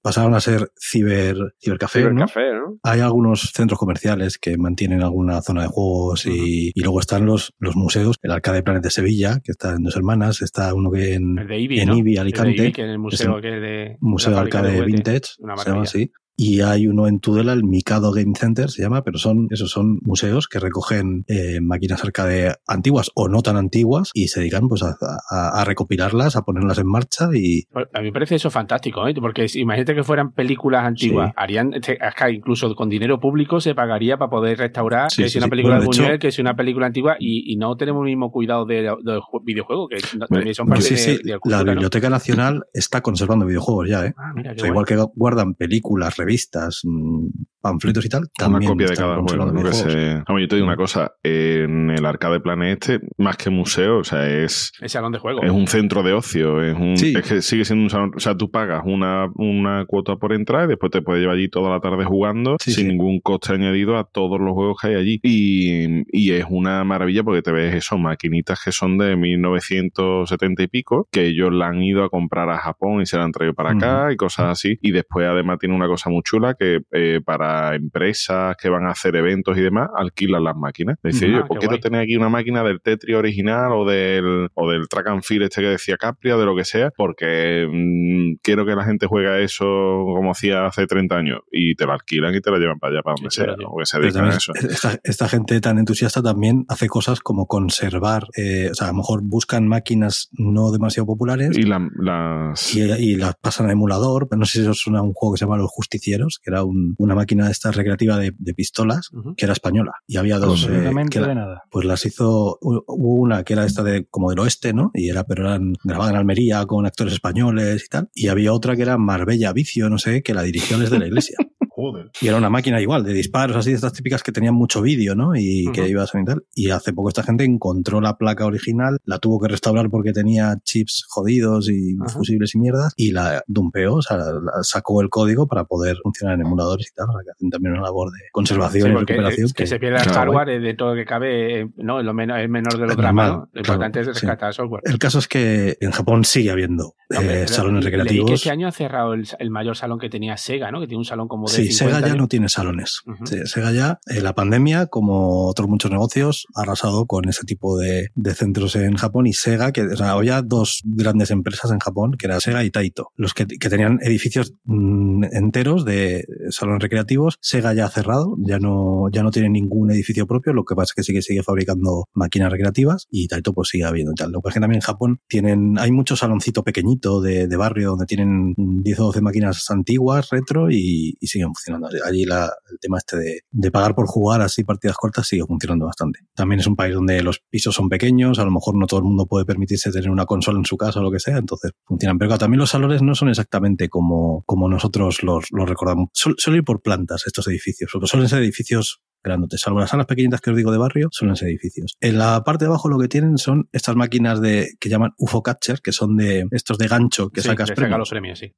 pasaron 0.01 0.35
a 0.35 0.41
ser 0.41 0.71
ciber, 0.79 1.37
cibercafé. 1.61 1.99
Cibercafé, 1.99 2.53
¿no? 2.53 2.79
Hay 2.85 3.01
algunos 3.01 3.51
centros 3.53 3.77
comerciales 3.77 4.39
que 4.39 4.57
mantienen 4.57 5.03
alguna 5.03 5.43
zona 5.43 5.63
de 5.63 5.69
juegos 5.69 6.27
y, 6.27 6.71
y 6.73 6.81
luego 6.81 7.01
están 7.01 7.27
los, 7.27 7.55
los 7.59 7.75
museos, 7.75 8.19
el 8.23 8.31
Arcade 8.31 8.63
Planet 8.63 8.85
de 8.85 8.91
Sevilla, 8.91 9.41
que 9.43 9.51
está 9.51 9.73
en 9.73 9.83
Dos 9.83 9.97
Hermanas, 9.97 10.43
está 10.43 10.73
uno 10.75 10.93
que 10.93 11.15
en, 11.15 11.37
El 11.37 11.49
de 11.49 11.59
Ibi, 11.59 11.81
en 11.81 11.89
¿no? 11.89 11.97
Ibi, 11.97 12.11
El 12.11 12.15
de 12.15 12.21
Alicante, 12.21 12.63
Ibi, 12.63 12.73
que 12.73 12.83
en 12.83 12.91
el 12.91 12.99
museo 13.01 13.37
es 13.39 13.43
que 13.43 13.57
es 13.57 13.61
de 13.61 13.97
Museo 13.99 14.35
de 14.35 14.39
Arcade 14.39 14.79
juguetes. 14.79 14.87
Vintage, 14.87 15.33
Una 15.41 15.57
se 15.57 15.71
llama 15.71 15.83
así. 15.83 16.13
Y 16.41 16.61
hay 16.61 16.87
uno 16.87 17.09
en 17.09 17.19
Tudela, 17.19 17.53
el 17.53 17.65
Mikado 17.65 18.13
Game 18.13 18.33
Center 18.37 18.71
se 18.71 18.81
llama, 18.83 19.03
pero 19.03 19.19
son, 19.19 19.49
esos 19.51 19.73
son 19.73 19.99
museos 20.03 20.47
que 20.47 20.61
recogen 20.61 21.25
eh, 21.27 21.59
máquinas 21.61 22.05
arcade 22.05 22.55
antiguas 22.69 23.11
o 23.17 23.27
no 23.29 23.43
tan 23.43 23.57
antiguas 23.57 24.13
y 24.15 24.29
se 24.29 24.39
dedican 24.39 24.69
pues 24.69 24.85
a, 24.85 24.95
a- 25.31 25.61
a 25.61 25.65
recopilarlas, 25.65 26.37
a 26.37 26.43
ponerlas 26.43 26.79
en 26.79 26.87
marcha 26.87 27.29
y 27.35 27.65
A 27.93 27.99
mí 28.01 28.05
me 28.07 28.13
parece 28.13 28.37
eso 28.37 28.51
fantástico, 28.53 29.09
¿eh? 29.09 29.15
porque 29.21 29.49
si- 29.49 29.61
imagínate 29.63 29.97
que 29.97 30.05
fueran 30.05 30.31
películas 30.31 30.85
antiguas, 30.85 31.31
Sí. 31.31 31.35
harían, 31.37 31.75
este, 31.75 31.99
acá 32.01 32.31
incluso 32.31 32.73
con 32.77 32.89
dinero 32.89 33.19
público 33.19 33.61
se 33.61 33.75
pagaría 33.75 34.17
para 34.17 34.31
poder 34.31 34.59
restaurar 34.59 35.11
Sí, 35.11 35.23
que 35.25 35.29
sí, 35.29 35.33
si 35.33 35.39
una 35.39 35.49
película 35.49 35.79
Bueno, 35.79 35.91
de 35.91 35.97
Buñuel, 35.99 36.13
hecho- 36.15 36.21
que 36.21 36.31
si 36.31 36.41
una 36.41 36.55
película 36.55 36.87
antigua 36.87 37.17
y, 37.19 37.53
y 37.53 37.57
no 37.57 37.77
tenemos 37.77 38.03
el 38.03 38.11
mismo 38.11 38.31
cuidado 38.31 38.65
de, 38.65 38.83
de 38.83 39.19
ju- 39.19 39.43
videojuegos, 39.45 39.89
que 39.91 39.97
Bueno, 40.13 40.27
también 40.29 40.55
son 40.55 40.69
parte 40.69 40.95
de, 40.95 41.21
la 41.25 41.33
la 41.35 41.39
cultura, 41.41 41.65
¿no? 41.65 41.71
Biblioteca 41.73 42.09
Nacional 42.11 42.63
está 42.73 43.01
conservando 43.01 43.45
videojuegos 43.45 43.89
ya, 43.89 44.07
¿eh? 44.07 44.15
Ah, 44.17 44.33
mira, 44.37 44.53
O 44.53 44.59
sea, 44.59 44.69
igual 44.69 44.87
que 44.87 44.97
guardan 45.17 45.55
películas, 45.55 46.15
revistas, 46.29 46.81
mm, 46.85 47.27
panfletos 47.61 48.05
y 48.07 48.09
tal, 48.09 48.21
Una 48.21 48.31
también 48.39 48.71
copia 48.71 48.87
de 48.87 48.95
cada 48.97 49.15
juego. 49.17 49.47
videojuegos. 49.51 49.77
se- 49.79 50.23
yo 50.29 50.49
te 50.49 50.55
digo 50.57 50.67
una 50.67 50.77
cosa, 50.77 51.13
en 51.25 51.91
el 51.91 52.07
Arcade 52.07 52.41
Planet 52.41 52.79
este, 52.89 53.01
más 53.19 53.37
que 53.37 53.51
museo, 53.51 53.99
o 53.99 54.05
sea, 54.05 54.29
es, 54.29 54.73
El 54.81 54.89
salón 54.89 55.11
de 55.13 55.19
juego. 55.19 55.43
es 55.43 55.51
un 55.51 55.67
centro 55.67 56.03
de 56.03 56.13
ocio, 56.13 56.63
es 56.63 56.77
un 56.77 56.97
Sí. 56.97 57.15
es 57.17 57.27
que 57.29 57.43
sigue 57.43 57.65
siendo 57.65 57.83
un 57.85 57.91
salón, 57.91 58.13
o 58.17 58.21
sea, 58.21 58.37
tú 58.37 58.51
pagas 58.51 58.83
una, 58.87 59.29
una 59.35 59.85
cuota 59.87 60.17
por 60.17 60.33
entrar 60.33 60.65
y 60.67 60.69
después 60.69 60.93
te 60.93 61.03
puedes 61.03 61.21
llevar 61.21 61.37
allí 61.37 61.49
toda 61.49 61.71
la 61.71 61.81
tarde 61.81 62.05
jugando 62.05 62.57
Sí, 62.61 62.73
sin 62.73 62.85
sí. 62.85 62.89
ningún 62.91 63.21
coste 63.21 63.55
añadido 63.55 63.97
a 63.99 64.05
todos 64.05 64.39
los 64.41 64.53
juegos 64.55 64.77
que 64.81 64.89
hay 64.89 64.95
allí. 64.95 65.21
Y, 65.23 66.03
y 66.13 66.33
es 66.33 66.45
una 66.49 66.85
maravilla 66.85 67.23
porque 67.25 67.43
te 67.43 67.51
ves 67.53 67.75
eso, 67.75 67.99
maquinitas 67.99 68.61
que 68.65 68.71
son 68.73 68.99
de 68.99 69.17
1970 69.17 70.63
y 70.63 70.69
pico, 70.69 71.09
que 71.11 71.27
ellos 71.27 71.53
la 71.53 71.69
han 71.69 71.83
ido 71.83 72.05
a 72.05 72.09
comprar 72.11 72.49
a 72.51 72.59
Japón 72.59 73.01
y 73.03 73.07
se 73.07 73.17
la 73.17 73.25
han 73.25 73.33
traído 73.33 73.55
para 73.55 73.73
acá 73.73 74.13
y 74.13 74.17
cosas 74.17 74.47
así. 74.47 74.79
Y 74.81 74.93
después 74.93 75.27
además 75.27 75.59
tiene 75.59 75.75
una 75.75 75.87
cosa 75.89 76.11
muy 76.11 76.18
chula 76.23 76.55
que 76.59 76.81
eh, 76.93 77.21
para 77.25 77.75
empresas 77.75 78.57
que 78.61 78.69
van 78.69 78.87
a 78.87 78.91
hacer 78.91 79.17
eventos 79.17 79.57
y 79.59 79.61
demás, 79.63 79.89
alquilan 79.97 80.45
las 80.45 80.57
máquinas. 80.57 80.97
Dice, 81.03 81.27
Ah, 81.27 81.29
oye, 81.29 81.37
qué 81.43 81.47
¿por 81.49 81.59
qué 81.59 81.67
no 81.67 81.71
guay. 81.73 81.81
tenéis 81.81 82.03
aquí 82.05 82.17
una 82.17 82.29
máquina 82.29 82.63
del 82.63 82.81
Tetris 82.81 83.17
original 83.17 83.73
o 83.73 83.85
del, 83.85 84.49
o 84.55 84.71
del 84.71 84.89
Track 84.89 85.09
and 85.09 85.23
Field 85.23 85.45
este 85.45 85.61
que 85.63 85.69
decía 85.69 85.97
Capria, 85.97 86.37
de 86.37 86.45
lo 86.45 86.57
que 86.57 86.65
sea? 86.65 86.91
Porque 86.97 87.67
mm, 87.71 88.41
quiero 88.43 88.65
que 88.67 88.75
la 88.75 88.85
gente 88.85 89.07
juegue 89.07 89.29
a 89.29 89.39
eso 89.41 89.65
como 89.65 90.31
hacía 90.33 90.67
hace 90.67 90.87
30 90.87 91.17
años 91.17 91.41
y 91.53 91.75
te 91.75 91.87
lo 91.87 91.93
alquilan 91.93 92.35
y 92.35 92.41
te 92.41 92.51
lo 92.51 92.59
llevan 92.59 92.79
para 92.79 92.93
allá, 92.95 93.03
para 93.03 93.15
donde 93.17 93.31
sea. 93.31 93.47
¿no? 93.57 93.75
que 93.79 93.87
se 93.87 93.99
dedican 94.01 94.25
a 94.27 94.37
eso. 94.37 94.53
esta, 94.55 94.99
esta 95.05 95.29
gente 95.29 95.61
tan 95.61 95.79
entusiasta 95.79 96.23
también 96.23 96.65
hace 96.69 96.89
cosas 96.89 97.21
como 97.21 97.47
conservar, 97.47 98.25
eh, 98.37 98.69
o 98.71 98.75
sea, 98.75 98.89
a 98.89 98.91
lo 98.91 98.97
mejor 98.99 99.21
buscan 99.23 99.67
máquinas 99.69 100.29
no 100.33 100.71
demasiado 100.73 101.07
populares 101.07 101.57
Y 101.57 101.63
la- 101.63 101.89
las... 101.99 102.75
y, 102.75 102.81
y 102.83 103.17
las 103.17 103.35
pasan 103.37 103.69
a 103.69 103.73
emulador. 103.73 104.29
No 104.37 104.45
sé 104.45 104.63
si 104.63 104.67
os 104.69 104.79
suena 104.79 105.03
un 105.03 105.13
juego 105.13 105.35
que 105.35 105.39
se 105.39 105.45
llama 105.45 105.57
Los 105.57 105.71
Justicieros, 105.71 105.99
que 106.43 106.51
era 106.51 106.65
un- 106.65 106.95
una 106.99 107.15
máquina 107.15 107.47
de 107.47 107.53
esta 107.53 107.71
recreativa 107.71 108.17
de, 108.19 108.33
de 108.39 108.55
pistolas, 108.55 109.09
que 109.37 109.45
era 109.45 109.53
española. 109.53 109.93
Y 110.07 110.17
había 110.17 110.39
dos. 110.39 110.65
eh, 110.69 110.91
que 111.11 111.21
la- 111.21 111.29
de 111.29 111.35
nada. 111.35 111.63
pues 111.71 111.87
las 111.87 112.05
hizo, 112.07 112.59
hu- 112.61 112.85
hubo 112.87 113.15
una 113.15 113.45
que 113.45 113.53
era 113.53 113.65
esta 113.65 113.83
de 113.83 114.07
como 114.11 114.31
del 114.31 114.39
oeste, 114.41 114.73
¿no? 114.73 114.91
Y 114.95 115.09
era, 115.11 115.25
pero 115.25 115.43
eran 115.47 115.75
grabada 115.85 116.11
en 116.13 116.17
Almería 116.17 116.65
con 116.67 116.87
actores 116.87 117.13
españoles 117.15 117.85
y 117.85 117.89
tal. 117.89 118.09
Y 118.15 118.29
había 118.29 118.53
otra 118.53 118.77
que 118.77 118.83
era 118.83 118.97
Marbella 118.99 119.53
Vicio, 119.53 119.89
no 119.91 119.99
sé, 119.99 120.23
que 120.23 120.35
la 120.35 120.43
dirigió 120.43 120.79
desde 120.79 120.99
la 120.99 121.07
iglesia. 121.07 121.37
Joder. 121.81 122.11
Y 122.21 122.27
era 122.27 122.37
una 122.37 122.51
máquina 122.51 122.81
igual, 122.81 123.05
de 123.05 123.13
disparos 123.13 123.57
así, 123.57 123.71
de 123.71 123.77
estas 123.77 123.93
típicas 123.93 124.25
que 124.25 124.33
tenían 124.33 124.55
mucho 124.55 124.83
vídeo, 124.83 125.15
¿no? 125.15 125.37
Y 125.37 125.71
que 125.73 125.89
iba 125.89 126.03
a 126.03 126.07
tal. 126.07 126.43
Y 126.55 126.71
hace 126.71 126.93
poco 126.93 127.09
esta 127.09 127.23
gente 127.23 127.45
encontró 127.45 128.01
la 128.01 128.17
placa 128.19 128.47
original, 128.47 128.99
la 129.05 129.19
tuvo 129.21 129.39
que 129.41 129.47
restaurar 129.47 129.89
porque 129.89 130.13
tenía 130.13 130.57
chips 130.65 131.05
jodidos 131.09 131.69
y 131.69 131.97
fusibles 132.13 132.55
y 132.57 132.59
mierdas, 132.59 132.93
y 132.97 133.13
la 133.13 133.43
dumpeó, 133.47 133.95
o 133.95 134.03
sea, 134.03 134.17
la- 134.17 134.63
sacó 134.63 135.01
el 135.03 135.09
código 135.09 135.47
para 135.47 135.65
poder 135.65 135.99
funcionar 136.03 136.35
en 136.35 136.47
emuladores 136.47 136.89
y 136.91 136.95
tal. 136.95 137.07
Sea, 137.07 137.23
que 137.25 137.31
hacen 137.31 137.51
también 137.51 137.75
una 137.75 137.83
labor 137.83 138.11
de 138.11 138.19
conservación 138.33 138.87
Sí, 138.89 138.91
y 138.91 138.95
porque 138.95 139.13
recuperación. 139.13 139.47
es 139.47 139.53
que 139.55 139.67
se 139.69 139.79
pierda 139.79 140.03
el 140.03 140.09
hardware 140.11 140.49
eh, 140.49 140.59
de 140.59 140.75
todo 140.75 140.91
lo 140.91 140.95
que 140.97 141.05
cabe, 141.05 141.61
eh, 141.61 141.69
no, 141.77 142.01
es 142.01 142.05
lo 142.05 142.13
menor, 142.13 142.41
es 142.41 142.49
menor 142.51 142.77
de 142.77 142.87
Es 142.87 142.97
dramas, 142.97 143.31
¿no? 143.31 143.37
Lo 143.39 143.47
claro, 143.47 143.59
importante 143.61 144.01
es 144.01 144.07
sí. 144.07 144.13
rescatar 144.15 144.49
el 144.49 144.55
software. 144.55 144.83
El 144.85 144.99
caso 144.99 145.21
es 145.21 145.29
que 145.29 145.77
en 145.81 145.93
Japón 145.93 146.25
sigue 146.25 146.51
habiendo 146.51 146.95
No, 147.11 147.21
eh, 147.21 147.47
salones 147.47 147.85
recreativos. 147.85 148.27
que 148.29 148.35
este 148.35 148.51
año 148.51 148.67
ha 148.67 148.73
cerrado 148.73 149.15
el, 149.15 149.29
el 149.39 149.51
mayor 149.51 149.77
salón 149.77 149.99
que 150.01 150.11
tenía 150.11 150.37
Sega, 150.37 150.73
¿no? 150.73 150.81
Que 150.81 150.87
tiene 150.89 150.99
un 150.99 151.05
salón 151.05 151.29
como 151.29 151.47
de 151.47 151.53
Sí, 151.55 151.68
50 151.73 151.97
Sega 151.97 152.09
ya 152.09 152.15
no 152.15 152.29
tiene 152.29 152.49
salones. 152.49 153.03
Sí, 153.25 153.39
Sega 153.45 153.73
ya, 153.73 154.01
eh, 154.07 154.21
la 154.21 154.35
pandemia, 154.35 154.87
como 154.87 155.47
otros 155.49 155.69
muchos 155.69 155.91
negocios, 155.91 156.47
ha 156.55 156.63
arrasado 156.63 157.07
con 157.07 157.29
ese 157.29 157.45
tipo 157.45 157.79
de, 157.79 158.09
de 158.15 158.35
centros 158.35 158.77
en 158.77 158.97
Japón 158.97 159.27
y 159.27 159.33
Sega, 159.33 159.73
que 159.73 159.83
o 159.83 159.97
sea, 159.97 160.13
había 160.13 160.43
dos 160.43 160.81
grandes 160.85 161.31
empresas 161.31 161.71
en 161.71 161.79
Japón, 161.79 162.13
que 162.19 162.27
era 162.27 162.41
Sega 162.41 162.65
y 162.65 162.71
Taito, 162.71 163.13
los 163.17 163.35
que, 163.35 163.47
que 163.47 163.69
tenían 163.69 163.99
edificios 164.03 164.55
mm, 164.65 165.25
enteros 165.33 165.85
de 165.85 166.25
salones 166.51 166.83
recreativos. 166.83 167.39
Sega 167.41 167.75
ya 167.75 167.87
ha 167.87 167.91
cerrado, 167.91 168.37
ya 168.39 168.59
no, 168.59 169.07
ya 169.13 169.23
no 169.23 169.31
tiene 169.31 169.49
ningún 169.51 169.91
edificio 169.91 170.27
propio, 170.27 170.53
lo 170.53 170.65
que 170.65 170.75
pasa 170.75 170.91
es 170.91 170.95
que 170.95 171.03
sigue, 171.03 171.23
sigue 171.23 171.43
fabricando 171.43 172.07
máquinas 172.15 172.51
recreativas 172.51 173.07
y 173.11 173.29
Taito 173.29 173.53
pues 173.53 173.69
sigue 173.69 173.85
habiendo 173.85 174.13
tal. 174.15 174.33
Lo 174.33 174.41
que 174.41 174.45
pasa 174.45 174.51
es 174.51 174.55
que 174.55 174.61
también 174.61 174.79
en 174.79 174.87
Japón 174.87 175.21
tienen, 175.29 175.79
hay 175.79 175.93
mucho 175.93 176.17
saloncito 176.17 176.65
pequeñito 176.65 177.21
de, 177.21 177.47
de 177.47 177.57
barrio 177.57 177.91
donde 177.91 178.07
tienen 178.07 178.55
10 178.57 179.01
o 179.01 179.05
12 179.05 179.21
máquinas 179.21 179.71
antiguas, 179.71 180.29
retro 180.31 180.71
y, 180.71 181.17
y 181.21 181.27
siguen 181.27 181.49
funcionando. 181.65 181.89
Allí 182.05 182.25
la, 182.25 182.53
el 182.71 182.79
tema 182.81 182.99
este 182.99 183.17
de, 183.17 183.41
de 183.51 183.71
pagar 183.71 183.95
por 183.95 184.07
jugar 184.07 184.41
así 184.41 184.65
partidas 184.65 184.97
cortas 184.97 185.27
sigue 185.27 185.43
funcionando 185.47 185.87
bastante. 185.87 186.21
También 186.35 186.61
es 186.61 186.67
un 186.67 186.77
país 186.77 186.95
donde 186.95 187.23
los 187.23 187.41
pisos 187.51 187.75
son 187.75 187.89
pequeños, 187.89 188.39
a 188.39 188.45
lo 188.45 188.51
mejor 188.51 188.77
no 188.77 188.87
todo 188.87 189.01
el 189.01 189.05
mundo 189.05 189.27
puede 189.27 189.45
permitirse 189.45 189.91
tener 189.91 190.11
una 190.11 190.27
consola 190.27 190.59
en 190.59 190.65
su 190.65 190.77
casa 190.77 191.01
o 191.01 191.03
lo 191.03 191.11
que 191.11 191.21
sea, 191.21 191.37
entonces 191.39 191.73
funcionan. 191.85 192.19
Pero 192.19 192.29
claro, 192.31 192.39
también 192.41 192.59
los 192.61 192.71
salones 192.71 193.03
no 193.03 193.15
son 193.15 193.29
exactamente 193.29 193.89
como, 193.89 194.43
como 194.47 194.69
nosotros 194.69 195.23
los, 195.23 195.47
los 195.51 195.69
recordamos. 195.69 196.09
Suel- 196.15 196.35
suelen 196.39 196.61
ir 196.61 196.65
por 196.65 196.81
plantas 196.83 197.25
estos 197.27 197.47
edificios, 197.49 197.91
porque 197.93 198.07
suelen 198.07 198.29
ser 198.29 198.43
edificios 198.43 199.01
grandotes, 199.23 199.61
salvo 199.61 199.81
las 199.81 199.91
salas 199.91 200.07
pequeñitas 200.07 200.41
que 200.41 200.51
os 200.51 200.57
digo 200.57 200.71
de 200.71 200.79
barrio, 200.79 201.09
suelen 201.11 201.35
ser 201.35 201.49
edificios. 201.49 201.97
En 202.01 202.19
la 202.19 202.45
parte 202.45 202.65
de 202.65 202.69
abajo 202.69 202.89
lo 202.89 202.99
que 202.99 203.09
tienen 203.09 203.37
son 203.37 203.69
estas 203.73 203.97
máquinas 203.97 204.41
de 204.41 204.71
que 204.79 204.89
llaman 204.89 205.11
UFO 205.19 205.43
Catcher, 205.43 205.81
que 205.83 205.91
son 205.93 206.17
de 206.17 206.47
estos 206.53 206.79
de 206.79 206.87
gancho 206.87 207.29
que 207.31 207.41
Sí, 207.43 207.49
sacas 207.49 207.69
saca 207.69 207.77
premios. 207.81 207.99
los 207.99 208.11
premios, 208.11 208.39
sí. 208.39 208.53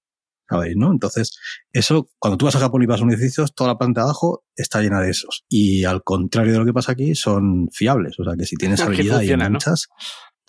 ¿Sabéis? 0.51 0.77
¿no? 0.77 0.91
Entonces, 0.91 1.39
eso, 1.73 2.11
cuando 2.19 2.37
tú 2.37 2.47
vas 2.47 2.57
a 2.57 2.61
Japón 2.61 2.83
y 2.83 2.87
vas 2.87 3.01
a 3.01 3.05
un 3.05 3.13
edificio, 3.13 3.47
toda 3.47 3.71
la 3.71 3.79
planta 3.79 4.01
de 4.01 4.05
abajo 4.07 4.45
está 4.57 4.83
llena 4.83 5.01
de 5.01 5.11
esos. 5.11 5.45
Y 5.49 5.85
al 5.85 6.03
contrario 6.03 6.53
de 6.53 6.59
lo 6.59 6.65
que 6.65 6.73
pasa 6.73 6.93
aquí, 6.93 7.15
son 7.15 7.69
fiables. 7.73 8.19
O 8.19 8.25
sea, 8.25 8.35
que 8.37 8.45
si 8.45 8.57
tienes 8.57 8.81
habilidad 8.81 9.23
y 9.23 9.37
¿no? 9.37 9.59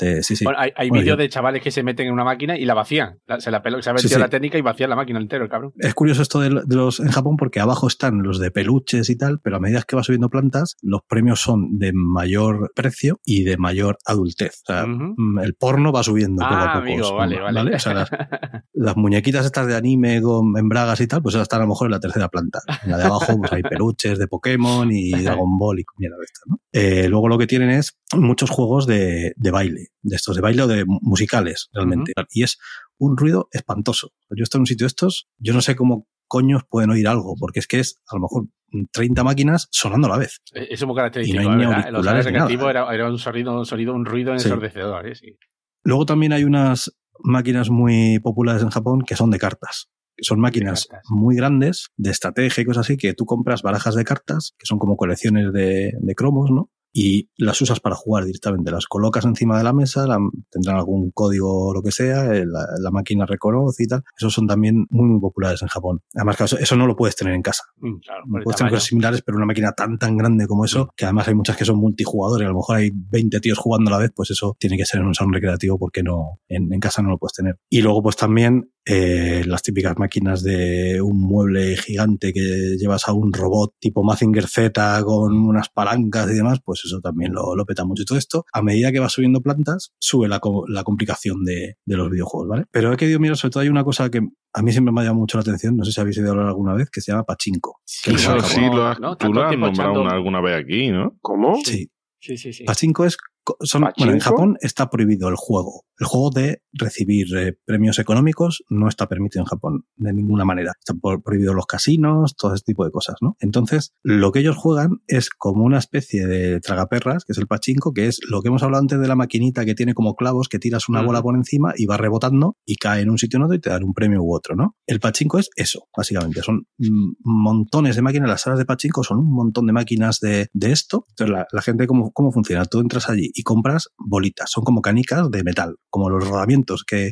Enganchas, 0.02 0.18
te- 0.18 0.24
sí, 0.24 0.36
sí. 0.36 0.44
Bueno, 0.46 0.60
hay, 0.60 0.72
hay 0.76 0.90
Bueno, 0.90 1.02
vídeos 1.04 1.18
yo- 1.18 1.22
de 1.22 1.30
chavales 1.30 1.62
que 1.62 1.72
se 1.72 1.84
meten 1.84 2.08
en 2.08 2.14
una 2.14 2.24
máquina 2.24 2.58
y 2.58 2.66
la 2.66 2.74
vacían. 2.74 3.20
La- 3.28 3.40
se 3.40 3.52
la 3.52 3.62
pelo, 3.62 3.82
se 3.82 3.90
ha 3.90 3.94
metido 3.94 4.10
sí. 4.16 4.20
la 4.20 4.30
técnica 4.30 4.58
y 4.58 4.62
vacían 4.62 4.90
la 4.90 4.96
máquina 4.96 5.20
entero, 5.20 5.44
el 5.44 5.50
cabrón. 5.50 5.74
Es 5.78 5.94
curioso 5.94 6.22
esto 6.22 6.40
de, 6.40 6.50
los 6.68 7.00
en 7.00 7.10
Japón 7.12 7.38
porque 7.38 7.60
abajo 7.60 7.88
están 7.88 8.24
los 8.24 8.40
de 8.40 8.52
peluches 8.52 9.10
y 9.10 9.16
tal, 9.18 9.40
pero 9.40 9.58
a 9.58 9.60
medida 9.60 9.84
que 9.88 9.96
va 9.96 10.04
subiendo 10.04 10.30
plantas, 10.30 10.78
los 10.82 11.02
premios 11.08 11.40
son 11.42 11.78
de 11.78 11.92
mayor 11.94 12.72
precio 12.76 13.20
y 13.26 13.44
de 13.44 13.58
mayor 13.58 13.98
adultez. 14.06 14.62
O 14.68 14.74
sea, 14.74 14.86
mm, 14.86 15.40
el 15.44 15.56
porno 15.56 15.92
va 15.92 16.04
subiendo 16.04 16.42
poco 16.44 16.54
a 16.56 16.74
poco. 16.74 16.78
amigo, 16.80 17.04
son- 17.06 17.18
vale, 17.18 17.40
vale. 17.40 17.76
O 17.76 17.80
sea, 17.80 17.94
las, 17.94 18.10
las 18.74 18.98
muñequitas 18.98 19.46
estas 19.46 19.68
de 19.68 19.76
anime 19.76 20.22
con 20.22 20.58
en 20.58 20.70
bragas 20.70 21.00
y 21.02 21.08
tal, 21.08 21.22
pues 21.22 21.36
están 21.36 21.62
a 21.62 21.64
lo 21.64 21.70
mejor 21.70 21.88
en 21.88 21.92
la 21.92 22.00
tercera 22.00 22.28
planta. 22.30 22.60
En 22.84 22.92
la 22.92 22.98
de 22.98 23.04
abajo, 23.06 23.38
pues 23.38 23.52
hay 23.54 23.64
peluches 23.64 24.18
de 24.20 24.28
Pokémon 24.28 24.90
y 24.92 25.12
Dragon 25.24 25.58
Ball 25.58 25.80
y 25.80 25.84
mierda 25.98 26.18
de 26.18 26.24
estas, 26.26 26.44
¿no? 26.48 26.60
Eh, 26.74 27.08
luego 27.10 27.28
lo 27.28 27.38
que 27.38 27.48
tienen 27.48 27.70
es 27.70 27.98
muchos 28.16 28.50
juegos 28.50 28.88
de, 28.88 29.34
de 29.36 29.52
baile, 29.52 29.88
de 30.02 30.16
estos 30.16 30.36
de 30.36 30.42
baile 30.42 30.64
o 30.64 30.68
de 30.68 30.86
mu- 30.86 31.00
musicales, 31.02 31.70
realmente. 31.74 32.14
Y 32.32 32.44
es 32.44 32.58
un 32.98 33.18
ruido 33.18 33.48
espantoso. 33.52 34.12
Yo 34.30 34.44
estoy 34.44 34.60
en 34.60 34.62
un 34.64 34.68
sitio 34.68 34.86
de 34.86 34.90
estos, 34.90 35.28
yo 35.38 35.54
no 35.54 35.62
sé 35.62 35.76
cómo 35.76 36.08
coños 36.28 36.64
pueden 36.70 36.90
oír 36.92 37.08
algo, 37.08 37.36
porque 37.38 37.60
es 37.60 37.68
que 37.68 37.80
es 37.80 38.00
a 38.10 38.16
lo 38.16 38.22
mejor 38.22 38.48
30 38.94 39.24
máquinas 39.24 39.68
sonando 39.72 40.08
a 40.08 40.12
la 40.12 40.18
vez. 40.18 40.40
Eh, 40.54 40.68
Eso 40.72 40.86
es 40.86 40.88
muy 40.88 40.96
característico, 40.96 41.42
Y 41.42 41.46
no 41.46 41.52
hay 41.52 41.58
ni 41.58 41.66
¿verdad? 41.66 41.88
En 41.88 41.94
los 41.94 42.06
nada. 42.06 42.22
recreativos 42.22 42.70
era, 42.70 42.94
era 42.94 43.10
un 43.10 43.18
sonido, 43.20 43.58
un 43.60 43.66
sonido, 43.66 43.94
un 43.94 44.06
ruido 44.06 44.38
Sí. 44.40 44.48
ensordecedor, 44.48 45.08
¿eh? 45.08 45.16
Sí. 45.16 45.38
Luego 45.84 46.06
también 46.06 46.32
hay 46.34 46.44
unas 46.46 46.92
máquinas 47.24 47.70
muy 47.70 48.20
populares 48.20 48.64
en 48.64 48.70
Japón 48.70 49.02
que 49.06 49.16
son 49.16 49.30
de 49.30 49.40
cartas. 49.40 49.90
que 50.16 50.24
Son 50.26 50.40
máquinas 50.40 50.86
cartas. 50.86 51.10
muy 51.10 51.36
grandes, 51.36 51.90
de 51.98 52.12
estrategia 52.12 52.62
y 52.62 52.66
cosas 52.66 52.86
así, 52.86 52.96
que 52.98 53.14
tú 53.14 53.26
compras 53.26 53.62
barajas 53.62 53.96
de 53.96 54.04
cartas, 54.04 54.54
que 54.58 54.66
son 54.66 54.78
como 54.80 54.96
colecciones 54.96 55.52
de, 55.54 55.94
de 56.00 56.16
cromos, 56.16 56.50
¿no? 56.52 56.70
Y 56.94 57.30
las 57.38 57.62
usas 57.62 57.80
para 57.80 57.96
jugar 57.96 58.26
directamente. 58.26 58.72
Las 58.72 58.86
colocas 58.86 59.24
encima 59.26 59.58
de 59.58 59.64
la 59.64 59.74
mesa, 59.74 60.06
la- 60.08 60.20
tendrán 60.50 60.78
algún 60.78 61.12
código 61.12 61.68
o 61.70 61.74
lo 61.74 61.82
que 61.82 61.92
sea, 61.92 62.36
eh, 62.36 62.46
la, 62.46 62.66
la 62.80 62.92
máquina 62.92 63.26
reconoce 63.26 63.84
y 63.84 63.88
tal. 63.88 64.04
Esos 64.18 64.34
son 64.34 64.48
también 64.48 64.86
muy, 64.90 65.06
muy 65.08 65.20
populares 65.22 65.62
en 65.62 65.68
Japón. 65.70 66.02
Además, 66.16 66.36
claro, 66.38 66.46
eso, 66.48 66.58
eso 66.58 66.76
no 66.76 66.88
lo 66.88 66.96
puedes 66.96 67.16
tener 67.16 67.34
en 67.34 67.42
casa. 67.42 67.64
Mm, 67.78 67.96
claro, 68.00 68.24
Puedes 68.44 68.58
tener 68.58 68.72
cosas 68.74 68.88
similares, 68.88 69.22
pero 69.26 69.38
una 69.38 69.46
máquina 69.46 69.72
tan, 69.72 69.98
tan 69.98 70.18
grande 70.18 70.48
como 70.48 70.66
eso, 70.66 70.90
que 70.96 71.06
además 71.06 71.28
hay 71.28 71.36
muchas 71.36 71.56
que 71.58 71.66
son 71.66 71.78
multijugadores, 71.78 72.46
a 72.46 72.50
lo 72.50 72.56
mejor 72.58 72.78
hay 72.78 72.92
20 72.94 73.40
tíos 73.40 73.58
jugando 73.58 73.90
a 73.90 73.94
la 73.94 73.98
vez, 74.00 74.12
pues 74.16 74.32
eso 74.32 74.56
tiene 74.60 74.78
que 74.78 74.86
ser 74.86 75.00
en 75.02 75.08
un 75.08 75.16
salón 75.16 75.34
recreativo 75.34 75.78
porque 75.80 76.04
no, 76.04 76.40
en, 76.50 76.72
en 76.74 76.80
casa 76.80 77.02
no 77.02 77.10
lo 77.10 77.18
puedes 77.18 77.34
tener. 77.34 77.58
Y 77.70 77.82
luego, 77.82 78.04
pues 78.04 78.16
también 78.18 78.72
eh, 78.86 79.44
las 79.46 79.62
típicas 79.62 79.98
máquinas 79.98 80.42
de 80.44 81.02
un 81.02 81.20
mueble 81.22 81.78
gigante 81.78 82.34
que 82.34 82.76
llevas 82.80 83.08
a 83.08 83.14
un 83.14 83.32
robot 83.32 83.76
tipo 83.80 84.04
Mazinger 84.04 84.48
Z 84.48 85.04
con 85.04 85.34
unas 85.38 85.70
palancas 85.70 86.30
y 86.32 86.34
demás, 86.34 86.60
pues 86.66 86.81
eso 86.88 87.00
también 87.02 87.34
lo, 87.34 87.56
lo 87.56 87.66
peta 87.66 87.86
mucho. 87.86 88.04
Y 88.04 88.06
todo 88.06 88.18
esto, 88.18 88.46
a 88.54 88.62
medida 88.62 88.92
que 88.92 89.00
vas 89.00 89.12
subiendo 89.14 89.42
plantas, 89.42 89.94
sube 90.00 90.28
la, 90.28 90.40
co- 90.40 90.66
la 90.68 90.84
complicación 90.84 91.44
de, 91.44 91.76
de 91.86 91.98
los 91.98 92.10
videojuegos, 92.10 92.48
¿vale? 92.50 92.66
Pero 92.72 92.92
he 92.94 92.98
querido 92.98 93.20
mirar, 93.20 93.38
sobre 93.38 93.52
todo 93.52 93.62
hay 93.64 93.70
una 93.70 93.84
cosa 93.84 94.10
que 94.10 94.20
a 94.54 94.62
mí 94.62 94.72
siempre 94.72 94.92
me 94.94 95.02
ha 95.02 95.04
llamado 95.04 95.20
mucho 95.22 95.38
la 95.38 95.42
atención, 95.42 95.76
no 95.78 95.86
sé 95.86 95.92
si 95.92 96.02
habéis 96.02 96.18
oído 96.18 96.32
hablar 96.32 96.48
alguna 96.48 96.74
vez, 96.74 96.90
que 96.90 97.02
se 97.02 97.12
llama 97.12 97.24
pachinko. 97.24 97.80
Eso 98.06 98.40
sí, 98.42 98.60
algo- 98.60 98.76
lo 98.78 98.86
has, 98.88 99.00
¿no? 99.00 99.16
tú 99.18 99.32
lo 99.34 99.44
has 99.44 99.52
nombrado 99.52 99.72
echando- 99.74 100.02
una- 100.02 100.12
alguna 100.14 100.42
vez 100.42 100.64
aquí, 100.64 100.90
¿no? 100.90 101.18
¿Cómo? 101.22 101.56
Sí. 101.64 101.90
Sí, 102.20 102.38
sí, 102.38 102.54
sí. 102.54 102.64
Pachinko 102.66 103.06
es, 103.06 103.18
son, 103.62 103.88
bueno, 103.98 104.14
en. 104.14 104.20
Japón 104.20 104.58
está 104.62 104.90
prohibido 104.90 105.30
el 105.30 105.36
juego. 105.36 105.86
El 105.98 106.08
juego 106.08 106.32
de 106.32 106.62
recibir 106.74 107.36
eh, 107.36 107.58
premios 107.66 108.00
económicos 108.00 108.64
no 108.70 108.88
está 108.88 109.08
permitido 109.08 109.42
en 109.42 109.48
Japón 109.48 109.86
de 109.96 110.14
ninguna 110.14 110.46
manera. 110.46 110.74
Están 110.80 111.00
prohibidos 111.00 111.56
los 111.56 111.66
casinos, 111.66 112.36
todo 112.36 112.54
ese 112.54 112.64
tipo 112.64 112.86
de 112.86 112.92
cosas, 112.92 113.16
¿no? 113.22 113.36
Entonces, 113.40 113.94
lo 114.04 114.32
que 114.32 114.40
ellos 114.40 114.58
juegan 114.58 115.02
es 115.08 115.30
como 115.30 115.64
una 115.64 115.78
especie 115.78 116.26
de 116.26 116.60
tragaperras, 116.60 117.26
que 117.26 117.34
es 117.34 117.38
el 117.38 117.48
pachinko, 117.48 117.94
que 117.94 118.08
es 118.08 118.20
lo 118.28 118.42
que 118.42 118.48
hemos 118.48 118.64
hablado 118.64 118.82
antes 118.82 119.00
de 119.00 119.08
la 119.08 119.16
maquinita 119.16 119.66
que 119.66 119.76
tiene 119.76 119.94
como 119.94 120.16
clavos, 120.16 120.50
que 120.50 120.60
tiras 120.60 120.90
una 120.90 121.02
bola 121.02 121.22
por 121.22 121.36
encima 121.36 121.74
y 121.76 121.86
va 121.86 121.98
rebotando 121.98 122.58
y 122.66 122.76
cae 122.76 123.02
en 123.02 123.10
un 123.10 123.18
sitio 123.18 123.38
en 123.38 123.44
otro 123.44 123.56
y 123.56 123.60
te 123.60 123.70
dan 123.70 123.84
un 123.84 123.94
premio 123.94 124.24
u 124.24 124.36
otro, 124.36 124.56
¿no? 124.56 124.76
El 124.88 125.00
pachinko 125.00 125.40
es 125.40 125.50
eso, 125.56 125.88
básicamente. 125.96 126.42
Son 126.42 126.68
mm, 126.78 127.14
montones 127.24 127.96
de 127.96 128.02
máquinas. 128.02 128.30
Las 128.30 128.42
salas 128.42 128.60
de 128.60 128.66
pachinko 128.66 129.04
son 129.04 129.20
un 129.20 129.34
montón 129.34 129.68
de 129.68 129.74
máquinas 129.74 130.20
de, 130.20 130.50
de 130.54 130.72
esto. 130.72 131.06
Entonces, 131.10 131.34
la, 131.34 131.48
la 131.52 131.62
gente, 131.62 131.88
¿cómo, 131.88 132.12
¿cómo 132.12 132.32
funciona? 132.32 132.66
Tú 132.66 132.80
entras 132.80 133.10
allí 133.10 133.31
y 133.34 133.44
compras 133.44 133.90
bolitas. 133.98 134.50
Son 134.52 134.64
como 134.64 134.82
canicas 134.82 135.30
de 135.32 135.44
metal, 135.44 135.76
como 135.90 136.10
los 136.10 136.28
rodamientos 136.28 136.84
que, 136.86 137.12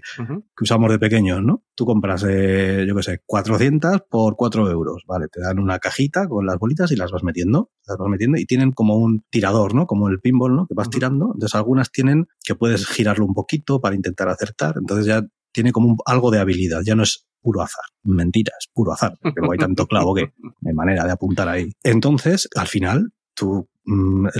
usamos 0.62 0.92
de 0.92 1.00
pequeños, 1.00 1.42
¿no? 1.44 1.64
Tú 1.76 1.86
compras, 1.86 2.26
eh, 2.28 2.86
yo 2.88 2.96
qué 2.96 3.04
sé, 3.04 3.20
400 3.26 4.02
por 4.10 4.36
4 4.36 4.70
euros, 4.70 5.04
¿vale? 5.08 5.28
Te 5.32 5.42
dan 5.42 5.60
una 5.60 5.80
cajita 5.80 6.28
con 6.28 6.46
las 6.46 6.58
bolitas 6.58 6.92
y 6.92 6.96
las 6.96 7.12
vas 7.12 7.24
metiendo, 7.24 7.72
las 7.88 7.98
vas 7.98 8.10
metiendo 8.10 8.38
y 8.38 8.46
tienen 8.46 8.72
como 8.72 8.96
un 8.96 9.24
tirador, 9.30 9.74
¿no? 9.74 9.86
Como 9.88 10.10
el 10.10 10.20
pinball, 10.20 10.56
¿no? 10.56 10.68
Que 10.68 10.74
vas 10.76 10.90
tirando. 10.90 11.32
Entonces 11.34 11.56
algunas 11.56 11.92
tienen 11.92 12.28
que 12.44 12.56
puedes 12.56 12.86
girarlo 12.88 13.26
un 13.26 13.34
poquito 13.34 13.80
para 13.82 13.96
intentar 13.96 14.28
acertar. 14.30 14.76
Entonces 14.78 15.06
ya 15.06 15.24
tiene 15.52 15.72
como 15.72 15.88
un- 15.90 15.98
algo 16.06 16.30
de 16.32 16.40
habilidad, 16.40 16.82
ya 16.86 16.96
no 16.96 17.04
es 17.04 17.26
puro 17.42 17.62
azar. 17.62 17.84
Mentira, 18.04 18.52
es 18.60 18.68
puro 18.74 18.92
azar, 18.92 19.18
luego 19.24 19.54
hay 19.54 19.58
tanto 19.58 19.88
clavo 19.88 20.14
que 20.14 20.34
no 20.38 20.54
hay 20.70 20.74
manera 20.74 21.06
de 21.06 21.12
apuntar 21.12 21.48
ahí. 21.48 21.72
Entonces, 21.84 22.50
al 22.56 22.68
final, 22.68 23.14
tú, 23.34 23.70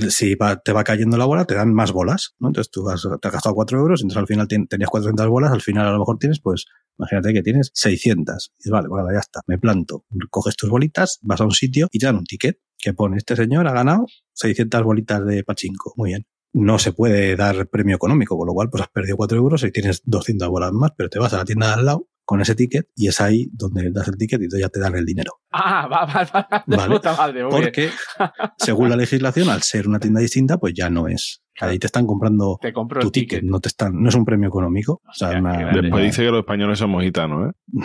si 0.10 0.36
va- 0.36 0.58
te 0.58 0.72
va 0.74 0.84
cayendo 0.84 1.18
la 1.18 1.26
bola, 1.26 1.46
te 1.46 1.56
dan 1.56 1.74
más 1.74 1.92
bolas, 1.92 2.36
¿no? 2.40 2.50
Entonces 2.50 2.72
tú 2.72 2.90
has, 2.90 3.02
te 3.22 3.28
has 3.28 3.34
gastado 3.34 3.56
4 3.56 3.80
euros, 3.80 4.02
entonces 4.02 4.18
al 4.20 4.28
final 4.28 4.48
tien- 4.48 4.68
tenías 4.68 4.90
400 4.90 5.28
bolas, 5.28 5.52
al 5.52 5.62
final 5.62 5.88
a 5.88 5.92
lo 5.92 6.00
mejor 6.00 6.18
tienes, 6.20 6.40
pues, 6.42 6.66
imagínate 6.98 7.34
que 7.34 7.42
tienes 7.44 7.72
600. 7.74 8.52
Y 8.64 8.70
vale, 8.70 8.88
bueno, 8.88 9.08
ya 9.12 9.20
está, 9.20 9.42
me 9.48 9.58
planto. 9.58 10.06
Coges 10.30 10.56
tus 10.56 10.70
bolitas, 10.70 11.20
vas 11.22 11.42
a 11.42 11.46
un 11.46 11.52
sitio 11.52 11.88
y 11.92 12.00
te 12.00 12.06
dan 12.06 12.18
un 12.18 12.26
ticket 12.26 12.60
que 12.78 12.94
pone, 12.94 13.18
este 13.18 13.36
señor 13.36 13.68
ha 13.68 13.74
ganado 13.74 14.06
600 14.34 14.84
bolitas 14.84 15.26
de 15.26 15.44
pachinko. 15.44 15.94
Muy 15.98 16.10
bien. 16.12 16.26
No 16.54 16.80
se 16.80 16.94
puede 16.94 17.36
dar 17.36 17.68
premio 17.70 17.96
económico, 17.96 18.36
con 18.38 18.48
lo 18.48 18.54
cual 18.54 18.70
pues 18.72 18.82
has 18.84 18.90
perdido 18.90 19.18
4 19.18 19.38
euros 19.38 19.64
y 19.64 19.72
tienes 19.72 20.02
200 20.06 20.50
bolas 20.50 20.72
más, 20.74 20.92
pero 20.98 21.10
te 21.10 21.20
vas 21.20 21.34
a 21.34 21.38
la 21.38 21.46
tienda 21.46 21.68
de 21.68 21.74
al 21.74 21.86
lado 21.86 22.08
con 22.30 22.42
ese 22.42 22.54
ticket 22.54 22.88
y 22.96 23.08
es 23.08 23.20
ahí 23.22 23.50
donde 23.54 23.90
das 23.90 24.08
el 24.08 24.16
ticket 24.16 24.40
y 24.44 24.60
ya 24.62 24.70
te 24.70 24.80
dan 24.80 24.96
el 24.96 25.04
dinero. 25.04 25.40
Ah, 25.52 25.88
va, 25.88 26.06
va, 26.06 26.24
va. 26.26 26.64
De 26.68 26.78
Vale. 26.78 26.96
puta 26.96 27.16
madre. 27.16 27.44
Porque, 27.50 27.90
según 28.60 28.88
la 28.88 28.96
legislación, 28.96 29.50
al 29.50 29.64
ser 29.64 29.88
una 29.88 30.00
tienda 30.00 30.22
distinta, 30.22 30.60
pues 30.60 30.76
ya 30.76 30.92
no 30.92 31.08
es. 31.08 31.42
Ahí 31.62 31.80
te 31.80 31.88
están 31.88 32.06
comprando 32.08 32.58
Te 32.62 32.72
compro 32.74 33.02
tu 33.02 33.12
ticket, 33.12 33.40
ticket. 33.40 33.52
no 33.52 33.60
te 33.60 33.70
están, 33.70 34.02
no 34.02 34.10
es 34.10 34.16
un 34.16 34.26
premio 34.26 34.48
económico. 34.50 35.02
O 35.08 35.14
sea, 35.14 35.38
una-. 35.40 35.72
Después 35.74 36.04
dice 36.04 36.24
que 36.24 36.32
los 36.32 36.40
españoles 36.40 36.80
somos 36.80 37.04
gitanos, 37.04 37.50
¿eh? 37.50 37.52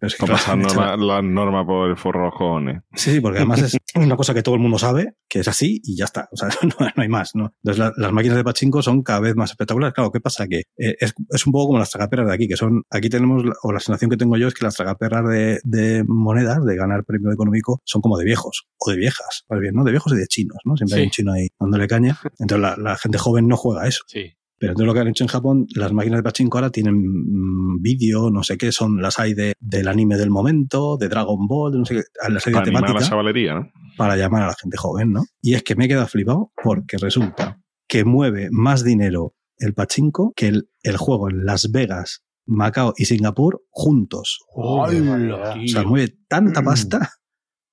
pero 0.00 0.08
es 0.08 0.16
que, 0.16 0.24
Está 0.24 0.26
claro, 0.26 0.32
pasando 0.32 0.68
la, 0.80 0.96
la 0.96 1.22
norma 1.22 1.66
por 1.66 1.90
el 1.90 1.96
forro 1.96 2.30
cojones. 2.30 2.82
Sí, 2.94 3.12
sí, 3.12 3.20
porque 3.20 3.38
además 3.38 3.62
es 3.62 3.76
una 3.94 4.16
cosa 4.16 4.34
que 4.34 4.42
todo 4.42 4.54
el 4.54 4.60
mundo 4.60 4.78
sabe, 4.78 5.14
que 5.28 5.40
es 5.40 5.48
así 5.48 5.80
y 5.84 5.96
ya 5.96 6.04
está. 6.04 6.28
O 6.32 6.36
sea, 6.36 6.48
no, 6.62 6.86
no 6.94 7.02
hay 7.02 7.08
más, 7.08 7.30
¿no? 7.34 7.52
Entonces 7.62 7.78
la- 7.78 7.92
las 7.96 8.12
máquinas 8.12 8.36
de 8.36 8.44
pachinko 8.44 8.82
son 8.82 9.02
cada 9.02 9.20
vez 9.20 9.34
más 9.36 9.50
espectaculares. 9.50 9.94
Claro, 9.94 10.10
¿qué 10.10 10.20
pasa? 10.20 10.46
Que 10.46 10.60
eh, 10.78 10.96
es, 11.00 11.14
es 11.30 11.46
un 11.46 11.52
poco 11.52 11.68
como 11.68 11.78
las 11.78 11.90
tragaperras 11.90 12.26
de 12.28 12.34
aquí, 12.34 12.48
que 12.48 12.56
son, 12.56 12.82
aquí 12.90 13.08
tenemos, 13.08 13.44
la- 13.44 13.54
o 13.62 13.72
la 13.72 13.80
sensación 13.80 14.10
que 14.10 14.16
tengo 14.16 14.36
yo 14.36 14.48
es 14.48 14.54
que 14.54 14.64
las 14.64 14.74
tragaperras 14.74 15.26
de, 15.28 15.58
de 15.64 16.04
monedas, 16.06 16.64
de 16.64 16.76
ganar 16.76 17.04
premio 17.04 17.32
económico, 17.32 17.80
son 17.84 18.02
como 18.02 18.18
de 18.18 18.24
viejos, 18.24 18.66
o 18.78 18.90
de 18.90 18.96
viejas, 18.96 19.44
más 19.48 19.60
bien, 19.60 19.74
¿no? 19.74 19.84
De 19.84 19.90
viejos 19.90 20.12
y 20.12 20.16
de 20.16 20.26
chinos, 20.26 20.58
¿no? 20.64 20.76
Siempre 20.76 20.94
Sí. 20.96 21.00
hay 21.00 21.04
un 21.06 21.10
chino 21.10 21.32
ahí 21.32 21.48
dándole 21.58 21.86
caña. 21.88 22.18
Entonces 22.38 22.60
la, 22.60 22.76
la 22.76 22.96
gente 23.06 23.18
joven 23.18 23.48
no 23.48 23.56
juega 23.56 23.82
a 23.82 23.88
eso. 23.88 24.02
Sí. 24.06 24.32
Pero 24.58 24.72
entonces 24.72 24.86
lo 24.86 24.94
que 24.94 25.00
han 25.00 25.08
hecho 25.08 25.24
en 25.24 25.28
Japón, 25.28 25.66
las 25.74 25.92
máquinas 25.92 26.18
de 26.18 26.22
pachinko 26.22 26.58
ahora 26.58 26.70
tienen 26.70 26.96
mm, 26.96 27.82
vídeo, 27.82 28.30
no 28.30 28.42
sé 28.42 28.56
qué, 28.56 28.72
son 28.72 29.02
las 29.02 29.18
hay 29.18 29.34
de, 29.34 29.52
del 29.60 29.88
anime 29.88 30.16
del 30.16 30.30
momento, 30.30 30.96
de 30.96 31.08
Dragon 31.08 31.46
Ball, 31.46 31.72
de 31.72 31.78
no 31.78 31.84
sé 31.84 31.96
qué, 31.96 32.02
las 32.30 32.46
hay 32.46 32.54
de 32.54 32.72
Para 32.72 32.90
a 32.90 32.94
la 32.94 33.00
chavalería, 33.00 33.54
¿no? 33.54 33.70
para 33.96 34.16
llamar 34.16 34.42
a 34.42 34.46
la 34.48 34.54
gente 34.54 34.76
joven, 34.76 35.12
¿no? 35.12 35.24
Y 35.40 35.54
es 35.54 35.62
que 35.62 35.74
me 35.74 35.84
he 35.84 35.88
quedado 35.88 36.06
flipado 36.06 36.52
porque 36.62 36.96
resulta 36.98 37.60
que 37.88 38.04
mueve 38.04 38.48
más 38.50 38.84
dinero 38.84 39.34
el 39.58 39.74
pachinko 39.74 40.32
que 40.36 40.48
el, 40.48 40.68
el 40.82 40.96
juego 40.96 41.30
en 41.30 41.44
Las 41.44 41.70
Vegas, 41.70 42.24
Macao 42.46 42.94
y 42.96 43.06
Singapur 43.06 43.62
juntos. 43.70 44.40
Hola, 44.54 45.54
O 45.54 45.68
sea, 45.68 45.82
mueve 45.82 46.14
tanta 46.28 46.62
pasta 46.62 47.10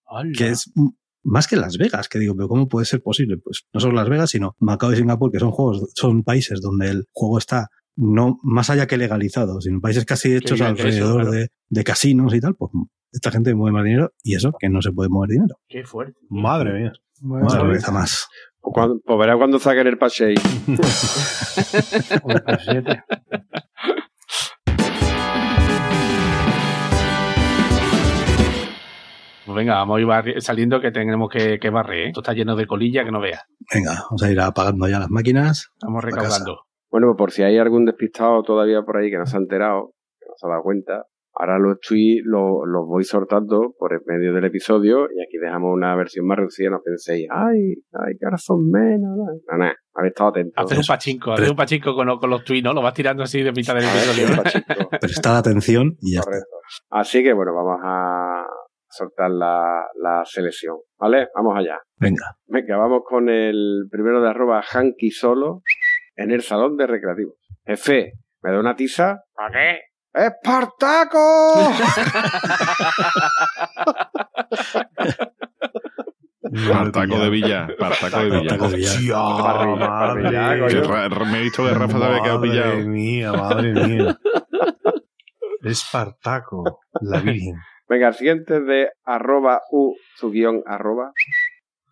Hola. 0.06 0.32
que 0.36 0.50
es 0.50 0.72
más 1.24 1.48
que 1.48 1.56
Las 1.56 1.78
Vegas, 1.78 2.08
que 2.10 2.20
digo, 2.20 2.36
pero 2.36 2.48
¿cómo 2.48 2.68
puede 2.68 2.86
ser 2.86 3.02
posible? 3.02 3.38
Pues 3.38 3.64
no 3.74 3.80
solo 3.80 3.94
Las 3.94 4.10
Vegas, 4.10 4.30
sino 4.30 4.56
Macao 4.60 4.92
y 4.94 4.98
Singapur, 4.98 5.32
que 5.32 5.40
son 5.40 5.52
juegos, 5.52 5.90
son 5.96 6.24
países 6.24 6.62
donde 6.62 6.90
el 6.90 7.06
juego 7.12 7.38
está 7.38 7.68
no 7.96 8.40
más 8.44 8.70
allá 8.70 8.88
que 8.88 8.98
legalizado, 8.98 9.62
sino 9.62 9.80
países 9.80 10.06
casi 10.06 10.36
hechos 10.36 10.54
eso, 10.60 10.66
alrededor 10.66 11.22
claro. 11.22 11.32
de, 11.32 11.50
de 11.70 11.84
casinos 11.84 12.34
y 12.34 12.40
tal, 12.40 12.56
pues 12.56 12.72
esta 13.12 13.30
gente 13.32 13.54
mueve 13.54 13.74
más 13.76 13.84
dinero 13.86 14.12
y 14.24 14.36
eso, 14.36 14.52
que 14.60 14.70
no 14.70 14.82
se 14.82 14.92
puede 14.92 15.10
mover 15.10 15.30
dinero. 15.30 15.56
Qué 15.68 15.84
fuerte. 15.84 16.20
Madre 16.30 16.74
mía. 16.74 16.92
Otra 17.24 17.60
Madre 17.60 17.74
vez 17.74 17.92
más. 17.92 18.28
Pues, 18.60 18.74
cuando- 18.74 19.00
verás 19.18 19.38
cuando 19.38 19.60
saquen 19.60 19.88
el 19.88 19.98
Pachei. 19.98 20.36
o 22.24 22.30
Pues 29.54 29.68
venga, 29.68 29.76
vamos 29.76 30.00
a 30.00 30.30
ir 30.30 30.42
saliendo 30.42 30.82
que 30.82 30.90
tenemos 30.90 31.30
que, 31.30 31.60
que 31.60 31.70
barrer. 31.70 32.06
¿eh? 32.06 32.08
Esto 32.08 32.22
está 32.22 32.34
lleno 32.34 32.56
de 32.56 32.66
colilla 32.66 33.06
que 33.06 33.12
no 33.12 33.22
veas. 33.22 33.44
Venga, 33.72 34.02
vamos 34.10 34.24
a 34.24 34.32
ir 34.32 34.40
apagando 34.40 34.88
ya 34.88 34.98
las 34.98 35.12
máquinas. 35.12 35.70
Casa. 35.80 36.02
recaudando. 36.02 36.62
Bueno, 36.90 37.08
pues 37.10 37.18
por 37.18 37.32
si 37.32 37.44
hay 37.44 37.60
algún 37.60 37.86
despistado 37.86 38.42
todavía 38.42 38.82
por 38.82 38.98
ahí 38.98 39.12
que 39.12 39.20
no 39.20 39.28
se 39.28 39.38
ha 39.38 39.40
enterado, 39.40 39.92
que 40.20 40.26
no 40.28 40.34
se 40.36 40.48
ha 40.48 40.50
dado 40.50 40.64
cuenta, 40.64 41.04
Ahora 41.36 41.58
los 41.58 41.80
tweets 41.80 42.22
los, 42.26 42.62
los 42.68 42.86
voy 42.86 43.04
sortando 43.04 43.74
por 43.80 43.92
el 43.94 44.02
medio 44.06 44.34
del 44.34 44.46
episodio 44.46 45.06
y 45.06 45.20
aquí 45.20 45.40
dejamos 45.42 45.72
una 45.74 45.96
versión 45.96 46.28
más 46.28 46.38
reducida. 46.38 46.70
No 46.70 46.80
penséis, 46.84 47.28
ay, 47.32 47.74
ay, 47.92 48.18
que 48.20 48.26
ahora 48.26 48.38
son 48.38 48.70
menos. 48.70 49.18
No, 49.18 49.58
no, 49.58 49.72
habéis 49.96 50.12
estado 50.12 50.30
atentos. 50.30 50.64
Haces 50.64 50.78
un 50.78 50.86
pachinko, 50.86 51.32
haces 51.32 51.50
un 51.50 51.56
pachinko 51.56 51.96
con, 51.96 52.20
con 52.20 52.30
los 52.30 52.44
tweets, 52.44 52.64
¿no? 52.64 52.74
Lo 52.74 52.84
vas 52.84 52.94
tirando 52.94 53.24
así 53.24 53.42
de 53.42 53.52
mitad 53.52 53.74
del 53.74 53.86
episodio. 53.86 54.44
Prestad 55.02 55.38
atención 55.38 55.98
y 56.02 56.14
ya 56.14 56.20
está. 56.20 56.30
Correcto. 56.30 56.56
Así 56.92 57.24
que 57.24 57.34
bueno, 57.34 57.52
vamos 57.56 57.80
a 57.84 58.46
soltar 58.94 59.30
la, 59.32 59.86
la 60.02 60.24
selección. 60.26 60.78
¿Vale? 60.98 61.28
Vamos 61.36 61.58
allá. 61.58 61.80
Venga. 61.98 62.36
Venga, 62.46 62.78
vamos 62.78 63.02
con 63.06 63.30
el 63.30 63.88
primero 63.92 64.22
de 64.22 64.30
arroba 64.30 64.62
Hanky 64.62 65.12
Solo 65.12 65.62
en 66.16 66.32
el 66.32 66.42
salón 66.42 66.78
de 66.78 66.88
recreativos. 66.88 67.36
Jefe, 67.66 68.14
¿me 68.42 68.52
da 68.52 68.60
una 68.60 68.76
tiza? 68.76 69.24
¿Para 69.34 69.52
qué? 69.52 69.80
¡Espartaco! 70.14 71.72
Partaco 76.72 77.20
de 77.20 77.30
Villa. 77.30 77.68
Partaco 77.80 78.18
de 78.20 78.30
Villa. 78.30 78.50
Partaco 78.50 78.70
de 78.70 78.78
Villa. 78.78 79.16
Parrilla, 79.40 79.90
madre. 79.90 80.70
Que 80.70 81.26
me 81.26 81.38
he 81.38 81.42
visto 81.42 81.64
que 81.66 81.74
Rafa 81.74 81.98
se 81.98 82.04
había 82.06 82.22
quedado 82.22 82.40
Madre 82.40 82.52
pillado. 82.52 82.88
mía, 82.88 83.34
madre 83.34 83.74
mía. 83.74 84.18
Espartaco, 85.64 86.80
la 87.02 87.20
Virgen. 87.22 87.56
Venga, 87.94 88.08
el 88.08 88.16
siguiente 88.16 88.58
es 88.58 88.66
de 88.66 88.90
arroba 89.06 89.62
u 89.72 89.94
su 90.16 90.32
guion 90.32 90.64
arroba. 90.66 91.12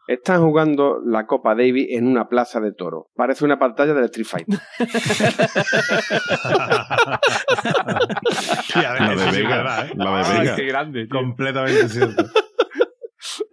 Están 0.07 0.41
jugando 0.41 0.99
la 1.05 1.27
Copa 1.27 1.53
Davis 1.53 1.85
en 1.91 2.07
una 2.07 2.27
plaza 2.27 2.59
de 2.59 2.73
toro. 2.73 3.09
Parece 3.15 3.45
una 3.45 3.59
pantalla 3.59 3.93
del 3.93 4.05
Street 4.05 4.25
Fighter. 4.25 4.59
Tía, 8.73 8.93
La 8.99 9.09
de 9.11 9.17
sí 9.17 9.23
es 9.27 9.35
Vega. 9.37 9.57
verdad, 9.57 9.87
¿eh? 9.87 9.91
La 9.95 10.17
de 10.17 10.23
Ay, 10.25 10.39
Vega. 10.39 10.55
qué 10.55 10.65
grande, 10.65 11.05
tío. 11.05 11.19
Completamente 11.19 11.89
cierto. 11.89 12.23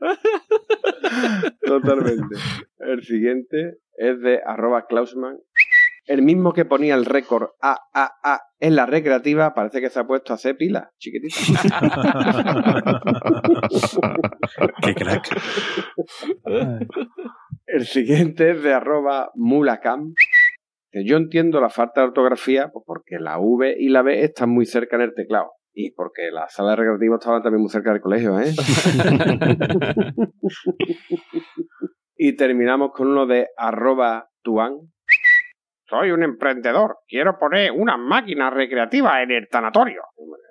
Totalmente. 1.65 2.37
El 2.79 3.03
siguiente 3.03 3.79
es 3.97 4.21
de 4.21 4.41
arroba 4.45 4.87
Klausman. 4.89 5.39
El 6.09 6.23
mismo 6.23 6.55
que 6.55 6.65
ponía 6.65 6.95
el 6.95 7.05
récord 7.05 7.51
AAA 7.61 8.41
en 8.61 8.75
la 8.75 8.87
recreativa, 8.87 9.55
parece 9.55 9.81
que 9.81 9.91
se 9.91 10.01
ha 10.01 10.07
puesto 10.07 10.33
a 10.33 10.37
hacer 10.37 10.57
pilas, 10.57 10.89
chiquitita. 10.99 11.39
Qué 14.83 14.95
crack. 14.95 15.29
El 17.67 17.85
siguiente 17.85 18.53
es 18.53 18.63
de 18.63 18.73
arroba 18.73 19.31
mulacam. 19.35 20.15
Yo 20.93 21.19
entiendo 21.19 21.61
la 21.61 21.69
falta 21.69 22.01
de 22.01 22.07
ortografía 22.09 22.71
pues 22.73 22.85
porque 22.87 23.19
la 23.21 23.39
V 23.39 23.77
y 23.79 23.91
la 23.91 24.01
B 24.01 24.25
están 24.25 24.49
muy 24.49 24.65
cerca 24.65 24.97
en 24.97 25.03
el 25.03 25.15
teclado. 25.15 25.51
Y 25.75 25.93
porque 25.93 26.31
la 26.33 26.49
sala 26.49 26.71
de 26.71 26.77
recreativo 26.77 27.17
estaba 27.17 27.43
también 27.43 27.61
muy 27.61 27.71
cerca 27.71 27.93
del 27.93 28.01
colegio, 28.01 28.41
¿eh? 28.41 28.47
y 32.17 32.35
terminamos 32.35 32.93
con 32.93 33.09
uno 33.09 33.27
de 33.27 33.49
arroba 33.57 34.31
tuan. 34.43 34.91
Soy 35.89 36.11
un 36.11 36.23
emprendedor. 36.23 36.99
Quiero 37.09 37.39
poner 37.39 37.73
una 37.73 37.97
máquina 37.97 38.51
recreativa 38.51 39.23
en 39.23 39.31
el 39.31 39.49
tanatorio. 39.49 40.03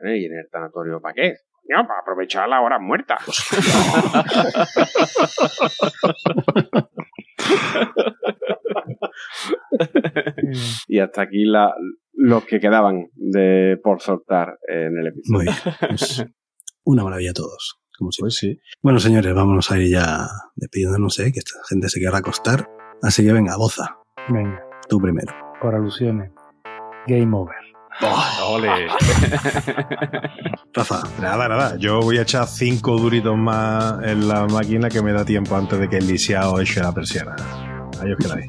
¿Y 0.04 0.26
en 0.26 0.40
el 0.40 0.50
tanatorio 0.52 1.00
para 1.00 1.14
qué? 1.14 1.36
Coño, 1.52 1.88
para 1.88 2.00
aprovechar 2.00 2.50
las 2.50 2.64
horas 2.64 2.82
muertas. 2.82 3.20
y 10.88 11.00
hasta 11.00 11.22
aquí 11.22 11.46
la, 11.46 11.72
los 12.14 12.44
que 12.46 12.60
quedaban 12.60 13.10
de 13.14 13.78
por 13.84 14.02
soltar 14.02 14.58
en 14.68 14.98
el 14.98 15.08
episodio. 15.08 15.38
Muy 15.38 15.46
bien. 15.46 15.56
Pues, 15.90 16.26
una 16.84 17.04
maravilla 17.04 17.32
a 17.32 17.34
todos. 17.34 17.82
Como 17.98 18.12
siempre. 18.12 18.62
Bueno, 18.82 19.00
señores, 19.00 19.34
vámonos 19.34 19.72
a 19.72 19.80
ir 19.80 19.90
ya 19.92 20.28
despidiéndonos, 20.56 21.20
¿eh? 21.20 21.32
que 21.34 21.40
esta 21.40 21.56
gente 21.68 21.90
se 21.90 22.00
quiera 22.00 22.18
acostar. 22.18 22.70
Así 23.02 23.26
que 23.26 23.34
venga, 23.34 23.58
Boza, 23.58 23.98
Venga, 24.30 24.67
tú 24.90 25.00
primero. 25.00 25.34
por 25.62 25.76
alusiones. 25.76 26.32
Game 27.08 27.36
over. 27.36 27.56
Ole. 28.46 28.70
Rafa, 30.74 31.02
Nada, 31.20 31.48
nada. 31.48 31.76
Yo 31.78 32.00
voy 32.00 32.20
a 32.20 32.22
echar 32.22 32.46
cinco 32.48 32.98
duritos 32.98 33.36
más 33.36 34.04
en 34.04 34.28
la 34.28 34.46
máquina 34.46 34.90
que 34.90 35.02
me 35.02 35.12
da 35.14 35.26
tiempo 35.26 35.56
antes 35.56 35.80
de 35.80 35.90
que 35.90 35.98
el 35.98 36.08
lisiado 36.08 36.60
eche 36.62 36.80
la 36.82 36.92
persiana. 36.92 37.36
Ahí 38.02 38.12
os 38.12 38.18
quedáis. 38.20 38.46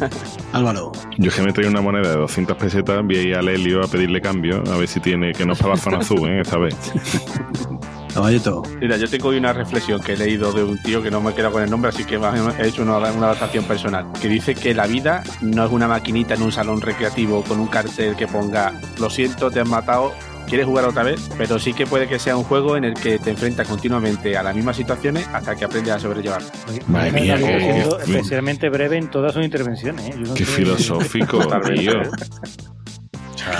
Álvaro, 0.52 0.90
Yo 1.18 1.28
es 1.28 1.36
que 1.36 1.42
me 1.42 1.52
traía 1.52 1.70
una 1.70 1.80
moneda 1.80 2.10
de 2.10 2.16
200 2.16 2.56
pesetas, 2.56 3.06
vi 3.06 3.18
ahí 3.18 3.32
al 3.34 3.48
Helio 3.48 3.84
a 3.84 3.86
pedirle 3.86 4.20
cambio, 4.20 4.62
a 4.72 4.76
ver 4.76 4.88
si 4.88 4.98
tiene, 5.00 5.32
que 5.32 5.46
no 5.46 5.52
es 5.52 5.58
para 5.60 5.74
la 5.74 5.80
zona 5.80 5.98
azul, 5.98 6.28
¿eh? 6.28 6.40
esta 6.40 6.58
vez. 6.58 6.74
Caballeto, 8.14 8.62
Mira, 8.80 8.96
yo 8.96 9.08
tengo 9.08 9.28
hoy 9.28 9.36
una 9.38 9.52
reflexión 9.52 10.00
que 10.00 10.14
he 10.14 10.16
leído 10.16 10.52
de 10.52 10.64
un 10.64 10.78
tío 10.82 11.02
que 11.02 11.10
no 11.10 11.20
me 11.20 11.30
he 11.30 11.34
quedado 11.34 11.52
con 11.54 11.62
el 11.62 11.70
nombre, 11.70 11.90
así 11.90 12.04
que 12.04 12.16
he 12.16 12.66
hecho 12.66 12.82
una, 12.82 12.96
una 12.98 13.26
adaptación 13.26 13.64
personal. 13.64 14.06
Que 14.20 14.28
dice 14.28 14.54
que 14.54 14.74
la 14.74 14.86
vida 14.86 15.22
no 15.40 15.64
es 15.64 15.70
una 15.72 15.86
maquinita 15.88 16.34
en 16.34 16.42
un 16.42 16.52
salón 16.52 16.80
recreativo 16.80 17.42
con 17.44 17.60
un 17.60 17.68
cartel 17.68 18.16
que 18.16 18.26
ponga 18.26 18.72
Lo 18.98 19.08
siento, 19.10 19.50
te 19.50 19.60
has 19.60 19.68
matado, 19.68 20.12
quieres 20.48 20.66
jugar 20.66 20.84
otra 20.86 21.02
vez, 21.04 21.30
pero 21.38 21.58
sí 21.60 21.72
que 21.72 21.86
puede 21.86 22.08
que 22.08 22.18
sea 22.18 22.36
un 22.36 22.42
juego 22.44 22.76
en 22.76 22.84
el 22.84 22.94
que 22.94 23.18
te 23.20 23.30
enfrentas 23.30 23.68
continuamente 23.68 24.36
a 24.36 24.42
las 24.42 24.54
mismas 24.56 24.76
situaciones 24.76 25.28
hasta 25.32 25.54
que 25.54 25.64
aprendes 25.64 25.92
a 25.94 26.00
sobrellevar. 26.00 26.42
Madre 26.88 27.12
mía, 27.12 27.36
Está 27.36 27.46
qué- 27.46 27.60
siendo 27.60 27.96
qué- 27.98 28.02
especialmente 28.04 28.68
breve 28.68 28.96
en 28.96 29.08
todas 29.10 29.32
sus 29.34 29.44
intervenciones. 29.44 30.06
¿eh? 30.08 30.14
Yo 30.18 30.26
no 30.28 30.34
Qué 30.34 30.44
filosófico, 30.44 31.38
tío. 31.74 31.92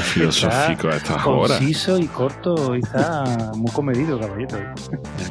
Filosófico 0.02 0.88
a 0.88 0.96
estas 0.96 1.26
horas. 1.26 1.58
Conciso 1.58 1.98
y 1.98 2.06
corto 2.06 2.76
y 2.76 2.80
está 2.80 3.24
muy 3.56 3.70
comedido, 3.72 4.18
caballito. 4.18 4.56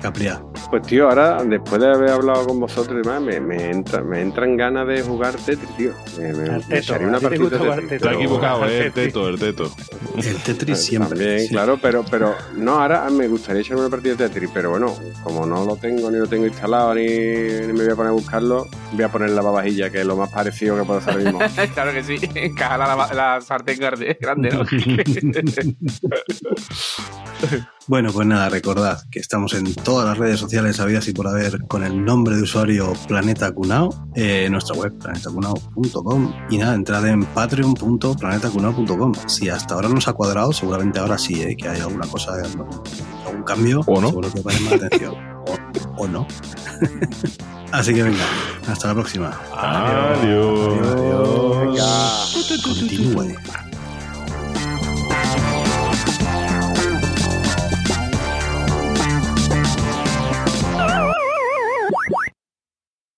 Capria. 0.02 0.42
Pues 0.70 0.84
tío, 0.84 1.10
ahora, 1.10 1.44
después 1.44 1.82
de 1.82 1.88
haber 1.88 2.12
hablado 2.12 2.48
con 2.48 2.60
vosotros 2.60 3.00
y 3.00 3.08
demás, 3.08 3.22
me, 3.22 3.40
me, 3.40 3.70
entra, 3.70 4.02
me 4.02 4.22
entran 4.22 4.56
ganas 4.58 4.88
de 4.88 5.02
jugar 5.02 5.34
Tetris, 5.36 5.76
tío. 5.78 5.92
Me, 6.18 6.34
me, 6.34 6.50
teto, 6.60 6.76
echaría 6.76 7.08
una 7.08 7.20
partida 7.20 7.42
gusta 7.42 7.58
de 7.58 7.64
jugar 7.64 7.80
Tetris. 7.82 8.02
Teto. 8.02 8.12
equivocado, 8.12 8.66
¿eh? 8.66 8.78
El 8.78 8.84
Tetris. 8.94 9.06
teto, 9.08 9.30
el 9.30 9.40
teto. 9.40 9.72
El 10.16 10.36
Tetris 10.38 10.78
Eh, 10.78 10.82
siempre. 10.82 11.10
También, 11.10 11.40
sí. 11.42 11.50
claro, 11.50 11.80
pero, 11.82 12.06
pero 12.10 12.36
no, 12.56 12.80
ahora 12.82 13.10
me 13.10 13.28
gustaría 13.28 13.62
echarme 13.62 13.82
una 13.82 13.90
partida 13.90 14.16
de 14.16 14.28
Tetris, 14.30 14.50
pero 14.54 14.70
bueno, 14.72 14.96
como 15.24 15.46
no 15.46 15.66
lo 15.66 15.76
tengo, 15.76 16.10
ni 16.12 16.18
lo 16.18 16.28
tengo 16.28 16.46
instalado, 16.46 16.94
ni, 16.96 17.06
ni 17.06 17.74
me 17.74 17.84
voy 17.84 17.92
a 17.92 17.96
poner 17.96 18.10
a 18.10 18.14
buscarlo, 18.14 18.68
voy 18.94 19.04
a 19.04 19.10
poner 19.10 19.32
la 19.32 19.42
babajilla, 19.42 19.90
que 19.90 20.02
es 20.02 20.06
lo 20.06 20.16
más 20.16 20.30
parecido 20.30 20.78
que 20.78 20.84
puedo 20.84 21.00
hacer 21.00 21.14
ahora 21.14 21.24
mismo. 21.24 21.40
claro 21.74 21.92
que 21.92 22.04
sí, 22.04 22.18
encaja 22.36 22.78
la, 22.78 23.14
la 23.14 23.42
sartén 23.42 23.80
grande, 23.80 24.18
grande 24.42 24.52
¿no? 24.52 24.64
Bueno, 27.88 28.12
pues 28.14 28.28
nada, 28.28 28.50
recordad 28.50 29.02
que 29.10 29.18
estamos 29.20 29.54
en 29.56 29.74
todas 29.74 30.06
las 30.06 30.18
redes 30.18 30.40
sociales 30.40 30.80
habidas 30.80 31.08
y 31.08 31.14
por 31.14 31.28
haber 31.28 31.66
con 31.68 31.84
el 31.84 32.06
nombre 32.06 32.36
de 32.36 32.44
usuario 32.44 32.94
Planeta 33.08 33.52
Cunao, 33.52 34.08
eh, 34.16 34.44
en 34.46 34.52
nuestra 34.52 34.76
web 34.76 34.96
planetacunao.com 35.00 36.34
y 36.52 36.58
nada, 36.60 36.76
entrad 36.76 37.08
en 37.08 37.26
patreon.planetacunao.com. 37.26 39.14
Si 39.26 39.50
hasta 39.50 39.74
ahora 39.74 39.90
nos 39.90 40.08
ha 40.08 40.14
cuadrado, 40.14 40.54
seguramente 40.54 41.00
ahora 41.00 41.18
sí, 41.18 41.42
eh, 41.42 41.58
que 41.58 41.68
hay 41.68 41.80
alguna 41.82 42.06
cosa, 42.06 42.34
algún 43.26 43.44
cambio, 43.44 43.82
O 43.88 44.00
no. 44.00 44.10
seguro 44.10 44.32
que 44.34 44.44
más 44.44 44.72
atención. 44.72 45.16
O, 45.48 46.04
o 46.04 46.08
no. 46.08 46.28
Así 47.72 47.94
que 47.94 48.04
venga, 48.04 48.24
hasta 48.68 48.90
la 48.90 48.94
próxima. 48.96 49.40
Adiós. 49.56 50.80
Adiós. 50.84 51.58
Venga. 51.60 52.64
Continúe. 52.64 53.36